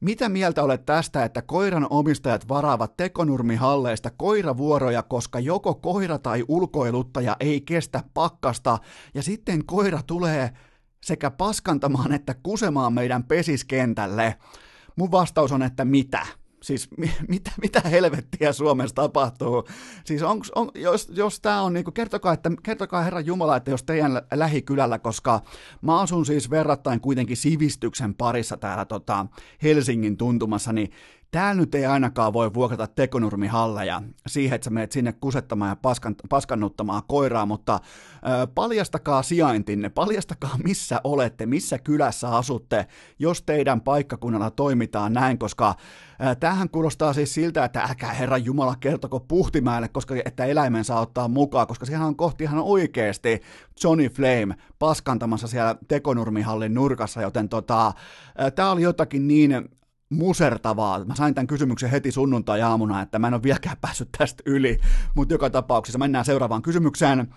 Mitä 0.00 0.28
mieltä 0.28 0.62
olet 0.62 0.86
tästä, 0.86 1.24
että 1.24 1.42
koiran 1.42 1.86
omistajat 1.90 2.48
varaavat 2.48 2.96
tekonurmihalleista 2.96 4.10
koiravuoroja, 4.10 5.02
koska 5.02 5.40
joko 5.40 5.74
koira 5.74 6.18
tai 6.18 6.44
ulkoiluttaja 6.48 7.36
ei 7.40 7.60
kestä 7.60 8.02
pakkasta, 8.14 8.78
ja 9.14 9.22
sitten 9.22 9.64
koira 9.64 10.02
tulee 10.06 10.50
sekä 11.04 11.30
paskantamaan 11.30 12.12
että 12.12 12.34
kusemaan 12.42 12.92
meidän 12.92 13.24
pesiskentälle? 13.24 14.34
Mun 14.96 15.10
vastaus 15.10 15.52
on, 15.52 15.62
että 15.62 15.84
mitä? 15.84 16.26
Siis 16.62 16.88
mitä, 17.28 17.50
mitä 17.62 17.80
helvettiä 17.80 18.52
Suomessa 18.52 18.94
tapahtuu? 18.94 19.68
Siis 20.04 20.22
onks, 20.22 20.50
on, 20.54 20.70
jos, 20.74 21.08
jos 21.14 21.40
tämä 21.40 21.62
on, 21.62 21.72
niinku, 21.72 21.92
kertokaa, 21.92 22.32
että, 22.32 22.50
kertokaa 22.62 23.02
Herran 23.02 23.26
Jumala, 23.26 23.56
että 23.56 23.70
jos 23.70 23.82
teidän 23.82 24.22
lähikylällä, 24.34 24.98
koska 24.98 25.40
mä 25.82 26.00
asun 26.00 26.26
siis 26.26 26.50
verrattain 26.50 27.00
kuitenkin 27.00 27.36
sivistyksen 27.36 28.14
parissa 28.14 28.56
täällä 28.56 28.84
tota, 28.84 29.26
Helsingin 29.62 30.16
tuntumassa, 30.16 30.72
niin 30.72 30.90
Täällä 31.30 31.60
nyt 31.60 31.74
ei 31.74 31.86
ainakaan 31.86 32.32
voi 32.32 32.54
vuokrata 32.54 32.86
tekonurmihalleja 32.86 34.02
siihen, 34.26 34.54
että 34.56 34.64
sä 34.64 34.70
menet 34.70 34.92
sinne 34.92 35.12
kusettamaan 35.12 35.68
ja 35.68 35.76
paskan, 35.76 36.14
paskannuttamaan 36.28 37.02
koiraa, 37.08 37.46
mutta 37.46 37.74
ö, 38.42 38.46
paljastakaa 38.54 39.22
sijaintinne, 39.22 39.88
paljastakaa 39.88 40.58
missä 40.64 41.00
olette, 41.04 41.46
missä 41.46 41.78
kylässä 41.78 42.28
asutte, 42.28 42.86
jos 43.18 43.42
teidän 43.42 43.80
paikkakunnalla 43.80 44.50
toimitaan 44.50 45.12
näin, 45.12 45.38
koska 45.38 45.74
ö, 46.30 46.34
tämähän 46.34 46.70
kuulostaa 46.70 47.12
siis 47.12 47.34
siltä, 47.34 47.64
että 47.64 47.80
älkää 47.80 48.12
Herran 48.12 48.44
Jumala 48.44 48.76
kertoko 48.80 49.20
Puhtimäelle, 49.20 49.88
koska 49.88 50.14
että 50.24 50.44
eläimen 50.44 50.84
saa 50.84 51.00
ottaa 51.00 51.28
mukaan, 51.28 51.66
koska 51.66 51.86
siellä 51.86 52.06
on 52.06 52.16
kohti 52.16 52.44
ihan 52.44 52.58
oikeasti 52.58 53.40
Johnny 53.84 54.08
Flame 54.08 54.54
paskantamassa 54.78 55.48
siellä 55.48 55.76
tekonurmihallin 55.88 56.74
nurkassa, 56.74 57.22
joten 57.22 57.48
tota, 57.48 57.92
tämä 58.54 58.70
oli 58.70 58.82
jotakin 58.82 59.28
niin 59.28 59.68
musertavaa. 60.10 61.04
Mä 61.04 61.14
sain 61.14 61.34
tämän 61.34 61.46
kysymyksen 61.46 61.90
heti 61.90 62.12
sunnuntai-aamuna, 62.12 63.02
että 63.02 63.18
mä 63.18 63.26
en 63.26 63.34
ole 63.34 63.42
vieläkään 63.42 63.76
päässyt 63.80 64.08
tästä 64.18 64.42
yli, 64.46 64.78
mutta 65.14 65.34
joka 65.34 65.50
tapauksessa 65.50 65.98
mennään 65.98 66.24
seuraavaan 66.24 66.62
kysymykseen. 66.62 67.34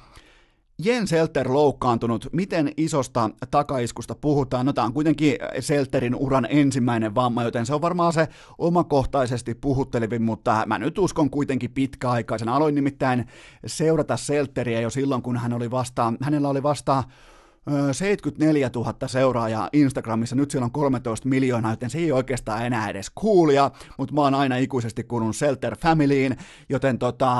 Jens 0.84 1.10
Selter 1.10 1.54
loukkaantunut, 1.54 2.28
miten 2.32 2.72
isosta 2.78 3.30
takaiskusta 3.52 4.16
puhutaan? 4.16 4.66
No 4.66 4.74
tämä 4.74 4.86
on 4.86 4.94
kuitenkin 4.94 5.36
Selterin 5.60 6.16
uran 6.16 6.48
ensimmäinen 6.50 7.16
vamma, 7.16 7.44
joten 7.44 7.66
se 7.66 7.74
on 7.74 7.82
varmaan 7.82 8.14
se 8.14 8.28
omakohtaisesti 8.58 9.56
puhuttelevin, 9.56 10.22
mutta 10.22 10.64
mä 10.66 10.80
nyt 10.80 10.98
uskon 10.98 11.30
kuitenkin 11.30 11.72
pitkäaikaisena. 11.72 12.56
Aloin 12.56 12.76
nimittäin 12.76 13.28
seurata 13.66 14.18
Selteriä 14.18 14.82
jo 14.82 14.90
silloin, 14.90 15.22
kun 15.22 15.38
hän 15.38 15.54
oli 15.54 15.72
vasta, 15.72 16.14
hänellä 16.22 16.50
oli 16.50 16.64
vasta 16.64 17.04
74 17.92 18.70
000 18.76 19.08
seuraajaa 19.08 19.70
Instagramissa, 19.74 20.36
nyt 20.36 20.52
siellä 20.52 20.66
on 20.66 20.72
13 20.72 21.30
miljoonaa, 21.30 21.72
joten 21.72 21.90
se 21.90 21.98
ei 21.98 22.12
oikeastaan 22.12 22.66
enää 22.66 22.90
edes 22.90 23.12
kuulia, 23.16 23.72
mutta 23.98 24.14
mä 24.14 24.22
oon 24.22 24.36
aina 24.36 24.56
ikuisesti 24.56 25.04
kuulunut 25.04 25.36
Selter 25.36 25.76
Familyin, 25.76 26.38
joten 26.70 27.00
tota, 27.00 27.36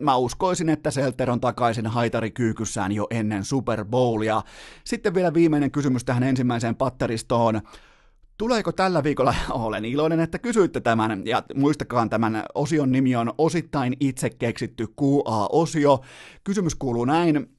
mä 0.00 0.16
uskoisin, 0.16 0.68
että 0.68 0.90
Selter 0.90 1.30
on 1.30 1.40
takaisin 1.40 1.86
haitarikyykyssään 1.86 2.92
jo 2.92 3.06
ennen 3.10 3.44
Super 3.44 3.84
Bowlia. 3.84 4.42
Sitten 4.84 5.14
vielä 5.14 5.34
viimeinen 5.34 5.70
kysymys 5.70 6.04
tähän 6.04 6.22
ensimmäiseen 6.22 6.76
patteristoon. 6.76 7.60
Tuleeko 8.38 8.72
tällä 8.72 9.04
viikolla, 9.04 9.34
olen 9.50 9.84
iloinen, 9.84 10.20
että 10.20 10.38
kysyitte 10.38 10.80
tämän, 10.80 11.22
ja 11.26 11.42
muistakaa 11.54 12.08
tämän 12.08 12.44
osion 12.54 12.92
nimi 12.92 13.16
on 13.16 13.32
osittain 13.38 13.96
itse 14.00 14.30
keksitty 14.30 14.86
QA-osio. 14.86 16.00
Kysymys 16.44 16.74
kuuluu 16.74 17.04
näin, 17.04 17.53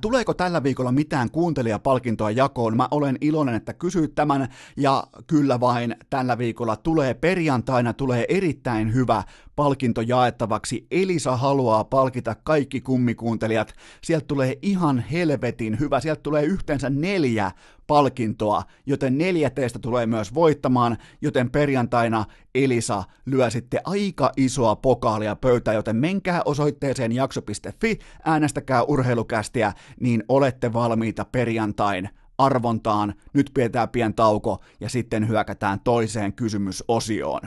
tuleeko 0.00 0.34
tällä 0.34 0.62
viikolla 0.62 0.92
mitään 0.92 1.30
kuuntelijapalkintoa 1.30 2.30
jakoon? 2.30 2.76
Mä 2.76 2.88
olen 2.90 3.18
iloinen, 3.20 3.54
että 3.54 3.72
kysyit 3.72 4.14
tämän 4.14 4.48
ja 4.76 5.04
kyllä 5.26 5.60
vain 5.60 5.96
tällä 6.10 6.38
viikolla 6.38 6.76
tulee 6.76 7.14
perjantaina 7.14 7.92
tulee 7.92 8.24
erittäin 8.28 8.94
hyvä 8.94 9.22
palkinto 9.56 10.00
jaettavaksi. 10.00 10.86
Elisa 10.90 11.36
haluaa 11.36 11.84
palkita 11.84 12.36
kaikki 12.44 12.80
kummikuuntelijat. 12.80 13.74
Sieltä 14.02 14.26
tulee 14.26 14.58
ihan 14.62 14.98
helvetin 14.98 15.80
hyvä. 15.80 16.00
Sieltä 16.00 16.22
tulee 16.22 16.44
yhteensä 16.44 16.90
neljä 16.90 17.50
palkintoa, 17.86 18.62
joten 18.86 19.18
neljä 19.18 19.50
teistä 19.50 19.78
tulee 19.78 20.06
myös 20.06 20.34
voittamaan, 20.34 20.96
joten 21.20 21.50
perjantaina 21.50 22.24
Elisa 22.54 23.04
lyö 23.26 23.50
sitten 23.50 23.80
aika 23.84 24.32
isoa 24.36 24.76
pokaalia 24.76 25.36
pöytään, 25.36 25.74
joten 25.74 25.96
menkää 25.96 26.42
osoitteeseen 26.44 27.12
jakso.fi, 27.12 27.98
äänestäkää 28.24 28.82
urheilukästiä, 28.82 29.72
niin 30.00 30.24
olette 30.28 30.72
valmiita 30.72 31.24
perjantain 31.24 32.08
arvontaan. 32.38 33.14
Nyt 33.34 33.50
pidetään 33.54 33.88
pien 33.88 34.14
tauko 34.14 34.64
ja 34.80 34.88
sitten 34.88 35.28
hyökätään 35.28 35.80
toiseen 35.80 36.32
kysymysosioon. 36.32 37.40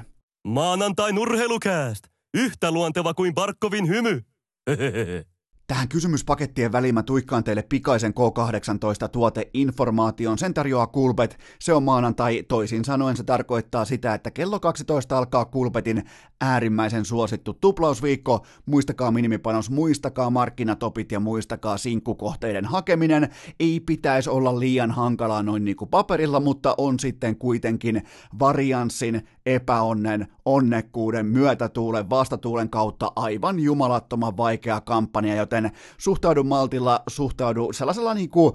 Maanantain 0.48 1.20
urheilukääst! 1.20 2.04
Yhtä 2.34 2.72
luonteva 2.72 3.14
kuin 3.14 3.34
Barkovin 3.34 3.88
hymy! 3.88 4.22
Tähän 5.68 5.90
kysymyspakettien 5.90 6.72
väliin 6.72 6.94
mä 6.94 7.04
tuikkaan 7.04 7.44
teille 7.44 7.64
pikaisen 7.64 8.14
K18 8.14 9.10
tuoteinformaation. 9.10 10.38
Sen 10.38 10.54
tarjoaa 10.54 10.88
Kulpet. 10.88 11.38
Se 11.60 11.74
on 11.74 11.84
maanantai. 11.84 12.44
Toisin 12.44 12.86
sanoen 12.86 13.18
se 13.18 13.24
tarkoittaa 13.24 13.86
sitä, 13.86 14.14
että 14.14 14.32
kello 14.32 14.60
12 14.60 15.18
alkaa 15.18 15.46
Kulpetin 15.46 16.04
äärimmäisen 16.42 17.06
suosittu 17.06 17.54
tuplausviikko. 17.54 18.46
Muistakaa 18.66 19.12
minimipanos, 19.12 19.70
muistakaa 19.70 20.30
markkinatopit 20.30 21.12
ja 21.12 21.20
muistakaa 21.20 21.78
sinkkukohteiden 21.78 22.66
hakeminen. 22.66 23.30
Ei 23.60 23.80
pitäisi 23.80 24.30
olla 24.30 24.60
liian 24.60 24.92
hankalaa 24.92 25.44
noin 25.44 25.66
niin 25.66 25.78
kuin 25.78 25.90
paperilla, 25.90 26.40
mutta 26.40 26.76
on 26.78 27.00
sitten 27.00 27.38
kuitenkin 27.38 28.04
varianssin 28.40 29.28
epäonnen, 29.46 30.28
onnekkuuden, 30.46 31.26
myötätuulen, 31.26 32.10
vastatuulen 32.10 32.70
kautta 32.70 33.12
aivan 33.16 33.60
jumalattoman 33.60 34.38
vaikea 34.38 34.82
kampanja, 34.82 35.36
joten 35.36 35.72
suhtaudu 35.98 36.44
maltilla, 36.44 37.04
suhtaudu 37.08 37.74
sellaisella 37.74 38.14
niin 38.14 38.30
kuin 38.30 38.54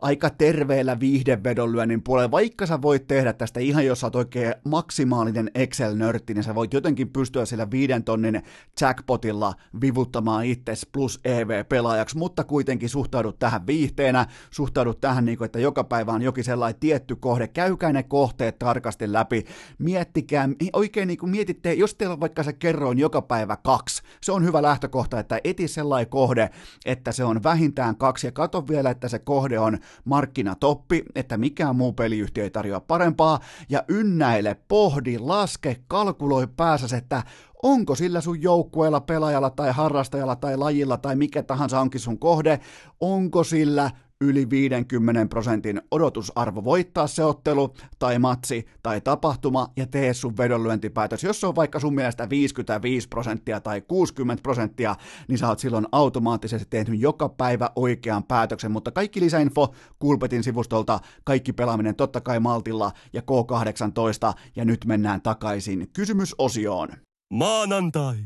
aika 0.00 0.30
terveellä 0.30 1.00
viihdevedonlyönnin 1.00 2.02
puolella, 2.02 2.30
vaikka 2.30 2.66
sä 2.66 2.82
voit 2.82 3.06
tehdä 3.06 3.32
tästä 3.32 3.60
ihan, 3.60 3.86
jos 3.86 4.00
sä 4.00 4.06
oot 4.06 4.16
oikein 4.16 4.54
maksimaalinen 4.64 5.50
Excel-nörtti, 5.54 6.34
niin 6.34 6.44
sä 6.44 6.54
voit 6.54 6.74
jotenkin 6.74 7.08
pystyä 7.08 7.44
sillä 7.44 7.70
viiden 7.70 8.04
tonnin 8.04 8.42
jackpotilla 8.80 9.54
vivuttamaan 9.80 10.44
itses 10.44 10.86
plus 10.92 11.20
EV-pelaajaksi, 11.24 12.18
mutta 12.18 12.44
kuitenkin 12.44 12.88
suhtaudut 12.88 13.38
tähän 13.38 13.66
viihteenä, 13.66 14.26
suhtaudut 14.50 15.00
tähän, 15.00 15.24
niin 15.24 15.38
kuin, 15.38 15.46
että 15.46 15.58
joka 15.58 15.84
päivä 15.84 16.12
on 16.12 16.22
jokin 16.22 16.44
sellainen 16.44 16.80
tietty 16.80 17.16
kohde, 17.16 17.48
käykää 17.48 17.92
ne 17.92 18.02
kohteet 18.02 18.58
tarkasti 18.58 19.12
läpi, 19.12 19.44
miettikää, 19.78 20.48
oikein 20.72 21.08
niin 21.08 21.18
kuin 21.18 21.30
mietitte, 21.30 21.74
jos 21.74 21.94
teillä 21.94 22.12
on 22.12 22.20
vaikka 22.20 22.42
se 22.42 22.52
kerroin 22.52 22.98
joka 22.98 23.22
päivä 23.22 23.56
kaksi, 23.56 24.02
se 24.22 24.32
on 24.32 24.44
hyvä 24.44 24.62
lähtökohta, 24.62 25.20
että 25.20 25.40
eti 25.44 25.68
sellainen 25.68 26.10
kohde, 26.10 26.50
että 26.86 27.12
se 27.12 27.24
on 27.24 27.42
vähintään 27.42 27.96
kaksi, 27.96 28.26
ja 28.26 28.32
kato 28.32 28.68
vielä, 28.68 28.90
että 28.90 29.08
se 29.08 29.18
kohde 29.18 29.58
on 29.58 29.78
markkinatoppi, 30.04 31.04
että 31.14 31.38
mikään 31.38 31.76
muu 31.76 31.92
peliyhtiö 31.92 32.44
ei 32.44 32.50
tarjoa 32.50 32.80
parempaa, 32.80 33.40
ja 33.68 33.84
ynnäile, 33.88 34.56
pohdi, 34.68 35.18
laske, 35.18 35.76
kalkuloi 35.88 36.46
päässä, 36.56 36.96
että 36.96 37.22
onko 37.62 37.94
sillä 37.94 38.20
sun 38.20 38.42
joukkueella, 38.42 39.00
pelaajalla 39.00 39.50
tai 39.50 39.72
harrastajalla 39.72 40.36
tai 40.36 40.56
lajilla 40.56 40.96
tai 40.96 41.16
mikä 41.16 41.42
tahansa 41.42 41.80
onkin 41.80 42.00
sun 42.00 42.18
kohde, 42.18 42.60
onko 43.00 43.44
sillä 43.44 43.90
yli 44.20 44.50
50 44.50 45.26
prosentin 45.26 45.82
odotusarvo 45.90 46.64
voittaa 46.64 47.06
se 47.06 47.24
ottelu 47.24 47.74
tai 47.98 48.18
matsi 48.18 48.66
tai 48.82 49.00
tapahtuma 49.00 49.68
ja 49.76 49.86
tee 49.86 50.14
sun 50.14 50.36
vedonlyöntipäätös. 50.36 51.24
Jos 51.24 51.40
se 51.40 51.46
on 51.46 51.56
vaikka 51.56 51.80
sun 51.80 51.94
mielestä 51.94 52.30
55 52.30 53.08
prosenttia 53.08 53.60
tai 53.60 53.80
60 53.80 54.42
prosenttia, 54.42 54.96
niin 55.28 55.38
sä 55.38 55.48
oot 55.48 55.58
silloin 55.58 55.86
automaattisesti 55.92 56.66
tehnyt 56.70 57.00
joka 57.00 57.28
päivä 57.28 57.70
oikean 57.76 58.24
päätöksen, 58.24 58.70
mutta 58.72 58.90
kaikki 58.90 59.20
lisäinfo 59.20 59.74
Kulpetin 59.98 60.42
sivustolta, 60.42 61.00
kaikki 61.24 61.52
pelaaminen 61.52 61.96
totta 61.96 62.20
kai 62.20 62.40
Maltilla 62.40 62.92
ja 63.12 63.20
K18 63.20 64.38
ja 64.56 64.64
nyt 64.64 64.84
mennään 64.84 65.22
takaisin 65.22 65.88
kysymysosioon. 65.92 67.07
Maanantai. 67.32 68.16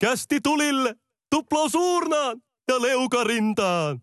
Kästi 0.00 0.40
tulille, 0.40 0.94
tuplaus 1.30 1.74
uurnaan 1.74 2.40
ja 2.68 2.82
leukarintaan. 2.82 4.02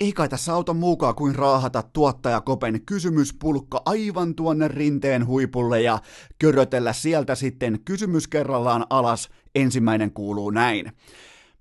Ei 0.00 0.12
kai 0.12 0.28
tässä 0.28 0.54
auta 0.54 0.74
muukaa 0.74 1.14
kuin 1.14 1.34
raahata 1.34 1.82
tuottaja 1.82 2.40
Kopen 2.40 2.84
kysymyspulkka 2.86 3.82
aivan 3.86 4.34
tuonne 4.34 4.68
rinteen 4.68 5.26
huipulle 5.26 5.82
ja 5.82 5.98
körötellä 6.38 6.92
sieltä 6.92 7.34
sitten 7.34 7.78
kysymys 7.84 8.28
kerrallaan 8.28 8.86
alas. 8.90 9.28
Ensimmäinen 9.54 10.12
kuuluu 10.12 10.50
näin. 10.50 10.92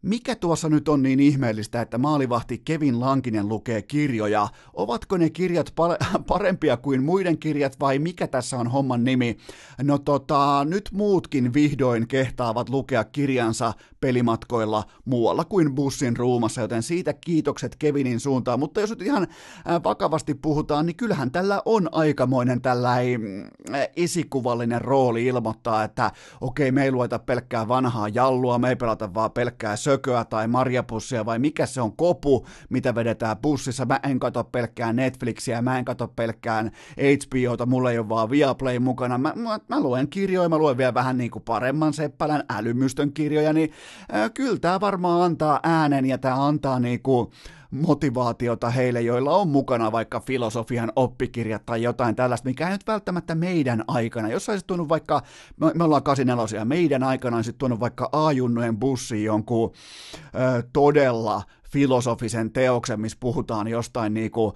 Mikä 0.04 0.36
tuossa 0.36 0.70
nyt 0.70 0.90
on 0.90 1.04
niin 1.04 1.20
ihmeellistä, 1.20 1.82
että 1.82 1.98
maalivahti 1.98 2.62
Kevin 2.66 3.00
Lankinen 3.00 3.50
lukee 3.50 3.82
kirjoja? 3.82 4.48
Ovatko 4.74 5.18
ne 5.18 5.30
kirjat 5.30 5.74
parempia 6.28 6.78
kuin 6.78 7.04
muiden 7.04 7.38
kirjat 7.38 7.80
vai 7.80 8.00
mikä 8.00 8.28
tässä 8.28 8.58
on 8.58 8.68
homman 8.68 9.04
nimi? 9.04 9.38
No 9.82 9.98
tota, 9.98 10.66
nyt 10.70 10.90
muutkin 10.94 11.54
vihdoin 11.54 12.08
kehtaavat 12.08 12.70
lukea 12.70 13.04
kirjansa 13.04 13.74
pelimatkoilla 14.02 14.84
muualla 15.06 15.46
kuin 15.46 15.76
bussin 15.76 16.18
ruumassa, 16.18 16.62
joten 16.62 16.84
siitä 16.84 17.14
kiitokset 17.14 17.76
Kevinin 17.76 18.20
suuntaan. 18.20 18.60
Mutta 18.60 18.82
jos 18.82 18.90
nyt 18.90 19.02
ihan 19.02 19.28
vakavasti 19.84 20.34
puhutaan, 20.34 20.86
niin 20.86 20.96
kyllähän 20.96 21.32
tällä 21.32 21.62
on 21.66 21.90
aikamoinen 21.92 22.62
tällainen 22.62 23.22
mm, 23.22 23.44
esikuvallinen 23.96 24.82
rooli 24.82 25.26
ilmoittaa, 25.26 25.84
että 25.84 26.12
okei, 26.42 26.72
me 26.72 26.84
ei 26.84 26.92
lueta 26.92 27.20
pelkkää 27.20 27.68
vanhaa 27.68 28.10
jallua, 28.10 28.58
me 28.58 28.70
ei 28.70 28.76
pelata 28.76 29.14
vaan 29.14 29.32
pelkkää 29.32 29.76
sö- 29.76 29.93
sököä 29.94 30.26
tai 30.26 30.48
marjapussia 30.48 31.26
vai 31.26 31.40
mikä 31.40 31.66
se 31.66 31.82
on 31.82 31.96
kopu, 31.96 32.48
mitä 32.70 32.96
vedetään 32.96 33.38
bussissa. 33.38 33.86
Mä 33.86 34.00
en 34.04 34.20
katso 34.20 34.44
pelkkään 34.44 34.96
Netflixiä, 34.96 35.62
mä 35.62 35.78
en 35.78 35.86
katso 35.86 36.08
pelkkään 36.08 36.72
HBOta, 36.98 37.66
mulla 37.66 37.92
ei 37.92 38.00
ole 38.00 38.10
vaan 38.10 38.30
Viaplay 38.30 38.80
mukana. 38.80 39.18
Mä, 39.18 39.34
mä, 39.36 39.60
mä 39.68 39.80
luen 39.80 40.08
kirjoja, 40.08 40.50
mä 40.50 40.58
luen 40.58 40.78
vielä 40.78 40.94
vähän 40.94 41.18
niin 41.18 41.32
kuin 41.32 41.44
paremman 41.44 41.94
seppälän 41.94 42.44
älymystön 42.50 43.14
kirjoja, 43.14 43.54
niin 43.54 43.72
äh, 44.14 44.32
kyllä 44.34 44.60
tämä 44.60 44.80
varmaan 44.80 45.22
antaa 45.22 45.60
äänen 45.64 46.06
ja 46.06 46.18
tämä 46.18 46.46
antaa 46.46 46.80
niin 46.80 47.02
kuin, 47.02 47.28
motivaatiota 47.74 48.70
heille, 48.70 49.02
joilla 49.02 49.36
on 49.36 49.48
mukana 49.48 49.92
vaikka 49.92 50.20
filosofian 50.20 50.92
oppikirjat 50.96 51.66
tai 51.66 51.84
jotain 51.84 52.16
tällaista, 52.16 52.50
mikä 52.50 52.68
ei 52.68 52.72
nyt 52.72 52.88
välttämättä 52.88 53.36
meidän 53.36 53.84
aikana. 53.88 54.30
Jos 54.30 54.50
olisi 54.50 54.66
tuonut 54.68 54.90
vaikka, 54.90 55.22
me, 55.76 55.84
ollaan 55.84 56.04
84, 56.04 56.66
meidän 56.66 57.04
aikana 57.04 57.36
olisi 57.36 57.54
tuonut 57.54 57.80
vaikka 57.80 58.10
A-junnojen 58.12 58.78
bussiin 58.78 59.24
jonkun 59.24 59.72
ö, 60.26 60.64
todella 60.74 61.44
filosofisen 61.74 62.52
teoksen, 62.52 63.00
missä 63.02 63.18
puhutaan 63.20 63.68
jostain 63.68 64.14
niin 64.14 64.32
kuin, 64.32 64.54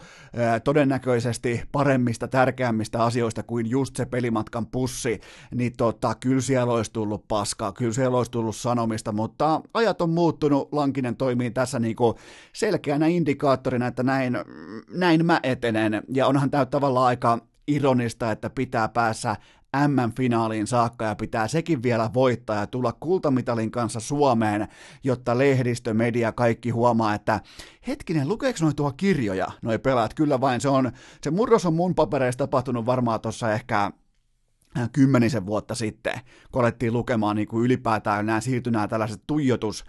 todennäköisesti 0.63 1.61
paremmista, 1.71 2.27
tärkeämmistä 2.27 3.03
asioista 3.03 3.43
kuin 3.43 3.69
just 3.69 3.95
se 3.95 4.05
pelimatkan 4.05 4.65
pussi, 4.65 5.19
niin 5.55 5.73
tota, 5.77 6.15
kyllä 6.19 6.41
siellä 6.41 6.73
olisi 6.73 6.93
tullut 6.93 7.27
paskaa, 7.27 7.71
kyllä 7.71 7.93
siellä 7.93 8.17
olisi 8.17 8.31
tullut 8.31 8.55
sanomista, 8.55 9.11
mutta 9.11 9.61
ajat 9.73 10.01
on 10.01 10.09
muuttunut, 10.09 10.73
Lankinen 10.73 11.15
toimii 11.15 11.51
tässä 11.51 11.79
niin 11.79 11.95
kuin 11.95 12.15
selkeänä 12.53 13.07
indikaattorina, 13.07 13.87
että 13.87 14.03
näin, 14.03 14.37
näin 14.91 15.25
mä 15.25 15.39
etenen, 15.43 16.03
ja 16.13 16.27
onhan 16.27 16.51
tämä 16.51 16.65
tavallaan 16.65 17.07
aika 17.07 17.39
ironista, 17.67 18.31
että 18.31 18.49
pitää 18.49 18.87
päässä 18.87 19.35
M-finaaliin 19.87 20.67
saakka 20.67 21.05
ja 21.05 21.15
pitää 21.15 21.47
sekin 21.47 21.83
vielä 21.83 22.09
voittaa 22.13 22.55
ja 22.55 22.67
tulla 22.67 22.93
kultamitalin 22.99 23.71
kanssa 23.71 23.99
Suomeen, 23.99 24.67
jotta 25.03 25.37
lehdistö, 25.37 25.93
media, 25.93 26.31
kaikki 26.31 26.69
huomaa, 26.69 27.13
että 27.13 27.41
hetkinen, 27.87 28.27
lukeeko 28.27 28.59
noin 28.61 28.75
tuo 28.75 28.91
kirjoja, 28.91 29.47
noi 29.61 29.79
pelaat? 29.79 30.13
Kyllä 30.13 30.41
vain, 30.41 30.61
se 30.61 30.69
on, 30.69 30.91
se 31.21 31.31
murros 31.31 31.65
on 31.65 31.73
mun 31.73 31.95
papereissa 31.95 32.37
tapahtunut 32.37 32.85
varmaan 32.85 33.21
tuossa 33.21 33.53
ehkä 33.53 33.91
kymmenisen 34.93 35.45
vuotta 35.45 35.75
sitten, 35.75 36.19
kun 36.51 36.61
alettiin 36.61 36.93
lukemaan 36.93 37.35
niin 37.35 37.47
kuin 37.47 37.65
ylipäätään 37.65 38.25
nämä 38.25 38.41
siirtyi 38.41 38.71
nämä 38.71 38.87
tällaiset 38.87 39.21
tuijotus, 39.27 39.85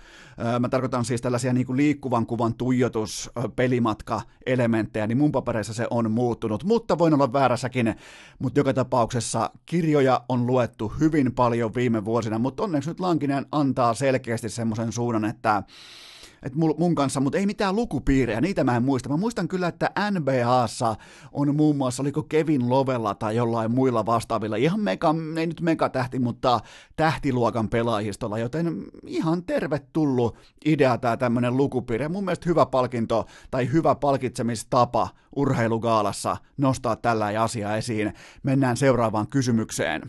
äh, 0.47 0.61
mä 0.61 0.69
tarkoitan 0.69 1.05
siis 1.05 1.21
tällaisia 1.21 1.53
niin 1.53 1.67
kuin 1.67 1.77
liikkuvan 1.77 2.27
kuvan 2.27 2.55
tuijotus 2.55 3.31
äh, 3.39 3.45
pelimatka-elementtejä, 3.57 5.07
niin 5.07 5.19
mun 5.19 5.33
papereissa 5.33 5.75
se 5.75 5.87
on 5.91 6.11
muuttunut, 6.11 6.65
mutta 6.65 6.99
voin 6.99 7.15
olla 7.15 7.33
väärässäkin, 7.33 7.95
mutta 8.39 8.61
joka 8.61 8.75
tapauksessa 8.75 9.51
kirjoja 9.67 10.25
on 10.29 10.47
luettu 10.47 10.93
hyvin 11.01 11.35
paljon 11.35 11.75
viime 11.75 12.05
vuosina, 12.05 12.39
mutta 12.39 12.63
onneksi 12.63 12.91
nyt 12.91 13.01
Lankinen 13.01 13.47
antaa 13.53 13.95
selkeästi 13.95 14.49
semmoisen 14.49 14.93
suunnan, 14.93 15.25
että 15.25 15.63
et 16.43 16.55
mun 16.55 16.95
kanssa, 16.95 17.21
mutta 17.21 17.39
ei 17.39 17.47
mitään 17.47 17.77
lukupiirejä, 17.77 18.41
niitä 18.41 18.65
mä 18.65 18.77
en 18.77 18.83
muista. 18.83 19.09
Mä 19.09 19.17
muistan 19.17 19.49
kyllä, 19.49 19.69
että 19.69 19.91
NBAssa 20.11 20.97
on 21.33 21.57
muun 21.57 21.77
muassa, 21.77 22.03
oliko 22.03 22.23
Kevin 22.23 22.69
Lovella 22.69 23.15
tai 23.15 23.37
jollain 23.37 23.71
muilla 23.71 24.07
vastaavilla, 24.07 24.57
ihan 24.57 24.81
mega, 24.81 25.15
ei 25.37 25.47
nyt 25.47 25.61
megatähti, 25.61 26.19
mutta 26.19 26.61
tähtiluokan 26.97 27.69
pelaajistolla, 27.69 28.39
joten 28.39 28.85
ihan 29.07 29.45
tervetullut 29.45 30.37
idea 30.65 30.99
tämä 30.99 31.17
tämmöinen 31.17 31.57
lukupiiri. 31.57 32.09
Mun 32.09 32.25
mielestä 32.25 32.49
hyvä 32.49 32.67
palkinto 32.67 33.27
tai 33.51 33.73
hyvä 33.73 33.95
palkitsemistapa 33.95 35.09
urheilugaalassa 35.37 36.37
nostaa 36.57 36.97
tällä 36.97 37.43
asia 37.43 37.77
esiin. 37.77 38.13
Mennään 38.43 38.77
seuraavaan 38.77 39.29
kysymykseen. 39.29 40.03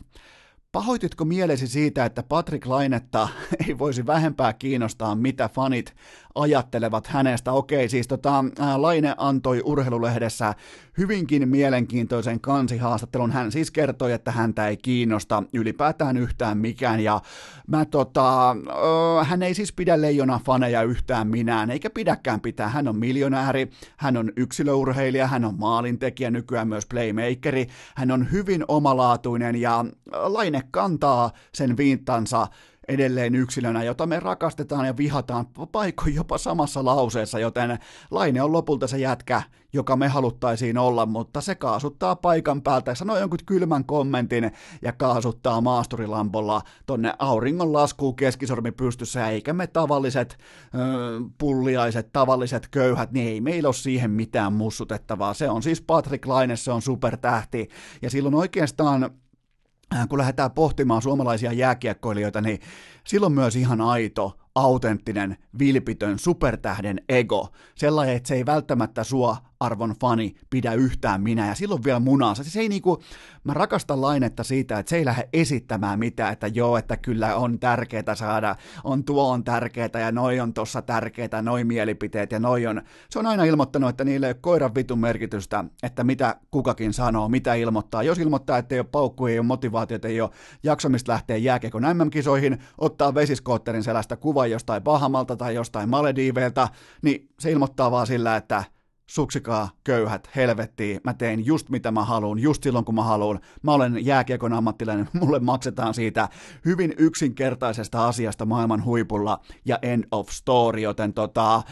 Pahoititko 0.72 1.26
mielesi 1.26 1.68
siitä, 1.68 2.06
että 2.06 2.24
Patrick 2.24 2.66
Lainetta 2.66 3.30
ei 3.68 3.78
voisi 3.78 4.06
vähempää 4.06 4.54
kiinnostaa, 4.54 5.16
mitä 5.16 5.50
fanit 5.50 5.96
ajattelevat 6.36 7.08
hänestä? 7.08 7.52
Okei, 7.52 7.90
siis 7.90 8.08
tota, 8.08 8.46
Laine 8.78 9.14
antoi 9.18 9.62
urheilulehdessä 9.66 10.54
hyvinkin 10.98 11.50
mielenkiintoisen 11.50 12.40
kansihaastattelun. 12.40 13.32
Hän 13.32 13.52
siis 13.52 13.72
kertoi, 13.72 14.12
että 14.12 14.32
häntä 14.32 14.68
ei 14.68 14.78
kiinnosta 14.78 15.44
ylipäätään 15.54 16.18
yhtään 16.18 16.58
mikään, 16.58 17.00
ja 17.00 17.22
mä 17.68 17.86
tota, 17.86 18.56
hän 19.24 19.44
ei 19.44 19.54
siis 19.54 19.74
pidä 19.74 20.02
leijona 20.02 20.40
faneja 20.46 20.84
yhtään 20.84 21.28
minään, 21.28 21.72
eikä 21.72 21.90
pidäkään 21.90 22.42
pitää. 22.42 22.70
Hän 22.70 22.88
on 22.88 22.96
miljonääri, 22.96 23.70
hän 23.98 24.18
on 24.18 24.32
yksilöurheilija, 24.36 25.28
hän 25.28 25.46
on 25.46 25.56
maalintekijä, 25.60 26.32
nykyään 26.32 26.68
myös 26.68 26.86
playmakeri, 26.86 27.68
hän 27.96 28.12
on 28.12 28.32
hyvin 28.32 28.66
omalaatuinen, 28.68 29.56
ja 29.56 29.86
Laine 30.12 30.64
kantaa 30.72 31.32
sen 31.54 31.78
viittansa 31.78 32.48
edelleen 32.90 33.36
yksilönä, 33.36 33.84
jota 33.84 34.06
me 34.06 34.20
rakastetaan 34.20 34.86
ja 34.86 34.98
vihataan 34.98 35.46
paikoin 35.72 36.16
jopa 36.16 36.38
samassa 36.38 36.86
lauseessa, 36.86 37.40
joten 37.40 37.80
Laine 38.12 38.42
on 38.42 38.52
lopulta 38.52 38.88
se 38.88 38.98
jätkä, 38.98 39.42
joka 39.74 39.96
me 39.96 40.08
haluttaisiin 40.08 40.78
olla, 40.78 41.06
mutta 41.06 41.42
se 41.42 41.56
kaasuttaa 41.56 42.16
paikan 42.16 42.62
päältä 42.62 42.92
ja 42.92 42.96
sanoo 42.96 43.18
jonkun 43.18 43.40
kylmän 43.46 43.86
kommentin 43.86 44.52
ja 44.82 44.92
kaasuttaa 44.94 45.62
maasturilampolla 45.62 46.62
tonne 46.86 47.14
auringon 47.20 47.74
laskuun 47.74 48.16
keskisormi 48.16 48.72
pystyssä, 48.72 49.30
eikä 49.30 49.54
me 49.54 49.68
tavalliset 49.68 50.38
ö, 50.76 50.78
pulliaiset, 51.38 52.10
tavalliset 52.14 52.68
köyhät, 52.68 53.12
niin 53.12 53.28
ei 53.28 53.42
meillä 53.42 53.68
ole 53.68 53.74
siihen 53.74 54.12
mitään 54.12 54.54
mussutettavaa. 54.54 55.34
Se 55.34 55.50
on 55.50 55.64
siis 55.64 55.82
Patrick 55.82 56.26
Laine, 56.26 56.56
se 56.56 56.72
on 56.72 56.82
supertähti 56.82 57.70
ja 58.02 58.10
silloin 58.10 58.36
oikeastaan 58.36 59.12
kun 60.10 60.20
lähdetään 60.20 60.52
pohtimaan 60.52 61.02
suomalaisia 61.02 61.54
jääkiekkoilijoita, 61.54 62.42
niin 62.42 62.60
silloin 63.08 63.34
myös 63.34 63.56
ihan 63.56 63.82
aito 63.82 64.38
autenttinen, 64.56 65.38
vilpitön, 65.60 66.20
supertähden 66.20 67.02
ego. 67.10 67.50
Sellainen, 67.76 68.16
että 68.16 68.28
se 68.28 68.36
ei 68.36 68.46
välttämättä 68.46 69.04
sua 69.04 69.38
arvon 69.60 69.96
fani 70.02 70.36
pidä 70.50 70.74
yhtään 70.74 71.22
minä, 71.22 71.48
ja 71.48 71.56
silloin 71.56 71.84
vielä 71.84 72.00
munansa. 72.00 72.44
Se 72.44 72.60
ei 72.60 72.70
niinku, 72.70 73.04
mä 73.44 73.54
rakastan 73.54 74.02
lainetta 74.02 74.44
siitä, 74.44 74.80
että 74.80 74.90
se 74.90 74.98
ei 74.98 75.06
lähde 75.06 75.30
esittämään 75.34 76.00
mitään, 76.00 76.34
että 76.34 76.48
joo, 76.48 76.78
että 76.78 76.98
kyllä 76.98 77.36
on 77.36 77.60
tärkeää 77.60 78.16
saada, 78.16 78.56
on 78.84 79.04
tuo 79.04 79.32
on 79.32 79.44
tärkeää, 79.44 79.90
ja 80.00 80.12
noi 80.12 80.40
on 80.40 80.54
tossa 80.54 80.82
tärkeää, 80.82 81.42
noi 81.42 81.64
mielipiteet, 81.64 82.32
ja 82.32 82.40
noi 82.40 82.68
on, 82.68 82.82
se 83.10 83.20
on 83.20 83.26
aina 83.26 83.44
ilmoittanut, 83.44 83.90
että 83.90 84.04
niille 84.04 84.26
ei 84.28 84.32
ole 84.32 84.38
koiran 84.42 84.76
vitun 84.76 85.00
merkitystä, 85.00 85.64
että 85.84 86.04
mitä 86.04 86.36
kukakin 86.52 86.94
sanoo, 86.94 87.30
mitä 87.30 87.54
ilmoittaa. 87.54 88.04
Jos 88.04 88.20
ilmoittaa, 88.20 88.58
että 88.58 88.76
ei 88.76 88.80
ole 88.80 88.88
paukku, 88.92 89.28
ei 89.28 89.40
ole 89.40 89.46
motivaatiota, 89.46 90.08
ei 90.08 90.22
ole 90.22 90.30
jaksamista 90.64 91.12
lähteä 91.12 91.38
jääkiekon 91.38 91.84
MM-kisoihin, 91.84 92.58
ottaa 92.78 93.14
vesiskootterin 93.14 93.84
selästä 93.84 94.18
kuvan 94.18 94.52
jostain 94.52 94.84
Bahamalta 94.84 95.36
tai 95.36 95.56
jostain 95.56 95.90
Malediiveilta, 95.90 96.68
niin 97.02 97.30
se 97.40 97.52
ilmoittaa 97.52 97.92
vaan 97.92 98.08
sillä, 98.08 98.36
että 98.36 98.64
suksikaa 99.10 99.70
köyhät 99.84 100.30
helvettiin, 100.36 101.02
mä 101.04 101.14
teen 101.14 101.46
just 101.46 101.70
mitä 101.70 101.92
mä 101.92 102.04
haluan, 102.04 102.40
just 102.40 102.64
silloin 102.64 102.86
kun 102.86 102.96
mä 102.96 103.04
haluan, 103.04 103.40
mä 103.64 103.74
olen 103.74 104.06
jääkiekon 104.06 104.54
ammattilainen, 104.54 105.10
mulle 105.22 105.40
maksetaan 105.40 105.94
siitä 105.94 106.30
hyvin 106.66 106.94
yksinkertaisesta 106.98 108.08
asiasta 108.08 108.46
maailman 108.46 108.86
huipulla. 108.86 109.40
Ja 109.66 109.80
end 109.82 110.04
of 110.12 110.30
story, 110.30 110.80
joten 110.82 111.14
tota, 111.14 111.64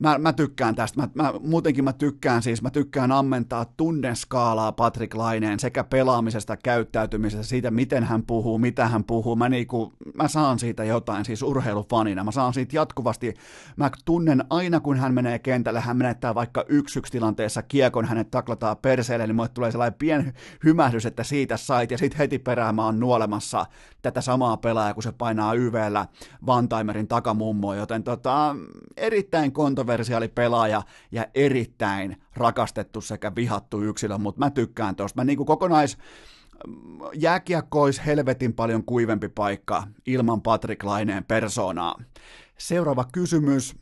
mä, 0.00 0.18
mä 0.18 0.32
tykkään 0.32 0.74
tästä. 0.74 1.00
Mä, 1.00 1.08
mä, 1.14 1.32
muutenkin 1.40 1.84
mä 1.84 1.92
tykkään 1.92 2.42
siis, 2.42 2.62
mä 2.62 2.70
tykkään 2.70 3.12
ammentaa 3.12 3.64
tunneskaalaa 3.76 4.72
Patrick 4.72 5.14
Laineen 5.14 5.60
sekä 5.60 5.84
pelaamisesta, 5.84 6.56
käyttäytymisestä, 6.56 7.46
siitä 7.46 7.70
miten 7.70 8.04
hän 8.04 8.22
puhuu, 8.22 8.58
mitä 8.58 8.88
hän 8.88 9.04
puhuu. 9.04 9.36
Mä, 9.36 9.48
niinku, 9.48 9.92
mä 10.14 10.28
saan 10.28 10.58
siitä 10.58 10.84
jotain, 10.84 11.24
siis 11.24 11.42
urheilufanina. 11.42 12.24
Mä 12.24 12.30
saan 12.30 12.54
siitä 12.54 12.76
jatkuvasti, 12.76 13.34
mä 13.76 13.90
tunnen 14.04 14.44
aina 14.50 14.80
kun 14.80 14.96
hän 14.96 15.14
menee 15.14 15.38
kentälle, 15.38 15.80
hän 15.80 15.96
menettää 15.96 16.34
vaikka 16.34 16.64
yksi 16.68 17.00
tilanteessa 17.10 17.62
kiekon, 17.62 18.04
hänet 18.04 18.30
taklataan 18.30 18.76
perseelle, 18.76 19.26
niin 19.26 19.36
mulle 19.36 19.48
tulee 19.48 19.70
sellainen 19.70 19.98
pieni 19.98 20.32
hymähdys, 20.64 21.06
että 21.06 21.24
siitä 21.24 21.56
sait, 21.56 21.90
ja 21.90 21.98
sitten 21.98 22.18
heti 22.18 22.38
perään 22.38 22.74
mä 22.74 22.84
oon 22.84 23.00
nuolemassa 23.00 23.66
tätä 24.02 24.20
samaa 24.20 24.56
pelaajaa, 24.56 24.94
kun 24.94 25.02
se 25.02 25.12
painaa 25.12 25.54
YVllä 25.54 26.06
Vantaimerin 26.46 27.08
takamummoa, 27.08 27.76
joten 27.76 28.02
tota, 28.02 28.56
erittäin 28.96 29.52
konto 29.52 29.83
kontroversiaali 29.84 30.28
pelaaja 30.28 30.82
ja 31.12 31.26
erittäin 31.34 32.16
rakastettu 32.36 33.00
sekä 33.00 33.32
vihattu 33.34 33.82
yksilö, 33.82 34.18
mutta 34.18 34.38
mä 34.38 34.50
tykkään 34.50 34.96
tuosta. 34.96 35.20
Mä 35.20 35.24
niinku 35.24 35.44
kokonais, 35.44 35.98
jääkiekko 37.14 37.82
olisi 37.82 38.02
helvetin 38.06 38.52
paljon 38.52 38.84
kuivempi 38.84 39.28
paikka 39.28 39.86
ilman 40.06 40.42
Patrick 40.42 40.84
Laineen 40.84 41.24
persoonaa. 41.24 42.02
Seuraava 42.58 43.04
kysymys. 43.12 43.74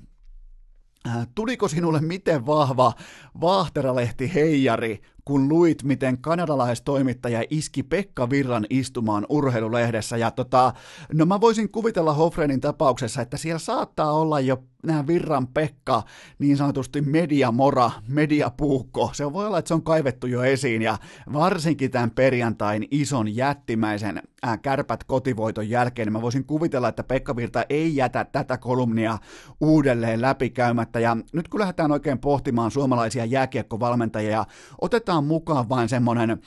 Äh, 1.09 1.29
tuliko 1.35 1.69
sinulle 1.69 2.01
miten 2.01 2.47
vahva 2.47 2.93
Vaahteralehti 3.41 4.35
heijari, 4.35 5.01
kun 5.25 5.49
luit, 5.49 5.83
miten 5.83 6.19
kanadalaistoimittaja 6.19 7.43
iski 7.51 7.83
Pekka 7.83 8.31
Virran 8.31 8.67
istumaan 8.71 9.27
urheilulehdessä. 9.29 10.17
Ja 10.17 10.31
tota, 10.31 10.73
no 11.13 11.27
mä 11.27 11.41
voisin 11.41 11.71
kuvitella 11.71 12.13
Hofrenin 12.15 12.61
tapauksessa, 12.61 13.23
että 13.23 13.37
siellä 13.37 13.59
saattaa 13.59 14.13
olla 14.13 14.41
jo 14.41 14.63
nämä 14.83 15.07
Virran 15.07 15.47
Pekka, 15.47 16.03
niin 16.39 16.57
sanotusti 16.57 17.01
mediamora, 17.01 17.91
mediapuukko. 18.09 19.11
Se 19.15 19.33
voi 19.33 19.47
olla, 19.47 19.59
että 19.59 19.69
se 19.69 19.75
on 19.75 19.83
kaivettu 19.83 20.27
jo 20.27 20.43
esiin 20.43 20.83
ja 20.83 20.99
varsinkin 21.33 21.91
tämän 21.91 22.11
perjantain 22.11 22.89
ison 22.91 23.37
jättimäisen 23.37 24.23
ää, 24.43 24.59
kärpät 24.59 25.05
kotivoiton 25.05 25.69
jälkeen, 25.69 26.07
niin 26.07 26.13
mä 26.13 26.23
voisin 26.23 26.45
kuvitella, 26.45 26.89
että 26.89 27.03
Pekka 27.03 27.37
Virta 27.37 27.65
ei 27.71 27.97
jätä 27.97 28.25
tätä 28.25 28.59
kolumnia 28.59 29.19
uudelleen 29.61 30.23
läpikäymättä. 30.23 31.01
Ja 31.01 31.17
nyt 31.33 31.49
kun 31.49 31.61
lähdetään 31.61 31.93
oikein 31.93 32.19
pohtimaan 32.19 32.71
suomalaisia 32.71 33.25
jääkiekkovalmentajia, 33.25 34.45
otetaan 34.81 35.25
mukaan 35.25 35.69
vain 35.69 35.89
semmoinen 35.89 36.41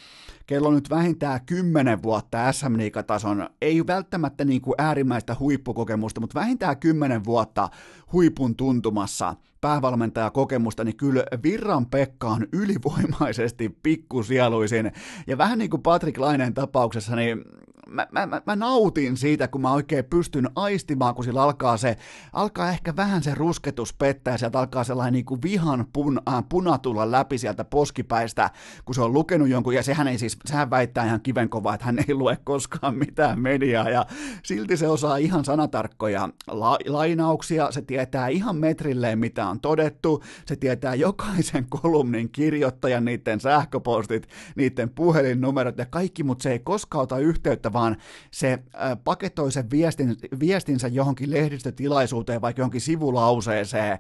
kello 0.46 0.72
nyt 0.72 0.90
vähintään 0.90 1.40
10 1.46 2.04
vuotta 2.04 2.52
SM 2.52 2.74
tason 3.08 3.50
ei 3.62 3.88
välttämättä 3.88 4.46
niin 4.46 4.62
kuin 4.62 4.76
äärimmäistä 4.78 5.36
huippukokemusta, 5.40 6.22
mutta 6.22 6.40
vähintään 6.40 6.78
10 6.78 7.26
vuotta 7.26 7.70
huipun 8.12 8.56
tuntumassa 8.56 9.36
päävalmentajakokemusta, 9.66 10.84
niin 10.84 10.98
kyllä 10.98 11.24
Virran 11.44 11.86
Pekka 11.86 12.28
on 12.28 12.48
ylivoimaisesti 12.54 13.78
pikkusieluisin. 13.84 14.92
Ja 15.28 15.38
vähän 15.38 15.60
niin 15.60 15.70
kuin 15.70 15.82
Patrick 15.82 16.18
Laineen 16.18 16.54
tapauksessa, 16.54 17.16
niin 17.16 17.42
mä, 17.90 18.08
mä, 18.12 18.26
mä, 18.26 18.42
mä 18.46 18.56
nautin 18.56 19.18
siitä, 19.18 19.48
kun 19.48 19.62
mä 19.62 19.74
oikein 19.74 20.06
pystyn 20.06 20.50
aistimaan, 20.56 21.16
kun 21.16 21.24
sillä 21.24 21.44
alkaa 21.44 21.78
se, 21.78 21.98
alkaa 22.34 22.70
ehkä 22.70 22.96
vähän 22.96 23.24
se 23.24 23.36
rusketus 23.36 23.94
pettää, 23.94 24.34
ja 24.34 24.38
sieltä 24.38 24.60
alkaa 24.60 24.84
sellainen 24.84 25.14
niin 25.14 25.26
kuin 25.26 25.42
vihan 25.42 25.86
pun, 25.94 26.22
äh, 26.30 26.44
puna 26.50 26.78
tulla 26.78 27.12
läpi 27.12 27.38
sieltä 27.38 27.64
poskipäistä, 27.64 28.52
kun 28.86 28.96
se 28.96 29.02
on 29.02 29.14
lukenut 29.14 29.50
jonkun, 29.50 29.74
ja 29.74 29.84
sehän 29.84 30.08
ei 30.08 30.18
siis, 30.18 30.38
sehän 30.46 30.70
väittää 30.70 31.06
ihan 31.06 31.22
kivenkova, 31.22 31.74
että 31.74 31.86
hän 31.86 32.00
ei 32.08 32.14
lue 32.14 32.38
koskaan 32.44 32.96
mitään 32.96 33.40
mediaa, 33.40 33.90
ja 33.90 34.06
silti 34.44 34.78
se 34.78 34.88
osaa 34.88 35.18
ihan 35.18 35.46
sanatarkkoja 35.46 36.30
la, 36.48 36.78
lainauksia, 36.88 37.72
se 37.72 37.82
tietää 37.82 38.28
ihan 38.28 38.56
metrilleen, 38.56 39.20
mitä 39.20 39.48
on 39.48 39.55
todettu, 39.60 40.24
se 40.46 40.56
tietää 40.56 40.96
jokaisen 40.96 41.66
kolumnin 41.70 42.30
kirjoittajan, 42.30 43.06
niiden 43.06 43.40
sähköpostit, 43.40 44.28
niiden 44.56 44.90
puhelinnumerot 44.90 45.78
ja 45.78 45.86
kaikki, 45.86 46.24
mutta 46.24 46.44
se 46.44 46.52
ei 46.52 46.60
koskaan 46.60 47.04
ota 47.04 47.18
yhteyttä 47.18 47.74
vaan 47.74 47.98
se 48.32 48.54
äh, 48.54 48.98
paketoi 49.04 49.52
sen 49.52 49.70
viestin, 49.72 50.18
viestinsä 50.40 50.88
johonkin 50.88 51.32
lehdistötilaisuuteen, 51.32 52.42
vaikka 52.42 52.62
johonkin 52.62 52.82
sivulauseeseen, 52.82 53.92
äh, 53.92 54.00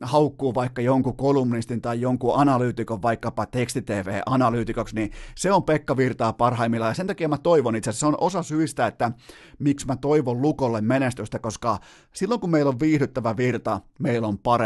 haukkuu 0.00 0.54
vaikka 0.54 0.82
jonkun 0.82 1.16
kolumnistin 1.16 1.80
tai 1.80 2.00
jonkun 2.00 2.36
analyytikon, 2.36 3.02
vaikkapa 3.02 3.46
tekstitv-analyytikoksi, 3.46 4.94
niin 4.94 5.10
se 5.34 5.52
on 5.52 5.62
Pekka 5.62 5.96
Virtaa 5.96 6.32
parhaimmillaan. 6.32 6.90
Ja 6.90 6.94
sen 6.94 7.06
takia 7.06 7.28
mä 7.28 7.38
toivon 7.38 7.76
itse 7.76 7.90
asiassa, 7.90 8.06
se 8.06 8.06
on 8.06 8.16
osa 8.20 8.42
syistä, 8.42 8.86
että 8.86 9.12
miksi 9.58 9.86
mä 9.86 9.96
toivon 9.96 10.42
Lukolle 10.42 10.80
menestystä, 10.80 11.38
koska 11.38 11.78
silloin 12.12 12.40
kun 12.40 12.50
meillä 12.50 12.68
on 12.68 12.80
viihdyttävä 12.80 13.36
virta, 13.36 13.80
meillä 13.98 14.28
on 14.28 14.38
parempi 14.38 14.61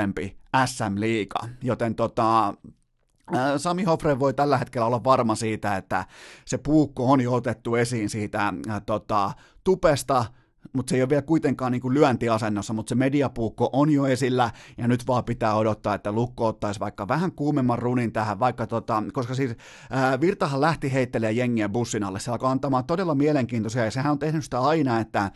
SM-liiga. 0.66 1.48
Joten 1.62 1.94
tota, 1.94 2.54
Sami 3.56 3.84
Hofre 3.84 4.18
voi 4.18 4.34
tällä 4.34 4.58
hetkellä 4.58 4.86
olla 4.86 5.04
varma 5.04 5.34
siitä, 5.34 5.76
että 5.76 6.04
se 6.44 6.58
puukko 6.58 7.12
on 7.12 7.20
jo 7.20 7.34
otettu 7.34 7.74
esiin 7.74 8.10
siitä 8.10 8.52
äh, 8.70 8.82
tota, 8.86 9.32
tupesta, 9.64 10.24
mutta 10.72 10.90
se 10.90 10.96
ei 10.96 11.02
ole 11.02 11.08
vielä 11.08 11.22
kuitenkaan 11.22 11.72
niin 11.72 11.82
kuin 11.82 11.94
lyöntiasennossa, 11.94 12.72
mutta 12.72 12.88
se 12.88 12.94
mediapuukko 12.94 13.70
on 13.72 13.90
jo 13.90 14.06
esillä, 14.06 14.50
ja 14.78 14.88
nyt 14.88 15.06
vaan 15.06 15.24
pitää 15.24 15.54
odottaa, 15.54 15.94
että 15.94 16.12
Lukko 16.12 16.46
ottaisi 16.46 16.80
vaikka 16.80 17.08
vähän 17.08 17.32
kuumemman 17.32 17.78
runin 17.78 18.12
tähän, 18.12 18.38
vaikka 18.38 18.66
tota, 18.66 19.02
koska 19.12 19.34
siis 19.34 19.56
ää, 19.90 20.20
Virtahan 20.20 20.60
lähti 20.60 20.92
heittelemään 20.92 21.36
jengiä 21.36 21.68
bussin 21.68 22.04
alle, 22.04 22.20
se 22.20 22.30
alkoi 22.30 22.50
antamaan 22.50 22.84
todella 22.84 23.14
mielenkiintoisia, 23.14 23.84
ja 23.84 23.90
sehän 23.90 24.12
on 24.12 24.18
tehnyt 24.18 24.44
sitä 24.44 24.60
aina, 24.60 25.00
että 25.00 25.30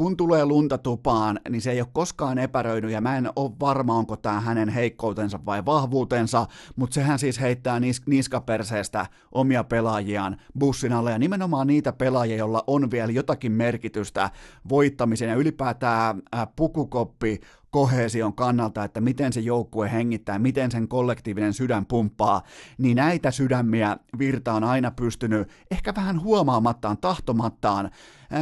kun 0.00 0.16
tulee 0.16 0.44
lunta 0.44 0.78
tupaan, 0.78 1.40
niin 1.48 1.62
se 1.62 1.70
ei 1.70 1.80
ole 1.80 1.88
koskaan 1.92 2.38
epäröinyt, 2.38 2.90
ja 2.90 3.00
mä 3.00 3.16
en 3.16 3.30
ole 3.36 3.50
varma, 3.60 3.94
onko 3.94 4.16
tämä 4.16 4.40
hänen 4.40 4.68
heikkoutensa 4.68 5.38
vai 5.46 5.64
vahvuutensa, 5.64 6.46
mutta 6.76 6.94
sehän 6.94 7.18
siis 7.18 7.40
heittää 7.40 7.78
nis- 7.78 8.02
niskaperseestä 8.06 9.06
omia 9.32 9.64
pelaajiaan 9.64 10.36
bussin 10.58 10.92
alle, 10.92 11.10
ja 11.10 11.18
nimenomaan 11.18 11.66
niitä 11.66 11.92
pelaajia, 11.92 12.36
joilla 12.36 12.64
on 12.66 12.90
vielä 12.90 13.12
jotakin 13.12 13.52
merkitystä 13.52 14.30
voittamisen, 14.68 15.28
ja 15.28 15.34
ylipäätään 15.34 16.22
pukukoppi, 16.56 17.40
kohesion 17.70 18.34
kannalta, 18.34 18.84
että 18.84 19.00
miten 19.00 19.32
se 19.32 19.40
joukkue 19.40 19.92
hengittää, 19.92 20.38
miten 20.38 20.70
sen 20.70 20.88
kollektiivinen 20.88 21.52
sydän 21.52 21.86
pumppaa, 21.86 22.42
niin 22.78 22.96
näitä 22.96 23.30
sydämiä 23.30 23.96
Virta 24.18 24.52
on 24.52 24.64
aina 24.64 24.90
pystynyt 24.90 25.48
ehkä 25.70 25.94
vähän 25.94 26.22
huomaamattaan, 26.22 26.98
tahtomattaan, 26.98 27.90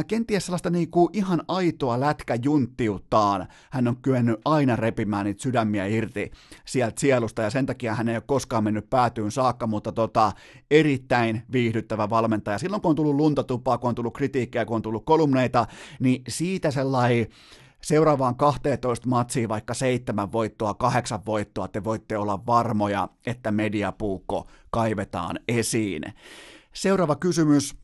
kenties 0.07 0.45
sellaista 0.45 0.69
niin 0.69 0.91
kuin 0.91 1.09
ihan 1.13 1.43
aitoa 1.47 1.99
lätkäjunttiuttaan, 1.99 3.47
hän 3.69 3.87
on 3.87 3.97
kyennyt 3.97 4.39
aina 4.45 4.75
repimään 4.75 5.25
niitä 5.25 5.43
sydämiä 5.43 5.85
irti 5.85 6.31
sieltä 6.65 6.99
sielusta, 6.99 7.41
ja 7.41 7.49
sen 7.49 7.65
takia 7.65 7.95
hän 7.95 8.09
ei 8.09 8.15
ole 8.15 8.23
koskaan 8.27 8.63
mennyt 8.63 8.89
päätyyn 8.89 9.31
saakka, 9.31 9.67
mutta 9.67 9.91
tota, 9.91 10.31
erittäin 10.71 11.43
viihdyttävä 11.51 12.09
valmentaja. 12.09 12.57
Silloin 12.57 12.81
kun 12.81 12.89
on 12.89 12.95
tullut 12.95 13.15
luntatupaa, 13.15 13.77
kun 13.77 13.89
on 13.89 13.95
tullut 13.95 14.13
kritiikkiä, 14.13 14.65
kun 14.65 14.75
on 14.75 14.81
tullut 14.81 15.05
kolumneita, 15.05 15.65
niin 15.99 16.21
siitä 16.27 16.71
sellainen 16.71 17.27
seuraavaan 17.81 18.35
12 18.35 19.09
matsiin 19.09 19.49
vaikka 19.49 19.73
seitsemän 19.73 20.31
voittoa, 20.31 20.73
kahdeksan 20.73 21.25
voittoa, 21.25 21.67
te 21.67 21.83
voitte 21.83 22.17
olla 22.17 22.45
varmoja, 22.45 23.09
että 23.25 23.51
mediapuukko 23.51 24.47
kaivetaan 24.69 25.39
esiin. 25.47 26.03
Seuraava 26.73 27.15
kysymys. 27.15 27.75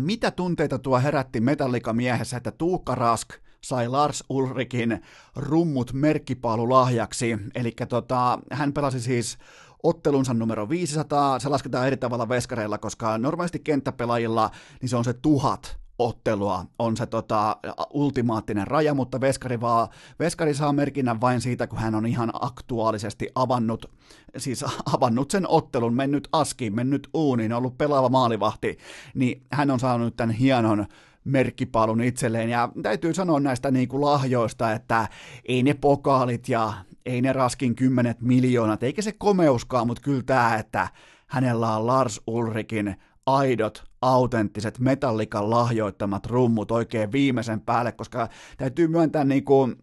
Mitä 0.00 0.30
tunteita 0.30 0.78
tuo 0.78 1.00
herätti 1.00 1.40
Metallika 1.40 1.92
miehessä, 1.92 2.36
että 2.36 2.50
Tuukka 2.50 2.94
Rask 2.94 3.28
sai 3.64 3.88
Lars 3.88 4.24
Ulrikin 4.28 5.02
rummut 5.36 5.92
merkkipaalulahjaksi, 5.92 7.38
eli 7.54 7.74
tota, 7.88 8.38
hän 8.50 8.72
pelasi 8.72 9.00
siis 9.00 9.38
ottelunsa 9.82 10.34
numero 10.34 10.68
500, 10.68 11.38
se 11.38 11.48
lasketaan 11.48 11.86
eri 11.86 11.96
tavalla 11.96 12.28
veskareilla, 12.28 12.78
koska 12.78 13.18
normaalisti 13.18 13.58
kenttäpelaajilla 13.58 14.50
niin 14.80 14.88
se 14.88 14.96
on 14.96 15.04
se 15.04 15.12
tuhat 15.12 15.81
ottelua 16.08 16.64
on 16.78 16.96
se 16.96 17.06
tota, 17.06 17.56
ultimaattinen 17.90 18.66
raja, 18.66 18.94
mutta 18.94 19.20
Veskari, 19.20 19.60
vaan, 19.60 19.88
Veskari 20.18 20.54
saa 20.54 20.72
merkinnän 20.72 21.20
vain 21.20 21.40
siitä, 21.40 21.66
kun 21.66 21.78
hän 21.78 21.94
on 21.94 22.06
ihan 22.06 22.30
aktuaalisesti 22.34 23.28
avannut, 23.34 23.90
siis 24.36 24.64
avannut 24.94 25.30
sen 25.30 25.48
ottelun, 25.48 25.94
mennyt 25.94 26.28
askiin, 26.32 26.74
mennyt 26.74 27.08
uuniin, 27.14 27.52
ollut 27.52 27.78
pelaava 27.78 28.08
maalivahti, 28.08 28.78
niin 29.14 29.42
hän 29.52 29.70
on 29.70 29.80
saanut 29.80 30.16
tämän 30.16 30.34
hienon 30.34 30.86
merkkipalun 31.24 32.02
itselleen. 32.02 32.50
Ja 32.50 32.68
täytyy 32.82 33.14
sanoa 33.14 33.40
näistä 33.40 33.70
niin 33.70 33.88
kuin 33.88 34.00
lahjoista, 34.00 34.72
että 34.72 35.08
ei 35.44 35.62
ne 35.62 35.74
pokaalit 35.74 36.48
ja 36.48 36.72
ei 37.06 37.22
ne 37.22 37.32
raskin 37.32 37.74
kymmenet 37.74 38.20
miljoonat, 38.20 38.82
eikä 38.82 39.02
se 39.02 39.12
komeuskaan, 39.12 39.86
mutta 39.86 40.02
kyllä 40.02 40.22
tämä, 40.22 40.56
että 40.56 40.88
hänellä 41.26 41.76
on 41.76 41.86
Lars 41.86 42.20
Ulrikin 42.26 42.96
aidot, 43.26 43.91
autenttiset 44.02 44.78
Metallikan 44.78 45.50
lahjoittamat 45.50 46.26
rummut 46.26 46.70
oikein 46.70 47.12
viimeisen 47.12 47.60
päälle, 47.60 47.92
koska 47.92 48.28
täytyy 48.56 48.88
myöntää 48.88 49.24
niin 49.24 49.44
kuin, 49.44 49.76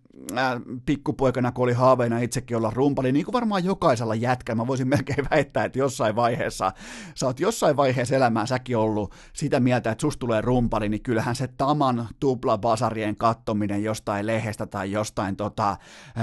pikkupoikana, 0.86 1.52
kun 1.52 1.64
oli 1.64 1.74
haaveina 1.74 2.20
itsekin 2.20 2.58
olla 2.58 2.72
rumpali, 2.76 3.12
niin 3.12 3.26
kuin 3.26 3.34
varmaan 3.34 3.66
jokaisella 3.66 4.16
jätkällä, 4.16 4.62
mä 4.62 4.68
voisin 4.68 4.88
melkein 4.88 5.28
väittää, 5.32 5.66
että 5.66 5.80
jossain 5.80 6.16
vaiheessa, 6.16 6.72
sä 7.16 7.26
oot 7.26 7.40
jossain 7.40 7.78
vaiheessa 7.78 8.16
elämää 8.16 8.46
säkin 8.46 8.78
ollut 8.78 9.14
sitä 9.34 9.60
mieltä, 9.60 9.92
että 9.92 10.02
susta 10.02 10.20
tulee 10.20 10.42
rumpali, 10.42 10.90
niin 10.90 11.04
kyllähän 11.04 11.36
se 11.36 11.48
Taman 11.48 12.08
tuplabasarien 12.20 13.16
kattominen 13.16 13.84
jostain 13.84 14.28
lehdestä 14.28 14.66
tai 14.66 14.92
jostain 14.92 15.36
tota, 15.36 15.78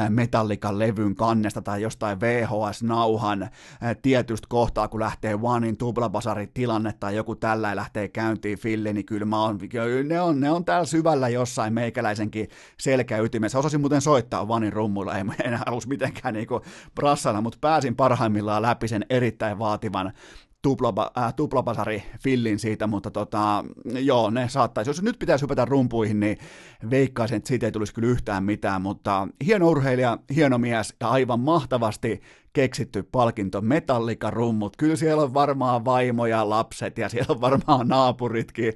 metallikan 0.09 0.79
levyn 0.79 1.17
kannesta 1.17 1.63
tai 1.63 1.83
jostain 1.83 2.21
VHS-nauhan 2.21 3.49
tietystä 4.03 4.47
kohtaa, 4.49 4.89
kun 4.89 5.01
lähtee 5.01 5.39
Onein 5.43 5.77
tuplabasarin 5.77 6.51
tilanne 6.55 6.93
tai 6.93 7.17
joku 7.17 7.35
tällä 7.35 7.77
lähtee 7.77 8.09
käyntiin 8.09 8.59
Fille, 8.59 8.93
niin 8.93 9.07
kyllä 9.07 9.25
mä 9.25 9.43
oon, 9.43 9.59
ne 10.05 10.21
on, 10.21 10.41
ne 10.41 10.51
on 10.51 10.65
täällä 10.65 10.87
syvällä 10.87 11.29
jossain 11.29 11.73
meikäläisenkin 11.73 12.49
selkäytimessä. 12.79 13.59
Osasin 13.59 13.81
muuten 13.87 14.01
soittaa 14.01 14.49
vanin 14.49 14.73
rummuilla, 14.73 15.17
ei 15.17 15.25
enää 15.45 15.63
halus 15.67 15.87
mitenkään 15.87 16.35
niinku 16.35 16.61
brassana, 16.95 17.41
mutta 17.41 17.59
pääsin 17.61 17.97
parhaimmillaan 17.97 18.63
läpi 18.63 18.89
sen 18.89 19.07
erittäin 19.11 19.59
vaativan 19.59 20.13
tuplaba, 20.63 21.11
äh, 21.19 22.07
fillin 22.23 22.59
siitä, 22.59 22.87
mutta 22.87 23.11
tota, 23.11 23.65
joo, 23.85 24.31
ne 24.31 24.49
saattaisi. 24.49 24.91
Jos 24.91 25.03
nyt 25.03 25.19
pitäisi 25.19 25.43
hypätä 25.43 25.65
rumpuihin, 25.65 26.21
niin 26.21 26.39
veikkaisin, 26.91 27.37
että 27.37 27.49
siitä 27.49 27.67
ei 27.67 27.73
tulisi 27.73 27.95
kyllä 27.95 28.09
yhtään 28.09 28.45
mitään, 28.45 28.83
mutta 28.83 29.29
hieno 29.47 29.69
urheilija, 29.69 30.19
hieno 30.35 30.59
mies 30.59 30.95
ja 31.01 31.09
aivan 31.09 31.41
mahtavasti 31.41 32.21
keksitty 32.53 33.03
palkinto, 33.03 33.61
metallikarummut. 33.61 34.77
Kyllä 34.77 34.97
siellä 34.97 35.23
on 35.23 35.35
varmaan 35.35 35.85
vaimoja, 35.85 36.49
lapset 36.49 36.99
ja 36.99 37.09
siellä 37.09 37.35
on 37.35 37.41
varmaan 37.41 37.89
naapuritkin 37.89 38.73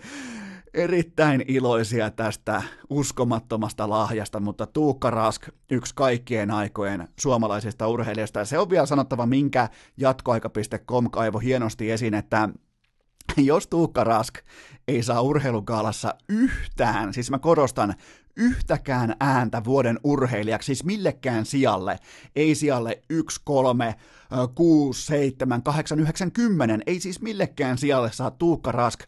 erittäin 0.74 1.44
iloisia 1.48 2.10
tästä 2.10 2.62
uskomattomasta 2.90 3.88
lahjasta, 3.90 4.40
mutta 4.40 4.66
Tuukka 4.66 5.10
Rask, 5.10 5.48
yksi 5.70 5.94
kaikkien 5.94 6.50
aikojen 6.50 7.08
suomalaisista 7.20 7.88
urheilijoista, 7.88 8.38
ja 8.38 8.44
se 8.44 8.58
on 8.58 8.70
vielä 8.70 8.86
sanottava, 8.86 9.26
minkä 9.26 9.68
jatkoaika.com 9.96 11.10
kaivo 11.10 11.38
hienosti 11.38 11.90
esiin, 11.90 12.14
että 12.14 12.48
jos 13.36 13.66
Tuukka 13.66 14.04
Rask 14.04 14.34
ei 14.88 15.02
saa 15.02 15.20
urheilukaalassa 15.20 16.14
yhtään, 16.28 17.14
siis 17.14 17.30
mä 17.30 17.38
korostan, 17.38 17.94
yhtäkään 18.36 19.16
ääntä 19.20 19.64
vuoden 19.64 20.00
urheilijaksi, 20.04 20.66
siis 20.66 20.84
millekään 20.84 21.46
sijalle, 21.46 21.98
ei 22.36 22.54
sijalle 22.54 23.02
1, 23.10 23.40
3, 23.44 23.94
6, 24.54 25.06
7, 25.06 25.62
8, 25.62 26.00
9, 26.00 26.32
10, 26.32 26.82
ei 26.86 27.00
siis 27.00 27.20
millekään 27.20 27.78
sijalle 27.78 28.12
saa 28.12 28.30
Tuukka 28.30 28.72
Rask 28.72 29.00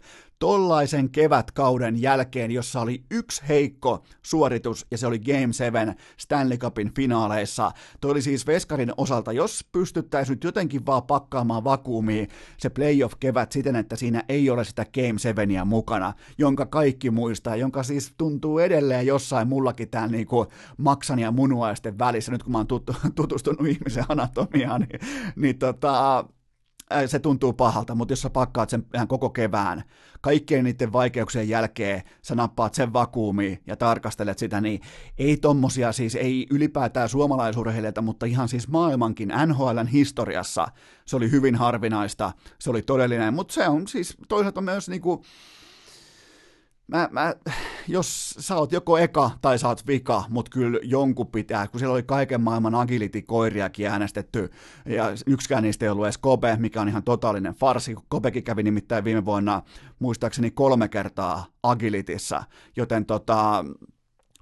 tollaisen 0.42 1.10
kevätkauden 1.10 2.02
jälkeen, 2.02 2.50
jossa 2.50 2.80
oli 2.80 3.04
yksi 3.10 3.42
heikko 3.48 4.02
suoritus, 4.22 4.86
ja 4.90 4.98
se 4.98 5.06
oli 5.06 5.18
Game 5.18 5.52
7 5.52 5.94
Stanley 6.16 6.58
Cupin 6.58 6.94
finaaleissa. 6.94 7.70
Toi 8.00 8.10
oli 8.10 8.22
siis 8.22 8.46
Veskarin 8.46 8.92
osalta, 8.96 9.32
jos 9.32 9.64
pystyttäisiin 9.72 10.34
nyt 10.34 10.44
jotenkin 10.44 10.86
vaan 10.86 11.02
pakkaamaan 11.02 11.64
vakuumiin 11.64 12.28
se 12.56 12.68
playoff-kevät 12.68 13.52
siten, 13.52 13.76
että 13.76 13.96
siinä 13.96 14.24
ei 14.28 14.50
ole 14.50 14.64
sitä 14.64 14.86
Game 14.94 15.18
7 15.18 15.68
mukana, 15.68 16.12
jonka 16.38 16.66
kaikki 16.66 17.10
muistaa, 17.10 17.56
jonka 17.56 17.82
siis 17.82 18.14
tuntuu 18.18 18.58
edelleen 18.58 19.06
jossain 19.06 19.48
mullakin 19.48 19.90
täällä 19.90 20.12
niinku 20.12 20.46
maksan 20.76 21.18
ja 21.18 21.30
munuaisten 21.30 21.98
välissä, 21.98 22.32
nyt 22.32 22.42
kun 22.42 22.52
mä 22.52 22.58
oon 22.58 22.66
tutustunut 23.14 23.66
ihmisen 23.66 24.04
anatomiaan, 24.08 24.80
niin, 24.80 25.00
niin 25.36 25.58
tota, 25.58 26.24
se 27.06 27.18
tuntuu 27.18 27.52
pahalta, 27.52 27.94
mutta 27.94 28.12
jos 28.12 28.22
sä 28.22 28.30
pakkaat 28.30 28.70
sen 28.70 28.86
ihan 28.94 29.08
koko 29.08 29.30
kevään, 29.30 29.84
kaikkien 30.20 30.64
niiden 30.64 30.92
vaikeuksien 30.92 31.48
jälkeen 31.48 32.02
sä 32.22 32.34
nappaat 32.34 32.74
sen 32.74 32.92
vakuumiin 32.92 33.62
ja 33.66 33.76
tarkastelet 33.76 34.38
sitä, 34.38 34.60
niin 34.60 34.80
ei 35.18 35.36
tommosia 35.36 35.92
siis, 35.92 36.14
ei 36.14 36.46
ylipäätään 36.50 37.08
suomalaisurheilijalta, 37.08 38.02
mutta 38.02 38.26
ihan 38.26 38.48
siis 38.48 38.68
maailmankin 38.68 39.32
NHLn 39.46 39.86
historiassa 39.86 40.68
se 41.04 41.16
oli 41.16 41.30
hyvin 41.30 41.54
harvinaista, 41.54 42.32
se 42.58 42.70
oli 42.70 42.82
todellinen, 42.82 43.34
mutta 43.34 43.54
se 43.54 43.68
on 43.68 43.88
siis 43.88 44.16
toisaalta 44.28 44.60
myös 44.60 44.88
niinku, 44.88 45.24
mä, 46.92 47.08
mä, 47.10 47.34
jos 47.88 48.34
sä 48.38 48.56
oot 48.56 48.72
joko 48.72 48.98
eka 48.98 49.30
tai 49.42 49.58
sä 49.58 49.68
oot 49.68 49.86
vika, 49.86 50.24
mutta 50.28 50.50
kyllä 50.50 50.78
jonkun 50.82 51.26
pitää, 51.26 51.68
kun 51.68 51.80
siellä 51.80 51.94
oli 51.94 52.02
kaiken 52.02 52.40
maailman 52.40 52.74
agility-koiriakin 52.74 53.86
äänestetty, 53.86 54.50
ja 54.86 55.04
yksikään 55.26 55.62
niistä 55.62 55.84
ei 55.84 55.88
ollut 55.90 56.06
edes 56.06 56.18
Kobe, 56.18 56.56
mikä 56.56 56.80
on 56.80 56.88
ihan 56.88 57.02
totaalinen 57.02 57.54
farsi. 57.54 57.96
Kobekin 58.08 58.44
kävi 58.44 58.62
nimittäin 58.62 59.04
viime 59.04 59.24
vuonna 59.24 59.62
muistaakseni 59.98 60.50
kolme 60.50 60.88
kertaa 60.88 61.46
agilitissa, 61.62 62.44
joten 62.76 63.06
tota, 63.06 63.64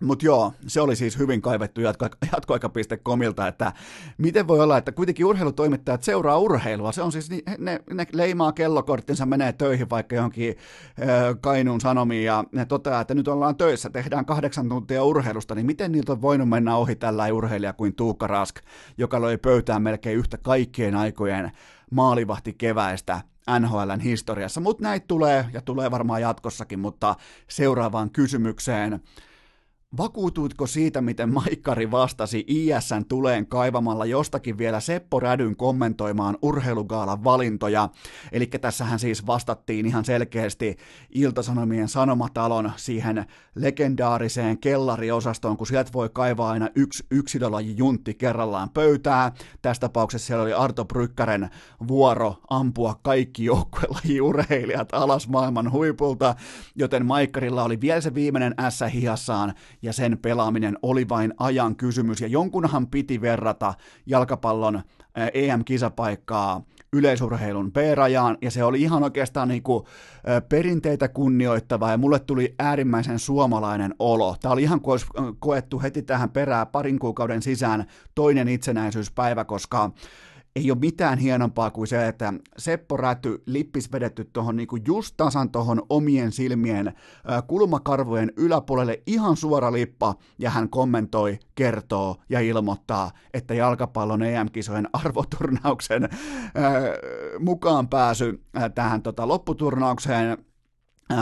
mutta 0.01 0.27
joo, 0.27 0.53
se 0.67 0.81
oli 0.81 0.97
siis 0.97 1.19
hyvin 1.19 1.43
kaivettu 1.43 1.81
jatko, 1.81 2.09
jatkoaika.comilta, 2.33 3.49
että 3.49 3.73
miten 4.19 4.49
voi 4.49 4.61
olla, 4.61 4.79
että 4.79 4.93
kuitenkin 4.93 5.27
urheilutoimittajat 5.27 6.03
seuraa 6.03 6.39
urheilua. 6.39 6.93
Se 6.93 7.03
on 7.03 7.13
siis, 7.13 7.31
ne, 7.59 7.81
ne 7.91 8.07
leimaa 8.13 8.53
kellokorttinsa, 8.53 9.27
menee 9.27 9.53
töihin 9.53 9.91
vaikka 9.91 10.17
johonkin 10.17 10.57
äh, 11.01 11.07
Kainuun 11.41 11.81
sanomiin 11.81 12.25
ja 12.25 12.45
ne 12.53 12.67
toteaa, 12.67 13.01
että 13.01 13.15
nyt 13.15 13.29
ollaan 13.29 13.57
töissä, 13.57 13.91
tehdään 13.91 14.25
kahdeksan 14.25 14.69
tuntia 14.69 15.05
urheilusta, 15.05 15.55
niin 15.55 15.67
miten 15.67 15.93
niiltä 15.93 16.13
on 16.13 16.23
voinut 16.23 16.49
mennä 16.49 16.77
ohi 16.77 16.97
tällä 16.97 17.27
urheilija 17.33 17.73
kuin 17.73 17.95
Tuukka 17.95 18.27
Rask, 18.27 18.57
joka 18.99 19.21
löi 19.21 19.39
pöytään 19.39 19.83
melkein 19.83 20.19
yhtä 20.19 20.39
kaikkien 20.39 20.95
aikojen 20.97 21.53
maalivahti 21.91 22.53
keväistä 22.53 23.21
NHLn 23.59 24.01
historiassa. 24.01 24.61
Mutta 24.61 24.83
näitä 24.83 25.07
tulee 25.07 25.47
ja 25.53 25.61
tulee 25.61 25.91
varmaan 25.91 26.21
jatkossakin, 26.21 26.79
mutta 26.79 27.15
seuraavaan 27.49 28.11
kysymykseen. 28.11 29.01
Vakuutuitko 29.99 30.67
siitä, 30.67 31.01
miten 31.01 31.33
Maikkari 31.33 31.91
vastasi 31.91 32.45
ISN 32.47 33.05
tuleen 33.09 33.47
kaivamalla 33.47 34.07
jostakin 34.07 34.59
vielä 34.59 34.81
Seppo 34.81 35.21
Rädyn 35.21 35.57
kommentoimaan 35.57 36.39
urheilugaalan 36.43 37.25
valintoja? 37.25 37.89
Eli 38.33 38.47
tässähän 38.47 38.99
siis 38.99 39.27
vastattiin 39.27 39.87
ihan 39.87 40.05
selkeästi 40.05 40.77
Iltasanomien 41.11 41.89
sanomatalon 41.89 42.73
siihen 42.77 43.25
legendaariseen 43.55 44.59
kellariosastoon, 44.59 45.57
kun 45.57 45.67
sieltä 45.67 45.93
voi 45.93 46.09
kaivaa 46.13 46.51
aina 46.51 46.69
yksi 46.75 47.07
yksilölaji 47.11 47.77
juntti 47.77 48.15
kerrallaan 48.15 48.71
pöytää. 48.71 49.33
Tässä 49.63 49.81
tapauksessa 49.81 50.27
siellä 50.27 50.43
oli 50.43 50.53
Arto 50.53 50.85
Brykkären 50.85 51.51
vuoro 51.89 52.37
ampua 52.51 53.01
kaikki 53.03 53.45
joukkuelajiurheilijat 53.45 54.89
alas 54.93 55.29
maailman 55.29 55.73
huipulta, 55.73 56.35
joten 56.75 57.07
Maikkarilla 57.07 57.65
oli 57.65 57.81
vielä 57.81 58.01
se 58.01 58.15
viimeinen 58.15 58.55
ässä 58.59 58.89
hihassaan 58.89 59.55
ja 59.83 59.93
sen 59.93 60.19
pelaaminen 60.19 60.79
oli 60.83 61.09
vain 61.09 61.35
ajan 61.39 61.77
kysymys, 61.77 62.21
ja 62.21 62.27
jonkunhan 62.27 62.87
piti 62.87 63.21
verrata 63.21 63.75
jalkapallon 64.07 64.83
EM-kisapaikkaa 65.35 66.63
yleisurheilun 66.93 67.73
B-rajaan, 67.73 68.39
ja 68.43 68.51
se 68.51 68.65
oli 68.65 68.83
ihan 68.83 69.03
oikeastaan 69.03 69.49
niin 69.49 69.63
kuin, 69.63 69.85
perinteitä 70.49 71.09
kunnioittava, 71.09 71.91
ja 71.91 71.97
mulle 71.97 72.19
tuli 72.19 72.55
äärimmäisen 72.59 73.19
suomalainen 73.19 73.95
olo. 73.99 74.37
Tämä 74.41 74.53
oli 74.53 74.63
ihan 74.63 74.81
kuin 74.81 75.01
koettu 75.39 75.81
heti 75.83 76.03
tähän 76.03 76.31
perään 76.31 76.67
parin 76.67 76.99
kuukauden 76.99 77.43
sisään 77.43 77.87
toinen 78.15 78.49
itsenäisyyspäivä, 78.49 79.45
koska 79.45 79.91
ei 80.57 80.71
ole 80.71 80.79
mitään 80.79 81.19
hienompaa 81.19 81.71
kuin 81.71 81.87
se, 81.87 82.09
että 82.09 82.33
Seppo 82.59 82.97
Räty 82.97 83.43
lippis 83.47 83.93
vedetty 83.93 84.31
tuohon 84.33 84.57
niinku 84.57 84.77
just 84.87 85.15
tasan 85.17 85.51
tuohon 85.51 85.83
omien 85.89 86.33
silmien 86.33 86.93
kulmakarvojen 87.47 88.33
yläpuolelle 88.37 89.03
ihan 89.07 89.37
suora 89.37 89.73
lippa, 89.73 90.15
ja 90.39 90.51
hän 90.51 90.71
kommentoi, 90.71 91.39
kertoo 91.55 92.17
ja 92.29 92.41
ilmoittaa, 92.41 93.11
että 93.35 93.55
jalkapallon 93.55 94.23
EM-kisojen 94.23 94.89
arvoturnauksen 95.05 96.03
ää, 96.03 96.81
mukaan 97.39 97.89
pääsy 97.89 98.45
ää, 98.55 98.69
tähän 98.69 99.03
tota, 99.03 99.29
lopputurnaukseen 99.29 100.39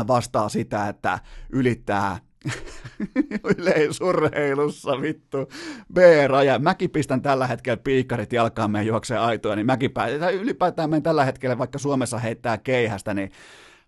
vastaa 0.08 0.48
sitä, 0.48 0.88
että 0.88 1.18
ylittää 1.52 2.18
yleisurheilussa 3.58 5.00
vittu 5.00 5.48
B-raja. 5.92 6.58
Mäkin 6.58 6.90
pistän 6.90 7.22
tällä 7.22 7.46
hetkellä 7.46 7.76
piikkarit 7.76 8.32
jalkaan 8.32 8.70
meidän 8.70 8.86
juokseen 8.86 9.20
aitoja, 9.20 9.56
niin 9.56 9.66
mäkin 9.66 9.90
päätän, 9.90 10.34
ylipäätään 10.34 10.90
meidän 10.90 11.02
tällä 11.02 11.24
hetkellä, 11.24 11.58
vaikka 11.58 11.78
Suomessa 11.78 12.18
heittää 12.18 12.58
keihästä, 12.58 13.14
niin 13.14 13.30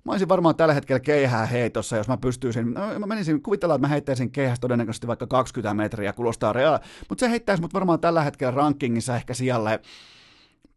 Mä 0.05 0.13
olisin 0.13 0.29
varmaan 0.29 0.57
tällä 0.57 0.75
hetkellä 0.75 1.01
keihää 1.01 1.47
heitossa, 1.47 1.97
jos 1.97 2.09
mä 2.09 2.17
pystyisin, 2.17 2.75
no, 2.75 2.99
mä 2.99 3.07
menisin, 3.07 3.43
kuvitellaan, 3.43 3.79
että 3.79 3.89
mä 3.89 3.93
heittäisin 3.93 4.31
keihästä 4.31 4.61
todennäköisesti 4.61 5.07
vaikka 5.07 5.27
20 5.27 5.75
metriä, 5.75 6.13
kuulostaa 6.13 6.53
reaali, 6.53 6.79
mutta 7.09 7.21
se 7.21 7.31
heittäisi 7.31 7.63
mut 7.63 7.75
varmaan 7.75 8.01
tällä 8.01 8.23
hetkellä 8.23 8.51
rankingissa 8.51 9.17
ehkä 9.17 9.35
sijalle 9.35 9.81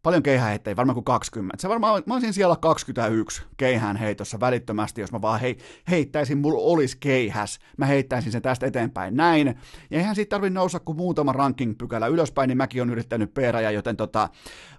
paljon 0.04 0.22
keihäheittejä, 0.22 0.76
varmaan 0.76 0.94
kuin 0.94 1.04
20. 1.04 1.62
Se 1.62 1.68
varmaan, 1.68 2.02
mä 2.06 2.14
olisin 2.14 2.32
siellä 2.32 2.56
21 2.56 3.42
keihään 3.56 3.96
heitossa 3.96 4.40
välittömästi, 4.40 5.00
jos 5.00 5.12
mä 5.12 5.22
vaan 5.22 5.40
hei, 5.40 5.58
heittäisin, 5.90 6.38
mulla 6.38 6.62
olisi 6.62 6.96
keihäs, 7.00 7.58
mä 7.76 7.86
heittäisin 7.86 8.32
sen 8.32 8.42
tästä 8.42 8.66
eteenpäin 8.66 9.16
näin. 9.16 9.46
Ja 9.90 9.98
eihän 9.98 10.14
siitä 10.14 10.30
tarvi 10.30 10.50
nousta 10.50 10.80
kuin 10.80 10.98
muutama 10.98 11.32
ranking-pykälä 11.32 12.06
ylöspäin, 12.06 12.48
niin 12.48 12.58
mäkin 12.58 12.82
on 12.82 12.90
yrittänyt 12.90 13.34
peräjä, 13.34 13.70
joten 13.70 13.96
tota, 13.96 14.28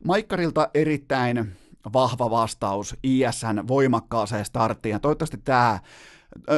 Maikkarilta 0.04 0.70
erittäin 0.74 1.52
vahva 1.94 2.30
vastaus 2.30 2.96
ISN 3.04 3.68
voimakkaaseen 3.68 4.46
starttiin, 4.46 4.94
ja 4.94 5.00
toivottavasti 5.00 5.38
tämä 5.38 5.80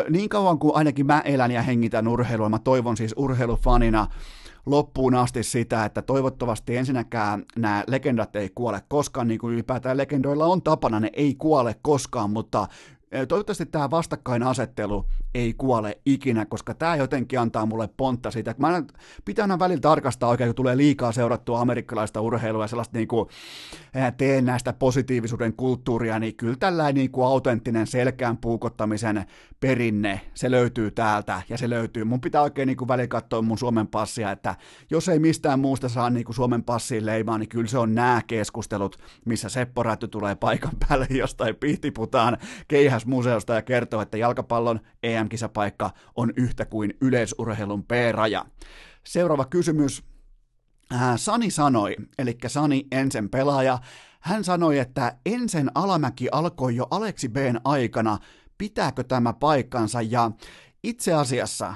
niin 0.09 0.29
kauan 0.29 0.59
kuin 0.59 0.75
ainakin 0.75 1.05
mä 1.05 1.21
elän 1.25 1.51
ja 1.51 1.61
hengitän 1.61 2.07
urheilua, 2.07 2.49
mä 2.49 2.59
toivon 2.59 2.97
siis 2.97 3.13
urheilufanina, 3.17 4.07
loppuun 4.67 5.15
asti 5.15 5.43
sitä, 5.43 5.85
että 5.85 6.01
toivottavasti 6.01 6.77
ensinnäkään 6.77 7.43
nämä 7.55 7.83
legendat 7.87 8.35
ei 8.35 8.49
kuole 8.55 8.81
koskaan, 8.87 9.27
niin 9.27 9.39
kuin 9.39 9.53
ylipäätään 9.53 9.97
legendoilla 9.97 10.45
on 10.45 10.61
tapana, 10.61 10.99
ne 10.99 11.09
ei 11.13 11.35
kuole 11.35 11.75
koskaan, 11.81 12.29
mutta 12.29 12.67
Toivottavasti 13.27 13.65
tämä 13.65 13.89
vastakkainasettelu 13.89 15.05
ei 15.35 15.53
kuole 15.53 15.97
ikinä, 16.05 16.45
koska 16.45 16.73
tämä 16.73 16.95
jotenkin 16.95 17.39
antaa 17.39 17.65
mulle 17.65 17.89
pontta 17.97 18.31
siitä, 18.31 18.51
että 18.51 18.61
mä 18.61 18.83
pitää 19.25 19.43
aina 19.43 19.59
välillä 19.59 19.81
tarkastaa 19.81 20.29
oikein, 20.29 20.47
kun 20.47 20.55
tulee 20.55 20.77
liikaa 20.77 21.11
seurattua 21.11 21.61
amerikkalaista 21.61 22.21
urheilua 22.21 22.63
ja 22.63 22.67
sellaista 22.67 22.97
niin 22.97 23.07
kuin, 23.07 23.29
teen 24.17 24.45
näistä 24.45 24.73
positiivisuuden 24.73 25.53
kulttuuria, 25.53 26.19
niin 26.19 26.35
kyllä 26.35 26.55
tällainen 26.59 26.95
niin 26.95 27.11
kuin 27.11 27.27
autenttinen 27.27 27.87
selkään 27.87 28.37
puukottamisen 28.37 29.25
perinne, 29.59 30.21
se 30.33 30.51
löytyy 30.51 30.91
täältä 30.91 31.41
ja 31.49 31.57
se 31.57 31.69
löytyy. 31.69 32.03
Mun 32.03 32.21
pitää 32.21 32.41
oikein 32.41 32.67
niin 32.67 32.77
kuin 32.77 32.87
välillä 32.87 33.07
katsoa 33.07 33.41
mun 33.41 33.57
Suomen 33.57 33.87
passia, 33.87 34.31
että 34.31 34.55
jos 34.89 35.09
ei 35.09 35.19
mistään 35.19 35.59
muusta 35.59 35.89
saa 35.89 36.09
niin 36.09 36.25
kuin 36.25 36.35
Suomen 36.35 36.63
passiin 36.63 37.05
leimaa, 37.05 37.37
niin 37.37 37.49
kyllä 37.49 37.67
se 37.67 37.77
on 37.77 37.95
nämä 37.95 38.21
keskustelut, 38.27 38.97
missä 39.25 39.49
Seppo 39.49 39.83
Rätty 39.83 40.07
tulee 40.07 40.35
paikan 40.35 40.73
päälle 40.87 41.07
jostain 41.09 41.55
pihtiputaan 41.55 42.37
keihäsmuseosta 42.97 43.53
ja 43.53 43.61
kertoo, 43.61 44.01
että 44.01 44.17
jalkapallon 44.17 44.79
EM-kisapaikka 45.03 45.91
on 46.15 46.33
yhtä 46.35 46.65
kuin 46.65 46.93
yleisurheilun 47.01 47.83
P-raja. 47.83 48.45
Seuraava 49.03 49.45
kysymys. 49.45 50.03
Äh, 50.93 51.13
Sani 51.15 51.51
sanoi, 51.51 51.95
eli 52.17 52.37
Sani 52.47 52.87
Ensen 52.91 53.29
pelaaja, 53.29 53.79
hän 54.19 54.43
sanoi, 54.43 54.79
että 54.79 55.17
Ensen 55.25 55.71
alamäki 55.75 56.27
alkoi 56.31 56.75
jo 56.75 56.87
Aleksi 56.91 57.29
B:n 57.29 57.59
aikana 57.63 58.17
pitääkö 58.57 59.03
tämä 59.03 59.33
paikkansa, 59.33 60.01
ja 60.01 60.31
itse 60.83 61.13
asiassa 61.13 61.73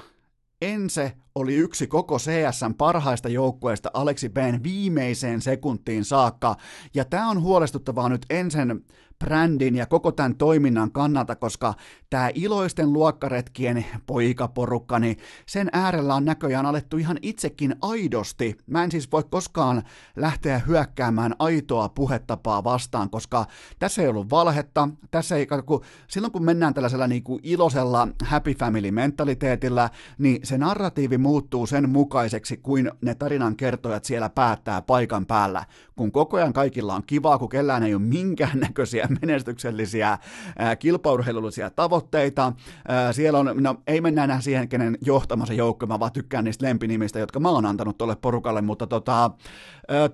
Ense 0.61 1.17
oli 1.35 1.55
yksi 1.55 1.87
koko 1.87 2.17
CSN 2.17 2.73
parhaista 2.77 3.29
joukkueista 3.29 3.91
Aleksi 3.93 4.29
B:n 4.29 4.63
viimeiseen 4.63 5.41
sekuntiin 5.41 6.05
saakka, 6.05 6.55
ja 6.93 7.05
tämä 7.05 7.29
on 7.29 7.41
huolestuttavaa 7.41 8.09
nyt 8.09 8.25
Ensen 8.29 8.85
brändin 9.21 9.75
ja 9.75 9.85
koko 9.85 10.11
tämän 10.11 10.35
toiminnan 10.35 10.91
kannalta, 10.91 11.35
koska 11.35 11.73
tämä 12.09 12.29
iloisten 12.33 12.93
luokkaretkien 12.93 13.85
poikaporukka, 14.05 14.99
niin 14.99 15.17
sen 15.45 15.69
äärellä 15.73 16.15
on 16.15 16.25
näköjään 16.25 16.65
alettu 16.65 16.97
ihan 16.97 17.17
itsekin 17.21 17.75
aidosti. 17.81 18.57
Mä 18.67 18.83
en 18.83 18.91
siis 18.91 19.11
voi 19.11 19.23
koskaan 19.29 19.83
lähteä 20.15 20.59
hyökkäämään 20.59 21.35
aitoa 21.39 21.89
puhetapaa 21.89 22.63
vastaan, 22.63 23.09
koska 23.09 23.45
tässä 23.79 24.01
ei 24.01 24.07
ollut 24.07 24.29
valhetta, 24.29 24.89
tässä 25.11 25.35
ei, 25.35 25.47
kun, 25.65 25.81
silloin 26.07 26.31
kun 26.31 26.45
mennään 26.45 26.73
tällaisella 26.73 27.07
niin 27.07 27.23
kuin 27.23 27.39
iloisella 27.43 28.07
happy 28.23 28.53
family 28.53 28.91
mentaliteetillä, 28.91 29.89
niin 30.17 30.39
se 30.43 30.57
narratiivi 30.57 31.17
muuttuu 31.17 31.67
sen 31.67 31.89
mukaiseksi, 31.89 32.57
kuin 32.57 32.91
ne 33.01 33.15
tarinan 33.15 33.55
kertojat 33.55 34.05
siellä 34.05 34.29
päättää 34.29 34.81
paikan 34.81 35.25
päällä. 35.25 35.65
Kun 35.95 36.11
koko 36.11 36.37
ajan 36.37 36.53
kaikilla 36.53 36.95
on 36.95 37.03
kivaa, 37.05 37.37
kun 37.37 37.49
kellään 37.49 37.83
ei 37.83 37.93
ole 37.95 38.01
minkäännäköisiä 38.01 39.07
menestyksellisiä 39.21 40.17
ää, 40.57 40.75
kilpaurheilullisia 40.75 41.69
tavoitteita. 41.69 42.53
Ää, 42.87 43.13
siellä 43.13 43.39
on, 43.39 43.51
no 43.59 43.75
ei 43.87 44.01
mennä 44.01 44.23
enää 44.23 44.41
siihen, 44.41 44.69
kenen 44.69 44.97
johtamassa 45.01 45.53
joukko, 45.53 45.85
mä 45.85 45.99
vaan 45.99 46.11
tykkään 46.11 46.43
niistä 46.43 46.65
lempinimistä, 46.65 47.19
jotka 47.19 47.39
mä 47.39 47.49
oon 47.49 47.65
antanut 47.65 47.97
tuolle 47.97 48.15
porukalle, 48.15 48.61
mutta 48.61 48.87
tota, 48.87 49.31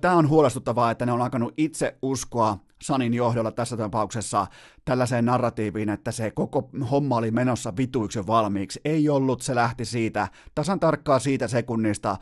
tämä 0.00 0.16
on 0.16 0.28
huolestuttavaa, 0.28 0.90
että 0.90 1.06
ne 1.06 1.12
on 1.12 1.22
alkanut 1.22 1.54
itse 1.56 1.98
uskoa 2.02 2.58
Sanin 2.82 3.14
johdolla 3.14 3.50
tässä 3.52 3.76
tapauksessa 3.76 4.46
tällaiseen 4.84 5.24
narratiiviin, 5.24 5.88
että 5.88 6.12
se 6.12 6.30
koko 6.30 6.70
homma 6.90 7.16
oli 7.16 7.30
menossa 7.30 7.76
vituiksi 7.76 8.26
valmiiksi. 8.26 8.80
Ei 8.84 9.08
ollut, 9.08 9.40
se 9.40 9.54
lähti 9.54 9.84
siitä 9.84 10.28
tasan 10.54 10.80
tarkkaa 10.80 11.18
siitä 11.18 11.48
sekunnista, 11.48 12.16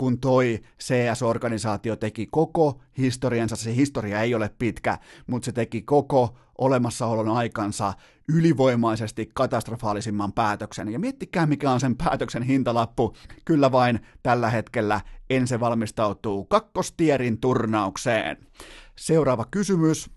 kun 0.00 0.20
toi 0.20 0.60
CS-organisaatio 0.82 1.96
teki 1.96 2.28
koko 2.30 2.80
historiansa, 2.98 3.56
se 3.56 3.74
historia 3.76 4.20
ei 4.20 4.34
ole 4.34 4.50
pitkä, 4.58 4.98
mutta 5.26 5.44
se 5.44 5.52
teki 5.52 5.82
koko 5.82 6.36
olemassaolon 6.58 7.28
aikansa 7.28 7.92
ylivoimaisesti 8.28 9.30
katastrofaalisimman 9.34 10.32
päätöksen. 10.32 10.92
Ja 10.92 10.98
miettikää, 10.98 11.46
mikä 11.46 11.70
on 11.70 11.80
sen 11.80 11.96
päätöksen 11.96 12.42
hintalappu. 12.42 13.16
Kyllä 13.44 13.72
vain 13.72 14.00
tällä 14.22 14.50
hetkellä 14.50 15.00
ensi 15.30 15.60
valmistautuu 15.60 16.44
kakkostierin 16.44 17.40
turnaukseen. 17.40 18.36
Seuraava 18.98 19.44
kysymys. 19.50 20.10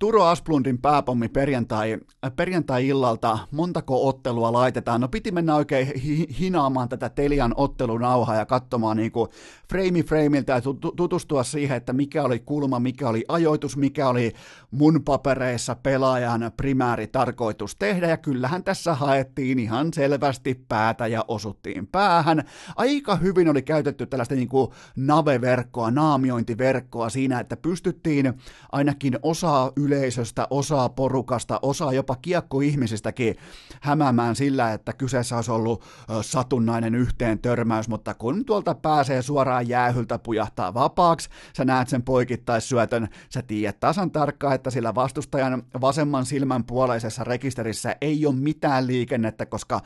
Turo 0.00 0.24
Asplundin 0.24 0.78
pääpommi 0.78 1.28
perjantai, 1.28 1.98
äh, 2.24 2.32
perjantai-illalta, 2.36 3.38
montako 3.50 4.08
ottelua 4.08 4.52
laitetaan? 4.52 5.00
No 5.00 5.08
piti 5.08 5.32
mennä 5.32 5.54
oikein 5.56 5.86
hi- 5.86 6.26
hinaamaan 6.38 6.88
tätä 6.88 7.08
Telian 7.08 7.54
ottelunauhaa 7.56 8.36
ja 8.36 8.46
katsomaan 8.46 8.96
niin 8.96 9.12
kuin 9.12 9.28
frame 9.68 10.02
frameilta 10.02 10.52
ja 10.52 10.60
tutustua 10.96 11.44
siihen, 11.44 11.76
että 11.76 11.92
mikä 11.92 12.22
oli 12.22 12.38
kulma, 12.38 12.80
mikä 12.80 13.08
oli 13.08 13.24
ajoitus, 13.28 13.76
mikä 13.76 14.08
oli 14.08 14.32
mun 14.70 15.02
papereissa 15.04 15.74
pelaajan 15.74 16.52
primääri 16.56 17.06
tarkoitus 17.06 17.76
tehdä, 17.76 18.08
ja 18.08 18.16
kyllähän 18.16 18.64
tässä 18.64 18.94
haettiin 18.94 19.58
ihan 19.58 19.92
selvästi 19.92 20.64
päätä 20.68 21.06
ja 21.06 21.24
osuttiin 21.28 21.86
päähän. 21.86 22.44
Aika 22.76 23.16
hyvin 23.16 23.48
oli 23.48 23.62
käytetty 23.62 24.06
tällaista 24.06 24.34
niin 24.34 24.48
kuin 24.48 24.70
nave-verkkoa, 24.96 25.90
naamiointiverkkoa 25.90 27.10
siinä, 27.10 27.40
että 27.40 27.56
pystyttiin 27.56 28.32
ainakin 28.72 29.18
osaa 29.22 29.72
yleisöstä, 29.90 30.46
osaa 30.50 30.88
porukasta, 30.88 31.58
osaa 31.62 31.92
jopa 31.92 32.16
kiekkoihmisistäkin 32.16 33.36
hämäämään 33.80 34.36
sillä, 34.36 34.72
että 34.72 34.92
kyseessä 34.92 35.36
olisi 35.36 35.50
ollut 35.50 35.84
satunnainen 36.22 36.94
yhteen 36.94 37.38
törmäys, 37.38 37.88
mutta 37.88 38.14
kun 38.14 38.44
tuolta 38.44 38.74
pääsee 38.74 39.22
suoraan 39.22 39.68
jäähyltä 39.68 40.18
pujahtaa 40.18 40.74
vapaaksi, 40.74 41.28
sä 41.56 41.64
näet 41.64 41.88
sen 41.88 42.02
poikittaissyötön, 42.02 43.08
sä 43.28 43.42
tiedät 43.42 43.80
tasan 43.80 44.10
tarkkaan, 44.10 44.54
että 44.54 44.70
sillä 44.70 44.94
vastustajan 44.94 45.62
vasemman 45.80 46.26
silmän 46.26 46.64
puoleisessa 46.64 47.24
rekisterissä 47.24 47.96
ei 48.00 48.26
ole 48.26 48.34
mitään 48.34 48.86
liikennettä, 48.86 49.46
koska 49.46 49.80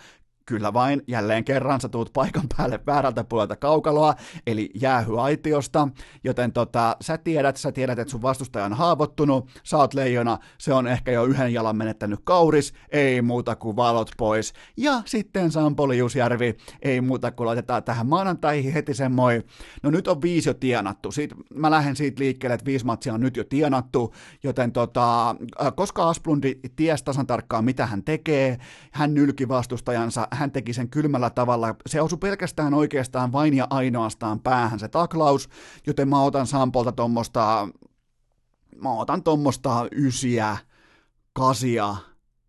Kyllä 0.47 0.73
vain, 0.73 1.03
jälleen 1.07 1.45
kerran 1.45 1.81
sä 1.81 1.89
tuut 1.89 2.12
paikan 2.12 2.43
päälle 2.57 2.81
väärältä 2.87 3.25
puolelta 3.25 3.57
kaukaloa, 3.57 4.15
eli 4.47 4.71
jäähyaitiosta, 4.75 5.89
joten 6.25 6.53
tota, 6.53 6.97
sä 7.01 7.19
tiedät, 7.19 7.57
sä 7.57 7.73
tiedät, 7.73 7.99
että 7.99 8.11
sun 8.11 8.23
vastustaja 8.23 8.65
on 8.65 8.73
haavoittunut, 8.73 9.51
sä 9.62 9.77
oot 9.77 9.95
leijona, 9.95 10.39
se 10.59 10.73
on 10.73 10.87
ehkä 10.87 11.12
jo 11.12 11.25
yhden 11.25 11.53
jalan 11.53 11.77
menettänyt 11.77 12.21
kauris, 12.25 12.75
ei 12.91 13.23
muuta 13.23 13.57
kuin 13.57 13.77
valot 13.77 14.11
pois. 14.16 14.53
Ja 14.77 15.03
sitten 15.05 15.51
Sampo 15.51 15.89
Liusjärvi, 15.89 16.57
ei 16.83 17.01
muuta 17.01 17.31
kuin 17.31 17.47
laitetaan 17.47 17.85
tähän 17.85 18.07
maanantaihin 18.07 18.73
heti 18.73 18.93
moi. 19.11 19.43
no 19.83 19.91
nyt 19.91 20.09
on 20.09 20.23
viisi 20.23 20.49
jo 20.49 20.55
tienattu, 20.55 21.12
Siit, 21.12 21.35
mä 21.55 21.71
lähden 21.71 21.97
siitä 21.97 22.21
liikkeelle, 22.21 22.55
että 22.55 22.66
viisi 22.66 22.87
matsia 22.87 23.15
on 23.15 23.21
nyt 23.21 23.37
jo 23.37 23.45
tienattu, 23.45 24.15
joten 24.43 24.73
tota, 24.73 25.37
koska 25.77 26.09
Asplundi 26.09 26.55
ties 26.77 27.03
tasan 27.03 27.27
tarkkaan 27.27 27.65
mitä 27.65 27.87
hän 27.87 28.05
tekee, 28.05 28.59
hän 28.93 29.15
nylki 29.15 29.49
vastustajansa, 29.49 30.29
hän 30.35 30.52
teki 30.52 30.73
sen 30.73 30.90
kylmällä 30.90 31.31
tavalla. 31.31 31.74
Se 31.86 32.01
osui 32.01 32.19
pelkästään 32.19 32.74
oikeastaan 32.74 33.32
vain 33.32 33.55
ja 33.55 33.66
ainoastaan 33.70 34.40
päähän 34.40 34.78
se 34.78 34.89
taklaus, 34.89 35.48
joten 35.86 36.09
mä 36.09 36.23
otan 36.23 36.47
Sampolta 36.47 36.93
tuommoista, 36.93 37.69
mä 38.82 38.93
otan 38.93 39.23
tuommoista 39.23 39.89
ysiä, 39.93 40.56
kasia, 41.32 41.97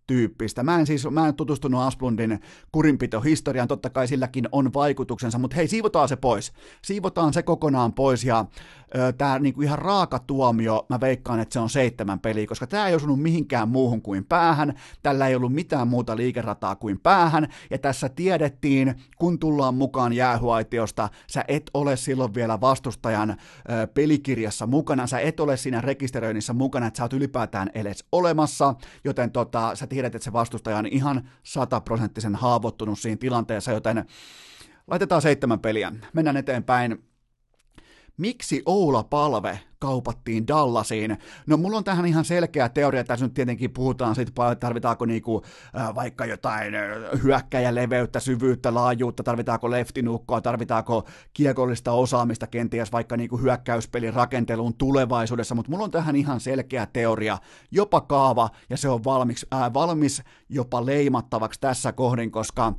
tyyppistä. 0.08 0.64
Mä 0.64 0.80
en 0.80 0.86
siis, 0.86 1.08
mä 1.12 1.28
en 1.28 1.36
tutustunut 1.36 1.82
Asplundin 1.82 2.40
kurinpitohistoriaan, 2.72 3.68
totta 3.68 3.90
kai 3.90 4.08
silläkin 4.08 4.50
on 4.52 4.74
vaikutuksensa, 4.74 5.38
mutta 5.38 5.56
hei, 5.56 5.68
siivotaan 5.68 6.10
se 6.10 6.16
pois. 6.16 6.54
Siivotaan 6.84 7.34
se 7.34 7.44
kokonaan 7.44 7.94
pois 7.94 8.24
ja 8.24 8.46
tämä 9.18 9.40
niinku 9.40 9.62
ihan 9.62 9.80
raaka 9.80 10.20
tuomio, 10.20 10.86
mä 10.90 11.00
veikkaan, 11.00 11.40
että 11.40 11.54
se 11.54 11.60
on 11.60 11.70
seitsemän 11.70 12.20
peliä, 12.20 12.48
koska 12.48 12.68
tämä 12.68 12.88
ei 12.88 12.96
osunut 12.96 13.22
mihinkään 13.22 13.70
muuhun 13.70 14.02
kuin 14.02 14.26
päähän, 14.26 14.74
tällä 15.04 15.28
ei 15.28 15.36
ollut 15.36 15.54
mitään 15.54 15.88
muuta 15.88 16.16
liikerataa 16.16 16.76
kuin 16.76 17.00
päähän, 17.00 17.48
ja 17.70 17.78
tässä 17.78 18.10
tiedettiin, 18.10 18.96
kun 19.18 19.40
tullaan 19.40 19.76
mukaan 19.76 20.14
jäähuaitiosta, 20.14 21.10
sä 21.28 21.46
et 21.48 21.72
ole 21.74 21.96
silloin 21.96 22.34
vielä 22.34 22.62
vastustajan 22.62 23.30
ö, 23.30 23.88
pelikirjassa 23.88 24.68
mukana, 24.68 25.08
sä 25.08 25.20
et 25.20 25.40
ole 25.40 25.58
siinä 25.58 25.82
rekisteröinnissä 25.82 26.54
mukana, 26.54 26.88
että 26.88 26.98
sä 26.98 27.04
oot 27.04 27.14
ylipäätään 27.14 27.70
edes 27.76 28.06
olemassa, 28.12 28.76
joten 29.04 29.32
tota, 29.32 29.76
sä 29.76 29.88
tiedät, 29.88 30.16
että 30.16 30.26
se 30.26 30.34
vastustaja 30.34 30.78
on 30.78 30.86
ihan 30.86 31.30
sataprosenttisen 31.44 32.36
haavoittunut 32.36 33.00
siinä 33.00 33.18
tilanteessa, 33.18 33.72
joten 33.72 34.06
laitetaan 34.88 35.22
seitsemän 35.22 35.60
peliä. 35.60 35.92
Mennään 36.14 36.38
eteenpäin. 36.38 37.15
Miksi 38.18 38.62
Oula 38.66 39.04
Palve 39.04 39.60
kaupattiin 39.80 40.48
Dallasiin. 40.48 41.18
No 41.48 41.58
mulla 41.58 41.78
on 41.78 41.84
tähän 41.84 42.06
ihan 42.06 42.26
selkeä 42.26 42.70
teoria, 42.70 43.04
tässä 43.04 43.26
nyt 43.26 43.34
tietenkin 43.34 43.74
puhutaan 43.74 44.16
siitä, 44.16 44.32
tarvitaanko 44.60 45.06
niinku, 45.06 45.42
vaikka 45.96 46.26
jotain 46.26 46.76
äh, 46.76 46.84
hyökkäjäleveyttä, 47.24 48.20
syvyyttä, 48.20 48.74
laajuutta, 48.74 49.24
tarvitaanko 49.24 49.72
leftinukkoa, 49.72 50.42
tarvitaanko 50.42 51.04
kiekollista 51.34 51.92
osaamista 51.92 52.48
kenties 52.48 52.92
vaikka 52.92 53.18
niinku 53.18 53.38
hyökkäyspelin 53.38 54.14
rakenteluun 54.14 54.74
tulevaisuudessa, 54.74 55.56
mutta 55.56 55.72
mulla 55.72 55.84
on 55.84 55.92
tähän 55.92 56.16
ihan 56.16 56.40
selkeä 56.40 56.88
teoria, 56.94 57.38
jopa 57.72 58.02
kaava, 58.02 58.50
ja 58.70 58.78
se 58.78 58.90
on 58.90 59.04
valmis, 59.04 59.46
äh, 59.54 59.74
valmis 59.74 60.24
jopa 60.50 60.86
leimattavaksi 60.86 61.60
tässä 61.60 61.92
kohdin, 61.92 62.32
koska 62.32 62.74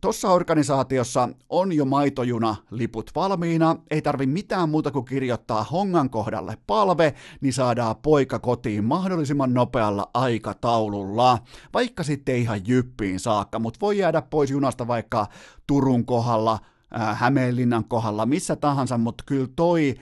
tuossa 0.00 0.30
organisaatiossa 0.30 1.28
on 1.48 1.72
jo 1.72 1.84
maitojuna 1.84 2.56
liput 2.70 3.10
valmiina, 3.14 3.76
ei 3.90 4.02
tarvi 4.02 4.26
mitään 4.26 4.68
muuta 4.68 4.90
kuin 4.90 5.04
kirjoittaa 5.04 5.64
hongan 5.64 6.10
kohdan 6.10 6.27
kohdalle 6.28 6.58
palve, 6.66 7.14
niin 7.40 7.52
saadaan 7.52 7.96
poika 7.96 8.38
kotiin 8.38 8.84
mahdollisimman 8.84 9.54
nopealla 9.54 10.10
aikataululla, 10.14 11.38
vaikka 11.74 12.02
sitten 12.02 12.36
ihan 12.36 12.60
jyppiin 12.66 13.20
saakka, 13.20 13.58
mutta 13.58 13.80
voi 13.80 13.98
jäädä 13.98 14.22
pois 14.22 14.50
junasta 14.50 14.86
vaikka 14.86 15.26
Turun 15.66 16.06
kohdalla, 16.06 16.58
äh, 17.00 17.18
Hämeenlinnan 17.18 17.84
kohdalla, 17.84 18.26
missä 18.26 18.56
tahansa, 18.56 18.98
mutta 18.98 19.24
kyllä 19.26 19.48
toi 19.56 19.94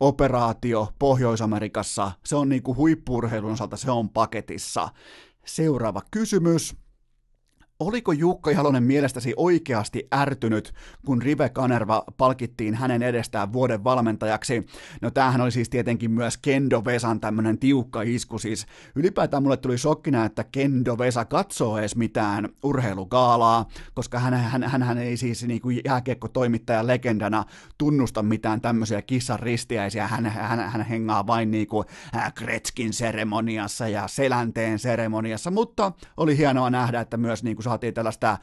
operaatio 0.00 0.88
Pohjois-Amerikassa, 0.98 2.12
se 2.24 2.36
on 2.36 2.48
niinku 2.48 2.76
huippurheilun 2.76 3.52
osalta, 3.52 3.76
se 3.76 3.90
on 3.90 4.08
paketissa. 4.08 4.88
Seuraava 5.46 6.02
kysymys 6.10 6.76
oliko 7.80 8.12
Jukka 8.12 8.50
Jalonen 8.50 8.82
mielestäsi 8.82 9.34
oikeasti 9.36 10.08
ärtynyt, 10.14 10.72
kun 11.06 11.22
Rive 11.22 11.48
Kanerva 11.48 12.04
palkittiin 12.16 12.74
hänen 12.74 13.02
edestään 13.02 13.52
vuoden 13.52 13.84
valmentajaksi? 13.84 14.66
No 15.02 15.10
tämähän 15.10 15.40
oli 15.40 15.50
siis 15.50 15.68
tietenkin 15.68 16.10
myös 16.10 16.36
Kendo 16.36 16.84
Vesan 16.84 17.20
tämmöinen 17.20 17.58
tiukka 17.58 18.02
isku, 18.02 18.38
siis 18.38 18.66
ylipäätään 18.94 19.42
mulle 19.42 19.56
tuli 19.56 19.78
shokkina, 19.78 20.24
että 20.24 20.44
Kendo 20.44 20.98
Vesa 20.98 21.24
katsoo 21.24 21.78
edes 21.78 21.96
mitään 21.96 22.48
urheilugaalaa, 22.62 23.68
koska 23.94 24.18
hän, 24.18 24.34
hän, 24.34 24.62
hän, 24.62 24.82
hän 24.82 24.98
ei 24.98 25.16
siis 25.16 25.46
niin 25.46 25.60
kuin 25.60 25.80
jääkiekko-toimittajan 25.84 26.86
legendana 26.86 27.44
tunnusta 27.78 28.22
mitään 28.22 28.60
tämmöisiä 28.60 29.02
kissan 29.02 29.40
ristiäisiä, 29.40 30.06
hän, 30.06 30.26
hän, 30.26 30.70
hän 30.70 30.86
hengaa 30.86 31.26
vain 31.26 31.50
niin 31.50 31.66
kuin 31.66 31.86
Kretskin 32.34 32.92
seremoniassa 32.92 33.88
ja 33.88 34.08
Selänteen 34.08 34.78
seremoniassa, 34.78 35.50
mutta 35.50 35.92
oli 36.16 36.38
hienoa 36.38 36.70
nähdä, 36.70 37.00
että 37.00 37.16
myös 37.16 37.42
niin 37.42 37.56
kuin 37.56 37.64
saatiin 37.70 37.94
tällaista 37.94 38.38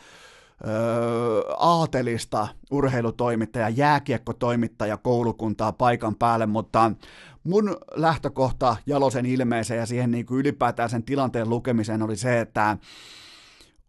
öö, 0.67 1.41
aatelista 1.57 2.47
urheilutoimittaja, 2.71 3.69
jääkiekkotoimittaja 3.69 4.97
koulukuntaa 4.97 5.71
paikan 5.71 6.15
päälle, 6.15 6.45
mutta 6.45 6.91
mun 7.43 7.77
lähtökohta 7.95 8.77
Jalosen 8.85 9.25
ilmeeseen 9.25 9.79
ja 9.79 9.85
siihen 9.85 10.11
niin 10.11 10.25
kuin 10.25 10.39
ylipäätään 10.39 10.89
sen 10.89 11.03
tilanteen 11.03 11.49
lukemiseen 11.49 12.03
oli 12.03 12.15
se, 12.15 12.39
että 12.39 12.77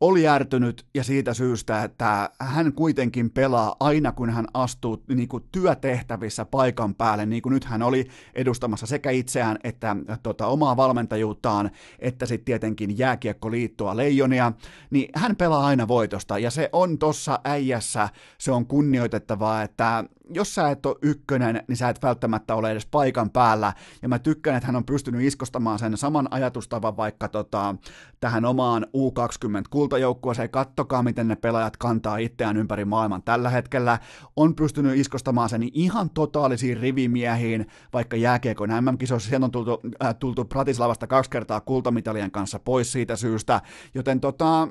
oli 0.01 0.23
järtynyt 0.23 0.87
ja 0.95 1.05
siitä 1.05 1.35
syystä, 1.35 1.85
että 1.85 2.31
hän 2.41 2.73
kuitenkin 2.73 3.31
pelaa 3.31 3.77
aina 3.81 4.13
kun 4.13 4.31
hän 4.31 4.47
astuu 4.55 5.03
niin 5.09 5.29
kuin 5.29 5.45
työtehtävissä 5.53 6.45
paikan 6.45 6.95
päälle, 6.95 7.27
niin 7.27 7.43
kuin 7.43 7.53
nyt 7.53 7.65
hän 7.65 7.83
oli 7.83 8.09
edustamassa 8.35 8.87
sekä 8.87 9.11
itseään 9.11 9.59
että 9.65 9.97
tota, 10.23 10.47
omaa 10.47 10.77
valmentajuuttaan, 10.77 11.71
että 11.99 12.27
sitten 12.27 12.45
tietenkin 12.45 12.99
jääkiekkoliittoa 12.99 13.97
Leijonia, 13.97 14.53
niin 14.91 15.09
hän 15.15 15.37
pelaa 15.37 15.67
aina 15.67 15.89
voitosta. 15.89 16.39
Ja 16.39 16.51
se 16.51 16.69
on 16.73 16.99
tossa 16.99 17.41
äijässä, 17.45 18.09
se 18.39 18.53
on 18.53 18.67
kunnioitettavaa, 18.67 19.63
että 19.63 20.05
jos 20.35 20.55
sä 20.55 20.71
et 20.71 20.87
ole 20.87 20.97
ykkönen, 21.03 21.65
niin 21.69 21.77
sä 21.77 21.89
et 21.89 22.03
välttämättä 22.03 22.55
ole 22.55 22.71
edes 22.71 22.87
paikan 22.87 23.31
päällä. 23.31 23.73
Ja 24.03 24.09
mä 24.09 24.19
tykkään, 24.19 24.57
että 24.57 24.67
hän 24.67 24.77
on 24.77 24.85
pystynyt 24.85 25.23
iskostamaan 25.23 25.79
sen 25.79 25.97
saman 25.97 26.29
ajatustavan 26.31 26.97
vaikka 26.97 27.29
tota, 27.29 27.75
tähän 28.21 28.45
omaan 28.45 28.87
U20-kultajoukkueeseen. 28.97 30.51
Kattokaa, 30.51 31.03
miten 31.03 31.29
ne 31.29 31.37
pelaajat 31.37 31.77
kantaa 31.77 32.17
itseään 32.17 32.57
ympäri 32.57 32.85
maailman 32.85 33.23
tällä 33.23 33.51
hetkellä. 33.51 33.99
On 34.37 34.55
pystynyt 34.55 34.99
iskostamaan 34.99 35.49
sen 35.49 35.63
ihan 35.73 36.11
totaalisiin 36.11 36.77
rivimiehiin, 36.77 37.67
vaikka 37.93 38.17
jääkiekon 38.17 38.69
MM-kisoissa. 38.69 39.29
Sieltä 39.29 39.45
on 39.45 39.51
tultu, 39.51 39.81
äh, 40.05 40.15
tultu 40.15 40.45
Pratislavasta 40.45 41.07
kaksi 41.07 41.31
kertaa 41.31 41.61
kultamitalien 41.61 42.31
kanssa 42.31 42.59
pois 42.59 42.93
siitä 42.93 43.17
syystä. 43.17 43.61
Joten 43.95 44.21
tota, 44.21 44.69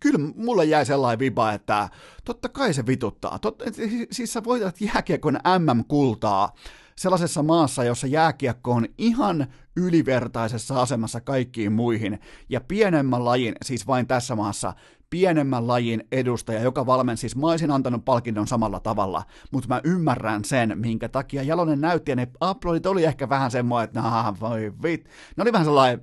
kyllä 0.00 0.18
mulle 0.36 0.64
jäi 0.64 0.86
sellainen 0.86 1.18
viba, 1.18 1.52
että 1.52 1.88
totta 2.24 2.48
kai 2.48 2.74
se 2.74 2.86
vituttaa. 2.86 3.38
Tot, 3.38 3.62
siis 4.10 4.32
sä 4.32 4.44
voitat 4.44 4.80
jääkiekon 4.80 5.38
MM-kultaa 5.58 6.52
sellaisessa 6.96 7.42
maassa, 7.42 7.84
jossa 7.84 8.06
jääkiekko 8.06 8.70
on 8.70 8.86
ihan 8.98 9.46
ylivertaisessa 9.76 10.82
asemassa 10.82 11.20
kaikkiin 11.20 11.72
muihin, 11.72 12.18
ja 12.48 12.60
pienemmän 12.60 13.24
lajin, 13.24 13.54
siis 13.64 13.86
vain 13.86 14.06
tässä 14.06 14.36
maassa, 14.36 14.74
pienemmän 15.10 15.66
lajin 15.66 16.04
edustaja, 16.12 16.60
joka 16.60 16.86
valmensi, 16.86 17.20
siis 17.20 17.36
mä 17.36 17.46
olisin 17.46 17.70
antanut 17.70 18.04
palkinnon 18.04 18.46
samalla 18.46 18.80
tavalla, 18.80 19.22
mutta 19.50 19.68
mä 19.68 19.80
ymmärrän 19.84 20.44
sen, 20.44 20.78
minkä 20.78 21.08
takia 21.08 21.42
Jalonen 21.42 21.80
näytti, 21.80 22.10
ja 22.10 22.16
ne 22.16 22.28
uploadit 22.50 22.86
oli 22.86 23.04
ehkä 23.04 23.28
vähän 23.28 23.50
semmoinen, 23.50 23.84
että 23.84 24.00
nah, 24.00 24.40
voi 24.40 24.72
vit. 24.82 25.04
Ne 25.36 25.42
oli 25.42 25.52
vähän 25.52 25.64
sellainen, 25.64 26.02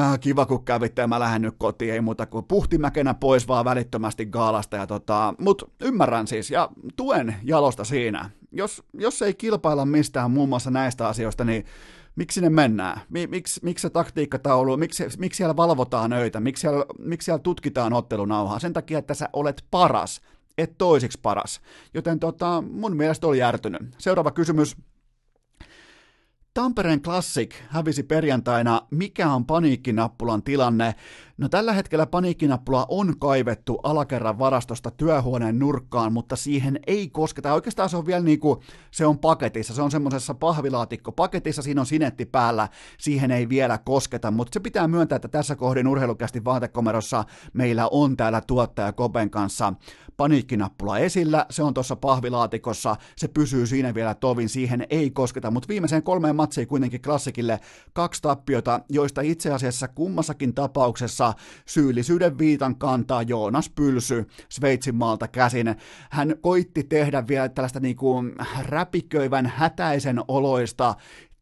äh, 0.00 0.20
kiva 0.20 0.46
kun 0.46 0.64
kävitte 0.64 1.02
ja 1.02 1.08
mä 1.08 1.20
lähden 1.20 1.42
nyt 1.42 1.54
kotiin, 1.58 1.92
ei 1.92 2.00
muuta 2.00 2.26
kuin 2.26 2.44
puhtimäkenä 2.44 3.14
pois 3.14 3.48
vaan 3.48 3.64
välittömästi 3.64 4.26
gaalasta. 4.26 4.76
Ja 4.76 4.86
tota, 4.86 5.34
mut 5.38 5.72
ymmärrän 5.80 6.26
siis 6.26 6.50
ja 6.50 6.68
tuen 6.96 7.34
jalosta 7.42 7.84
siinä. 7.84 8.30
Jos, 8.52 8.82
jos 8.94 9.22
ei 9.22 9.34
kilpailla 9.34 9.86
mistään 9.86 10.30
muun 10.30 10.48
muassa 10.48 10.70
näistä 10.70 11.08
asioista, 11.08 11.44
niin 11.44 11.64
miksi 12.16 12.40
ne 12.40 12.50
mennään? 12.50 13.00
Miksi, 13.28 13.60
miksi 13.62 13.82
se 13.82 13.90
taktiikkataulu, 13.90 14.76
miksi, 14.76 15.04
miksi 15.18 15.36
siellä 15.36 15.56
valvotaan 15.56 16.12
öitä, 16.12 16.40
miksi 16.40 16.60
siellä, 16.60 16.84
miksi 16.98 17.24
siellä 17.24 17.42
tutkitaan 17.42 17.92
ottelunauhaa? 17.92 18.58
Sen 18.58 18.72
takia, 18.72 18.98
että 18.98 19.14
sä 19.14 19.28
olet 19.32 19.64
paras, 19.70 20.20
et 20.58 20.78
toisiksi 20.78 21.18
paras. 21.22 21.60
Joten 21.94 22.18
tota, 22.18 22.64
mun 22.70 22.96
mielestä 22.96 23.26
oli 23.26 23.38
järtynyt. 23.38 23.82
Seuraava 23.98 24.30
kysymys. 24.30 24.76
Tampereen 26.54 27.02
Classic 27.02 27.54
hävisi 27.68 28.02
perjantaina. 28.02 28.82
Mikä 28.90 29.32
on 29.32 29.46
paniikkinappulan 29.46 30.42
tilanne? 30.42 30.94
No 31.38 31.48
tällä 31.48 31.72
hetkellä 31.72 32.06
paniikkinappula 32.06 32.86
on 32.88 33.18
kaivettu 33.18 33.80
alakerran 33.82 34.38
varastosta 34.38 34.90
työhuoneen 34.90 35.58
nurkkaan, 35.58 36.12
mutta 36.12 36.36
siihen 36.36 36.80
ei 36.86 37.08
kosketa. 37.10 37.54
Oikeastaan 37.54 37.88
se 37.88 37.96
on 37.96 38.06
vielä 38.06 38.24
niin 38.24 38.40
kuin, 38.40 38.60
se 38.90 39.06
on 39.06 39.18
paketissa, 39.18 39.74
se 39.74 39.82
on 39.82 39.90
semmoisessa 39.90 40.34
pahvilaatikko 40.34 41.12
paketissa, 41.12 41.62
siinä 41.62 41.80
on 41.80 41.86
sinetti 41.86 42.26
päällä, 42.26 42.68
siihen 42.98 43.30
ei 43.30 43.48
vielä 43.48 43.78
kosketa, 43.78 44.30
mutta 44.30 44.54
se 44.54 44.60
pitää 44.60 44.88
myöntää, 44.88 45.16
että 45.16 45.28
tässä 45.28 45.56
kohdin 45.56 45.88
urheilukästi 45.88 46.44
vaatekomerossa 46.44 47.24
meillä 47.52 47.88
on 47.90 48.16
täällä 48.16 48.40
tuottaja 48.40 48.92
Kopen 48.92 49.30
kanssa 49.30 49.72
paniikkinappula 50.16 50.98
esillä, 50.98 51.46
se 51.50 51.62
on 51.62 51.74
tuossa 51.74 51.96
pahvilaatikossa, 51.96 52.96
se 53.16 53.28
pysyy 53.28 53.66
siinä 53.66 53.94
vielä 53.94 54.14
tovin, 54.14 54.48
siihen 54.48 54.86
ei 54.90 55.10
kosketa, 55.10 55.50
mutta 55.50 55.68
viimeiseen 55.68 56.02
kolmeen 56.02 56.36
matsiin 56.36 56.68
kuitenkin 56.68 57.02
klassikille 57.02 57.60
kaksi 57.92 58.22
tappiota, 58.22 58.80
joista 58.88 59.20
itse 59.20 59.52
asiassa 59.52 59.88
kummassakin 59.88 60.54
tapauksessa 60.54 61.21
syyllisyyden 61.66 62.38
viitan 62.38 62.76
kantaa 62.76 63.22
Joonas 63.22 63.70
Pylsy 63.70 64.26
Sveitsin 64.48 64.94
maalta 64.94 65.28
käsin. 65.28 65.74
Hän 66.10 66.34
koitti 66.40 66.84
tehdä 66.84 67.28
vielä 67.28 67.48
tällaista 67.48 67.80
niin 67.80 67.96
kuin 67.96 68.32
räpiköivän 68.62 69.46
hätäisen 69.46 70.20
oloista 70.28 70.94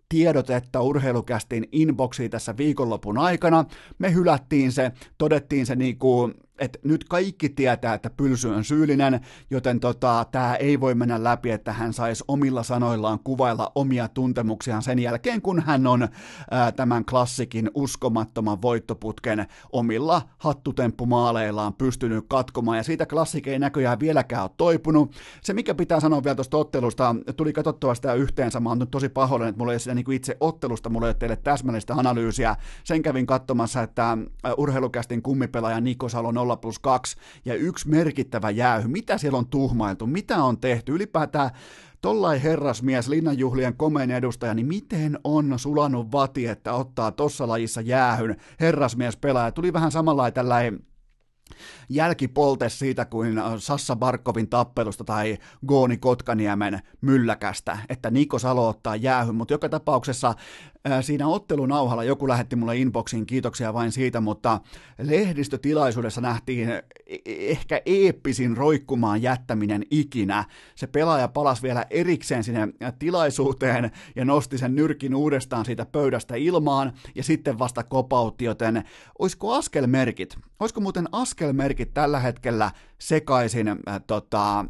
tiedotetta 0.08 0.80
urheilukästin 0.80 1.68
inboxiin 1.72 2.30
tässä 2.30 2.56
viikonlopun 2.56 3.18
aikana. 3.18 3.64
Me 3.98 4.12
hylättiin 4.12 4.72
se, 4.72 4.92
todettiin 5.18 5.66
se 5.66 5.76
niin 5.76 5.98
kuin 5.98 6.34
että 6.60 6.78
nyt 6.84 7.04
kaikki 7.04 7.48
tietää, 7.48 7.94
että 7.94 8.10
Pylsy 8.10 8.48
on 8.48 8.64
syyllinen, 8.64 9.20
joten 9.50 9.80
tota, 9.80 10.26
tämä 10.32 10.54
ei 10.54 10.80
voi 10.80 10.94
mennä 10.94 11.24
läpi, 11.24 11.50
että 11.50 11.72
hän 11.72 11.92
saisi 11.92 12.24
omilla 12.28 12.62
sanoillaan 12.62 13.18
kuvailla 13.24 13.72
omia 13.74 14.08
tuntemuksiaan 14.08 14.82
sen 14.82 14.98
jälkeen, 14.98 15.42
kun 15.42 15.62
hän 15.62 15.86
on 15.86 16.08
ää, 16.50 16.72
tämän 16.72 17.04
klassikin 17.04 17.70
uskomattoman 17.74 18.62
voittoputken 18.62 19.46
omilla 19.72 20.22
hattutemppumaaleillaan 20.38 21.74
pystynyt 21.74 22.24
katkomaan, 22.28 22.76
ja 22.76 22.82
siitä 22.82 23.06
klassik 23.06 23.46
ei 23.46 23.58
näköjään 23.58 24.00
vieläkään 24.00 24.42
ole 24.42 24.50
toipunut. 24.56 25.14
Se, 25.42 25.52
mikä 25.52 25.74
pitää 25.74 26.00
sanoa 26.00 26.24
vielä 26.24 26.34
tuosta 26.34 26.56
ottelusta, 26.56 27.16
tuli 27.36 27.52
katsottua 27.52 27.94
sitä 27.94 28.14
yhteensä, 28.14 28.60
mä 28.60 28.68
oon 28.68 28.78
nyt 28.78 28.90
tosi 28.90 29.08
pahoillinen, 29.08 29.48
että 29.48 29.58
mulla 29.58 29.72
ei 29.72 29.78
ole 29.86 29.94
niin 29.94 30.12
itse 30.12 30.36
ottelusta, 30.40 30.90
mulla 30.90 31.06
ei 31.06 31.10
ole 31.10 31.14
teille 31.14 31.36
täsmällistä 31.36 31.94
analyysiä. 31.94 32.56
Sen 32.84 33.02
kävin 33.02 33.26
katsomassa, 33.26 33.82
että 33.82 34.18
urheilukästin 34.56 35.22
kummipelaaja 35.22 35.80
Niko 35.80 36.08
Salo 36.08 36.32
0 36.50 36.56
plus 36.56 36.78
2 36.78 37.16
ja 37.44 37.54
yksi 37.54 37.88
merkittävä 37.88 38.50
jäähy. 38.50 38.88
Mitä 38.88 39.18
siellä 39.18 39.38
on 39.38 39.46
tuhmailtu? 39.46 40.06
Mitä 40.06 40.44
on 40.44 40.58
tehty? 40.58 40.92
Ylipäätään 40.92 41.50
tollai 42.00 42.42
herrasmies, 42.42 43.08
linnanjuhlien 43.08 43.76
komeen 43.76 44.10
edustaja, 44.10 44.54
niin 44.54 44.66
miten 44.66 45.18
on 45.24 45.58
sulanut 45.58 46.12
vati, 46.12 46.46
että 46.46 46.72
ottaa 46.72 47.12
tossa 47.12 47.48
lajissa 47.48 47.80
jäähyn 47.80 48.36
herrasmies 48.60 49.16
pelaaja? 49.16 49.52
Tuli 49.52 49.72
vähän 49.72 49.92
samalla 49.92 50.30
tällainen 50.30 50.80
jälkipolte 51.90 52.68
siitä 52.68 53.04
kuin 53.04 53.40
Sassa 53.58 53.96
Barkovin 53.96 54.48
tappelusta 54.48 55.04
tai 55.04 55.38
Gooni 55.66 55.96
Kotkaniemen 55.96 56.80
mylläkästä, 57.00 57.78
että 57.88 58.10
Niko 58.10 58.38
Salo 58.38 58.68
ottaa 58.68 58.96
jäähyn, 58.96 59.34
mutta 59.34 59.54
joka 59.54 59.68
tapauksessa 59.68 60.34
siinä 61.00 61.26
ottelunauhalla 61.26 62.04
joku 62.04 62.28
lähetti 62.28 62.56
mulle 62.56 62.76
inboxiin, 62.76 63.26
kiitoksia 63.26 63.74
vain 63.74 63.92
siitä, 63.92 64.20
mutta 64.20 64.60
lehdistötilaisuudessa 64.98 66.20
nähtiin 66.20 66.70
e, 66.70 66.82
ehkä 67.26 67.82
eeppisin 67.86 68.56
roikkumaan 68.56 69.22
jättäminen 69.22 69.82
ikinä. 69.90 70.44
Se 70.74 70.86
pelaaja 70.86 71.28
palasi 71.28 71.62
vielä 71.62 71.86
erikseen 71.90 72.44
sinne 72.44 72.68
tilaisuuteen 72.98 73.90
ja 74.16 74.24
nosti 74.24 74.58
sen 74.58 74.76
nyrkin 74.76 75.14
uudestaan 75.14 75.64
siitä 75.64 75.86
pöydästä 75.86 76.34
ilmaan 76.36 76.92
ja 77.14 77.22
sitten 77.22 77.58
vasta 77.58 77.82
kopautti, 77.82 78.44
joten 78.44 78.84
olisiko 79.18 79.54
askelmerkit, 79.54 80.36
olisiko 80.60 80.80
muuten 80.80 81.08
askelmerkit 81.12 81.79
tällä 81.86 82.20
hetkellä 82.20 82.70
sekaisin 82.98 83.68
äh, 83.68 83.76
tota, 84.06 84.64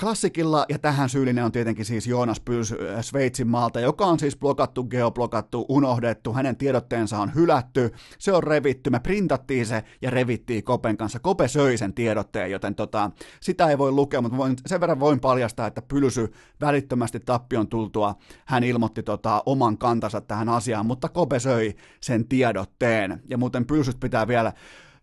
klassikilla, 0.00 0.66
ja 0.68 0.78
tähän 0.78 1.08
syyllinen 1.08 1.44
on 1.44 1.52
tietenkin 1.52 1.84
siis 1.84 2.06
Joonas 2.06 2.40
Pyls 2.40 2.72
äh, 2.72 2.78
Sveitsin 3.00 3.48
maalta, 3.48 3.80
joka 3.80 4.06
on 4.06 4.18
siis 4.18 4.36
blokattu, 4.36 4.84
geoblokattu, 4.84 5.66
unohdettu, 5.68 6.32
hänen 6.32 6.56
tiedotteensa 6.56 7.18
on 7.18 7.34
hylätty, 7.34 7.90
se 8.18 8.32
on 8.32 8.42
revitty, 8.42 8.90
me 8.90 9.00
printattiin 9.00 9.66
se 9.66 9.84
ja 10.02 10.10
revittiin 10.10 10.64
Kopen 10.64 10.96
kanssa. 10.96 11.18
Kope 11.18 11.48
söi 11.48 11.76
sen 11.76 11.94
tiedotteen, 11.94 12.50
joten 12.50 12.74
tota, 12.74 13.10
sitä 13.40 13.66
ei 13.66 13.78
voi 13.78 13.92
lukea, 13.92 14.20
mutta 14.20 14.38
voin, 14.38 14.54
sen 14.66 14.80
verran 14.80 15.00
voin 15.00 15.20
paljastaa, 15.20 15.66
että 15.66 15.82
Pylsy 15.82 16.32
välittömästi 16.60 17.20
tappion 17.20 17.68
tultua, 17.68 18.14
hän 18.44 18.64
ilmoitti 18.64 19.02
tota, 19.02 19.42
oman 19.46 19.78
kantansa 19.78 20.20
tähän 20.20 20.48
asiaan, 20.48 20.86
mutta 20.86 21.08
Kope 21.08 21.40
söi 21.40 21.74
sen 22.00 22.28
tiedotteen, 22.28 23.22
ja 23.30 23.38
muuten 23.38 23.66
Pylsyt 23.66 24.00
pitää 24.00 24.28
vielä 24.28 24.52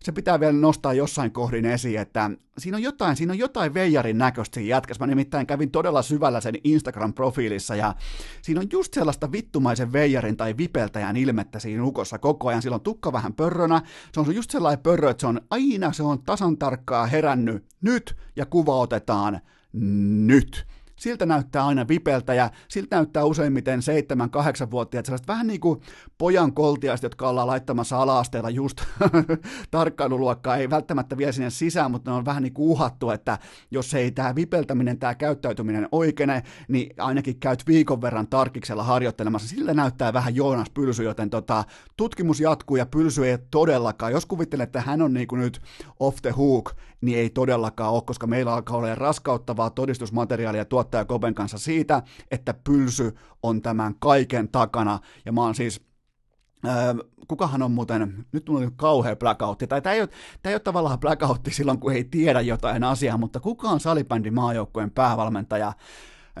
se 0.02 0.12
pitää 0.12 0.40
vielä 0.40 0.52
nostaa 0.52 0.92
jossain 0.92 1.32
kohdin 1.32 1.64
esiin, 1.64 2.00
että 2.00 2.30
siinä 2.58 2.76
on 2.76 2.82
jotain, 2.82 3.16
siinä 3.16 3.32
on 3.32 3.38
jotain 3.38 3.74
veijarin 3.74 4.18
näköistä 4.18 4.60
jätkässä. 4.60 5.02
Mä 5.02 5.06
nimittäin 5.06 5.46
kävin 5.46 5.70
todella 5.70 6.02
syvällä 6.02 6.40
sen 6.40 6.54
Instagram-profiilissa 6.64 7.76
ja 7.76 7.94
siinä 8.42 8.60
on 8.60 8.66
just 8.72 8.94
sellaista 8.94 9.32
vittumaisen 9.32 9.92
veijarin 9.92 10.36
tai 10.36 10.56
vipeltäjän 10.56 11.16
ilmettä 11.16 11.58
siinä 11.58 11.84
ukossa 11.84 12.18
koko 12.18 12.48
ajan. 12.48 12.62
Sillä 12.62 12.74
on 12.74 12.80
tukka 12.80 13.12
vähän 13.12 13.34
pörrönä, 13.34 13.82
se 14.12 14.20
on 14.20 14.34
just 14.34 14.50
sellainen 14.50 14.82
pörrö, 14.82 15.10
että 15.10 15.20
se 15.20 15.26
on 15.26 15.40
aina, 15.50 15.92
se 15.92 16.02
on 16.02 16.22
tasan 16.22 16.58
tarkkaa 16.58 17.06
herännyt 17.06 17.64
nyt 17.80 18.16
ja 18.36 18.46
kuva 18.46 18.76
otetaan 18.76 19.40
nyt 20.26 20.66
siltä 20.96 21.26
näyttää 21.26 21.66
aina 21.66 21.88
vipeltä 21.88 22.34
ja 22.34 22.50
siltä 22.68 22.96
näyttää 22.96 23.24
useimmiten 23.24 23.80
7-8-vuotiaat 23.80 25.06
sellaiset 25.06 25.28
vähän 25.28 25.46
niin 25.46 25.60
kuin 25.60 25.80
pojan 26.18 26.52
koltiaiset, 26.52 27.02
jotka 27.02 27.28
ollaan 27.28 27.46
laittamassa 27.46 28.02
ala-asteella 28.02 28.50
just 28.50 28.80
tarkkailuluokkaa, 29.70 30.56
ei 30.56 30.70
välttämättä 30.70 31.16
vielä 31.16 31.32
sinne 31.32 31.50
sisään, 31.50 31.90
mutta 31.90 32.10
ne 32.10 32.16
on 32.16 32.24
vähän 32.24 32.42
niin 32.42 32.54
kuin 32.54 32.68
uhattu, 32.68 33.10
että 33.10 33.38
jos 33.70 33.94
ei 33.94 34.10
tämä 34.10 34.34
vipeltäminen, 34.34 34.98
tämä 34.98 35.14
käyttäytyminen 35.14 35.88
oikene, 35.92 36.42
niin 36.68 36.94
ainakin 36.98 37.40
käyt 37.40 37.66
viikon 37.66 38.02
verran 38.02 38.28
tarkiksella 38.28 38.82
harjoittelemassa. 38.82 39.48
Sillä 39.48 39.74
näyttää 39.74 40.12
vähän 40.12 40.36
Joonas 40.36 40.70
Pylsy, 40.70 41.04
joten 41.04 41.30
tota, 41.30 41.64
tutkimus 41.96 42.40
jatkuu 42.40 42.76
ja 42.76 42.86
Pylsy 42.86 43.26
ei 43.26 43.38
todellakaan, 43.50 44.12
jos 44.12 44.26
kuvittelet, 44.26 44.66
että 44.66 44.80
hän 44.80 45.02
on 45.02 45.14
niin 45.14 45.26
kuin 45.26 45.40
nyt 45.40 45.60
off 46.00 46.22
the 46.22 46.30
hook, 46.30 46.72
niin 47.00 47.18
ei 47.18 47.30
todellakaan 47.30 47.92
ole, 47.92 48.02
koska 48.02 48.26
meillä 48.26 48.54
alkaa 48.54 48.76
olla 48.76 48.94
raskauttavaa 48.94 49.70
todistusmateriaalia 49.70 50.64
tuottaja 50.64 51.04
Koben 51.04 51.34
kanssa 51.34 51.58
siitä, 51.58 52.02
että 52.30 52.54
pylsy 52.64 53.14
on 53.42 53.62
tämän 53.62 53.94
kaiken 53.98 54.48
takana. 54.48 54.98
Ja 55.24 55.32
mä 55.32 55.40
oon 55.40 55.54
siis 55.54 55.86
Öö, 56.66 56.94
kukahan 57.28 57.62
on 57.62 57.70
muuten, 57.70 58.26
nyt 58.32 58.48
mulla 58.48 58.66
on 58.66 58.72
kauhea 58.76 59.16
blackoutti, 59.16 59.66
tai 59.66 59.82
tämä 59.82 59.94
ei, 59.94 60.00
ole, 60.00 60.08
tämä 60.42 60.50
ei 60.50 60.54
ole 60.54 60.60
tavallaan 60.60 61.00
blackoutti 61.00 61.50
silloin, 61.50 61.80
kun 61.80 61.92
ei 61.92 62.04
tiedä 62.04 62.40
jotain 62.40 62.84
asiaa, 62.84 63.16
mutta 63.16 63.40
kuka 63.40 63.68
on 63.68 63.80
salibändin 63.80 64.34
maajoukkueen 64.34 64.90
päävalmentaja, 64.90 65.72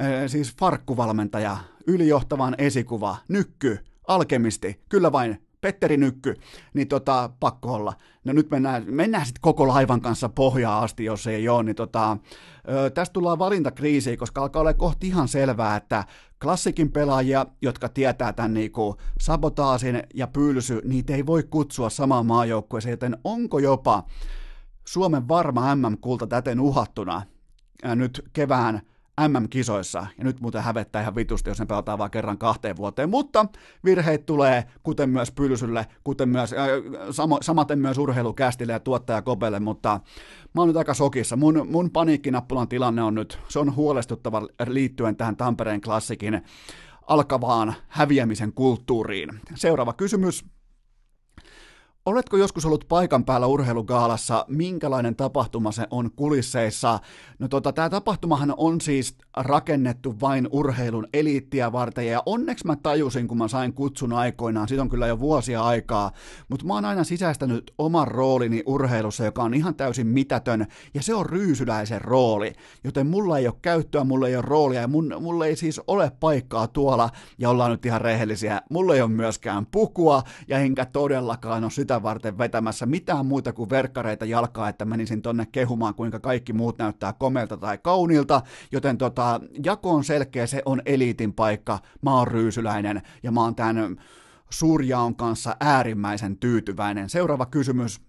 öö, 0.02 0.28
siis 0.28 0.54
farkkuvalmentaja, 0.58 1.56
ylijohtavan 1.86 2.54
esikuva, 2.58 3.16
nykky, 3.28 3.78
alkemisti, 4.08 4.80
kyllä 4.88 5.12
vain 5.12 5.45
Petteri 5.60 5.96
Nykky, 5.96 6.34
niin 6.74 6.88
tota, 6.88 7.30
pakko 7.40 7.72
olla. 7.72 7.92
No 8.24 8.32
nyt 8.32 8.50
mennään, 8.50 8.84
mennään 8.86 9.26
sitten 9.26 9.40
koko 9.40 9.68
laivan 9.68 10.00
kanssa 10.00 10.28
pohjaa 10.28 10.82
asti, 10.82 11.04
jos 11.04 11.26
ei 11.26 11.48
ole, 11.48 11.62
niin 11.62 11.76
tota, 11.76 12.16
tästä 12.94 13.12
tullaan 13.12 13.38
valintakriisiin, 13.38 14.18
koska 14.18 14.42
alkaa 14.42 14.60
olla 14.60 14.74
kohti 14.74 15.06
ihan 15.06 15.28
selvää, 15.28 15.76
että 15.76 16.04
klassikin 16.42 16.92
pelaajia, 16.92 17.46
jotka 17.62 17.88
tietää 17.88 18.32
tämän 18.32 18.54
niinku 18.54 18.96
sabotaasin 19.20 20.02
ja 20.14 20.26
pylsy, 20.26 20.80
niitä 20.84 21.14
ei 21.14 21.26
voi 21.26 21.42
kutsua 21.42 21.90
samaan 21.90 22.26
maajoukkueeseen, 22.26 22.90
joten 22.90 23.16
onko 23.24 23.58
jopa 23.58 24.04
Suomen 24.86 25.28
varma 25.28 25.74
MM-kulta 25.74 26.26
täten 26.26 26.60
uhattuna 26.60 27.22
nyt 27.94 28.24
kevään 28.32 28.80
MM-kisoissa, 29.20 30.06
ja 30.18 30.24
nyt 30.24 30.40
muuten 30.40 30.62
hävettää 30.62 31.02
ihan 31.02 31.14
vitusti, 31.14 31.50
jos 31.50 31.58
ne 31.60 31.66
pelataan 31.66 31.98
vaan 31.98 32.10
kerran 32.10 32.38
kahteen 32.38 32.76
vuoteen, 32.76 33.10
mutta 33.10 33.46
virheet 33.84 34.26
tulee, 34.26 34.64
kuten 34.82 35.10
myös 35.10 35.32
Pylsylle, 35.32 35.86
kuten 36.04 36.28
myös, 36.28 36.52
äh, 36.52 36.68
samo, 37.10 37.38
samaten 37.42 37.78
myös 37.78 37.98
urheilukästille 37.98 38.72
ja 38.72 38.80
tuottaja 38.80 39.22
Kopelle, 39.22 39.60
mutta 39.60 40.00
mä 40.54 40.60
oon 40.60 40.68
nyt 40.68 40.76
aika 40.76 40.94
sokissa. 40.94 41.36
Mun, 41.36 41.66
mun 41.70 41.90
paniikkinappulan 41.90 42.68
tilanne 42.68 43.02
on 43.02 43.14
nyt, 43.14 43.38
se 43.48 43.58
on 43.58 43.76
huolestuttava 43.76 44.42
liittyen 44.66 45.16
tähän 45.16 45.36
Tampereen 45.36 45.80
klassikin 45.80 46.42
alkavaan 47.06 47.74
häviämisen 47.88 48.52
kulttuuriin. 48.52 49.40
Seuraava 49.54 49.92
kysymys. 49.92 50.55
Oletko 52.06 52.36
joskus 52.36 52.66
ollut 52.66 52.84
paikan 52.88 53.24
päällä 53.24 53.46
urheilugaalassa? 53.46 54.44
Minkälainen 54.48 55.16
tapahtuma 55.16 55.72
se 55.72 55.86
on 55.90 56.10
kulisseissa? 56.16 56.98
No 57.38 57.48
tota, 57.48 57.72
tämä 57.72 57.90
tapahtumahan 57.90 58.54
on 58.56 58.80
siis 58.80 59.14
rakennettu 59.36 60.20
vain 60.20 60.48
urheilun 60.50 61.08
eliittiä 61.12 61.72
varten, 61.72 62.06
ja 62.06 62.22
onneksi 62.26 62.66
mä 62.66 62.76
tajusin, 62.76 63.28
kun 63.28 63.38
mä 63.38 63.48
sain 63.48 63.72
kutsun 63.72 64.12
aikoinaan, 64.12 64.68
siitä 64.68 64.82
on 64.82 64.88
kyllä 64.88 65.06
jo 65.06 65.18
vuosia 65.20 65.62
aikaa, 65.62 66.12
mutta 66.48 66.66
mä 66.66 66.74
oon 66.74 66.84
aina 66.84 67.04
sisäistänyt 67.04 67.74
oman 67.78 68.08
roolini 68.08 68.62
urheilussa, 68.66 69.24
joka 69.24 69.42
on 69.42 69.54
ihan 69.54 69.74
täysin 69.74 70.06
mitätön, 70.06 70.66
ja 70.94 71.02
se 71.02 71.14
on 71.14 71.26
ryysyläisen 71.26 72.00
rooli, 72.00 72.52
joten 72.84 73.06
mulla 73.06 73.38
ei 73.38 73.46
ole 73.46 73.54
käyttöä, 73.62 74.04
mulla 74.04 74.28
ei 74.28 74.36
ole 74.36 74.44
roolia, 74.46 74.80
ja 74.80 74.88
mun, 74.88 75.14
mulla 75.20 75.46
ei 75.46 75.56
siis 75.56 75.80
ole 75.86 76.12
paikkaa 76.20 76.66
tuolla, 76.66 77.10
ja 77.38 77.50
ollaan 77.50 77.70
nyt 77.70 77.86
ihan 77.86 78.00
rehellisiä, 78.00 78.62
mulla 78.70 78.94
ei 78.94 79.02
ole 79.02 79.10
myöskään 79.10 79.66
pukua, 79.66 80.22
ja 80.48 80.58
enkä 80.58 80.84
todellakaan 80.84 81.64
ole 81.64 81.70
sitä 81.70 81.95
varten 82.02 82.38
vetämässä 82.38 82.86
mitään 82.86 83.26
muuta 83.26 83.52
kuin 83.52 83.70
verkkareita 83.70 84.24
jalkaa, 84.24 84.68
että 84.68 84.84
menisin 84.84 85.22
tonne 85.22 85.46
kehumaan, 85.52 85.94
kuinka 85.94 86.20
kaikki 86.20 86.52
muut 86.52 86.78
näyttää 86.78 87.12
komelta 87.12 87.56
tai 87.56 87.78
kauniilta, 87.78 88.42
joten 88.72 88.98
tota, 88.98 89.40
jako 89.64 89.90
on 89.90 90.04
selkeä, 90.04 90.46
se 90.46 90.62
on 90.64 90.82
eliitin 90.86 91.32
paikka, 91.32 91.78
mä 92.02 92.14
oon 92.14 92.28
ryysyläinen 92.28 93.02
ja 93.22 93.32
mä 93.32 93.40
oon 93.40 93.54
tämän 93.54 93.96
suurjaon 94.50 95.16
kanssa 95.16 95.56
äärimmäisen 95.60 96.38
tyytyväinen. 96.38 97.08
Seuraava 97.08 97.46
kysymys. 97.46 98.05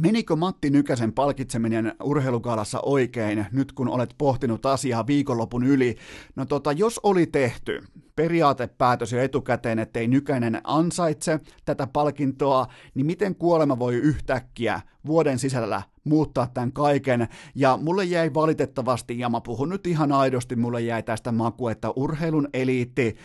Menikö 0.00 0.36
Matti 0.36 0.70
Nykäsen 0.70 1.12
palkitseminen 1.12 1.92
urheilukaalassa 2.02 2.80
oikein, 2.80 3.46
nyt 3.52 3.72
kun 3.72 3.88
olet 3.88 4.14
pohtinut 4.18 4.66
asiaa 4.66 5.06
viikonlopun 5.06 5.64
yli? 5.64 5.96
No 6.34 6.44
tota, 6.44 6.72
jos 6.72 7.00
oli 7.02 7.26
tehty 7.26 7.82
periaatepäätös 8.16 9.12
jo 9.12 9.20
etukäteen, 9.20 9.78
ettei 9.78 10.08
Nykänen 10.08 10.60
ansaitse 10.64 11.40
tätä 11.64 11.86
palkintoa, 11.86 12.66
niin 12.94 13.06
miten 13.06 13.34
kuolema 13.34 13.78
voi 13.78 13.94
yhtäkkiä 13.94 14.80
vuoden 15.06 15.38
sisällä 15.38 15.82
muuttaa 16.04 16.46
tämän 16.54 16.72
kaiken. 16.72 17.28
Ja 17.54 17.78
mulle 17.82 18.04
jäi 18.04 18.34
valitettavasti, 18.34 19.18
ja 19.18 19.28
mä 19.28 19.40
puhun 19.40 19.68
nyt 19.68 19.86
ihan 19.86 20.12
aidosti, 20.12 20.56
mulle 20.56 20.80
jäi 20.80 21.02
tästä 21.02 21.32
maku, 21.32 21.68
että 21.68 21.90
urheilun 21.96 22.48
eliitti 22.52 23.16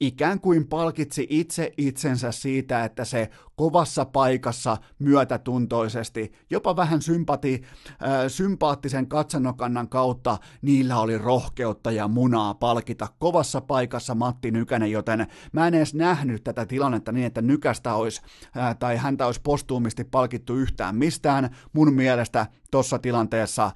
ikään 0.00 0.40
kuin 0.40 0.68
palkitsi 0.68 1.26
itse 1.30 1.72
itsensä 1.76 2.32
siitä, 2.32 2.84
että 2.84 3.04
se 3.04 3.30
kovassa 3.56 4.04
paikassa 4.04 4.76
myötätuntoisesti, 4.98 6.32
jopa 6.50 6.76
vähän 6.76 7.02
sympati, 7.02 7.62
äh, 7.88 7.98
sympaattisen 8.28 9.06
katsannokannan 9.08 9.88
kautta, 9.88 10.38
niillä 10.62 10.98
oli 10.98 11.18
rohkeutta 11.18 11.90
ja 11.90 12.08
munaa 12.08 12.54
palkita 12.54 13.08
kovassa 13.18 13.60
paikassa 13.60 14.14
Matti 14.14 14.50
Nykänen, 14.50 14.90
joten 14.90 15.26
mä 15.52 15.68
en 15.68 15.74
edes 15.74 15.94
nähnyt 15.94 16.44
tätä 16.44 16.66
tilannetta 16.66 17.12
niin, 17.12 17.26
että 17.26 17.42
Nykästä 17.42 17.94
olisi, 17.94 18.20
äh, 18.56 18.76
tai 18.78 18.96
häntä 18.96 19.26
olisi 19.26 19.40
postuumisti 19.42 20.04
palkittu 20.04 20.56
yhtään 20.56 20.96
mistään. 20.96 21.56
Mun 21.72 21.92
mielestä 21.94 22.46
tuossa 22.70 22.98
tilanteessa 22.98 23.70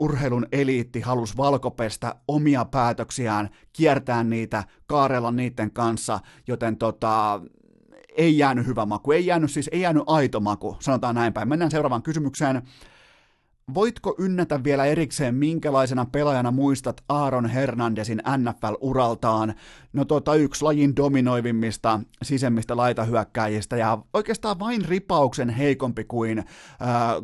urheilun 0.00 0.46
eliitti 0.52 1.00
halusi 1.00 1.36
valkopestä 1.36 2.14
omia 2.28 2.64
päätöksiään, 2.64 3.50
kiertää 3.72 4.24
niitä, 4.24 4.64
kaarella 4.86 5.30
niiden 5.30 5.70
kanssa, 5.70 6.20
joten 6.46 6.76
tota, 6.76 7.40
ei 8.16 8.38
jäänyt 8.38 8.66
hyvä 8.66 8.86
maku, 8.86 9.12
ei 9.12 9.26
jäänyt 9.26 9.50
siis, 9.50 9.70
ei 9.72 9.80
jäänyt 9.80 10.02
aito 10.06 10.40
maku, 10.40 10.76
sanotaan 10.80 11.14
näin 11.14 11.32
päin. 11.32 11.48
Mennään 11.48 11.70
seuraavaan 11.70 12.02
kysymykseen. 12.02 12.62
Voitko 13.74 14.14
ynnätä 14.18 14.64
vielä 14.64 14.84
erikseen, 14.84 15.34
minkälaisena 15.34 16.06
pelaajana 16.12 16.50
muistat 16.50 17.00
Aaron 17.08 17.46
Hernandezin 17.46 18.22
NFL-uraltaan? 18.36 19.54
No 19.92 20.04
tota 20.04 20.34
yksi 20.34 20.64
lajin 20.64 20.96
dominoivimmista 20.96 22.00
sisemmistä 22.22 22.76
laitahyökkäjistä 22.76 23.76
ja 23.76 23.98
oikeastaan 24.12 24.58
vain 24.58 24.84
ripauksen 24.84 25.48
heikompi 25.48 26.04
kuin 26.04 26.38
äh, 26.38 26.46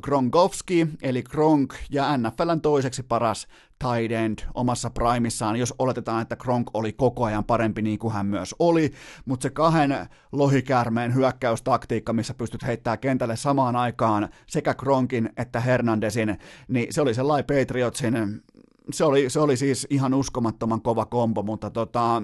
Gronkowski, 0.01 0.89
eli 1.03 1.23
Gronk 1.23 1.75
ja 1.91 2.17
NFLn 2.17 2.61
toiseksi 2.63 3.03
paras 3.03 3.47
tight 3.85 4.13
end 4.13 4.39
omassa 4.55 4.91
primissaan, 4.91 5.57
jos 5.57 5.75
oletetaan, 5.79 6.23
että 6.23 6.37
Gronk 6.37 6.71
oli 6.75 6.93
koko 6.93 7.25
ajan 7.25 7.45
parempi 7.45 7.83
niin 7.83 7.99
kuin 7.99 8.15
hän 8.15 8.27
myös 8.27 8.55
oli, 8.59 8.93
mutta 9.25 9.43
se 9.43 9.51
kahden 9.51 10.09
lohikäärmeen 10.33 11.15
hyökkäystaktiikka, 11.15 12.13
missä 12.13 12.35
pystyt 12.35 12.67
heittämään 12.67 12.99
kentälle 12.99 13.37
samaan 13.37 13.77
aikaan 13.77 14.29
sekä 14.47 14.75
Gronkin 14.75 15.31
että 15.37 15.61
Hernandezin, 15.61 16.39
niin 16.69 16.87
se 16.91 17.01
oli 17.01 17.15
sellainen 17.15 17.47
Patriotsin, 17.47 18.43
se 18.93 19.05
oli, 19.05 19.31
se 19.31 19.41
oli 19.41 19.57
siis 19.57 19.87
ihan 19.91 20.15
uskomattoman 20.15 20.83
kova 20.83 21.07
kombo, 21.07 21.43
mutta 21.43 21.71
tota, 21.71 22.23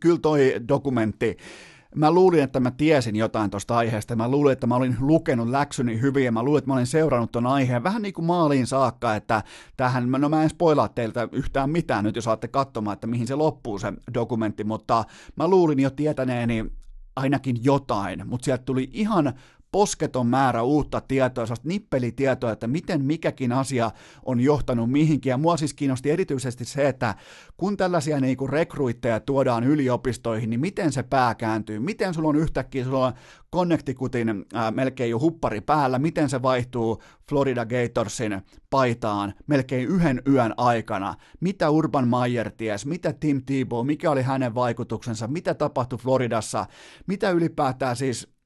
kyllä 0.00 0.18
toi 0.22 0.54
dokumentti, 0.68 1.36
mä 1.94 2.10
luulin, 2.10 2.42
että 2.42 2.60
mä 2.60 2.70
tiesin 2.70 3.16
jotain 3.16 3.50
tuosta 3.50 3.76
aiheesta, 3.76 4.16
mä 4.16 4.28
luulin, 4.28 4.52
että 4.52 4.66
mä 4.66 4.76
olin 4.76 4.96
lukenut 5.00 5.48
läksyni 5.48 6.00
hyvin, 6.00 6.24
ja 6.24 6.32
mä 6.32 6.42
luulin, 6.42 6.58
että 6.58 6.70
mä 6.70 6.74
olin 6.74 6.86
seurannut 6.86 7.32
ton 7.32 7.46
aiheen 7.46 7.82
vähän 7.82 8.02
niin 8.02 8.14
kuin 8.14 8.24
maaliin 8.24 8.66
saakka, 8.66 9.14
että 9.14 9.42
tähän, 9.76 10.10
no 10.10 10.28
mä 10.28 10.42
en 10.42 10.50
spoilaa 10.50 10.88
teiltä 10.88 11.28
yhtään 11.32 11.70
mitään 11.70 12.04
nyt, 12.04 12.16
jos 12.16 12.24
saatte 12.24 12.48
katsomaan, 12.48 12.94
että 12.94 13.06
mihin 13.06 13.26
se 13.26 13.34
loppuu 13.34 13.78
se 13.78 13.92
dokumentti, 14.14 14.64
mutta 14.64 15.04
mä 15.36 15.48
luulin 15.48 15.80
jo 15.80 15.90
tietäneeni 15.90 16.64
ainakin 17.16 17.56
jotain, 17.64 18.28
mutta 18.28 18.44
sieltä 18.44 18.64
tuli 18.64 18.90
ihan 18.92 19.32
posketon 19.72 20.26
määrä 20.26 20.62
uutta 20.62 21.00
tietoa, 21.00 21.46
sellaista 21.46 21.68
nippelitietoa, 21.68 22.52
että 22.52 22.66
miten 22.66 23.04
mikäkin 23.04 23.52
asia 23.52 23.90
on 24.24 24.40
johtanut 24.40 24.90
mihinkin. 24.90 25.30
Ja 25.30 25.38
mua 25.38 25.56
siis 25.56 25.74
kiinnosti 25.74 26.10
erityisesti 26.10 26.64
se, 26.64 26.88
että 26.88 27.14
kun 27.56 27.76
tällaisia 27.76 28.20
niin 28.20 28.48
rekruitteja 28.48 29.20
tuodaan 29.20 29.64
yliopistoihin, 29.64 30.50
niin 30.50 30.60
miten 30.60 30.92
se 30.92 31.02
pää 31.02 31.34
kääntyy, 31.34 31.78
miten 31.78 32.14
sulla 32.14 32.28
on 32.28 32.36
yhtäkkiä, 32.36 32.84
sulla 32.84 33.06
on 33.06 33.12
Connecticutin 33.54 34.44
ää, 34.54 34.70
melkein 34.70 35.10
jo 35.10 35.20
huppari 35.20 35.60
päällä, 35.60 35.98
miten 35.98 36.28
se 36.28 36.42
vaihtuu 36.42 37.02
Florida 37.28 37.66
Gatorsin 37.66 38.42
paitaan 38.70 39.34
melkein 39.46 39.88
yhden 39.88 40.22
yön 40.28 40.54
aikana, 40.56 41.14
mitä 41.40 41.70
Urban 41.70 42.08
Meyer 42.08 42.50
ties, 42.50 42.86
mitä 42.86 43.12
Tim 43.12 43.42
Tebow, 43.46 43.86
mikä 43.86 44.10
oli 44.10 44.22
hänen 44.22 44.54
vaikutuksensa, 44.54 45.26
mitä 45.26 45.54
tapahtui 45.54 45.98
Floridassa, 45.98 46.66
mitä 47.06 47.30
ylipäätään 47.30 47.96
siis 47.96 48.37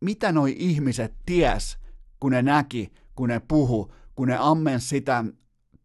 mitä 0.00 0.32
noi 0.32 0.56
ihmiset 0.58 1.14
ties, 1.26 1.78
kun 2.20 2.32
ne 2.32 2.42
näki, 2.42 2.92
kun 3.14 3.28
ne 3.28 3.40
puhu, 3.48 3.92
kun 4.14 4.28
ne 4.28 4.36
ammens 4.40 4.88
sitä 4.88 5.24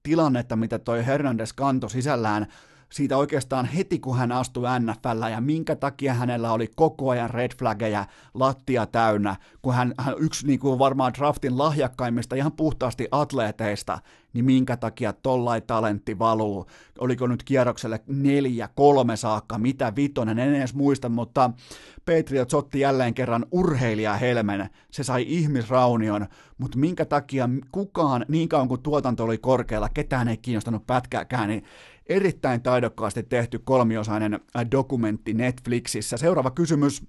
tilannetta, 0.03 0.56
mitä 0.56 0.80
toi 0.80 1.06
Hernandez 1.06 1.53
kanto 1.53 1.90
sisällään, 1.90 2.48
siitä 2.93 3.17
oikeastaan 3.17 3.65
heti, 3.65 3.99
kun 3.99 4.17
hän 4.17 4.31
astui 4.31 4.63
NFL 4.79 5.31
ja 5.31 5.41
minkä 5.41 5.75
takia 5.75 6.13
hänellä 6.13 6.51
oli 6.51 6.67
koko 6.75 7.09
ajan 7.09 7.29
red 7.29 7.51
flaggeja 7.59 8.05
lattia 8.33 8.85
täynnä, 8.85 9.35
kun 9.61 9.73
hän, 9.73 9.93
hän 9.99 10.15
yksi 10.17 10.47
niin 10.47 10.59
kuin 10.59 10.79
varmaan 10.79 11.13
draftin 11.13 11.57
lahjakkaimmista 11.57 12.35
ihan 12.35 12.51
puhtaasti 12.51 13.07
atleeteista, 13.11 13.99
niin 14.33 14.45
minkä 14.45 14.77
takia 14.77 15.13
tollai 15.13 15.61
talentti 15.61 16.19
valuu. 16.19 16.65
Oliko 16.99 17.27
nyt 17.27 17.43
kierrokselle 17.43 17.99
neljä, 18.07 18.69
kolme 18.75 19.15
saakka, 19.17 19.57
mitä 19.57 19.93
vitonen, 19.95 20.39
en 20.39 20.55
edes 20.55 20.73
muista, 20.73 21.09
mutta 21.09 21.51
Patriots 22.05 22.53
otti 22.53 22.79
jälleen 22.79 23.13
kerran 23.13 23.45
urheilijahelmen, 23.51 24.69
se 24.91 25.03
sai 25.03 25.25
ihmisraunion, 25.27 26.27
mutta 26.57 26.77
minkä 26.77 27.05
takia 27.05 27.49
kukaan, 27.71 28.25
niin 28.27 28.49
kauan 28.49 28.67
kuin 28.67 28.81
tuotanto 28.81 29.23
oli 29.23 29.37
korkealla, 29.37 29.89
ketään 29.89 30.27
ei 30.27 30.37
kiinnostanut 30.37 30.87
pätkääkään, 30.87 31.49
niin 31.49 31.63
erittäin 32.07 32.61
taidokkaasti 32.61 33.23
tehty 33.23 33.59
kolmiosainen 33.59 34.39
dokumentti 34.71 35.34
Netflixissä. 35.34 36.17
Seuraava 36.17 36.51
kysymys. 36.51 37.03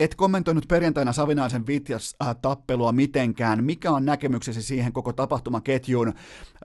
Et 0.00 0.14
kommentoinut 0.14 0.68
perjantaina 0.68 1.12
Savinaisen 1.12 1.66
Vitjas-tappelua 1.66 2.92
mitenkään. 2.92 3.64
Mikä 3.64 3.90
on 3.90 4.04
näkemyksesi 4.04 4.62
siihen 4.62 4.92
koko 4.92 5.12
tapahtumaketjuun? 5.12 6.12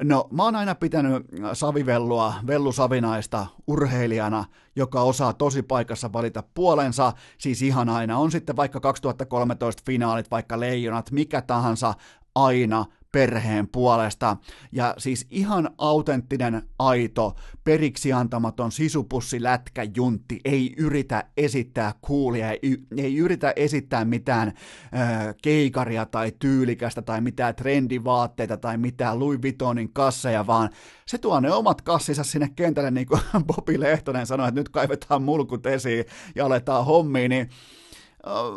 No, 0.04 0.28
mä 0.32 0.44
oon 0.44 0.56
aina 0.56 0.76
pitänyt 0.76 1.26
Savivellua, 1.54 2.34
Vellu 2.48 2.72
Savinaista 2.72 3.48
urheilijana, 3.68 4.46
joka 4.76 5.02
osaa 5.02 5.34
tosi 5.34 5.64
paikassa 5.64 6.14
valita 6.14 6.44
puolensa, 6.54 7.14
siis 7.38 7.62
ihan 7.62 7.90
aina. 7.90 8.18
On 8.18 8.32
sitten 8.32 8.56
vaikka 8.56 8.80
2013 8.80 9.84
finaalit, 9.86 10.32
vaikka 10.32 10.60
leijonat, 10.60 11.12
mikä 11.12 11.42
tahansa, 11.42 11.94
aina 12.36 12.86
perheen 13.12 13.68
puolesta. 13.68 14.38
Ja 14.72 14.94
siis 14.98 15.26
ihan 15.30 15.70
autenttinen, 15.78 16.62
aito, 16.80 17.36
periksi 17.64 18.14
antamaton 18.14 18.72
sisupussi 18.72 19.44
lätkä 19.44 19.86
juntti 19.96 20.40
ei 20.46 20.74
yritä 20.78 21.24
esittää 21.38 21.94
kuulia, 22.02 22.52
ei, 22.52 22.78
ei 22.98 23.18
yritä 23.18 23.54
esittää 23.56 24.06
mitään 24.06 24.48
äh, 24.48 25.36
keikaria 25.42 26.06
tai 26.06 26.32
tyylikästä 26.40 27.02
tai 27.02 27.22
mitään 27.22 27.56
trendivaatteita 27.56 28.58
tai 28.58 28.78
mitään 28.78 29.20
Louis 29.20 29.42
Vuittonin 29.42 29.94
kasseja, 29.94 30.48
vaan 30.48 30.70
se 31.06 31.18
tuo 31.18 31.40
ne 31.40 31.52
omat 31.52 31.82
kassinsa 31.82 32.24
sinne 32.24 32.50
kentälle, 32.56 32.92
niin 32.92 33.08
kuin 33.08 33.22
Bobi 33.48 33.80
Lehtonen 33.80 34.28
sanoi, 34.28 34.48
että 34.48 34.60
nyt 34.60 34.70
kaivetaan 34.70 35.24
mulkut 35.24 35.66
esiin 35.66 36.06
ja 36.36 36.46
aletaan 36.46 36.86
hommiin, 36.86 37.30
niin 37.30 37.50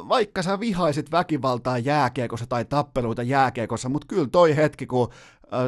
vaikka 0.09 0.43
sä 0.43 0.61
vihaisit 0.61 1.11
väkivaltaa 1.13 1.79
jääkiekossa 1.79 2.47
tai 2.47 2.65
tappeluita 2.65 3.23
jääkiekossa, 3.23 3.89
mutta 3.89 4.07
kyllä 4.07 4.29
toi 4.33 4.57
hetki, 4.57 4.87
kun 4.87 5.09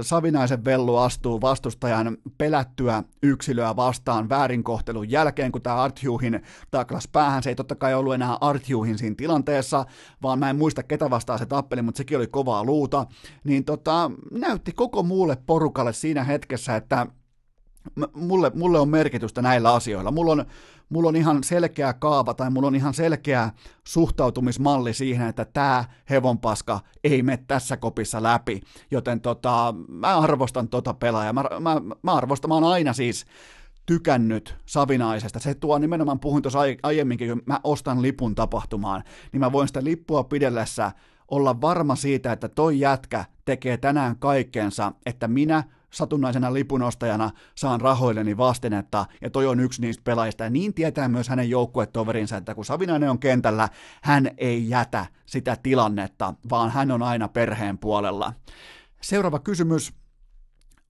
Savinaisen 0.02 0.64
vellu 0.64 0.96
astuu 0.96 1.40
vastustajan 1.40 2.16
pelättyä 2.38 3.02
yksilöä 3.22 3.76
vastaan 3.76 4.28
väärinkohtelun 4.28 5.10
jälkeen, 5.10 5.52
kun 5.52 5.62
tämä 5.62 5.82
Arthuhin 5.82 6.42
taklas 6.70 7.08
päähän. 7.08 7.42
Se 7.42 7.50
ei 7.50 7.54
totta 7.54 7.74
kai 7.74 7.94
ollut 7.94 8.14
enää 8.14 8.38
Arthuhin 8.40 8.98
siinä 8.98 9.14
tilanteessa, 9.16 9.86
vaan 10.22 10.38
mä 10.38 10.50
en 10.50 10.56
muista 10.56 10.82
ketä 10.82 11.10
vastaan 11.10 11.38
se 11.38 11.46
tappeli, 11.46 11.82
mutta 11.82 11.98
sekin 11.98 12.18
oli 12.18 12.26
kovaa 12.26 12.64
luuta. 12.64 13.06
Niin 13.44 13.64
tota, 13.64 14.10
näytti 14.30 14.72
koko 14.72 15.02
muulle 15.02 15.36
porukalle 15.46 15.92
siinä 15.92 16.24
hetkessä, 16.24 16.76
että 16.76 17.06
mulle, 18.14 18.50
mulle 18.54 18.78
on 18.78 18.88
merkitystä 18.88 19.42
näillä 19.42 19.74
asioilla. 19.74 20.10
Mulla 20.10 20.32
on, 20.32 20.44
mulla 20.88 21.08
on 21.08 21.16
ihan 21.16 21.44
selkeä 21.44 21.92
kaava 21.92 22.34
tai 22.34 22.50
mulla 22.50 22.68
on 22.68 22.74
ihan 22.74 22.94
selkeä 22.94 23.50
suhtautumismalli 23.86 24.94
siihen, 24.94 25.28
että 25.28 25.44
tämä 25.44 25.84
hevonpaska 26.10 26.80
ei 27.04 27.22
mene 27.22 27.44
tässä 27.46 27.76
kopissa 27.76 28.22
läpi. 28.22 28.60
Joten 28.90 29.20
tota, 29.20 29.74
mä 29.88 30.18
arvostan 30.18 30.68
tota 30.68 30.94
pelaajaa. 30.94 31.32
Mä, 31.32 31.44
mä, 31.60 31.80
mä 32.02 32.12
arvostan, 32.12 32.48
mä 32.48 32.54
oon 32.54 32.64
aina 32.64 32.92
siis 32.92 33.26
tykännyt 33.86 34.56
Savinaisesta. 34.66 35.38
Se 35.38 35.54
tuo 35.54 35.78
nimenomaan, 35.78 36.20
puhuin 36.20 36.42
tuossa 36.42 36.58
aiemminkin, 36.82 37.28
kun 37.28 37.42
mä 37.46 37.60
ostan 37.64 38.02
lipun 38.02 38.34
tapahtumaan, 38.34 39.02
niin 39.32 39.40
mä 39.40 39.52
voin 39.52 39.68
sitä 39.68 39.84
lippua 39.84 40.24
pidellessä 40.24 40.92
olla 41.28 41.60
varma 41.60 41.96
siitä, 41.96 42.32
että 42.32 42.48
toi 42.48 42.80
jätkä 42.80 43.24
tekee 43.44 43.76
tänään 43.76 44.18
kaikkeensa, 44.18 44.92
että 45.06 45.28
minä 45.28 45.64
satunnaisena 45.92 46.54
lipunostajana 46.54 47.30
saan 47.54 47.80
rahoilleni 47.80 48.36
vastinetta, 48.36 49.06
ja 49.20 49.30
toi 49.30 49.46
on 49.46 49.60
yksi 49.60 49.80
niistä 49.80 50.02
pelaajista, 50.04 50.44
ja 50.44 50.50
niin 50.50 50.74
tietää 50.74 51.08
myös 51.08 51.28
hänen 51.28 51.50
joukkuetoverinsa, 51.50 52.36
että 52.36 52.54
kun 52.54 52.64
Savinainen 52.64 53.10
on 53.10 53.18
kentällä, 53.18 53.68
hän 54.02 54.30
ei 54.36 54.68
jätä 54.68 55.06
sitä 55.26 55.56
tilannetta, 55.62 56.34
vaan 56.50 56.70
hän 56.70 56.90
on 56.90 57.02
aina 57.02 57.28
perheen 57.28 57.78
puolella. 57.78 58.32
Seuraava 59.02 59.38
kysymys. 59.38 59.92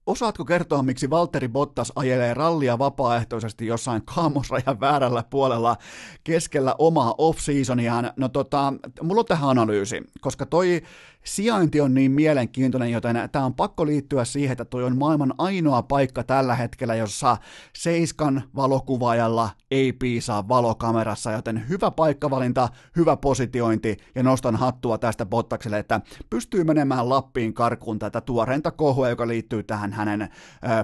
Osaatko 0.05 0.45
kertoa, 0.45 0.83
miksi 0.83 1.09
Valtteri 1.09 1.47
Bottas 1.47 1.91
ajelee 1.95 2.33
rallia 2.33 2.79
vapaaehtoisesti 2.79 3.67
jossain 3.67 4.01
kaamosrajan 4.05 4.79
väärällä 4.79 5.23
puolella 5.29 5.77
keskellä 6.23 6.75
omaa 6.77 7.15
off-seasoniaan? 7.17 8.13
No 8.17 8.29
tota, 8.29 8.73
mulla 9.01 9.19
on 9.19 9.25
tähän 9.25 9.49
analyysi, 9.49 10.01
koska 10.21 10.45
toi 10.45 10.81
sijainti 11.23 11.81
on 11.81 11.93
niin 11.93 12.11
mielenkiintoinen, 12.11 12.91
joten 12.91 13.29
tämä 13.31 13.45
on 13.45 13.53
pakko 13.53 13.85
liittyä 13.85 14.25
siihen, 14.25 14.51
että 14.51 14.65
toi 14.65 14.83
on 14.83 14.97
maailman 14.97 15.33
ainoa 15.37 15.81
paikka 15.81 16.23
tällä 16.23 16.55
hetkellä, 16.55 16.95
jossa 16.95 17.37
seiskan 17.75 18.43
valokuvaajalla 18.55 19.49
ei 19.71 19.93
piisaa 19.93 20.47
valokamerassa, 20.47 21.31
joten 21.31 21.69
hyvä 21.69 21.91
paikkavalinta, 21.91 22.69
hyvä 22.95 23.17
positiointi 23.17 23.97
ja 24.15 24.23
nostan 24.23 24.55
hattua 24.55 24.97
tästä 24.97 25.25
Bottakselle, 25.25 25.79
että 25.79 26.01
pystyy 26.29 26.63
menemään 26.63 27.09
Lappiin 27.09 27.53
karkuun 27.53 27.99
tätä 27.99 28.21
tuoreinta 28.21 28.71
kohua, 28.71 29.09
joka 29.09 29.27
liittyy 29.27 29.63
tähän 29.63 29.93
hänen 29.93 30.29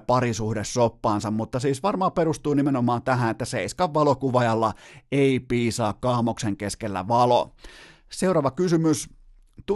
parisuhdessoppaansa, 0.07 1.31
mutta 1.31 1.59
siis 1.59 1.83
varmaan 1.83 2.11
perustuu 2.11 2.53
nimenomaan 2.53 3.01
tähän, 3.01 3.31
että 3.31 3.45
seiskan 3.45 3.93
valokuvaajalla 3.93 4.73
ei 5.11 5.39
piisaa 5.39 5.93
kaamoksen 5.93 6.57
keskellä 6.57 7.07
valo. 7.07 7.51
Seuraava 8.09 8.51
kysymys 8.51 9.09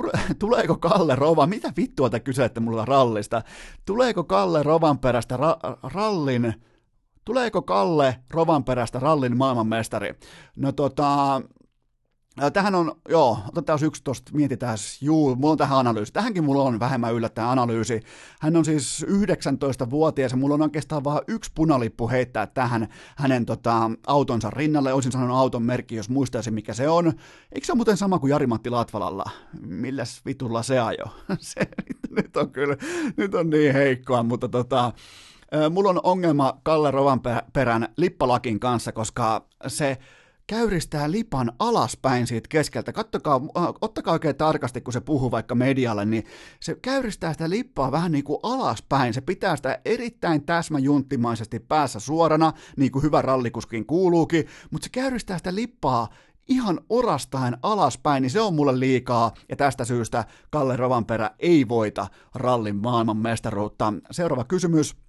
tuleeko 0.40 0.78
Kalle 0.78 1.16
Rova, 1.16 1.48
mitä 1.48 1.74
vittua 1.78 2.10
te 2.10 2.20
kysytte 2.20 2.60
mulla 2.60 2.86
rallista, 2.86 3.42
tuleeko 3.86 4.24
Kalle 4.24 4.64
Rovan 4.64 5.00
perästä 5.00 5.38
ra- 5.38 5.78
rallin, 5.94 6.54
tuleeko 7.26 7.62
Kalle 7.62 8.20
Rovan 8.30 8.64
perästä 8.64 9.00
rallin 9.00 9.38
maailmanmestari? 9.38 10.16
No 10.56 10.72
tota, 10.72 11.42
Tähän 12.54 12.76
on, 12.76 12.96
joo, 13.10 13.38
otetaan 13.50 13.80
yksi 13.84 14.04
tuosta, 14.04 14.32
mietitään, 14.36 14.78
juu, 15.02 15.36
mulla 15.36 15.52
on 15.52 15.58
tähän 15.58 15.78
analyysi. 15.78 16.14
Tähänkin 16.14 16.44
mulla 16.44 16.64
on 16.64 16.80
vähemmän 16.80 17.14
yllättäen 17.14 17.48
analyysi. 17.48 18.00
Hän 18.42 18.56
on 18.56 18.66
siis 18.66 19.06
19-vuotias 19.10 20.32
ja 20.32 20.38
mulla 20.38 20.56
on 20.56 20.62
oikeastaan 20.62 21.04
vain 21.04 21.22
yksi 21.28 21.52
punalippu 21.56 22.10
heittää 22.10 22.48
tähän 22.48 22.88
hänen 23.16 23.46
tota, 23.46 23.92
autonsa 24.08 24.50
rinnalle. 24.50 24.94
Olisin 24.94 25.12
sanonut 25.12 25.38
auton 25.38 25.64
merkki, 25.64 25.96
jos 25.96 26.10
muistaisin 26.10 26.54
mikä 26.54 26.74
se 26.74 26.90
on. 26.90 27.08
Eikö 27.52 27.66
se 27.66 27.72
ole 27.72 27.78
muuten 27.78 27.98
sama 27.98 28.20
kuin 28.20 28.30
Jari-Matti 28.30 28.70
Latvalalla? 28.70 29.30
Milläs 29.62 30.22
vitulla 30.26 30.64
se 30.64 30.80
ajo? 30.80 31.06
se, 31.40 31.62
nyt 32.10 32.38
on 32.38 32.52
kyllä, 32.52 32.78
nyt 33.18 33.36
on 33.36 33.50
niin 33.50 33.74
heikkoa, 33.74 34.24
mutta 34.24 34.50
tota, 34.50 34.92
mulla 35.70 35.90
on 35.90 36.00
ongelma 36.04 36.60
Kalle 36.64 36.92
Rovanperän 36.92 37.88
lippalakin 37.98 38.60
kanssa, 38.60 38.92
koska 38.92 39.46
se 39.68 39.98
käyristää 40.48 41.12
lipan 41.12 41.52
alaspäin 41.60 42.28
siitä 42.28 42.48
keskeltä. 42.50 42.94
Kattokaa, 42.94 43.42
äh, 43.58 43.64
ottakaa 43.82 44.14
oikein 44.14 44.36
tarkasti, 44.36 44.82
kun 44.82 44.94
se 44.94 45.02
puhuu 45.02 45.32
vaikka 45.32 45.56
medialle, 45.56 46.06
niin 46.06 46.24
se 46.60 46.76
käyristää 46.82 47.34
sitä 47.34 47.50
lippaa 47.50 47.92
vähän 47.92 48.12
niin 48.12 48.24
kuin 48.24 48.40
alaspäin. 48.44 49.14
Se 49.14 49.22
pitää 49.22 49.56
sitä 49.56 49.80
erittäin 49.86 50.46
täsmäjunttimaisesti 50.46 51.60
päässä 51.60 52.00
suorana, 52.00 52.54
niin 52.78 52.92
kuin 52.92 53.04
hyvä 53.04 53.22
rallikuskin 53.22 53.86
kuuluukin, 53.86 54.48
mutta 54.72 54.86
se 54.86 54.90
käyristää 54.90 55.38
sitä 55.38 55.56
lippaa 55.56 56.10
ihan 56.48 56.80
orastaen 56.90 57.58
alaspäin, 57.62 58.22
niin 58.22 58.32
se 58.32 58.42
on 58.42 58.56
mulle 58.56 58.80
liikaa, 58.80 59.34
ja 59.50 59.56
tästä 59.56 59.86
syystä 59.86 60.26
Kalle 60.50 60.78
Rovanperä 60.78 61.32
ei 61.40 61.68
voita 61.68 62.08
rallin 62.36 62.76
maailmanmestaruutta. 62.76 63.94
Seuraava 64.12 64.44
kysymys. 64.44 65.03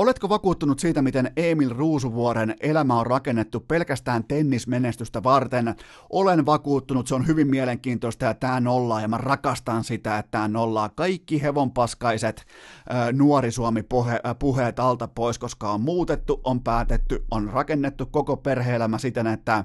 Oletko 0.00 0.28
vakuuttunut 0.28 0.78
siitä, 0.78 1.02
miten 1.02 1.32
Emil 1.36 1.70
Ruusuvuoren 1.70 2.54
elämä 2.60 3.00
on 3.00 3.06
rakennettu 3.06 3.60
pelkästään 3.60 4.24
tennismenestystä 4.24 5.22
varten? 5.22 5.74
Olen 6.10 6.46
vakuuttunut, 6.46 7.06
se 7.06 7.14
on 7.14 7.26
hyvin 7.26 7.46
mielenkiintoista 7.46 8.24
ja 8.24 8.34
tämä 8.34 8.60
nollaa 8.60 9.00
ja 9.00 9.08
mä 9.08 9.18
rakastan 9.18 9.84
sitä, 9.84 10.18
että 10.18 10.30
tämä 10.30 10.48
nollaa 10.48 10.88
kaikki 10.88 11.42
hevonpaskaiset 11.42 12.46
äh, 12.94 13.12
nuori 13.12 13.50
Suomi 13.50 13.82
puhe, 13.82 14.20
puheet 14.38 14.80
alta 14.80 15.08
pois, 15.08 15.38
koska 15.38 15.72
on 15.72 15.80
muutettu, 15.80 16.40
on 16.44 16.60
päätetty, 16.60 17.24
on 17.30 17.48
rakennettu 17.48 18.06
koko 18.06 18.36
perheelämä 18.36 18.98
siten, 18.98 19.26
että 19.26 19.64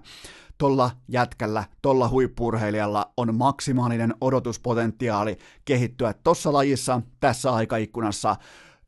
tolla 0.57 0.91
jätkällä, 1.07 1.63
tolla 1.81 2.09
huippurheilijalla 2.09 3.11
on 3.17 3.35
maksimaalinen 3.35 4.13
odotuspotentiaali 4.21 5.37
kehittyä 5.65 6.13
tuossa 6.13 6.53
lajissa, 6.53 7.01
tässä 7.19 7.53
aikaikkunassa 7.53 8.35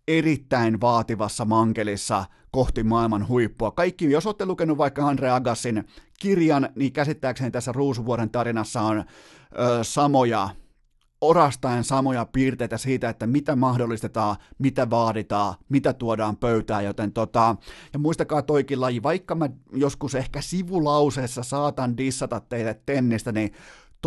erittäin 0.07 0.81
vaativassa 0.81 1.45
mankelissa 1.45 2.25
kohti 2.51 2.83
maailman 2.83 3.27
huippua. 3.27 3.71
Kaikki, 3.71 4.11
jos 4.11 4.25
olette 4.25 4.45
lukenut 4.45 4.77
vaikka 4.77 5.07
Andre 5.07 5.29
Agassin 5.29 5.87
kirjan, 6.19 6.69
niin 6.75 6.93
käsittääkseni 6.93 7.51
tässä 7.51 7.71
Ruusuvuoren 7.71 8.29
tarinassa 8.29 8.81
on 8.81 8.97
ö, 8.99 9.03
samoja, 9.81 10.49
orastaen 11.21 11.83
samoja 11.83 12.25
piirteitä 12.25 12.77
siitä, 12.77 13.09
että 13.09 13.27
mitä 13.27 13.55
mahdollistetaan, 13.55 14.35
mitä 14.57 14.89
vaaditaan, 14.89 15.55
mitä 15.69 15.93
tuodaan 15.93 16.37
pöytään, 16.37 16.85
joten 16.85 17.11
tota, 17.11 17.55
ja 17.93 17.99
muistakaa 17.99 18.41
toikin 18.41 18.81
laji, 18.81 19.03
vaikka 19.03 19.35
mä 19.35 19.49
joskus 19.73 20.15
ehkä 20.15 20.41
sivulauseessa 20.41 21.43
saatan 21.43 21.97
dissata 21.97 22.39
teille 22.39 22.81
tennistä, 22.85 23.31
niin 23.31 23.51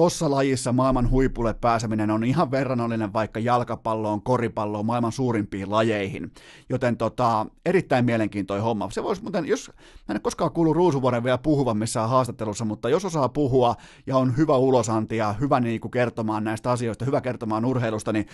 Tossa 0.00 0.30
lajissa 0.30 0.72
maailman 0.72 1.10
huipulle 1.10 1.54
pääseminen 1.54 2.10
on 2.10 2.24
ihan 2.24 2.50
verrannollinen 2.50 3.12
vaikka 3.12 3.40
jalkapalloon, 3.40 4.22
koripalloon, 4.22 4.86
maailman 4.86 5.12
suurimpiin 5.12 5.70
lajeihin. 5.70 6.32
Joten 6.68 6.96
tota, 6.96 7.46
erittäin 7.66 8.04
mielenkiintoinen 8.04 8.64
homma. 8.64 8.90
Se 8.90 9.02
voisi 9.02 9.22
muuten, 9.22 9.46
jos, 9.46 9.68
mä 9.68 9.82
en 10.08 10.14
ole 10.14 10.20
koskaan 10.20 10.52
kuullut 10.52 10.76
Ruusuvuoren 10.76 11.24
vielä 11.24 11.38
puhuvan 11.38 11.76
missään 11.76 12.08
haastattelussa, 12.08 12.64
mutta 12.64 12.88
jos 12.88 13.04
osaa 13.04 13.28
puhua 13.28 13.76
ja 14.06 14.16
on 14.16 14.36
hyvä 14.36 14.56
ulosanti 14.56 15.16
ja 15.16 15.32
hyvä 15.32 15.60
niin 15.60 15.80
kuin 15.80 15.90
kertomaan 15.90 16.44
näistä 16.44 16.70
asioista, 16.70 17.04
hyvä 17.04 17.20
kertomaan 17.20 17.64
urheilusta, 17.64 18.12
niin 18.12 18.26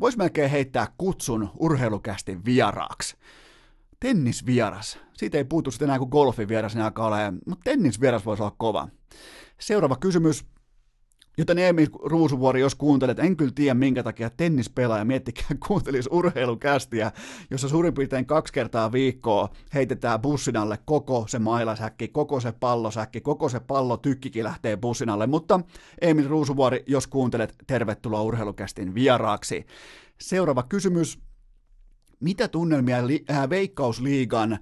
voisi 0.00 0.18
melkein 0.18 0.50
heittää 0.50 0.86
kutsun 0.98 1.50
urheilukästi 1.58 2.44
vieraaksi 2.44 3.16
tennisvieras. 4.00 4.98
Siitä 5.12 5.38
ei 5.38 5.44
puutu 5.44 5.70
sitten 5.70 5.86
enää 5.86 5.98
kuin 5.98 6.10
golfivieras, 6.10 6.74
niin 6.74 6.84
alkaa 6.84 7.06
olemaan, 7.06 7.38
mutta 7.46 7.64
tennisvieras 7.64 8.26
voisi 8.26 8.42
olla 8.42 8.54
kova. 8.58 8.88
Seuraava 9.60 9.96
kysymys. 9.96 10.53
Joten 11.38 11.58
Emil 11.58 11.86
Ruusuvuori, 12.02 12.60
jos 12.60 12.74
kuuntelet, 12.74 13.18
en 13.18 13.36
kyllä 13.36 13.52
tiedä 13.54 13.74
minkä 13.74 14.02
takia 14.02 14.30
tennispelaaja, 14.30 15.04
miettikää 15.04 15.48
kuuntelisi 15.66 16.08
urheilukästiä, 16.12 17.12
jossa 17.50 17.68
suurin 17.68 17.94
piirtein 17.94 18.26
kaksi 18.26 18.52
kertaa 18.52 18.92
viikkoa 18.92 19.48
heitetään 19.74 20.20
bussinalle 20.20 20.78
koko 20.84 21.24
se 21.28 21.38
mailasäkki, 21.38 22.08
koko 22.08 22.40
se 22.40 22.52
pallosäkki, 22.52 23.20
koko 23.20 23.48
se 23.48 23.60
pallo 23.60 23.96
tykkikin 23.96 24.44
lähtee 24.44 24.76
bussinalle. 24.76 25.26
Mutta 25.26 25.60
Emil 26.00 26.28
Ruusuvuori, 26.28 26.84
jos 26.86 27.06
kuuntelet, 27.06 27.54
tervetuloa 27.66 28.22
urheilukästin 28.22 28.94
vieraaksi. 28.94 29.66
Seuraava 30.20 30.62
kysymys. 30.62 31.18
Mitä 32.20 32.48
tunnelmia 32.48 33.06
li- 33.06 33.24
äh, 33.30 33.50
Veikkausliigan 33.50 34.58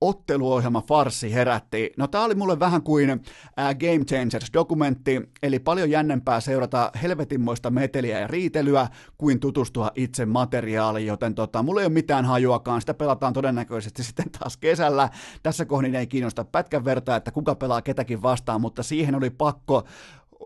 otteluohjelma 0.00 0.82
farsi 0.88 1.34
herätti. 1.34 1.92
No 1.96 2.06
tää 2.06 2.24
oli 2.24 2.34
mulle 2.34 2.60
vähän 2.60 2.82
kuin 2.82 3.22
ää, 3.56 3.74
Game 3.74 4.04
Changers-dokumentti, 4.04 5.30
eli 5.42 5.58
paljon 5.58 5.90
jännempää 5.90 6.40
seurata 6.40 6.90
helvetinmoista 7.02 7.70
meteliä 7.70 8.20
ja 8.20 8.26
riitelyä 8.26 8.88
kuin 9.18 9.40
tutustua 9.40 9.90
itse 9.94 10.26
materiaaliin, 10.26 11.06
joten 11.06 11.34
tota, 11.34 11.62
mulla 11.62 11.80
ei 11.80 11.86
ole 11.86 11.92
mitään 11.92 12.24
hajuakaan, 12.24 12.80
sitä 12.80 12.94
pelataan 12.94 13.32
todennäköisesti 13.32 14.02
sitten 14.02 14.30
taas 14.30 14.56
kesällä. 14.56 15.08
Tässä 15.42 15.64
kohdin 15.64 15.94
ei 15.94 16.06
kiinnosta 16.06 16.44
pätkän 16.44 16.84
vertaa, 16.84 17.16
että 17.16 17.30
kuka 17.30 17.54
pelaa 17.54 17.82
ketäkin 17.82 18.22
vastaan, 18.22 18.60
mutta 18.60 18.82
siihen 18.82 19.14
oli 19.14 19.30
pakko 19.30 19.84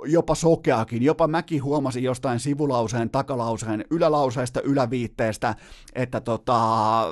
jopa 0.04 0.34
sokeakin. 0.34 1.02
Jopa 1.02 1.28
mäkin 1.28 1.64
huomasin 1.64 2.02
jostain 2.02 2.40
sivulauseen, 2.40 3.10
takalauseen, 3.10 3.84
ylälauseesta, 3.90 4.60
yläviitteestä, 4.60 5.54
että 5.94 6.20
tota, 6.20 7.04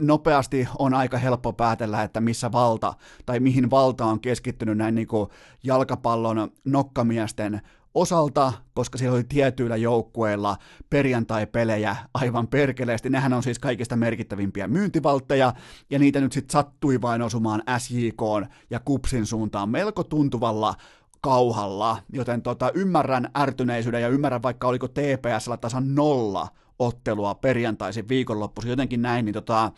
nopeasti 0.00 0.68
on 0.78 0.94
aika 0.94 1.18
helppo 1.18 1.52
päätellä, 1.52 2.02
että 2.02 2.20
missä 2.20 2.52
valta 2.52 2.94
tai 3.26 3.40
mihin 3.40 3.70
valta 3.70 4.04
on 4.04 4.20
keskittynyt 4.20 4.78
näin 4.78 4.94
niin 4.94 5.08
kuin 5.08 5.30
jalkapallon 5.64 6.52
nokkamiesten 6.64 7.60
osalta, 7.94 8.52
koska 8.74 8.98
siellä 8.98 9.14
oli 9.14 9.24
tietyillä 9.24 9.76
joukkueilla 9.76 10.56
perjantai-pelejä 10.90 11.96
aivan 12.14 12.48
perkeleesti. 12.48 13.10
Nehän 13.10 13.32
on 13.32 13.42
siis 13.42 13.58
kaikista 13.58 13.96
merkittävimpiä 13.96 14.68
myyntivaltteja, 14.68 15.52
ja 15.90 15.98
niitä 15.98 16.20
nyt 16.20 16.32
sitten 16.32 16.52
sattui 16.52 17.00
vain 17.00 17.22
osumaan 17.22 17.62
SJK 17.78 18.50
ja 18.70 18.80
Kupsin 18.84 19.26
suuntaan 19.26 19.68
melko 19.68 20.04
tuntuvalla 20.04 20.74
kauhalla, 21.20 21.98
joten 22.12 22.42
tota, 22.42 22.70
ymmärrän 22.74 23.30
ärtyneisyyden 23.38 24.02
ja 24.02 24.08
ymmärrän 24.08 24.42
vaikka 24.42 24.68
oliko 24.68 24.88
TPSllä 24.88 25.56
tasan 25.56 25.94
nolla 25.94 26.48
ottelua 26.78 27.34
perjantaisin 27.34 28.08
viikonloppuisin, 28.08 28.70
jotenkin 28.70 29.02
näin, 29.02 29.24
niin 29.24 29.32
tota, 29.32 29.72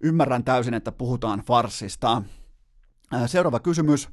ymmärrän 0.00 0.44
täysin, 0.44 0.74
että 0.74 0.92
puhutaan 0.92 1.42
farsista. 1.46 2.22
Seuraava 3.26 3.60
kysymys. 3.60 4.08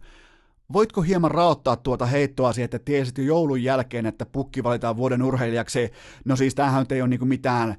Voitko 0.73 1.01
hieman 1.01 1.31
raottaa 1.31 1.75
tuota 1.75 2.05
heittoa 2.05 2.51
että 2.63 2.79
tiesit 2.79 3.17
jo 3.17 3.23
joulun 3.23 3.63
jälkeen, 3.63 4.05
että 4.05 4.25
pukki 4.25 4.63
valitaan 4.63 4.97
vuoden 4.97 5.23
urheilijaksi? 5.23 5.91
No 6.25 6.35
siis 6.35 6.55
tämähän 6.55 6.85
ei 6.89 7.01
ole 7.01 7.09
niinku 7.09 7.25
mitään 7.25 7.75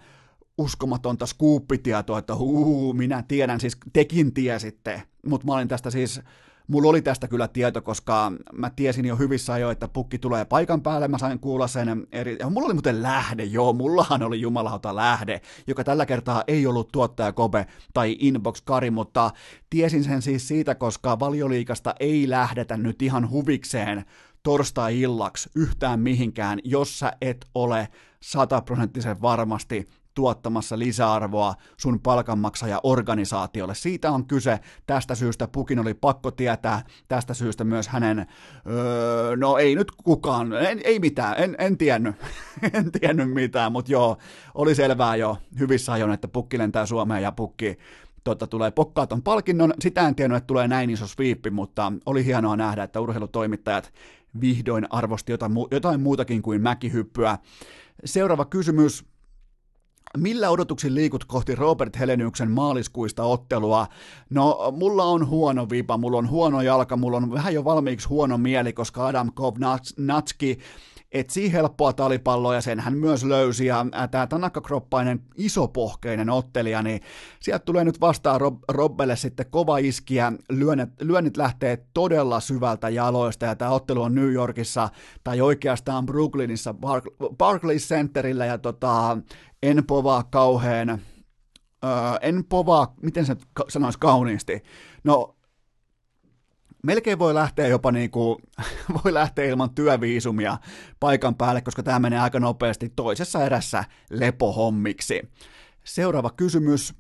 uskomatonta 0.59 1.27
skuuppitietoa, 1.27 2.19
että 2.19 2.35
huu, 2.35 2.93
minä 2.93 3.25
tiedän, 3.29 3.61
siis 3.61 3.77
tekin 3.93 4.35
tiesitte, 4.35 5.03
mutta 5.27 5.47
mä 5.47 5.55
olin 5.55 5.69
tästä 5.69 5.91
siis 5.91 6.21
Mulla 6.69 6.91
oli 6.91 7.03
tästä 7.03 7.29
kyllä 7.29 7.49
tieto, 7.49 7.83
koska 7.83 8.33
mä 8.53 8.71
tiesin 8.71 9.05
jo 9.05 9.17
hyvissä 9.17 9.53
ajoin, 9.53 9.73
että 9.73 9.89
pukki 9.89 10.19
tulee 10.19 10.45
paikan 10.45 10.83
päälle, 10.83 11.09
mä 11.09 11.19
sain 11.19 11.41
kuulla 11.41 11.67
sen 11.67 12.07
eri... 12.13 12.37
Ja 12.41 12.51
mulla 12.51 12.67
oli 12.67 12.75
muuten 12.75 13.03
lähde, 13.03 13.45
joo, 13.45 13.73
mullahan 13.73 14.23
oli 14.23 14.41
jumalauta 14.41 14.97
lähde, 14.97 15.41
joka 15.67 15.85
tällä 15.85 16.07
kertaa 16.07 16.45
ei 16.47 16.67
ollut 16.67 16.89
tuottaja 16.93 17.33
Kobe 17.33 17.67
tai 17.95 18.17
Inbox 18.19 18.63
Kari, 18.65 18.91
mutta 18.91 19.31
tiesin 19.71 20.05
sen 20.05 20.23
siis 20.23 20.49
siitä, 20.49 20.75
koska 20.75 21.21
valioliikasta 21.21 21.95
ei 22.01 22.31
lähdetä 22.31 22.77
nyt 22.77 23.03
ihan 23.03 23.31
huvikseen 23.31 24.05
torstai-illaksi 24.43 25.51
yhtään 25.55 26.01
mihinkään, 26.01 26.59
jos 26.65 26.99
sä 26.99 27.13
et 27.21 27.47
ole 27.55 27.89
sataprosenttisen 28.23 29.23
varmasti 29.23 29.89
tuottamassa 30.15 30.79
lisäarvoa 30.79 31.55
sun 31.77 32.01
palkanmaksaja 32.01 32.81
organisaatiolle. 32.83 33.75
Siitä 33.75 34.11
on 34.11 34.27
kyse. 34.27 34.61
Tästä 34.87 35.15
syystä 35.15 35.49
Pukin 35.49 35.79
oli 35.79 35.95
pakko 35.95 36.31
tietää. 36.31 36.83
Tästä 37.09 37.35
syystä 37.35 37.65
myös 37.65 37.89
hänen, 37.89 38.27
öö, 38.67 39.37
no 39.37 39.59
ei 39.59 39.75
nyt 39.75 39.93
kukaan, 40.05 40.53
en, 40.53 40.81
ei 40.85 40.99
mitään, 40.99 41.35
en, 41.39 41.57
en 41.59 41.79
tiennyt, 41.79 42.17
en 42.73 42.93
tiennyt 42.93 43.31
mitään, 43.31 43.73
mutta 43.73 43.93
joo, 43.93 44.17
oli 44.55 44.75
selvää 44.75 45.17
jo 45.17 45.39
hyvissä 45.59 45.93
ajoin, 45.93 46.13
että 46.13 46.29
Pukki 46.29 46.59
lentää 46.59 46.87
Suomeen 46.87 47.23
ja 47.23 47.33
Pukki 47.33 47.79
tota, 48.25 48.47
tulee 48.47 48.71
pokkaa 48.71 49.07
ton 49.07 49.23
palkinnon. 49.23 49.75
Sitä 49.81 50.09
en 50.09 50.15
tiennyt, 50.15 50.37
että 50.37 50.47
tulee 50.47 50.69
näin 50.69 50.91
iso 50.91 51.07
sweepi, 51.07 51.51
mutta 51.51 51.93
oli 52.07 52.25
hienoa 52.25 52.57
nähdä, 52.57 52.83
että 52.83 53.01
urheilutoimittajat 53.01 53.93
vihdoin 54.41 54.87
arvosti 54.91 55.33
jotain, 55.33 55.53
jotain 55.71 56.01
muutakin 56.01 56.43
kuin 56.43 56.63
mäkihyppyä. 56.63 57.39
Seuraava 58.05 58.45
kysymys 58.45 59.05
Millä 60.17 60.51
odotuksin 60.51 60.95
liikut 60.95 61.25
kohti 61.25 61.55
Robert 61.55 61.99
Heleniuksen 61.99 62.51
maaliskuista 62.51 63.23
ottelua? 63.23 63.87
No, 64.31 64.73
mulla 64.77 65.05
on 65.05 65.29
huono 65.29 65.71
vipa, 65.71 65.97
mulla 65.97 66.19
on 66.19 66.31
huono 66.31 66.63
jalka, 66.63 66.97
mulla 66.97 67.17
on 67.17 67.33
vähän 67.33 67.55
jo 67.55 67.65
valmiiksi 67.65 68.09
huono 68.09 68.39
mieli, 68.39 68.73
koska 68.73 69.07
Adam 69.07 69.31
Kovnatski 69.35 70.59
etsii 71.15 71.53
helppoa 71.53 71.93
talipalloa 71.93 72.55
ja 72.55 72.61
sen 72.61 72.81
hän 72.81 72.97
myös 72.97 73.25
löysi. 73.25 73.67
Ja 73.67 73.87
tämä 74.11 74.27
tanakkakroppainen 74.27 75.21
isopohkeinen 75.37 76.31
ottelija, 76.31 76.83
niin 76.83 77.01
sieltä 77.41 77.65
tulee 77.65 77.85
nyt 77.85 78.01
vastaan 78.01 78.41
Rob, 78.41 78.63
Robbelle 78.69 79.17
sitten 79.17 79.47
kova 79.51 79.79
iskiä. 79.79 80.33
Lyönnit, 80.51 80.89
lyönnit 81.01 81.37
lähtee 81.37 81.87
todella 81.95 82.41
syvältä 82.41 82.89
jaloista 82.89 83.47
ja 83.47 83.57
tämä 83.57 83.71
ottelu 83.71 84.03
on 84.03 84.15
New 84.15 84.33
Yorkissa 84.33 84.89
tai 85.25 85.41
oikeastaan 85.41 86.07
Brooklynissa 86.07 86.75
Barclays 87.39 87.89
Centerillä 87.89 88.47
ja 88.47 88.59
tota, 88.59 89.19
en 89.63 89.85
povaa 89.87 90.23
kauheen, 90.23 90.91
öö, 90.91 91.01
en 92.21 92.45
povaa, 92.49 92.95
miten 93.03 93.27
se 93.27 93.37
sanoisi 93.69 93.99
kauniisti, 93.99 94.63
no 95.05 95.34
melkein 96.85 97.19
voi 97.19 97.35
lähteä 97.35 97.67
jopa 97.67 97.93
niin 97.93 98.11
kuin, 98.11 98.39
voi 99.05 99.15
lähteä 99.15 99.45
ilman 99.45 99.75
työviisumia 99.75 100.59
paikan 101.01 101.35
päälle, 101.35 101.61
koska 101.61 101.83
tämä 101.83 101.99
menee 101.99 102.21
aika 102.21 102.41
nopeasti 102.41 102.93
toisessa 102.97 103.45
erässä 103.45 103.85
lepohommiksi. 104.11 105.23
Seuraava 105.85 106.31
kysymys. 106.31 106.95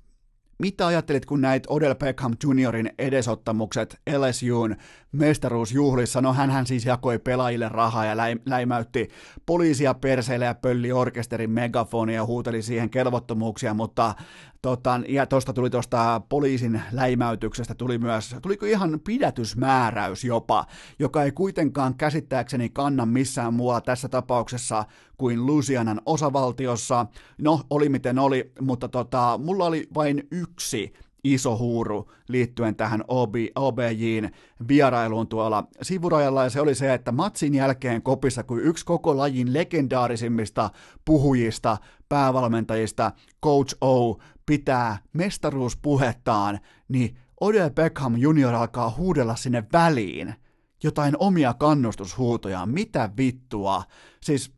Mitä 0.59 0.86
ajattelit, 0.86 1.27
kun 1.27 1.40
näit 1.40 1.66
Odell 1.69 1.94
Beckham 1.94 2.35
Juniorin 2.44 2.90
edesottamukset 2.98 4.01
LSUn 4.19 4.77
mestaruusjuhlissa? 5.12 6.20
No 6.20 6.32
hän 6.32 6.66
siis 6.66 6.85
jakoi 6.85 7.19
pelaajille 7.19 7.69
rahaa 7.69 8.05
ja 8.05 8.16
läimäytti 8.47 9.09
poliisia 9.47 9.94
perseille 9.94 10.44
ja 10.44 10.55
pölli 10.55 10.93
orkesterin 10.93 11.51
megafonia 11.51 12.15
ja 12.15 12.24
huuteli 12.24 12.62
siihen 12.62 12.90
kelvottomuuksia, 12.90 13.74
mutta 13.74 14.15
Tota, 14.64 15.00
ja 15.08 15.26
tuosta 15.26 15.52
tuli 15.52 15.70
tuosta 15.70 16.20
poliisin 16.28 16.82
läimäytyksestä 16.92 17.74
tuli 17.74 17.98
myös, 17.98 18.36
tuliko 18.42 18.66
ihan 18.66 19.00
pidätysmääräys 19.04 20.24
jopa, 20.24 20.66
joka 20.98 21.22
ei 21.22 21.32
kuitenkaan 21.32 21.94
käsittääkseni 21.94 22.68
kanna 22.68 23.06
missään 23.06 23.54
muualla 23.54 23.80
tässä 23.80 24.08
tapauksessa 24.08 24.84
kuin 25.18 25.46
Lusianan 25.46 26.00
osavaltiossa. 26.06 27.06
No, 27.38 27.60
oli 27.70 27.88
miten 27.88 28.18
oli, 28.18 28.52
mutta 28.60 28.88
tota, 28.88 29.40
mulla 29.42 29.64
oli 29.64 29.88
vain 29.94 30.28
yksi 30.30 30.92
iso 31.24 31.59
huuru 31.59 32.12
liittyen 32.28 32.76
tähän 32.76 33.05
OB, 33.09 33.34
OBJin 33.55 34.30
vierailuun 34.68 35.28
tuolla 35.28 35.66
sivurajalla, 35.82 36.44
ja 36.44 36.51
se 36.51 36.60
oli 36.60 36.74
se, 36.74 36.94
että 36.94 37.12
matsin 37.12 37.55
jälkeen 37.55 38.02
kopissa, 38.02 38.42
kun 38.42 38.62
yksi 38.62 38.84
koko 38.84 39.16
lajin 39.16 39.52
legendaarisimmista 39.52 40.70
puhujista, 41.05 41.76
päävalmentajista, 42.09 43.12
Coach 43.44 43.76
O, 43.80 44.18
pitää 44.46 44.98
mestaruuspuhettaan, 45.12 46.59
niin 46.88 47.16
Odell 47.40 47.70
Beckham 47.70 48.16
junior 48.16 48.55
alkaa 48.55 48.94
huudella 48.96 49.36
sinne 49.36 49.64
väliin 49.72 50.34
jotain 50.82 51.14
omia 51.18 51.55
kannustushuutoja. 51.55 52.66
Mitä 52.66 53.10
vittua? 53.16 53.82
Siis 54.22 54.52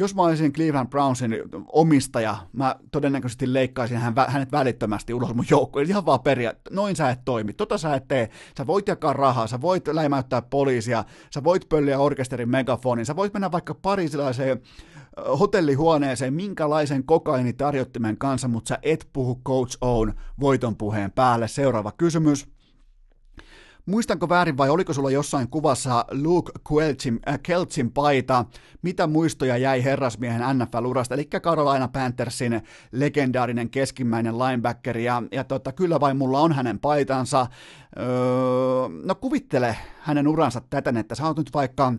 jos 0.00 0.14
mä 0.14 0.22
olisin 0.22 0.52
Cleveland 0.52 0.88
Brownsin 0.88 1.36
omistaja, 1.72 2.36
mä 2.52 2.76
todennäköisesti 2.90 3.52
leikkaisin 3.52 3.98
hänet 4.28 4.52
välittömästi 4.52 5.14
ulos 5.14 5.34
mun 5.34 5.44
joukkoon. 5.50 5.86
Ihan 5.86 6.06
vaan 6.06 6.20
peria, 6.20 6.52
noin 6.70 6.96
sä 6.96 7.10
et 7.10 7.20
toimi, 7.24 7.52
tota 7.52 7.78
sä 7.78 7.94
et 7.94 8.08
tee. 8.08 8.30
Sä 8.58 8.66
voit 8.66 8.88
jakaa 8.88 9.12
rahaa, 9.12 9.46
sä 9.46 9.60
voit 9.60 9.88
läimäyttää 9.88 10.42
poliisia, 10.42 11.04
sä 11.34 11.44
voit 11.44 11.68
pölliä 11.68 11.98
orkesterin 11.98 12.48
megafonin, 12.48 13.06
sä 13.06 13.16
voit 13.16 13.32
mennä 13.32 13.52
vaikka 13.52 13.74
parisilaiseen 13.74 14.60
hotellihuoneeseen 15.40 16.34
minkälaisen 16.34 17.04
kokainitarjottimen 17.04 18.18
kanssa, 18.18 18.48
mutta 18.48 18.68
sä 18.68 18.78
et 18.82 19.08
puhu 19.12 19.40
Coach 19.46 19.78
Own 19.80 20.12
voiton 20.40 20.76
puheen 20.76 21.12
päälle. 21.12 21.48
Seuraava 21.48 21.92
kysymys. 21.92 22.59
Muistanko 23.86 24.28
väärin 24.28 24.56
vai 24.56 24.68
oliko 24.68 24.92
sulla 24.92 25.10
jossain 25.10 25.50
kuvassa 25.50 26.04
Luke 26.10 26.52
Keltsin, 26.68 27.20
äh, 27.28 27.38
Keltsin 27.42 27.92
paita? 27.92 28.44
Mitä 28.82 29.06
muistoja 29.06 29.56
jäi 29.56 29.84
herrasmiehen 29.84 30.42
NFL-urasta? 30.58 31.14
Eli 31.14 31.24
Carolina 31.24 31.88
Panthersin 31.88 32.62
legendaarinen 32.92 33.70
keskimmäinen 33.70 34.38
linebacker. 34.38 34.98
Ja, 34.98 35.22
ja 35.32 35.44
tota, 35.44 35.72
kyllä 35.72 36.00
vai 36.00 36.14
mulla 36.14 36.40
on 36.40 36.52
hänen 36.52 36.78
paitansa. 36.78 37.46
Öö, 37.98 38.06
no 39.04 39.14
kuvittele 39.14 39.76
hänen 40.00 40.28
uransa 40.28 40.60
tätä, 40.70 40.92
että 41.00 41.14
sä 41.14 41.26
oot 41.26 41.36
nyt 41.36 41.54
vaikka 41.54 41.92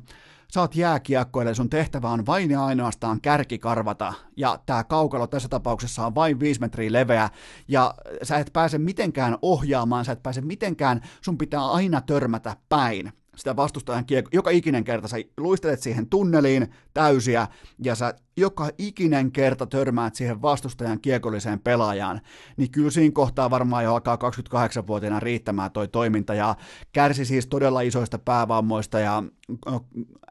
sä 0.53 0.61
oot 0.61 0.75
jääkiekkoille, 0.75 1.53
sun 1.53 1.69
tehtävä 1.69 2.09
on 2.09 2.25
vain 2.25 2.51
ja 2.51 2.65
ainoastaan 2.65 3.21
kärkikarvata, 3.21 4.13
ja 4.37 4.59
tämä 4.65 4.83
kaukalo 4.83 5.27
tässä 5.27 5.49
tapauksessa 5.49 6.05
on 6.05 6.15
vain 6.15 6.39
5 6.39 6.59
metriä 6.59 6.91
leveä, 6.91 7.29
ja 7.67 7.93
sä 8.23 8.37
et 8.37 8.49
pääse 8.53 8.77
mitenkään 8.77 9.37
ohjaamaan, 9.41 10.05
sä 10.05 10.11
et 10.11 10.23
pääse 10.23 10.41
mitenkään, 10.41 11.01
sun 11.21 11.37
pitää 11.37 11.65
aina 11.65 12.01
törmätä 12.01 12.55
päin 12.69 13.13
sitä 13.35 13.55
vastustajan 13.55 14.05
kiekko, 14.05 14.29
joka 14.33 14.49
ikinen 14.49 14.83
kerta 14.83 15.07
sä 15.07 15.17
luistelet 15.37 15.81
siihen 15.81 16.09
tunneliin 16.09 16.67
täysiä 16.93 17.47
ja 17.83 17.95
sä 17.95 18.13
joka 18.37 18.69
ikinen 18.77 19.31
kerta 19.31 19.65
törmäät 19.65 20.15
siihen 20.15 20.41
vastustajan 20.41 21.01
kiekolliseen 21.01 21.59
pelaajaan, 21.59 22.21
niin 22.57 22.71
kyllä 22.71 22.91
siinä 22.91 23.11
kohtaa 23.13 23.49
varmaan 23.49 23.83
jo 23.83 23.93
alkaa 23.93 24.15
28-vuotiaana 24.15 25.19
riittämään 25.19 25.71
toi 25.71 25.87
toiminta 25.87 26.33
ja 26.33 26.55
kärsi 26.91 27.25
siis 27.25 27.47
todella 27.47 27.81
isoista 27.81 28.19
päävammoista 28.19 28.99
ja 28.99 29.23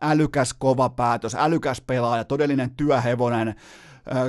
älykäs 0.02 0.54
kova 0.54 0.88
päätös, 0.88 1.34
älykäs 1.34 1.80
pelaaja, 1.80 2.24
todellinen 2.24 2.70
työhevonen, 2.70 3.54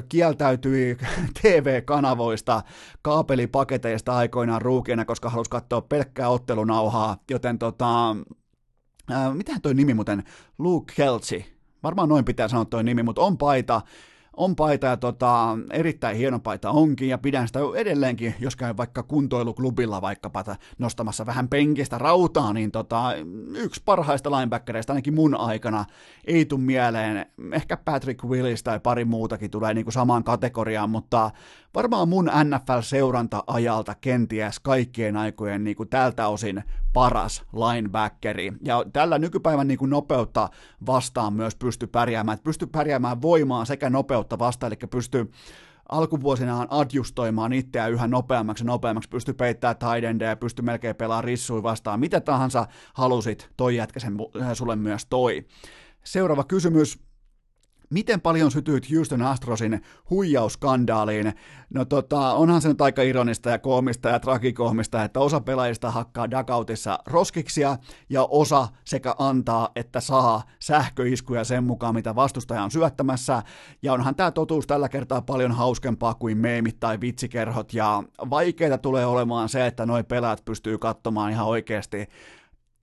kieltäytyi 0.10 0.98
TV-kanavoista, 1.42 2.62
kaapelipaketeista 3.02 4.16
aikoinaan 4.16 4.62
ruukiena, 4.62 5.06
koska 5.06 5.30
halusi 5.30 5.50
katsoa 5.50 5.82
pelkkää 5.82 6.30
ottelunauhaa, 6.30 7.18
joten 7.32 7.60
tota, 7.60 8.16
Äh, 9.12 9.36
mitähän 9.36 9.62
toi 9.62 9.74
nimi 9.74 9.94
muuten, 9.94 10.24
Luke 10.58 10.94
Keltsi, 10.96 11.46
varmaan 11.84 12.10
noin 12.10 12.26
pitää 12.26 12.48
sanoa 12.48 12.66
toi 12.66 12.84
nimi, 12.84 13.04
mutta 13.04 13.22
on 13.22 13.38
paita, 13.38 13.82
on 14.38 14.56
paita 14.56 14.88
ja 14.88 14.98
tota, 14.98 15.58
erittäin 15.72 16.18
hieno 16.18 16.40
paita 16.40 16.70
onkin 16.70 17.10
ja 17.10 17.18
pidän 17.18 17.48
sitä 17.48 17.60
edelleenkin, 17.76 18.36
jos 18.40 18.56
käyn 18.56 18.78
vaikka 18.78 19.04
kuntoiluklubilla 19.04 20.02
vaikkapa 20.02 20.44
nostamassa 20.78 21.26
vähän 21.26 21.48
penkistä 21.48 21.98
rautaa, 21.98 22.54
niin 22.54 22.72
tota, 22.72 23.14
yksi 23.56 23.82
parhaista 23.86 24.32
linebackereista 24.32 24.94
ainakin 24.94 25.16
mun 25.16 25.36
aikana 25.36 25.86
ei 26.26 26.46
tule 26.46 26.62
mieleen, 26.62 27.26
ehkä 27.52 27.78
Patrick 27.78 28.24
Willis 28.24 28.64
tai 28.64 28.80
pari 28.80 29.06
muutakin 29.06 29.52
tulee 29.52 29.74
niin 29.74 29.86
kuin 29.86 29.94
samaan 29.94 30.24
kategoriaan, 30.24 30.90
mutta 30.90 31.32
varmaan 31.76 32.10
mun 32.10 32.26
NFL-seuranta-ajalta 32.44 33.96
kenties 34.02 34.60
kaikkien 34.60 35.18
aikojen 35.18 35.64
niin 35.64 35.76
kuin 35.76 35.90
tältä 35.90 36.28
osin 36.28 36.64
paras 36.94 37.44
linebackeri. 37.54 38.54
Ja 38.64 38.86
tällä 38.94 39.20
nykypäivän 39.20 39.68
niin 39.68 39.78
kuin 39.78 39.90
nopeutta 39.90 40.50
vastaan 40.86 41.34
myös 41.34 41.56
pystyy 41.56 41.88
pärjäämään, 41.88 42.34
että 42.34 42.44
pystyy 42.44 42.68
pärjäämään 42.68 43.22
voimaa 43.22 43.66
sekä 43.66 43.90
nopeutta 43.90 44.40
vastaan, 44.40 44.74
eli 44.74 44.88
pystyy 44.90 45.32
alkuvuosinaan 45.90 46.68
adjustoimaan 46.70 47.54
itseään 47.54 47.92
yhä 47.92 48.08
nopeammaksi 48.08 48.64
ja 48.64 48.68
nopeammaksi, 48.68 49.10
pysty 49.10 49.34
peittämään 49.34 49.76
tight 49.78 50.40
pysty 50.40 50.62
melkein 50.62 50.96
pelaamaan 50.96 51.24
rissui 51.24 51.64
vastaan, 51.64 52.00
mitä 52.00 52.22
tahansa 52.22 52.68
halusit, 52.94 53.50
toi 53.58 53.76
jätkä 53.76 54.00
sen 54.00 54.18
sulle 54.54 54.76
myös 54.76 55.06
toi. 55.06 55.46
Seuraava 56.04 56.44
kysymys, 56.44 57.00
miten 57.92 58.22
paljon 58.22 58.52
sytyit 58.52 58.92
Houston 58.92 59.22
Astrosin 59.22 59.82
huijausskandaaliin? 60.10 61.34
No 61.70 61.86
tota, 61.86 62.34
onhan 62.34 62.62
se 62.62 62.68
nyt 62.68 62.82
aika 62.82 63.02
ironista 63.02 63.50
ja 63.50 63.60
koomista 63.60 64.10
ja 64.10 64.20
tragikoomista, 64.20 65.04
että 65.04 65.20
osa 65.20 65.42
pelaajista 65.42 65.92
hakkaa 65.92 66.32
dugoutissa 66.32 67.00
roskiksia 67.06 67.78
ja 68.10 68.24
osa 68.24 68.68
sekä 68.86 69.16
antaa 69.20 69.70
että 69.76 70.00
saa 70.00 70.44
sähköiskuja 70.60 71.44
sen 71.44 71.64
mukaan, 71.64 71.96
mitä 71.96 72.16
vastustaja 72.16 72.64
on 72.64 72.72
syöttämässä. 72.72 73.44
Ja 73.82 73.94
onhan 73.94 74.16
tämä 74.16 74.32
totuus 74.32 74.68
tällä 74.68 74.90
kertaa 74.90 75.22
paljon 75.22 75.52
hauskempaa 75.52 76.14
kuin 76.14 76.38
meemit 76.38 76.80
tai 76.80 77.02
vitsikerhot 77.02 77.74
ja 77.74 78.04
vaikeita 78.30 78.78
tulee 78.78 79.06
olemaan 79.06 79.50
se, 79.50 79.66
että 79.66 79.86
noi 79.86 80.04
pelaajat 80.04 80.46
pystyy 80.46 80.78
katsomaan 80.78 81.32
ihan 81.32 81.48
oikeasti 81.48 82.08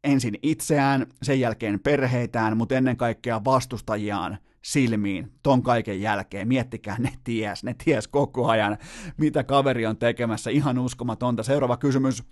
ensin 0.04 0.38
itseään, 0.42 1.06
sen 1.22 1.40
jälkeen 1.40 1.80
perheitään, 1.80 2.56
mutta 2.56 2.74
ennen 2.74 2.96
kaikkea 2.96 3.44
vastustajiaan 3.44 4.38
silmiin 4.72 5.32
ton 5.42 5.62
kaiken 5.62 6.00
jälkeen. 6.00 6.48
Miettikää, 6.48 6.96
ne 6.98 7.12
ties, 7.24 7.64
ne 7.64 7.74
ties 7.84 8.08
koko 8.08 8.48
ajan, 8.48 8.78
mitä 9.16 9.44
kaveri 9.44 9.86
on 9.86 9.96
tekemässä. 9.96 10.50
Ihan 10.50 10.78
uskomatonta. 10.78 11.42
Seuraava 11.42 11.76
kysymys. 11.76 12.22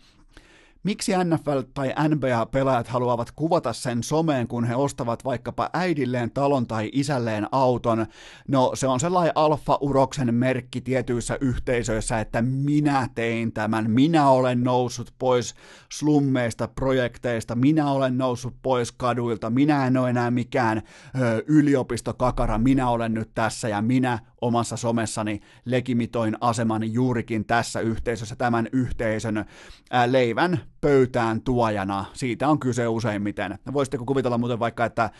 Miksi 0.82 1.12
NFL 1.24 1.60
tai 1.74 1.94
NBA-pelaajat 2.08 2.88
haluavat 2.88 3.32
kuvata 3.36 3.72
sen 3.72 4.02
someen, 4.02 4.48
kun 4.48 4.64
he 4.64 4.76
ostavat 4.76 5.24
vaikkapa 5.24 5.70
äidilleen 5.72 6.30
talon 6.30 6.66
tai 6.66 6.90
isälleen 6.92 7.48
auton? 7.52 8.06
No 8.48 8.72
se 8.74 8.86
on 8.86 9.00
sellainen 9.00 9.32
alfa-uroksen 9.34 10.34
merkki 10.34 10.80
tietyissä 10.80 11.38
yhteisöissä, 11.40 12.20
että 12.20 12.42
minä 12.42 13.08
tein 13.14 13.52
tämän, 13.52 13.90
minä 13.90 14.28
olen 14.28 14.64
noussut 14.64 15.14
pois 15.18 15.54
slummeista, 15.92 16.68
projekteista, 16.68 17.54
minä 17.54 17.90
olen 17.90 18.18
noussut 18.18 18.54
pois 18.62 18.92
kaduilta, 18.92 19.50
minä 19.50 19.86
en 19.86 19.96
ole 19.96 20.10
enää 20.10 20.30
mikään 20.30 20.82
ö, 21.20 21.42
yliopistokakara, 21.46 22.58
minä 22.58 22.90
olen 22.90 23.14
nyt 23.14 23.30
tässä 23.34 23.68
ja 23.68 23.82
minä 23.82 24.18
omassa 24.40 24.76
somessani 24.76 25.40
legimitoin 25.64 26.36
asemani 26.40 26.92
juurikin 26.92 27.44
tässä 27.44 27.80
yhteisössä, 27.80 28.36
tämän 28.36 28.68
yhteisön 28.72 29.44
ää, 29.90 30.12
leivän 30.12 30.60
pöytään 30.86 31.42
tuojana. 31.42 32.04
Siitä 32.12 32.48
on 32.48 32.58
kyse 32.58 32.88
useimmiten. 32.88 33.58
Voisitteko 33.72 34.04
kuvitella 34.04 34.38
muuten 34.38 34.58
vaikka, 34.58 34.84
että 34.84 35.10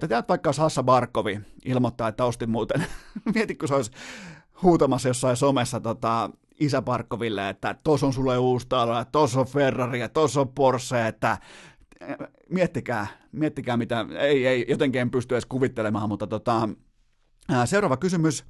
te 0.00 0.08
teet 0.08 0.28
vaikka 0.28 0.52
Sassa 0.52 0.82
Barkovi 0.82 1.40
ilmoittaa, 1.64 2.08
että 2.08 2.24
ostin 2.24 2.50
muuten. 2.50 2.86
Mieti, 3.34 3.54
kun 3.54 3.68
se 3.68 3.74
olisi 3.74 3.90
huutamassa 4.62 5.08
jossain 5.08 5.36
somessa 5.36 5.80
tota, 5.80 6.30
isä 6.60 6.82
Barkoville, 6.82 7.48
että 7.48 7.74
tos 7.84 8.02
on 8.02 8.12
sulle 8.12 8.38
uusi 8.38 8.66
talo, 8.68 9.04
tos 9.04 9.36
on 9.36 9.46
Ferrari 9.46 10.00
ja 10.00 10.08
tos 10.08 10.36
on 10.36 10.48
Porsche, 10.48 11.06
että 11.06 11.38
miettikää, 12.50 13.06
miettikää 13.32 13.76
mitä, 13.76 14.06
ei, 14.18 14.46
ei, 14.46 14.66
jotenkin 14.68 15.00
en 15.00 15.10
pysty 15.10 15.34
edes 15.34 15.46
kuvittelemaan, 15.46 16.08
mutta 16.08 16.26
tota, 16.26 16.68
Seuraava 17.64 17.96
kysymys. 17.96 18.44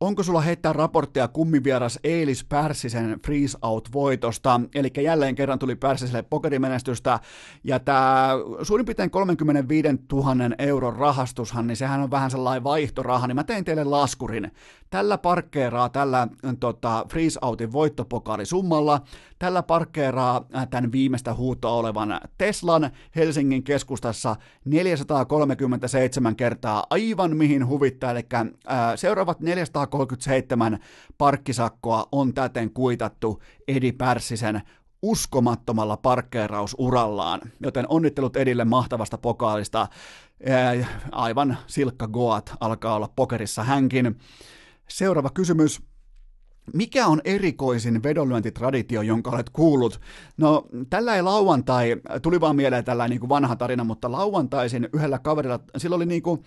Onko 0.00 0.22
sulla 0.22 0.40
heittää 0.40 0.72
raporttia 0.72 1.28
kummivieras 1.28 1.98
Eilis 2.04 2.44
Pärssisen 2.44 3.20
Freeze 3.26 3.58
Out-voitosta? 3.62 4.60
Eli 4.74 4.90
jälleen 4.98 5.34
kerran 5.34 5.58
tuli 5.58 5.76
Pärssiselle 5.76 6.22
pokerimenestystä, 6.22 7.20
ja 7.64 7.80
tämä 7.80 8.30
suurin 8.62 8.86
piirtein 8.86 9.10
35 9.10 9.88
000 10.12 10.34
euron 10.58 10.96
rahastushan, 10.96 11.66
niin 11.66 11.76
sehän 11.76 12.00
on 12.00 12.10
vähän 12.10 12.30
sellainen 12.30 12.64
vaihtoraha, 12.64 13.26
niin 13.26 13.34
mä 13.34 13.44
tein 13.44 13.64
teille 13.64 13.84
laskurin. 13.84 14.52
Tällä 14.90 15.18
parkkeeraa 15.18 15.88
tällä 15.88 16.28
tota, 16.60 17.06
Freeze 17.10 17.38
Outin 17.42 17.72
voittopokalisummalla, 17.72 19.00
tällä 19.38 19.62
parkkeeraa 19.62 20.46
äh, 20.54 20.68
tämän 20.68 20.92
viimeistä 20.92 21.34
huutoa 21.34 21.72
olevan 21.72 22.20
Teslan 22.38 22.90
Helsingin 23.16 23.62
keskustassa 23.62 24.36
437 24.64 26.36
kertaa 26.36 26.86
aivan 26.90 27.36
mihin 27.36 27.66
huvittaa, 27.66 28.10
eli 28.10 28.26
äh, 28.34 28.48
seuraavat 28.96 29.40
437 29.88 30.78
parkkisakkoa 31.18 32.08
on 32.12 32.34
täten 32.34 32.70
kuitattu 32.70 33.42
Edi 33.68 33.92
Pärssisen 33.92 34.62
uskomattomalla 35.02 35.96
parkkeerausurallaan, 35.96 37.40
joten 37.60 37.84
onnittelut 37.88 38.36
Edille 38.36 38.64
mahtavasta 38.64 39.18
pokaalista. 39.18 39.86
Äh, 40.50 40.88
aivan 41.12 41.58
silkka 41.66 42.08
Goat 42.08 42.52
alkaa 42.60 42.94
olla 42.94 43.12
pokerissa 43.16 43.64
hänkin. 43.64 44.18
Seuraava 44.88 45.30
kysymys. 45.30 45.82
Mikä 46.74 47.06
on 47.06 47.20
erikoisin 47.24 48.02
vedonlyöntitraditio, 48.02 49.02
jonka 49.02 49.30
olet 49.30 49.50
kuullut? 49.50 50.00
No, 50.36 50.66
tällä 50.90 51.16
ei 51.16 51.22
lauantai, 51.22 51.96
tuli 52.22 52.40
vaan 52.40 52.56
mieleen 52.56 52.84
tällainen 52.84 53.20
niin 53.20 53.28
vanha 53.28 53.56
tarina, 53.56 53.84
mutta 53.84 54.12
lauantaisin 54.12 54.88
yhdellä 54.92 55.18
kaverilla, 55.18 55.60
sillä 55.76 55.96
oli 55.96 56.06
niin 56.06 56.22
kuin, 56.22 56.42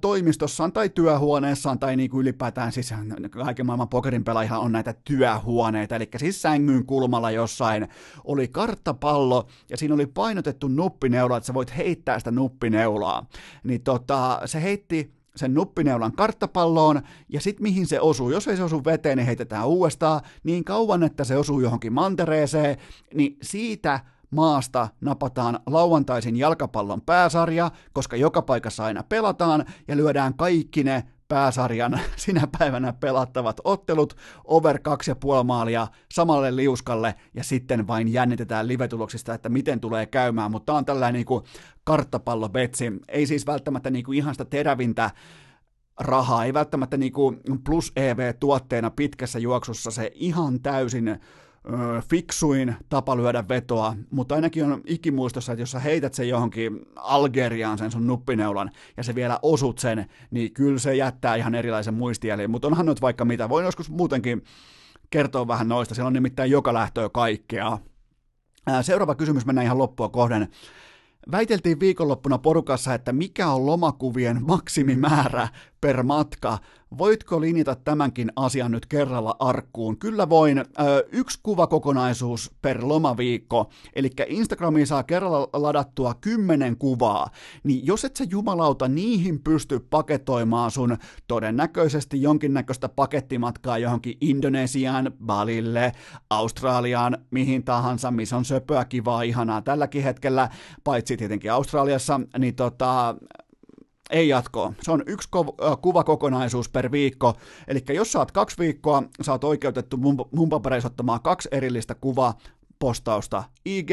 toimistossaan 0.00 0.72
tai 0.72 0.88
työhuoneessaan 0.88 1.78
tai 1.78 1.96
niin 1.96 2.10
kuin 2.10 2.20
ylipäätään, 2.20 2.72
siis 2.72 2.94
kaiken 3.30 3.66
maailman 3.66 3.88
pokerin 3.88 4.24
pelaajilla 4.24 4.58
on 4.58 4.72
näitä 4.72 4.94
työhuoneita, 5.04 5.96
eli 5.96 6.08
siis 6.16 6.42
sängyn 6.42 6.86
kulmalla 6.86 7.30
jossain 7.30 7.88
oli 8.24 8.48
karttapallo 8.48 9.46
ja 9.70 9.76
siinä 9.76 9.94
oli 9.94 10.06
painotettu 10.06 10.68
nuppineula, 10.68 11.36
että 11.36 11.46
sä 11.46 11.54
voit 11.54 11.76
heittää 11.76 12.18
sitä 12.18 12.30
nuppineulaa. 12.30 13.26
Niin 13.64 13.82
tota, 13.82 14.40
se 14.44 14.62
heitti 14.62 15.18
sen 15.36 15.54
nuppineulan 15.54 16.12
karttapalloon, 16.12 17.02
ja 17.28 17.40
sitten 17.40 17.62
mihin 17.62 17.86
se 17.86 18.00
osuu. 18.00 18.30
Jos 18.30 18.48
ei 18.48 18.56
se 18.56 18.62
osu 18.62 18.84
veteen, 18.84 19.18
niin 19.18 19.26
heitetään 19.26 19.66
uudestaan 19.66 20.20
niin 20.44 20.64
kauan, 20.64 21.02
että 21.02 21.24
se 21.24 21.36
osuu 21.36 21.60
johonkin 21.60 21.92
mantereeseen, 21.92 22.76
niin 23.14 23.36
siitä 23.42 24.00
maasta 24.30 24.88
napataan 25.00 25.60
lauantaisin 25.66 26.36
jalkapallon 26.36 27.00
pääsarja, 27.00 27.70
koska 27.92 28.16
joka 28.16 28.42
paikassa 28.42 28.84
aina 28.84 29.02
pelataan, 29.02 29.64
ja 29.88 29.96
lyödään 29.96 30.34
kaikki 30.34 30.84
ne 30.84 31.04
pääsarjan 31.28 32.00
sinä 32.16 32.48
päivänä 32.58 32.92
pelattavat 32.92 33.60
ottelut, 33.64 34.16
over 34.44 34.76
2,5 34.76 35.44
maalia 35.44 35.86
samalle 36.12 36.56
liuskalle 36.56 37.14
ja 37.34 37.44
sitten 37.44 37.86
vain 37.86 38.12
jännitetään 38.12 38.68
livetuloksista, 38.68 39.34
että 39.34 39.48
miten 39.48 39.80
tulee 39.80 40.06
käymään, 40.06 40.50
mutta 40.50 40.72
on 40.72 40.84
tällainen 40.84 41.24
niin 41.28 41.42
karttapallobetsi, 41.84 42.92
ei 43.08 43.26
siis 43.26 43.46
välttämättä 43.46 43.90
niin 43.90 44.04
kuin 44.04 44.18
ihan 44.18 44.34
sitä 44.34 44.44
terävintä 44.44 45.10
rahaa, 46.00 46.44
ei 46.44 46.54
välttämättä 46.54 46.96
niin 46.96 47.12
kuin 47.12 47.40
plus 47.64 47.92
EV-tuotteena 47.96 48.90
pitkässä 48.90 49.38
juoksussa 49.38 49.90
se 49.90 50.10
ihan 50.14 50.60
täysin 50.60 51.20
fiksuin 52.10 52.76
tapa 52.88 53.16
lyödä 53.16 53.48
vetoa, 53.48 53.94
mutta 54.10 54.34
ainakin 54.34 54.64
on 54.64 54.80
ikimuistossa, 54.86 55.52
että 55.52 55.62
jos 55.62 55.70
sä 55.70 55.78
heität 55.78 56.14
sen 56.14 56.28
johonkin 56.28 56.80
Algeriaan 56.96 57.78
sen 57.78 57.90
sun 57.90 58.06
nuppineulan 58.06 58.70
ja 58.96 59.02
se 59.02 59.14
vielä 59.14 59.38
osut 59.42 59.78
sen, 59.78 60.06
niin 60.30 60.52
kyllä 60.52 60.78
se 60.78 60.96
jättää 60.96 61.34
ihan 61.36 61.54
erilaisen 61.54 61.94
muistijäljen, 61.94 62.50
mutta 62.50 62.68
onhan 62.68 62.86
nyt 62.86 63.00
vaikka 63.00 63.24
mitä. 63.24 63.48
Voin 63.48 63.64
joskus 63.64 63.90
muutenkin 63.90 64.44
kertoa 65.10 65.48
vähän 65.48 65.68
noista, 65.68 65.94
siellä 65.94 66.06
on 66.06 66.12
nimittäin 66.12 66.50
joka 66.50 66.74
lähtöä 66.74 67.08
kaikkea. 67.08 67.78
Seuraava 68.82 69.14
kysymys 69.14 69.46
mennään 69.46 69.64
ihan 69.64 69.78
loppua 69.78 70.08
kohden. 70.08 70.48
Väiteltiin 71.32 71.80
viikonloppuna 71.80 72.38
porukassa, 72.38 72.94
että 72.94 73.12
mikä 73.12 73.48
on 73.48 73.66
lomakuvien 73.66 74.42
maksimimäärä 74.46 75.48
per 75.80 76.02
matka. 76.02 76.58
Voitko 76.98 77.40
linjata 77.40 77.74
tämänkin 77.74 78.32
asian 78.36 78.70
nyt 78.70 78.86
kerralla 78.86 79.36
arkkuun? 79.38 79.98
Kyllä 79.98 80.28
voin. 80.28 80.58
Ö, 80.58 80.64
yksi 81.12 81.40
kuvakokonaisuus 81.42 82.50
per 82.62 82.78
lomaviikko. 82.82 83.70
Eli 83.94 84.10
Instagramiin 84.26 84.86
saa 84.86 85.02
kerralla 85.02 85.48
ladattua 85.52 86.14
kymmenen 86.14 86.76
kuvaa. 86.76 87.30
Niin 87.64 87.86
jos 87.86 88.04
et 88.04 88.16
sä 88.16 88.24
jumalauta 88.30 88.88
niihin 88.88 89.40
pysty 89.40 89.80
paketoimaan 89.90 90.70
sun 90.70 90.96
todennäköisesti 91.26 92.22
jonkinnäköistä 92.22 92.88
pakettimatkaa 92.88 93.78
johonkin 93.78 94.16
Indonesiaan, 94.20 95.12
Balille, 95.26 95.92
Australiaan, 96.30 97.18
mihin 97.30 97.64
tahansa, 97.64 98.10
missä 98.10 98.36
on 98.36 98.44
söpöä, 98.44 98.84
kivaa, 98.84 99.22
ihanaa 99.22 99.62
tälläkin 99.62 100.02
hetkellä, 100.02 100.48
paitsi 100.84 101.16
tietenkin 101.16 101.52
Australiassa, 101.52 102.20
niin 102.38 102.54
tota, 102.54 103.16
ei 104.10 104.28
jatkoa. 104.28 104.72
Se 104.82 104.92
on 104.92 105.02
yksi 105.06 105.28
kuvakokonaisuus 105.82 106.68
per 106.68 106.92
viikko. 106.92 107.34
Eli 107.68 107.84
jos 107.88 108.12
saat 108.12 108.32
kaksi 108.32 108.58
viikkoa, 108.58 109.02
saat 109.22 109.44
oikeutettu 109.44 109.96
mun, 109.96 110.16
mun 110.32 110.50
ottamaan 110.84 111.22
kaksi 111.22 111.48
erillistä 111.52 111.94
kuvaa 111.94 112.38
postausta 112.78 113.44
ig 113.64 113.90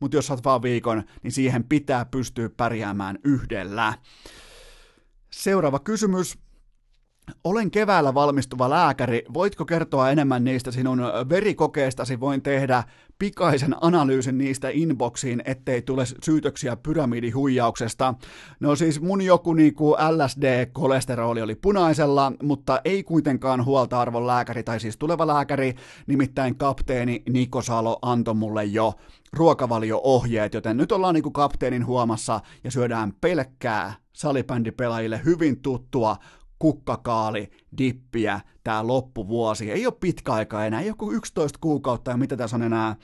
mutta 0.00 0.16
jos 0.16 0.26
saat 0.26 0.44
vaan 0.44 0.62
viikon, 0.62 1.02
niin 1.22 1.32
siihen 1.32 1.64
pitää 1.64 2.04
pystyä 2.04 2.50
pärjäämään 2.56 3.18
yhdellä. 3.24 3.94
Seuraava 5.30 5.78
kysymys. 5.78 6.38
Olen 7.44 7.70
keväällä 7.70 8.14
valmistuva 8.14 8.70
lääkäri. 8.70 9.24
Voitko 9.34 9.64
kertoa 9.64 10.10
enemmän 10.10 10.44
niistä 10.44 10.70
sinun 10.70 11.02
verikokeistasi? 11.28 12.20
Voin 12.20 12.42
tehdä 12.42 12.84
pikaisen 13.18 13.76
analyysin 13.80 14.38
niistä 14.38 14.68
inboxiin, 14.72 15.42
ettei 15.44 15.82
tule 15.82 16.04
syytöksiä 16.24 16.76
pyramidihuijauksesta. 16.76 18.14
No 18.60 18.76
siis 18.76 19.00
mun 19.00 19.22
joku 19.22 19.52
niinku 19.52 19.92
LSD-kolesteroli 19.92 21.42
oli 21.42 21.54
punaisella, 21.54 22.32
mutta 22.42 22.80
ei 22.84 23.02
kuitenkaan 23.02 23.64
huolta 23.64 24.00
arvon 24.00 24.26
lääkäri, 24.26 24.62
tai 24.62 24.80
siis 24.80 24.96
tuleva 24.96 25.26
lääkäri, 25.26 25.74
nimittäin 26.06 26.56
kapteeni 26.56 27.22
Niko 27.28 27.62
Salo 27.62 27.98
antoi 28.02 28.34
mulle 28.34 28.64
jo 28.64 28.94
ruokavalio-ohjeet, 29.32 30.54
joten 30.54 30.76
nyt 30.76 30.92
ollaan 30.92 31.14
niinku 31.14 31.30
kapteenin 31.30 31.86
huomassa 31.86 32.40
ja 32.64 32.70
syödään 32.70 33.12
pelkkää 33.20 33.94
salibändipelaajille 34.12 35.20
hyvin 35.24 35.62
tuttua 35.62 36.16
kukkakaali, 36.60 37.50
dippiä, 37.78 38.40
tämä 38.64 38.86
loppuvuosi. 38.86 39.70
Ei 39.70 39.86
ole 39.86 39.94
pitkä 40.00 40.32
aika 40.32 40.64
enää, 40.64 40.80
ei 40.80 40.92
ole 40.98 41.14
11 41.14 41.58
kuukautta 41.62 42.10
ja 42.10 42.16
mitä 42.16 42.36
tässä 42.36 42.56
on 42.56 42.62
enää 42.62 42.96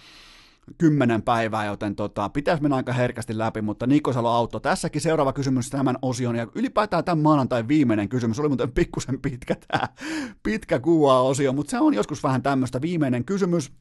kymmenen 0.78 1.22
päivää, 1.22 1.64
joten 1.64 1.96
tota, 1.96 2.28
pitäisi 2.28 2.62
mennä 2.62 2.76
aika 2.76 2.92
herkästi 2.92 3.38
läpi, 3.38 3.62
mutta 3.62 3.86
Niko 3.86 4.12
Salo 4.12 4.46
tässäkin 4.46 5.00
seuraava 5.00 5.32
kysymys 5.32 5.70
tämän 5.70 5.98
osion, 6.02 6.36
ja 6.36 6.46
ylipäätään 6.54 7.04
tämän 7.04 7.22
maanantai 7.22 7.68
viimeinen 7.68 8.08
kysymys, 8.08 8.40
oli 8.40 8.48
muuten 8.48 8.72
pikkusen 8.72 9.20
pitkä 9.20 9.56
tämä 9.68 9.88
pitkä 10.42 10.78
kuva 10.78 11.22
osio, 11.22 11.52
mutta 11.52 11.70
se 11.70 11.80
on 11.80 11.94
joskus 11.94 12.22
vähän 12.22 12.42
tämmöistä 12.42 12.80
viimeinen 12.80 13.24
kysymys. 13.24 13.72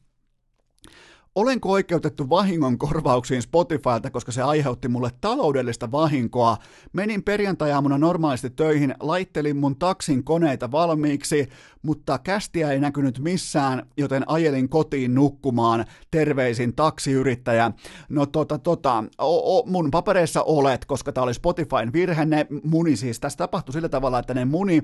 Olenko 1.36 1.70
oikeutettu 1.70 2.30
vahingon 2.30 2.78
korvauksiin 2.78 3.42
Spotifylta, 3.42 4.10
koska 4.10 4.32
se 4.32 4.42
aiheutti 4.42 4.88
mulle 4.88 5.10
taloudellista 5.20 5.92
vahinkoa. 5.92 6.56
Menin 6.92 7.22
perjantajaamuna 7.22 7.98
normaalisti 7.98 8.50
töihin, 8.50 8.94
laittelin 9.00 9.56
mun 9.56 9.76
taksin 9.76 10.24
koneita 10.24 10.70
valmiiksi, 10.70 11.48
mutta 11.82 12.18
kästiä 12.18 12.70
ei 12.70 12.80
näkynyt 12.80 13.18
missään, 13.18 13.86
joten 13.96 14.24
ajelin 14.26 14.68
kotiin 14.68 15.14
nukkumaan. 15.14 15.84
Terveisin 16.10 16.74
taksiyrittäjä. 16.74 17.72
No 18.08 18.26
tota, 18.26 18.58
tota, 18.58 19.04
o, 19.18 19.58
o, 19.58 19.66
mun 19.66 19.90
papereissa 19.90 20.42
olet, 20.42 20.84
koska 20.84 21.12
tää 21.12 21.24
oli 21.24 21.34
Spotifyn 21.34 21.92
virhe, 21.92 22.24
ne 22.24 22.46
muni 22.64 22.96
siis. 22.96 23.20
Tässä 23.20 23.36
tapahtui 23.36 23.72
sillä 23.72 23.88
tavalla, 23.88 24.18
että 24.18 24.34
ne 24.34 24.44
muni 24.44 24.82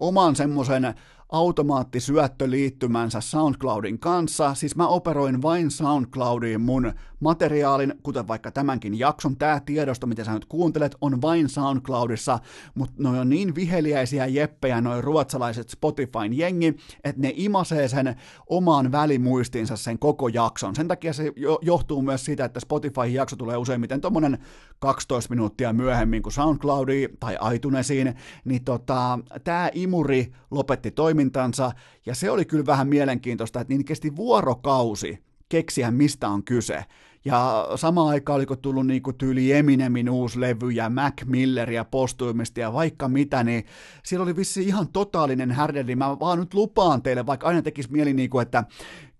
oman 0.00 0.36
semmoisen 0.36 0.94
automaattisyöttöliittymänsä 1.32 3.20
SoundCloudin 3.20 3.98
kanssa. 3.98 4.54
Siis 4.54 4.76
mä 4.76 4.88
operoin 4.88 5.42
vain 5.42 5.70
SoundCloudiin 5.70 6.60
mun 6.60 6.92
materiaalin, 7.20 7.94
kuten 8.02 8.28
vaikka 8.28 8.50
tämänkin 8.50 8.98
jakson. 8.98 9.36
Tämä 9.36 9.60
tiedosto, 9.66 10.06
mitä 10.06 10.24
sä 10.24 10.32
nyt 10.32 10.44
kuuntelet, 10.44 10.96
on 11.00 11.22
vain 11.22 11.48
SoundCloudissa, 11.48 12.38
mutta 12.74 13.02
ne 13.02 13.08
on 13.08 13.28
niin 13.28 13.54
viheliäisiä 13.54 14.26
jeppejä, 14.26 14.80
noin 14.80 15.04
ruotsalaiset 15.04 15.68
Spotifyn 15.68 16.38
jengi, 16.38 16.76
että 17.04 17.22
ne 17.22 17.32
imasee 17.36 17.88
sen 17.88 18.16
omaan 18.48 18.92
välimuistinsa 18.92 19.76
sen 19.76 19.98
koko 19.98 20.28
jakson. 20.28 20.74
Sen 20.74 20.88
takia 20.88 21.12
se 21.12 21.32
johtuu 21.62 22.02
myös 22.02 22.24
siitä, 22.24 22.44
että 22.44 22.60
Spotify-jakso 22.60 23.36
tulee 23.36 23.56
useimmiten 23.56 24.00
tommonen 24.00 24.38
12 24.80 25.34
minuuttia 25.34 25.72
myöhemmin 25.72 26.22
kuin 26.22 26.32
SoundCloudi 26.32 27.08
tai 27.20 27.36
iTunesiin, 27.54 28.14
niin 28.44 28.64
tota, 28.64 29.18
tämä 29.44 29.70
imuri 29.74 30.32
lopetti 30.50 30.90
toimintansa, 30.90 31.72
ja 32.06 32.14
se 32.14 32.30
oli 32.30 32.44
kyllä 32.44 32.66
vähän 32.66 32.88
mielenkiintoista, 32.88 33.60
että 33.60 33.74
niin 33.74 33.84
kesti 33.84 34.16
vuorokausi 34.16 35.18
keksiä, 35.48 35.90
mistä 35.90 36.28
on 36.28 36.44
kyse. 36.44 36.84
Ja 37.24 37.68
sama 37.76 38.08
aika 38.08 38.34
oliko 38.34 38.56
tullut 38.56 38.86
niinku 38.86 39.12
tyyli 39.12 39.52
Eminemin 39.52 40.10
uusi 40.10 40.40
levy 40.40 40.70
ja 40.70 40.90
Mac 40.90 41.24
Milleria 41.24 41.84
postuimista 41.84 42.60
ja 42.60 42.72
vaikka 42.72 43.08
mitä, 43.08 43.44
niin 43.44 43.64
siellä 44.02 44.22
oli 44.22 44.36
vissi 44.36 44.62
ihan 44.62 44.88
totaalinen 44.88 45.50
härdeli. 45.50 45.96
Mä 45.96 46.18
vaan 46.20 46.38
nyt 46.38 46.54
lupaan 46.54 47.02
teille, 47.02 47.26
vaikka 47.26 47.46
aina 47.46 47.62
tekisi 47.62 47.92
mieli 47.92 48.12
niinku, 48.12 48.38
että 48.38 48.64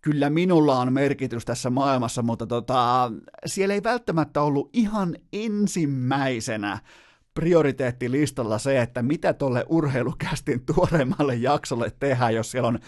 kyllä 0.00 0.30
minulla 0.30 0.78
on 0.78 0.92
merkitys 0.92 1.44
tässä 1.44 1.70
maailmassa, 1.70 2.22
mutta 2.22 2.46
tota, 2.46 3.12
siellä 3.46 3.74
ei 3.74 3.82
välttämättä 3.82 4.42
ollut 4.42 4.70
ihan 4.72 5.16
ensimmäisenä 5.32 6.78
prioriteettilistalla 7.34 8.58
se, 8.58 8.80
että 8.80 9.02
mitä 9.02 9.32
tuolle 9.32 9.64
urheilukästin 9.68 10.66
tuoreemmalle 10.74 11.34
jaksolle 11.34 11.92
tehdään, 12.00 12.34
jos 12.34 12.50
siellä 12.50 12.68
on, 12.68 12.78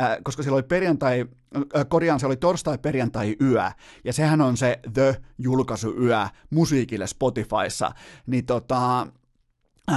äh, 0.00 0.18
koska 0.22 0.42
siellä 0.42 0.56
oli 0.56 0.62
perjantai, 0.62 1.26
äh, 1.56 1.86
korjaan 1.88 2.20
se 2.20 2.26
oli 2.26 2.36
torstai-perjantai-yö, 2.36 3.70
ja 4.04 4.12
sehän 4.12 4.40
on 4.40 4.56
se 4.56 4.80
The-julkaisuyö 4.92 6.26
musiikille 6.50 7.06
Spotifyssa, 7.06 7.92
niin 8.26 8.46
tota, 8.46 9.06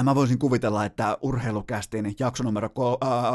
mä 0.04 0.16
voisin 0.16 0.40
kuvitella, 0.40 0.86
että 0.86 1.18
urheilukästin 1.22 2.16
jakso 2.20 2.44
numero 2.44 2.70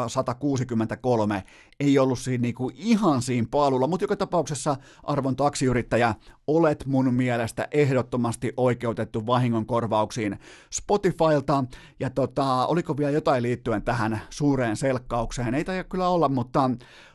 163 0.08 1.34
äh, 1.34 1.44
ei 1.80 1.98
ollut 1.98 2.18
siinä 2.18 2.42
niinku 2.42 2.70
ihan 2.74 3.22
siinä 3.22 3.46
paalulla, 3.50 3.86
mutta 3.86 4.04
joka 4.04 4.16
tapauksessa 4.16 4.76
arvon 5.02 5.36
taksiyrittäjä, 5.36 6.14
olet 6.46 6.86
mun 6.86 7.14
mielestä 7.14 7.68
ehdottomasti 7.70 8.52
oikeutettu 8.56 9.26
vahingonkorvauksiin 9.26 10.38
Spotifylta. 10.70 11.64
Ja 12.00 12.10
tota, 12.10 12.66
oliko 12.66 12.96
vielä 12.96 13.10
jotain 13.10 13.42
liittyen 13.42 13.82
tähän 13.82 14.20
suureen 14.30 14.76
selkkaukseen? 14.76 15.54
Ei 15.54 15.64
taida 15.64 15.84
kyllä 15.84 16.08
olla, 16.08 16.28
mutta 16.28 16.70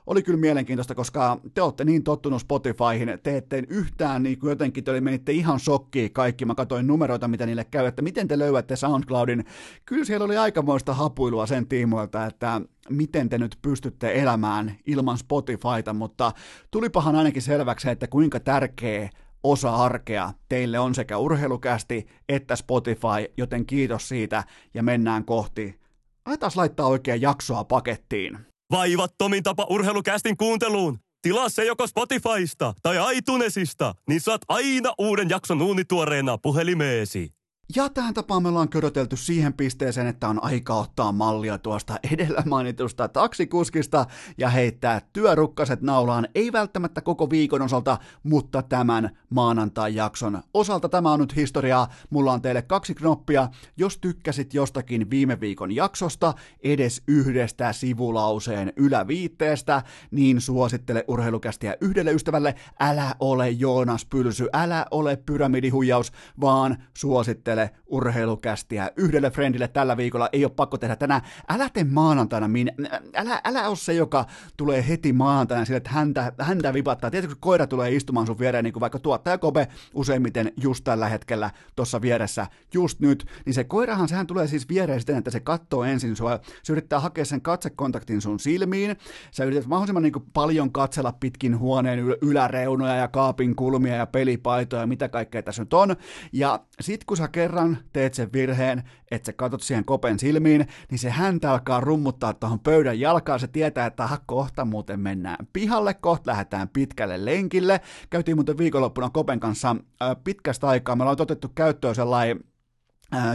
oli 0.08 0.24
kyllä 0.24 0.40
mielenkiintoista, 0.40 0.96
koska 0.96 1.40
te 1.54 1.62
olette 1.62 1.86
niin 1.86 2.04
tottunut 2.04 2.42
Spotifyhin, 2.42 3.20
te 3.24 3.38
ette 3.38 3.64
yhtään 3.70 4.24
niin 4.24 4.40
kuin 4.40 4.50
jotenkin, 4.50 4.84
te 4.84 5.02
menitte 5.02 5.32
ihan 5.32 5.60
shokkiin 5.60 6.14
kaikki, 6.14 6.46
mä 6.46 6.56
katsoin 6.56 6.88
numeroita, 6.88 7.28
mitä 7.28 7.46
niille 7.46 7.64
käy, 7.64 7.86
että 7.86 8.02
miten 8.02 8.28
te 8.28 8.40
löydätte 8.40 8.76
SoundCloudin. 8.76 9.46
Kyllä 9.86 10.06
siellä 10.06 10.26
oli 10.26 10.38
aikamoista 10.38 10.94
hapuilua 10.94 11.46
sen 11.46 11.68
tiimoilta, 11.68 12.26
että 12.26 12.62
miten 12.90 13.30
te 13.30 13.38
nyt 13.38 13.58
pystytte 13.62 14.22
elämään 14.22 14.76
ilman 14.86 15.18
Spotifyta, 15.18 15.94
mutta 15.94 16.32
tulipahan 16.72 17.16
ainakin 17.16 17.42
selväksi, 17.42 17.90
että 17.90 18.08
kuinka 18.08 18.40
tärkeä 18.40 19.10
osa 19.44 19.76
arkea 19.76 20.34
teille 20.50 20.80
on 20.80 20.96
sekä 20.96 21.18
urheilukästi 21.18 22.08
että 22.30 22.56
Spotify, 22.56 23.34
joten 23.38 23.66
kiitos 23.66 24.10
siitä 24.10 24.44
ja 24.74 24.84
mennään 24.84 25.26
kohti. 25.26 25.80
Aletaan 26.26 26.52
laittaa 26.56 26.88
oikein 26.88 27.22
jaksoa 27.22 27.64
pakettiin. 27.64 28.51
Vaivattomin 28.72 29.44
tapa 29.44 29.68
urheilukästin 29.70 30.38
kuunteluun. 30.38 31.00
Tilaa 31.22 31.50
se 31.50 31.66
joko 31.66 31.88
Spotifysta 31.88 32.74
tai 32.84 33.18
iTunesista, 33.18 33.96
niin 34.08 34.22
saat 34.22 34.42
aina 34.48 34.94
uuden 34.98 35.30
jakson 35.30 35.62
uunituoreena 35.62 36.38
puhelimeesi. 36.38 37.41
Ja 37.76 37.90
tähän 37.90 38.14
tapaan 38.14 38.44
me 38.44 38.50
ollaan 38.50 38.70
körötelty 38.70 39.18
siihen 39.18 39.54
pisteeseen, 39.54 40.08
että 40.08 40.28
on 40.28 40.44
aika 40.44 40.74
ottaa 40.74 41.12
mallia 41.12 41.58
tuosta 41.58 42.00
edellä 42.14 42.44
mainitusta 42.46 43.08
taksikuskista 43.08 44.06
ja 44.38 44.50
heittää 44.50 45.02
työrukkaset 45.14 45.82
naulaan, 45.82 46.28
ei 46.36 46.52
välttämättä 46.52 47.02
koko 47.02 47.30
viikon 47.30 47.62
osalta, 47.62 47.98
mutta 48.24 48.62
tämän 48.62 49.10
maanantai-jakson 49.30 50.44
osalta. 50.54 50.90
Tämä 50.90 51.12
on 51.12 51.20
nyt 51.20 51.36
historiaa. 51.36 51.88
Mulla 52.10 52.34
on 52.34 52.42
teille 52.42 52.62
kaksi 52.62 52.96
knoppia. 52.96 53.48
Jos 53.78 53.98
tykkäsit 53.98 54.54
jostakin 54.54 55.10
viime 55.10 55.40
viikon 55.40 55.72
jaksosta, 55.72 56.34
edes 56.64 57.02
yhdestä 57.08 57.74
sivulauseen 57.74 58.74
yläviitteestä, 58.76 59.84
niin 60.12 60.42
suosittele 60.42 61.06
urheilukästiä 61.08 61.76
yhdelle 61.82 62.12
ystävälle. 62.12 62.56
Älä 62.80 63.16
ole 63.20 63.50
Joonas 63.50 64.06
Pylsy, 64.06 64.48
älä 64.54 64.86
ole 64.92 65.18
pyramidihuijaus, 65.18 66.12
vaan 66.42 66.84
suosittele 66.98 67.61
yhdelle 67.62 67.82
urheilukästiä, 67.88 68.92
yhdelle 68.96 69.32
friendille 69.32 69.68
tällä 69.68 69.98
viikolla, 69.98 70.30
ei 70.32 70.46
ole 70.46 70.54
pakko 70.56 70.78
tehdä 70.78 70.96
tänään. 70.96 71.22
Älä 71.50 71.70
tee 71.70 71.84
maanantaina, 71.84 72.48
minä, 72.48 72.72
älä, 73.16 73.42
älä 73.44 73.68
ole 73.68 73.76
se, 73.76 73.94
joka 73.94 74.26
tulee 74.58 74.88
heti 74.88 75.14
maanantaina 75.14 75.66
sille, 75.66 75.78
että 75.78 75.90
häntä, 75.90 76.34
häntä 76.40 76.74
vipattaa. 76.74 77.12
Tiedätkö, 77.12 77.36
kun 77.36 77.42
koira 77.42 77.68
tulee 77.68 77.96
istumaan 77.96 78.28
sun 78.28 78.40
viereen, 78.40 78.64
niin 78.64 78.74
kuin 78.74 78.82
vaikka 78.82 79.00
tuottaja 79.00 79.38
Kobe 79.38 79.68
useimmiten 79.94 80.52
just 80.62 80.84
tällä 80.84 81.08
hetkellä 81.10 81.52
tuossa 81.76 82.02
vieressä, 82.02 82.48
just 82.74 83.00
nyt, 83.00 83.26
niin 83.46 83.54
se 83.54 83.64
koirahan, 83.64 84.08
sehän 84.08 84.28
tulee 84.28 84.48
siis 84.48 84.70
viereen 84.70 85.00
siten, 85.00 85.18
että 85.18 85.32
se 85.32 85.40
katsoo 85.40 85.84
ensin 85.84 86.16
sua, 86.16 86.40
se 86.64 86.74
yrittää 86.74 87.00
hakea 87.00 87.26
sen 87.26 87.42
katsekontaktin 87.42 88.22
sun 88.22 88.40
silmiin, 88.40 88.96
sä 89.32 89.44
yrität 89.44 89.68
mahdollisimman 89.68 90.04
niin 90.04 90.14
paljon 90.34 90.72
katsella 90.72 91.14
pitkin 91.20 91.60
huoneen 91.60 92.00
yläreunoja 92.22 92.96
ja 92.96 93.08
kaapin 93.08 93.56
kulmia 93.56 93.96
ja 93.96 94.06
pelipaitoja 94.06 94.82
ja 94.82 94.88
mitä 94.88 95.10
kaikkea 95.10 95.44
tässä 95.44 95.62
nyt 95.62 95.74
on, 95.74 95.96
ja 96.32 96.60
sit 96.82 97.04
kun 97.04 97.18
sä 97.18 97.28
kerran 97.52 97.78
teet 97.94 98.14
sen 98.14 98.34
virheen, 98.34 98.84
että 99.12 99.26
sä 99.26 99.34
katot 99.34 99.62
siihen 99.62 99.86
kopen 99.86 100.20
silmiin, 100.20 100.68
niin 100.92 101.00
se 101.00 101.10
häntä 101.10 101.52
alkaa 101.52 101.80
rummuttaa 101.80 102.34
tuohon 102.34 102.60
pöydän 102.60 103.00
jalkaan. 103.00 103.40
Se 103.40 103.48
tietää, 103.48 103.86
että 103.86 104.04
aha, 104.04 104.18
kohta 104.26 104.66
muuten 104.66 105.00
mennään 105.00 105.48
pihalle, 105.54 105.94
kohta 105.94 106.32
lähdetään 106.32 106.70
pitkälle 106.70 107.26
lenkille. 107.26 107.82
Käytiin 108.10 108.38
muuten 108.38 108.58
viikonloppuna 108.58 109.10
kopen 109.10 109.40
kanssa 109.40 109.76
pitkästä 110.24 110.68
aikaa. 110.68 110.96
Me 110.96 111.04
ollaan 111.04 111.22
otettu 111.22 111.50
käyttöön 111.56 111.96
sellainen 111.96 112.40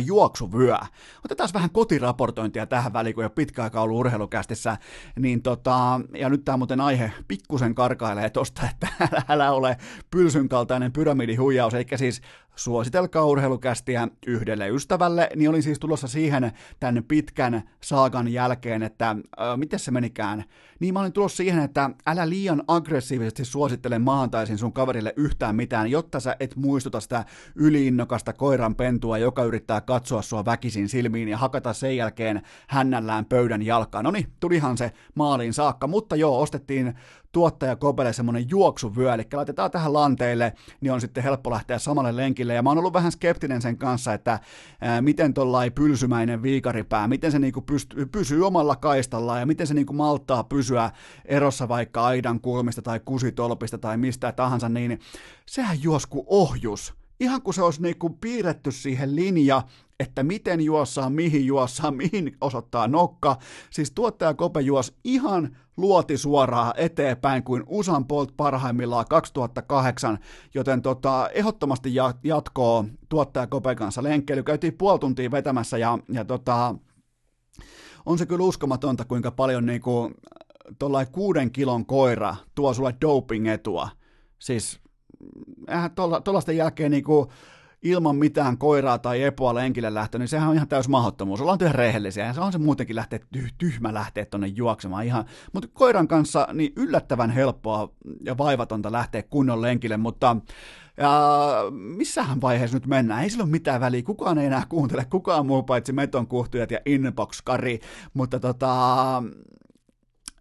juoksuvyö. 0.05 0.77
Otetaan 1.25 1.49
vähän 1.55 1.71
kotiraportointia 1.71 2.67
tähän 2.67 2.93
väliin, 2.93 3.15
kun 3.15 3.25
jo 3.25 3.31
pitkä 3.31 3.63
aika 3.63 3.81
ollut 3.81 3.99
urheilukästissä, 3.99 4.77
niin 5.19 5.43
tota, 5.43 6.01
ja 6.19 6.29
nyt 6.29 6.45
tämä 6.45 6.57
muuten 6.57 6.81
aihe 6.81 7.13
pikkusen 7.29 7.75
karkailee 7.75 8.31
tosta, 8.31 8.63
että 8.71 8.89
älä, 9.13 9.23
älä 9.29 9.53
ole 9.53 9.77
pylsyn 10.11 10.49
kaltainen 10.49 10.93
pyramidihuijaus, 10.93 11.75
eikä 11.75 11.97
siis 11.97 12.21
suositelkaa 12.57 13.24
urheilukästiä 13.24 14.09
yhdelle 14.27 14.69
ystävälle, 14.69 15.28
niin 15.37 15.51
olin 15.51 15.62
siis 15.62 15.78
tulossa 15.78 16.09
siihen 16.09 16.53
tämän 16.81 17.05
pitkän 17.05 17.62
saagan 17.81 18.28
jälkeen, 18.28 18.83
että 18.83 19.11
äh, 19.11 19.16
miten 19.57 19.78
se 19.78 19.91
menikään. 19.91 20.45
Niin 20.81 20.95
mä 20.95 21.01
olin 21.01 21.12
tulossa 21.12 21.37
siihen, 21.37 21.65
että 21.65 21.91
älä 22.07 22.28
liian 22.28 22.62
aggressiivisesti 22.69 23.45
suosittele 23.45 23.99
maantaisin 23.99 24.59
sun 24.59 24.73
kaverille 24.73 25.12
yhtään 25.16 25.57
mitään, 25.57 25.91
jotta 25.91 26.20
sä 26.20 26.37
et 26.41 26.57
muistuta 26.57 27.01
sitä 27.01 27.24
yliinnokasta 27.55 28.33
koiran 28.33 28.74
pentua, 28.74 29.19
joka 29.19 29.45
yrittää 29.45 29.81
katsoa 29.81 30.23
sua 30.23 30.45
väkisin 30.45 30.89
silmiin 30.89 31.28
ja 31.28 31.39
hakata 31.39 31.73
sen 31.73 31.97
jälkeen 31.97 32.43
hännällään 32.69 33.24
pöydän 33.24 33.62
jalkaan. 33.62 34.05
No 34.05 34.11
niin, 34.11 34.27
tulihan 34.41 34.78
se 34.78 34.93
maaliin 35.15 35.55
saakka, 35.55 35.87
mutta 35.87 36.16
joo, 36.16 36.41
ostettiin 36.41 36.95
tuottaja 37.37 37.77
Kobele 37.77 38.13
semmoinen 38.13 38.51
juoksuvyö, 38.51 39.15
eli 39.15 39.27
laitetaan 39.33 39.71
tähän 39.71 39.93
lanteille, 39.93 40.53
niin 40.81 40.93
on 40.93 41.01
sitten 41.01 41.23
helppo 41.23 41.51
lähteä 41.51 41.79
samalle 41.79 42.17
lenkille. 42.17 42.55
Ja 42.55 42.63
mä 42.63 42.71
oon 42.71 42.79
ollut 42.79 42.93
vähän 42.93 43.13
skeptinen 43.13 43.63
sen 43.63 43.79
kanssa, 43.79 44.15
että 44.15 44.41
ää, 44.81 45.03
miten 45.03 45.35
tuollainen 45.35 45.73
pylsymäinen 45.73 46.43
viikaripää, 46.43 47.09
miten 47.09 47.33
se 47.33 47.39
niinku 47.39 47.61
pystyy, 47.61 48.07
pysyy 48.07 48.47
omalla 48.47 48.77
kaistallaan 48.77 49.41
ja 49.41 49.47
miten 49.47 49.67
se 49.67 49.75
niinku 49.75 49.93
malttaa 49.93 50.45
pysyä 50.45 50.91
erossa 51.25 51.69
vaikka 51.69 52.05
aidan 52.05 52.41
kulmista 52.41 52.83
tai 52.83 53.01
kusitolpista 53.05 53.79
tai 53.79 53.97
mistä 53.97 54.33
tahansa, 54.33 54.69
niin 54.69 55.01
sehän 55.47 55.83
juosku 55.83 56.27
ohjus 56.29 56.95
ihan 57.21 57.43
kuin 57.43 57.55
se 57.55 57.63
olisi 57.63 57.83
niinku 57.83 58.11
piirretty 58.11 58.71
siihen 58.71 59.17
linja, 59.17 59.63
että 60.01 60.23
miten 60.23 60.61
juossaan, 60.61 61.13
mihin 61.13 61.47
juossaan, 61.47 61.97
mihin 62.03 62.37
osoittaa 62.41 62.89
nokka. 62.89 63.37
Siis 63.71 63.91
tuottaja 63.91 64.35
Kope 64.35 64.61
juos 64.61 64.95
ihan 65.05 65.57
luoti 65.77 66.19
suoraan 66.19 66.73
eteenpäin 66.77 67.43
kuin 67.43 67.63
Usan 67.67 68.05
Bolt 68.07 68.37
parhaimmillaan 68.37 69.07
2008, 69.11 70.19
joten 70.55 70.83
tota, 70.83 71.28
ehdottomasti 71.35 71.95
jatkoa 72.25 72.85
tuottaja 73.09 73.47
Kope 73.47 73.75
kanssa 73.75 74.03
lenkkeily. 74.03 74.43
Käytiin 74.43 74.78
puoli 74.78 74.99
tuntia 74.99 75.31
vetämässä 75.31 75.78
ja, 75.78 75.99
ja 76.12 76.25
tota, 76.25 76.75
on 78.07 78.19
se 78.19 78.27
kyllä 78.27 78.45
uskomatonta, 78.45 79.05
kuinka 79.05 79.31
paljon 79.31 79.67
niinku, 79.67 80.11
tuollainen 80.78 81.12
kuuden 81.12 81.51
kilon 81.51 81.86
koira 81.86 82.36
tuo 82.55 82.75
sulle 82.75 82.95
doping-etua. 83.01 83.89
Siis 84.39 84.81
eihän 85.69 85.91
tuollaisten 86.25 86.57
jälkeen 86.57 86.91
niinku, 86.91 87.33
ilman 87.83 88.17
mitään 88.17 88.59
koiraa 88.59 88.99
tai 88.99 89.23
epoa 89.23 89.55
lenkille 89.55 89.95
lähtö, 89.95 90.19
niin 90.19 90.28
sehän 90.28 90.49
on 90.49 90.55
ihan 90.55 90.69
täys 90.69 90.89
mahdottomuus. 90.89 91.41
Ollaan 91.41 91.59
ihan 91.62 91.75
rehellisiä, 91.75 92.33
se 92.33 92.41
on 92.41 92.53
se 92.53 92.59
muutenkin 92.59 92.97
lähteä 92.97 93.19
tyhmä 93.59 93.95
lähteä 93.95 94.25
tuonne 94.25 94.47
juoksemaan 94.47 95.05
ihan. 95.05 95.25
Mutta 95.53 95.69
koiran 95.73 96.09
kanssa 96.09 96.49
niin 96.53 96.73
yllättävän 96.77 97.31
helppoa 97.31 97.93
ja 98.25 98.39
vaivatonta 98.39 98.93
lähteä 98.93 99.23
kunnon 99.23 99.62
lenkille, 99.62 99.97
mutta 99.97 100.36
ja 100.97 101.20
missähän 101.70 102.41
vaiheessa 102.41 102.77
nyt 102.77 102.86
mennään? 102.86 103.23
Ei 103.23 103.31
sillä 103.31 103.43
ole 103.43 103.51
mitään 103.51 103.81
väliä. 103.81 104.03
Kukaan 104.03 104.39
ei 104.39 104.47
enää 104.47 104.62
kuuntele, 104.69 105.05
kukaan 105.05 105.47
muu 105.47 105.62
paitsi 105.62 105.93
meton 105.93 106.27
kuhtujat 106.27 106.70
ja 106.70 106.78
inbox-kari. 106.86 107.81
Mutta 108.15 108.41
tota, 108.41 109.23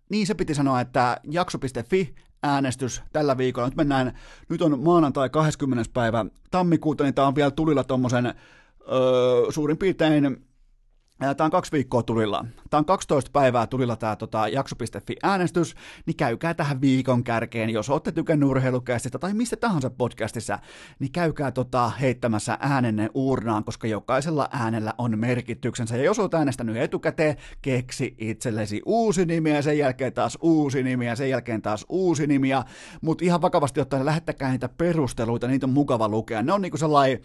niin 0.09 0.27
se 0.27 0.33
piti 0.33 0.55
sanoa, 0.55 0.81
että 0.81 1.17
jakso.fi 1.31 2.15
äänestys 2.45 3.01
tällä 3.13 3.37
viikolla. 3.37 3.67
Nyt 3.67 3.75
mennään, 3.75 4.13
nyt 4.49 4.61
on 4.61 4.79
maanantai 4.79 5.29
20. 5.29 5.89
päivä 5.93 6.25
tammikuuta, 6.51 7.03
niin 7.03 7.13
tämä 7.13 7.27
on 7.27 7.35
vielä 7.35 7.51
tulilla 7.51 7.83
tuommoisen 7.83 8.25
öö, 8.25 8.33
suurin 9.51 9.77
piirtein 9.77 10.45
Tämä 11.19 11.35
on 11.39 11.51
kaksi 11.51 11.71
viikkoa 11.71 12.03
tulilla. 12.03 12.45
Tämä 12.69 12.79
on 12.79 12.85
12 12.85 13.31
päivää 13.31 13.67
tulilla 13.67 13.95
tämä 13.95 14.15
tota, 14.15 14.47
jakso.fi-äänestys, 14.47 15.75
niin 16.05 16.17
käykää 16.17 16.53
tähän 16.53 16.81
viikon 16.81 17.23
kärkeen, 17.23 17.69
jos 17.69 17.89
olette 17.89 18.11
tykänneet 18.11 18.49
urheilukästistä 18.49 19.19
tai 19.19 19.33
mistä 19.33 19.55
tahansa 19.55 19.89
podcastissa, 19.89 20.59
niin 20.99 21.11
käykää 21.11 21.51
tota, 21.51 21.89
heittämässä 21.89 22.57
äänenne 22.61 23.09
uurnaan, 23.13 23.63
koska 23.63 23.87
jokaisella 23.87 24.49
äänellä 24.51 24.93
on 24.97 25.19
merkityksensä. 25.19 25.97
Ja 25.97 26.03
jos 26.03 26.19
olet 26.19 26.33
äänestänyt 26.33 26.77
etukäteen, 26.77 27.37
keksi 27.61 28.15
itsellesi 28.17 28.81
uusi 28.85 29.25
nimi 29.25 29.51
ja 29.51 29.61
sen 29.61 29.77
jälkeen 29.77 30.13
taas 30.13 30.37
uusi 30.41 30.83
nimi 30.83 31.05
ja 31.05 31.15
sen 31.15 31.29
jälkeen 31.29 31.61
taas 31.61 31.85
uusi 31.89 32.27
nimi. 32.27 32.49
Mutta 33.01 33.25
ihan 33.25 33.41
vakavasti 33.41 33.81
ottaen, 33.81 34.05
lähettäkää 34.05 34.51
niitä 34.51 34.69
perusteluita, 34.69 35.47
niitä 35.47 35.65
on 35.65 35.73
mukava 35.73 36.09
lukea. 36.09 36.41
Ne 36.41 36.53
on 36.53 36.61
niinku 36.61 36.77
sellainen 36.77 37.19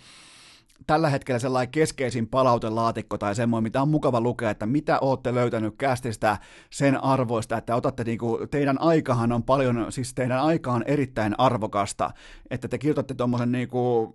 tällä 0.87 1.11
hetkellä 1.11 1.39
sellainen 1.39 1.71
keskeisin 1.71 2.29
palautelaatikko 2.29 3.19
tai 3.19 3.35
semmoinen, 3.35 3.63
mitä 3.63 3.83
on 3.83 3.89
mukava 3.89 4.21
lukea, 4.21 4.51
että 4.51 4.67
mitä 4.67 4.99
olette 4.99 5.35
löytänyt 5.35 5.75
kästistä 5.79 6.39
sen 6.71 7.05
arvoista, 7.05 7.57
että 7.57 7.77
otatte 7.77 8.05
niinku, 8.05 8.39
teidän 8.51 8.81
aikahan 8.81 9.33
on 9.33 9.43
paljon, 9.43 9.87
siis 9.93 10.15
teidän 10.15 10.41
aika 10.41 10.73
on 10.73 10.85
erittäin 10.87 11.35
arvokasta, 11.39 12.11
että 12.51 12.69
te 12.69 12.79
kirjoitatte 12.79 13.15
tuommoisen 13.15 13.53
niinku 13.53 14.15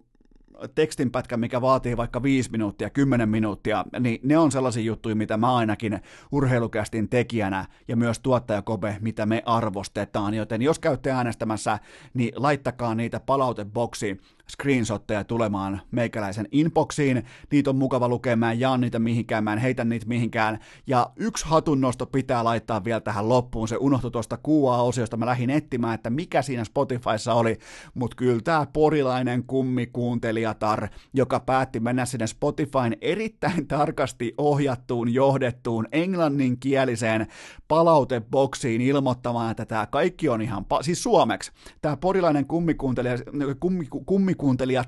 tekstinpätkä, 0.76 1.38
mikä 1.38 1.62
vaatii 1.62 1.98
vaikka 1.98 2.24
5 2.24 2.52
minuuttia, 2.52 2.90
10 2.90 3.30
minuuttia, 3.30 3.86
niin 4.00 4.20
ne 4.24 4.38
on 4.38 4.52
sellaisia 4.52 4.84
juttuja, 4.84 5.16
mitä 5.16 5.38
mä 5.38 5.56
ainakin 5.56 6.02
urheilukästin 6.32 7.10
tekijänä 7.10 7.66
ja 7.88 7.96
myös 7.96 8.20
tuottajakope, 8.20 8.98
mitä 9.02 9.26
me 9.26 9.44
arvostetaan. 9.46 10.34
Joten 10.34 10.62
jos 10.62 10.80
käytte 10.80 11.12
äänestämässä, 11.12 11.80
niin 12.14 12.34
laittakaa 12.36 12.96
niitä 12.96 13.20
palauteboksiin 13.20 14.22
screenshotteja 14.52 15.24
tulemaan 15.24 15.82
meikäläisen 15.92 16.48
inboxiin. 16.52 17.24
Niitä 17.52 17.70
on 17.70 17.76
mukava 17.76 18.10
lukea, 18.10 18.36
mä 18.36 18.52
en 18.52 18.60
jaa 18.60 18.78
niitä 18.78 19.00
mihinkään, 19.00 19.44
mä 19.44 19.54
en 19.54 19.60
heitä 19.60 19.86
niitä 19.86 20.06
mihinkään. 20.06 20.60
Ja 20.88 21.12
yksi 21.16 21.46
hatunnosto 21.46 22.06
pitää 22.06 22.44
laittaa 22.44 22.84
vielä 22.84 23.02
tähän 23.02 23.30
loppuun. 23.30 23.68
Se 23.68 23.78
unohtui 23.80 24.12
tuosta 24.12 24.38
kuua-osiosta. 24.38 25.18
Mä 25.18 25.26
lähdin 25.26 25.50
etsimään, 25.50 25.96
että 25.96 26.10
mikä 26.10 26.42
siinä 26.42 26.64
Spotifyssa 26.64 27.34
oli. 27.34 27.58
Mutta 27.94 28.16
kyllä 28.16 28.42
tämä 28.44 28.68
porilainen 28.74 29.44
kummikuuntelijatar, 29.44 30.88
joka 31.14 31.40
päätti 31.40 31.80
mennä 31.80 32.06
sinne 32.06 32.28
Spotifyn 32.28 32.98
erittäin 33.02 33.68
tarkasti 33.68 34.34
ohjattuun, 34.38 35.14
johdettuun 35.14 35.88
englanninkieliseen 35.92 37.28
palauteboksiin 37.68 38.82
ilmoittamaan, 38.82 39.52
että 39.52 39.66
tämä 39.66 39.86
kaikki 39.86 40.30
on 40.30 40.42
ihan, 40.42 40.66
pa- 40.74 40.84
siis 40.84 41.04
suomeksi. 41.04 41.52
Tämä 41.82 41.98
porilainen 41.98 42.46
kummikuuntelija, 42.46 43.18
kummi, 43.60 43.86
kummi 44.06 44.35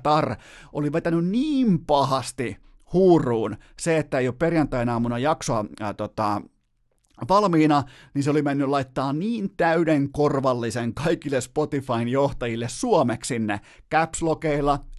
Tar 0.02 0.36
oli 0.72 0.92
vetänyt 0.92 1.26
niin 1.26 1.84
pahasti 1.84 2.56
huuruun 2.92 3.56
se, 3.80 3.98
että 3.98 4.18
ei 4.18 4.28
ole 4.28 4.34
perjantaina 4.38 4.92
aamuna 4.92 5.18
jaksoa 5.18 5.64
ää, 5.80 5.94
tota, 5.94 6.42
valmiina, 7.28 7.82
niin 8.14 8.22
se 8.22 8.30
oli 8.30 8.42
mennyt 8.42 8.68
laittaa 8.68 9.12
niin 9.12 9.50
täyden 9.56 10.12
korvallisen 10.12 10.94
kaikille 10.94 11.40
Spotifyn 11.40 12.08
johtajille 12.08 12.68
suomeksi 12.68 13.28
sinne 13.28 13.60
caps 13.92 14.22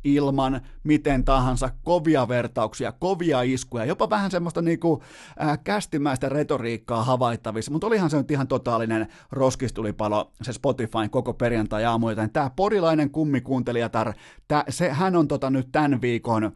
ilman 0.03 0.61
miten 0.83 1.25
tahansa 1.25 1.69
kovia 1.83 2.27
vertauksia, 2.27 2.91
kovia 2.91 3.41
iskuja, 3.41 3.85
jopa 3.85 4.09
vähän 4.09 4.31
semmoista 4.31 4.61
niinku 4.61 5.03
äh, 5.41 5.59
kästimäistä 5.63 6.29
retoriikkaa 6.29 7.03
havaittavissa, 7.03 7.71
mutta 7.71 7.87
olihan 7.87 8.09
se 8.09 8.17
nyt 8.17 8.31
ihan 8.31 8.47
totaalinen 8.47 9.07
roskistulipalo 9.31 10.31
se 10.41 10.53
Spotifyn 10.53 11.09
koko 11.09 11.33
perjantai-aamu, 11.33 12.09
joten 12.09 12.29
tämä 12.31 12.51
porilainen 12.55 13.11
kummikuuntelijatar, 13.11 14.13
tää, 14.47 14.63
se, 14.69 14.89
hän 14.89 15.15
on 15.15 15.27
tota 15.27 15.49
nyt 15.49 15.69
tämän 15.71 16.01
viikon 16.01 16.43
äh, 16.43 16.51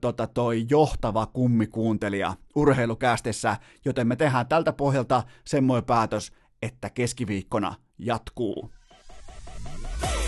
tota 0.00 0.26
toi 0.26 0.66
johtava 0.70 1.26
kummikuuntelija 1.26 2.34
urheilukästissä, 2.54 3.56
joten 3.84 4.06
me 4.06 4.16
tehdään 4.16 4.46
tältä 4.46 4.72
pohjalta 4.72 5.22
semmoinen 5.44 5.84
päätös, 5.84 6.32
että 6.62 6.90
keskiviikkona 6.90 7.74
jatkuu. 7.98 8.70
tähänkin 10.00 10.25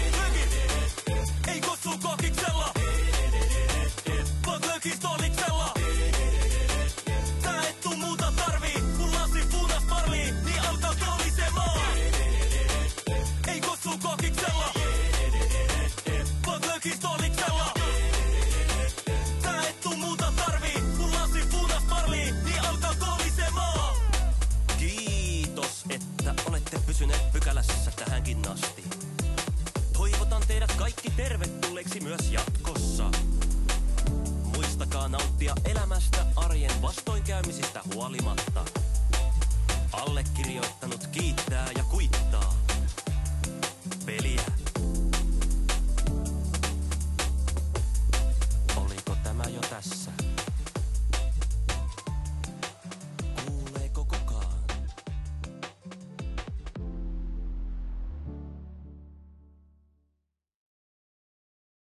Nauttia 35.08 35.54
elämästä 35.64 36.26
arjen 36.36 36.82
vastoinkäymisistä 36.82 37.80
huolimatta. 37.94 38.64
Allekirjoittanut 39.92 41.06
kiittää 41.06 41.66
ja 41.76 41.84
kuittaa. 41.84 42.27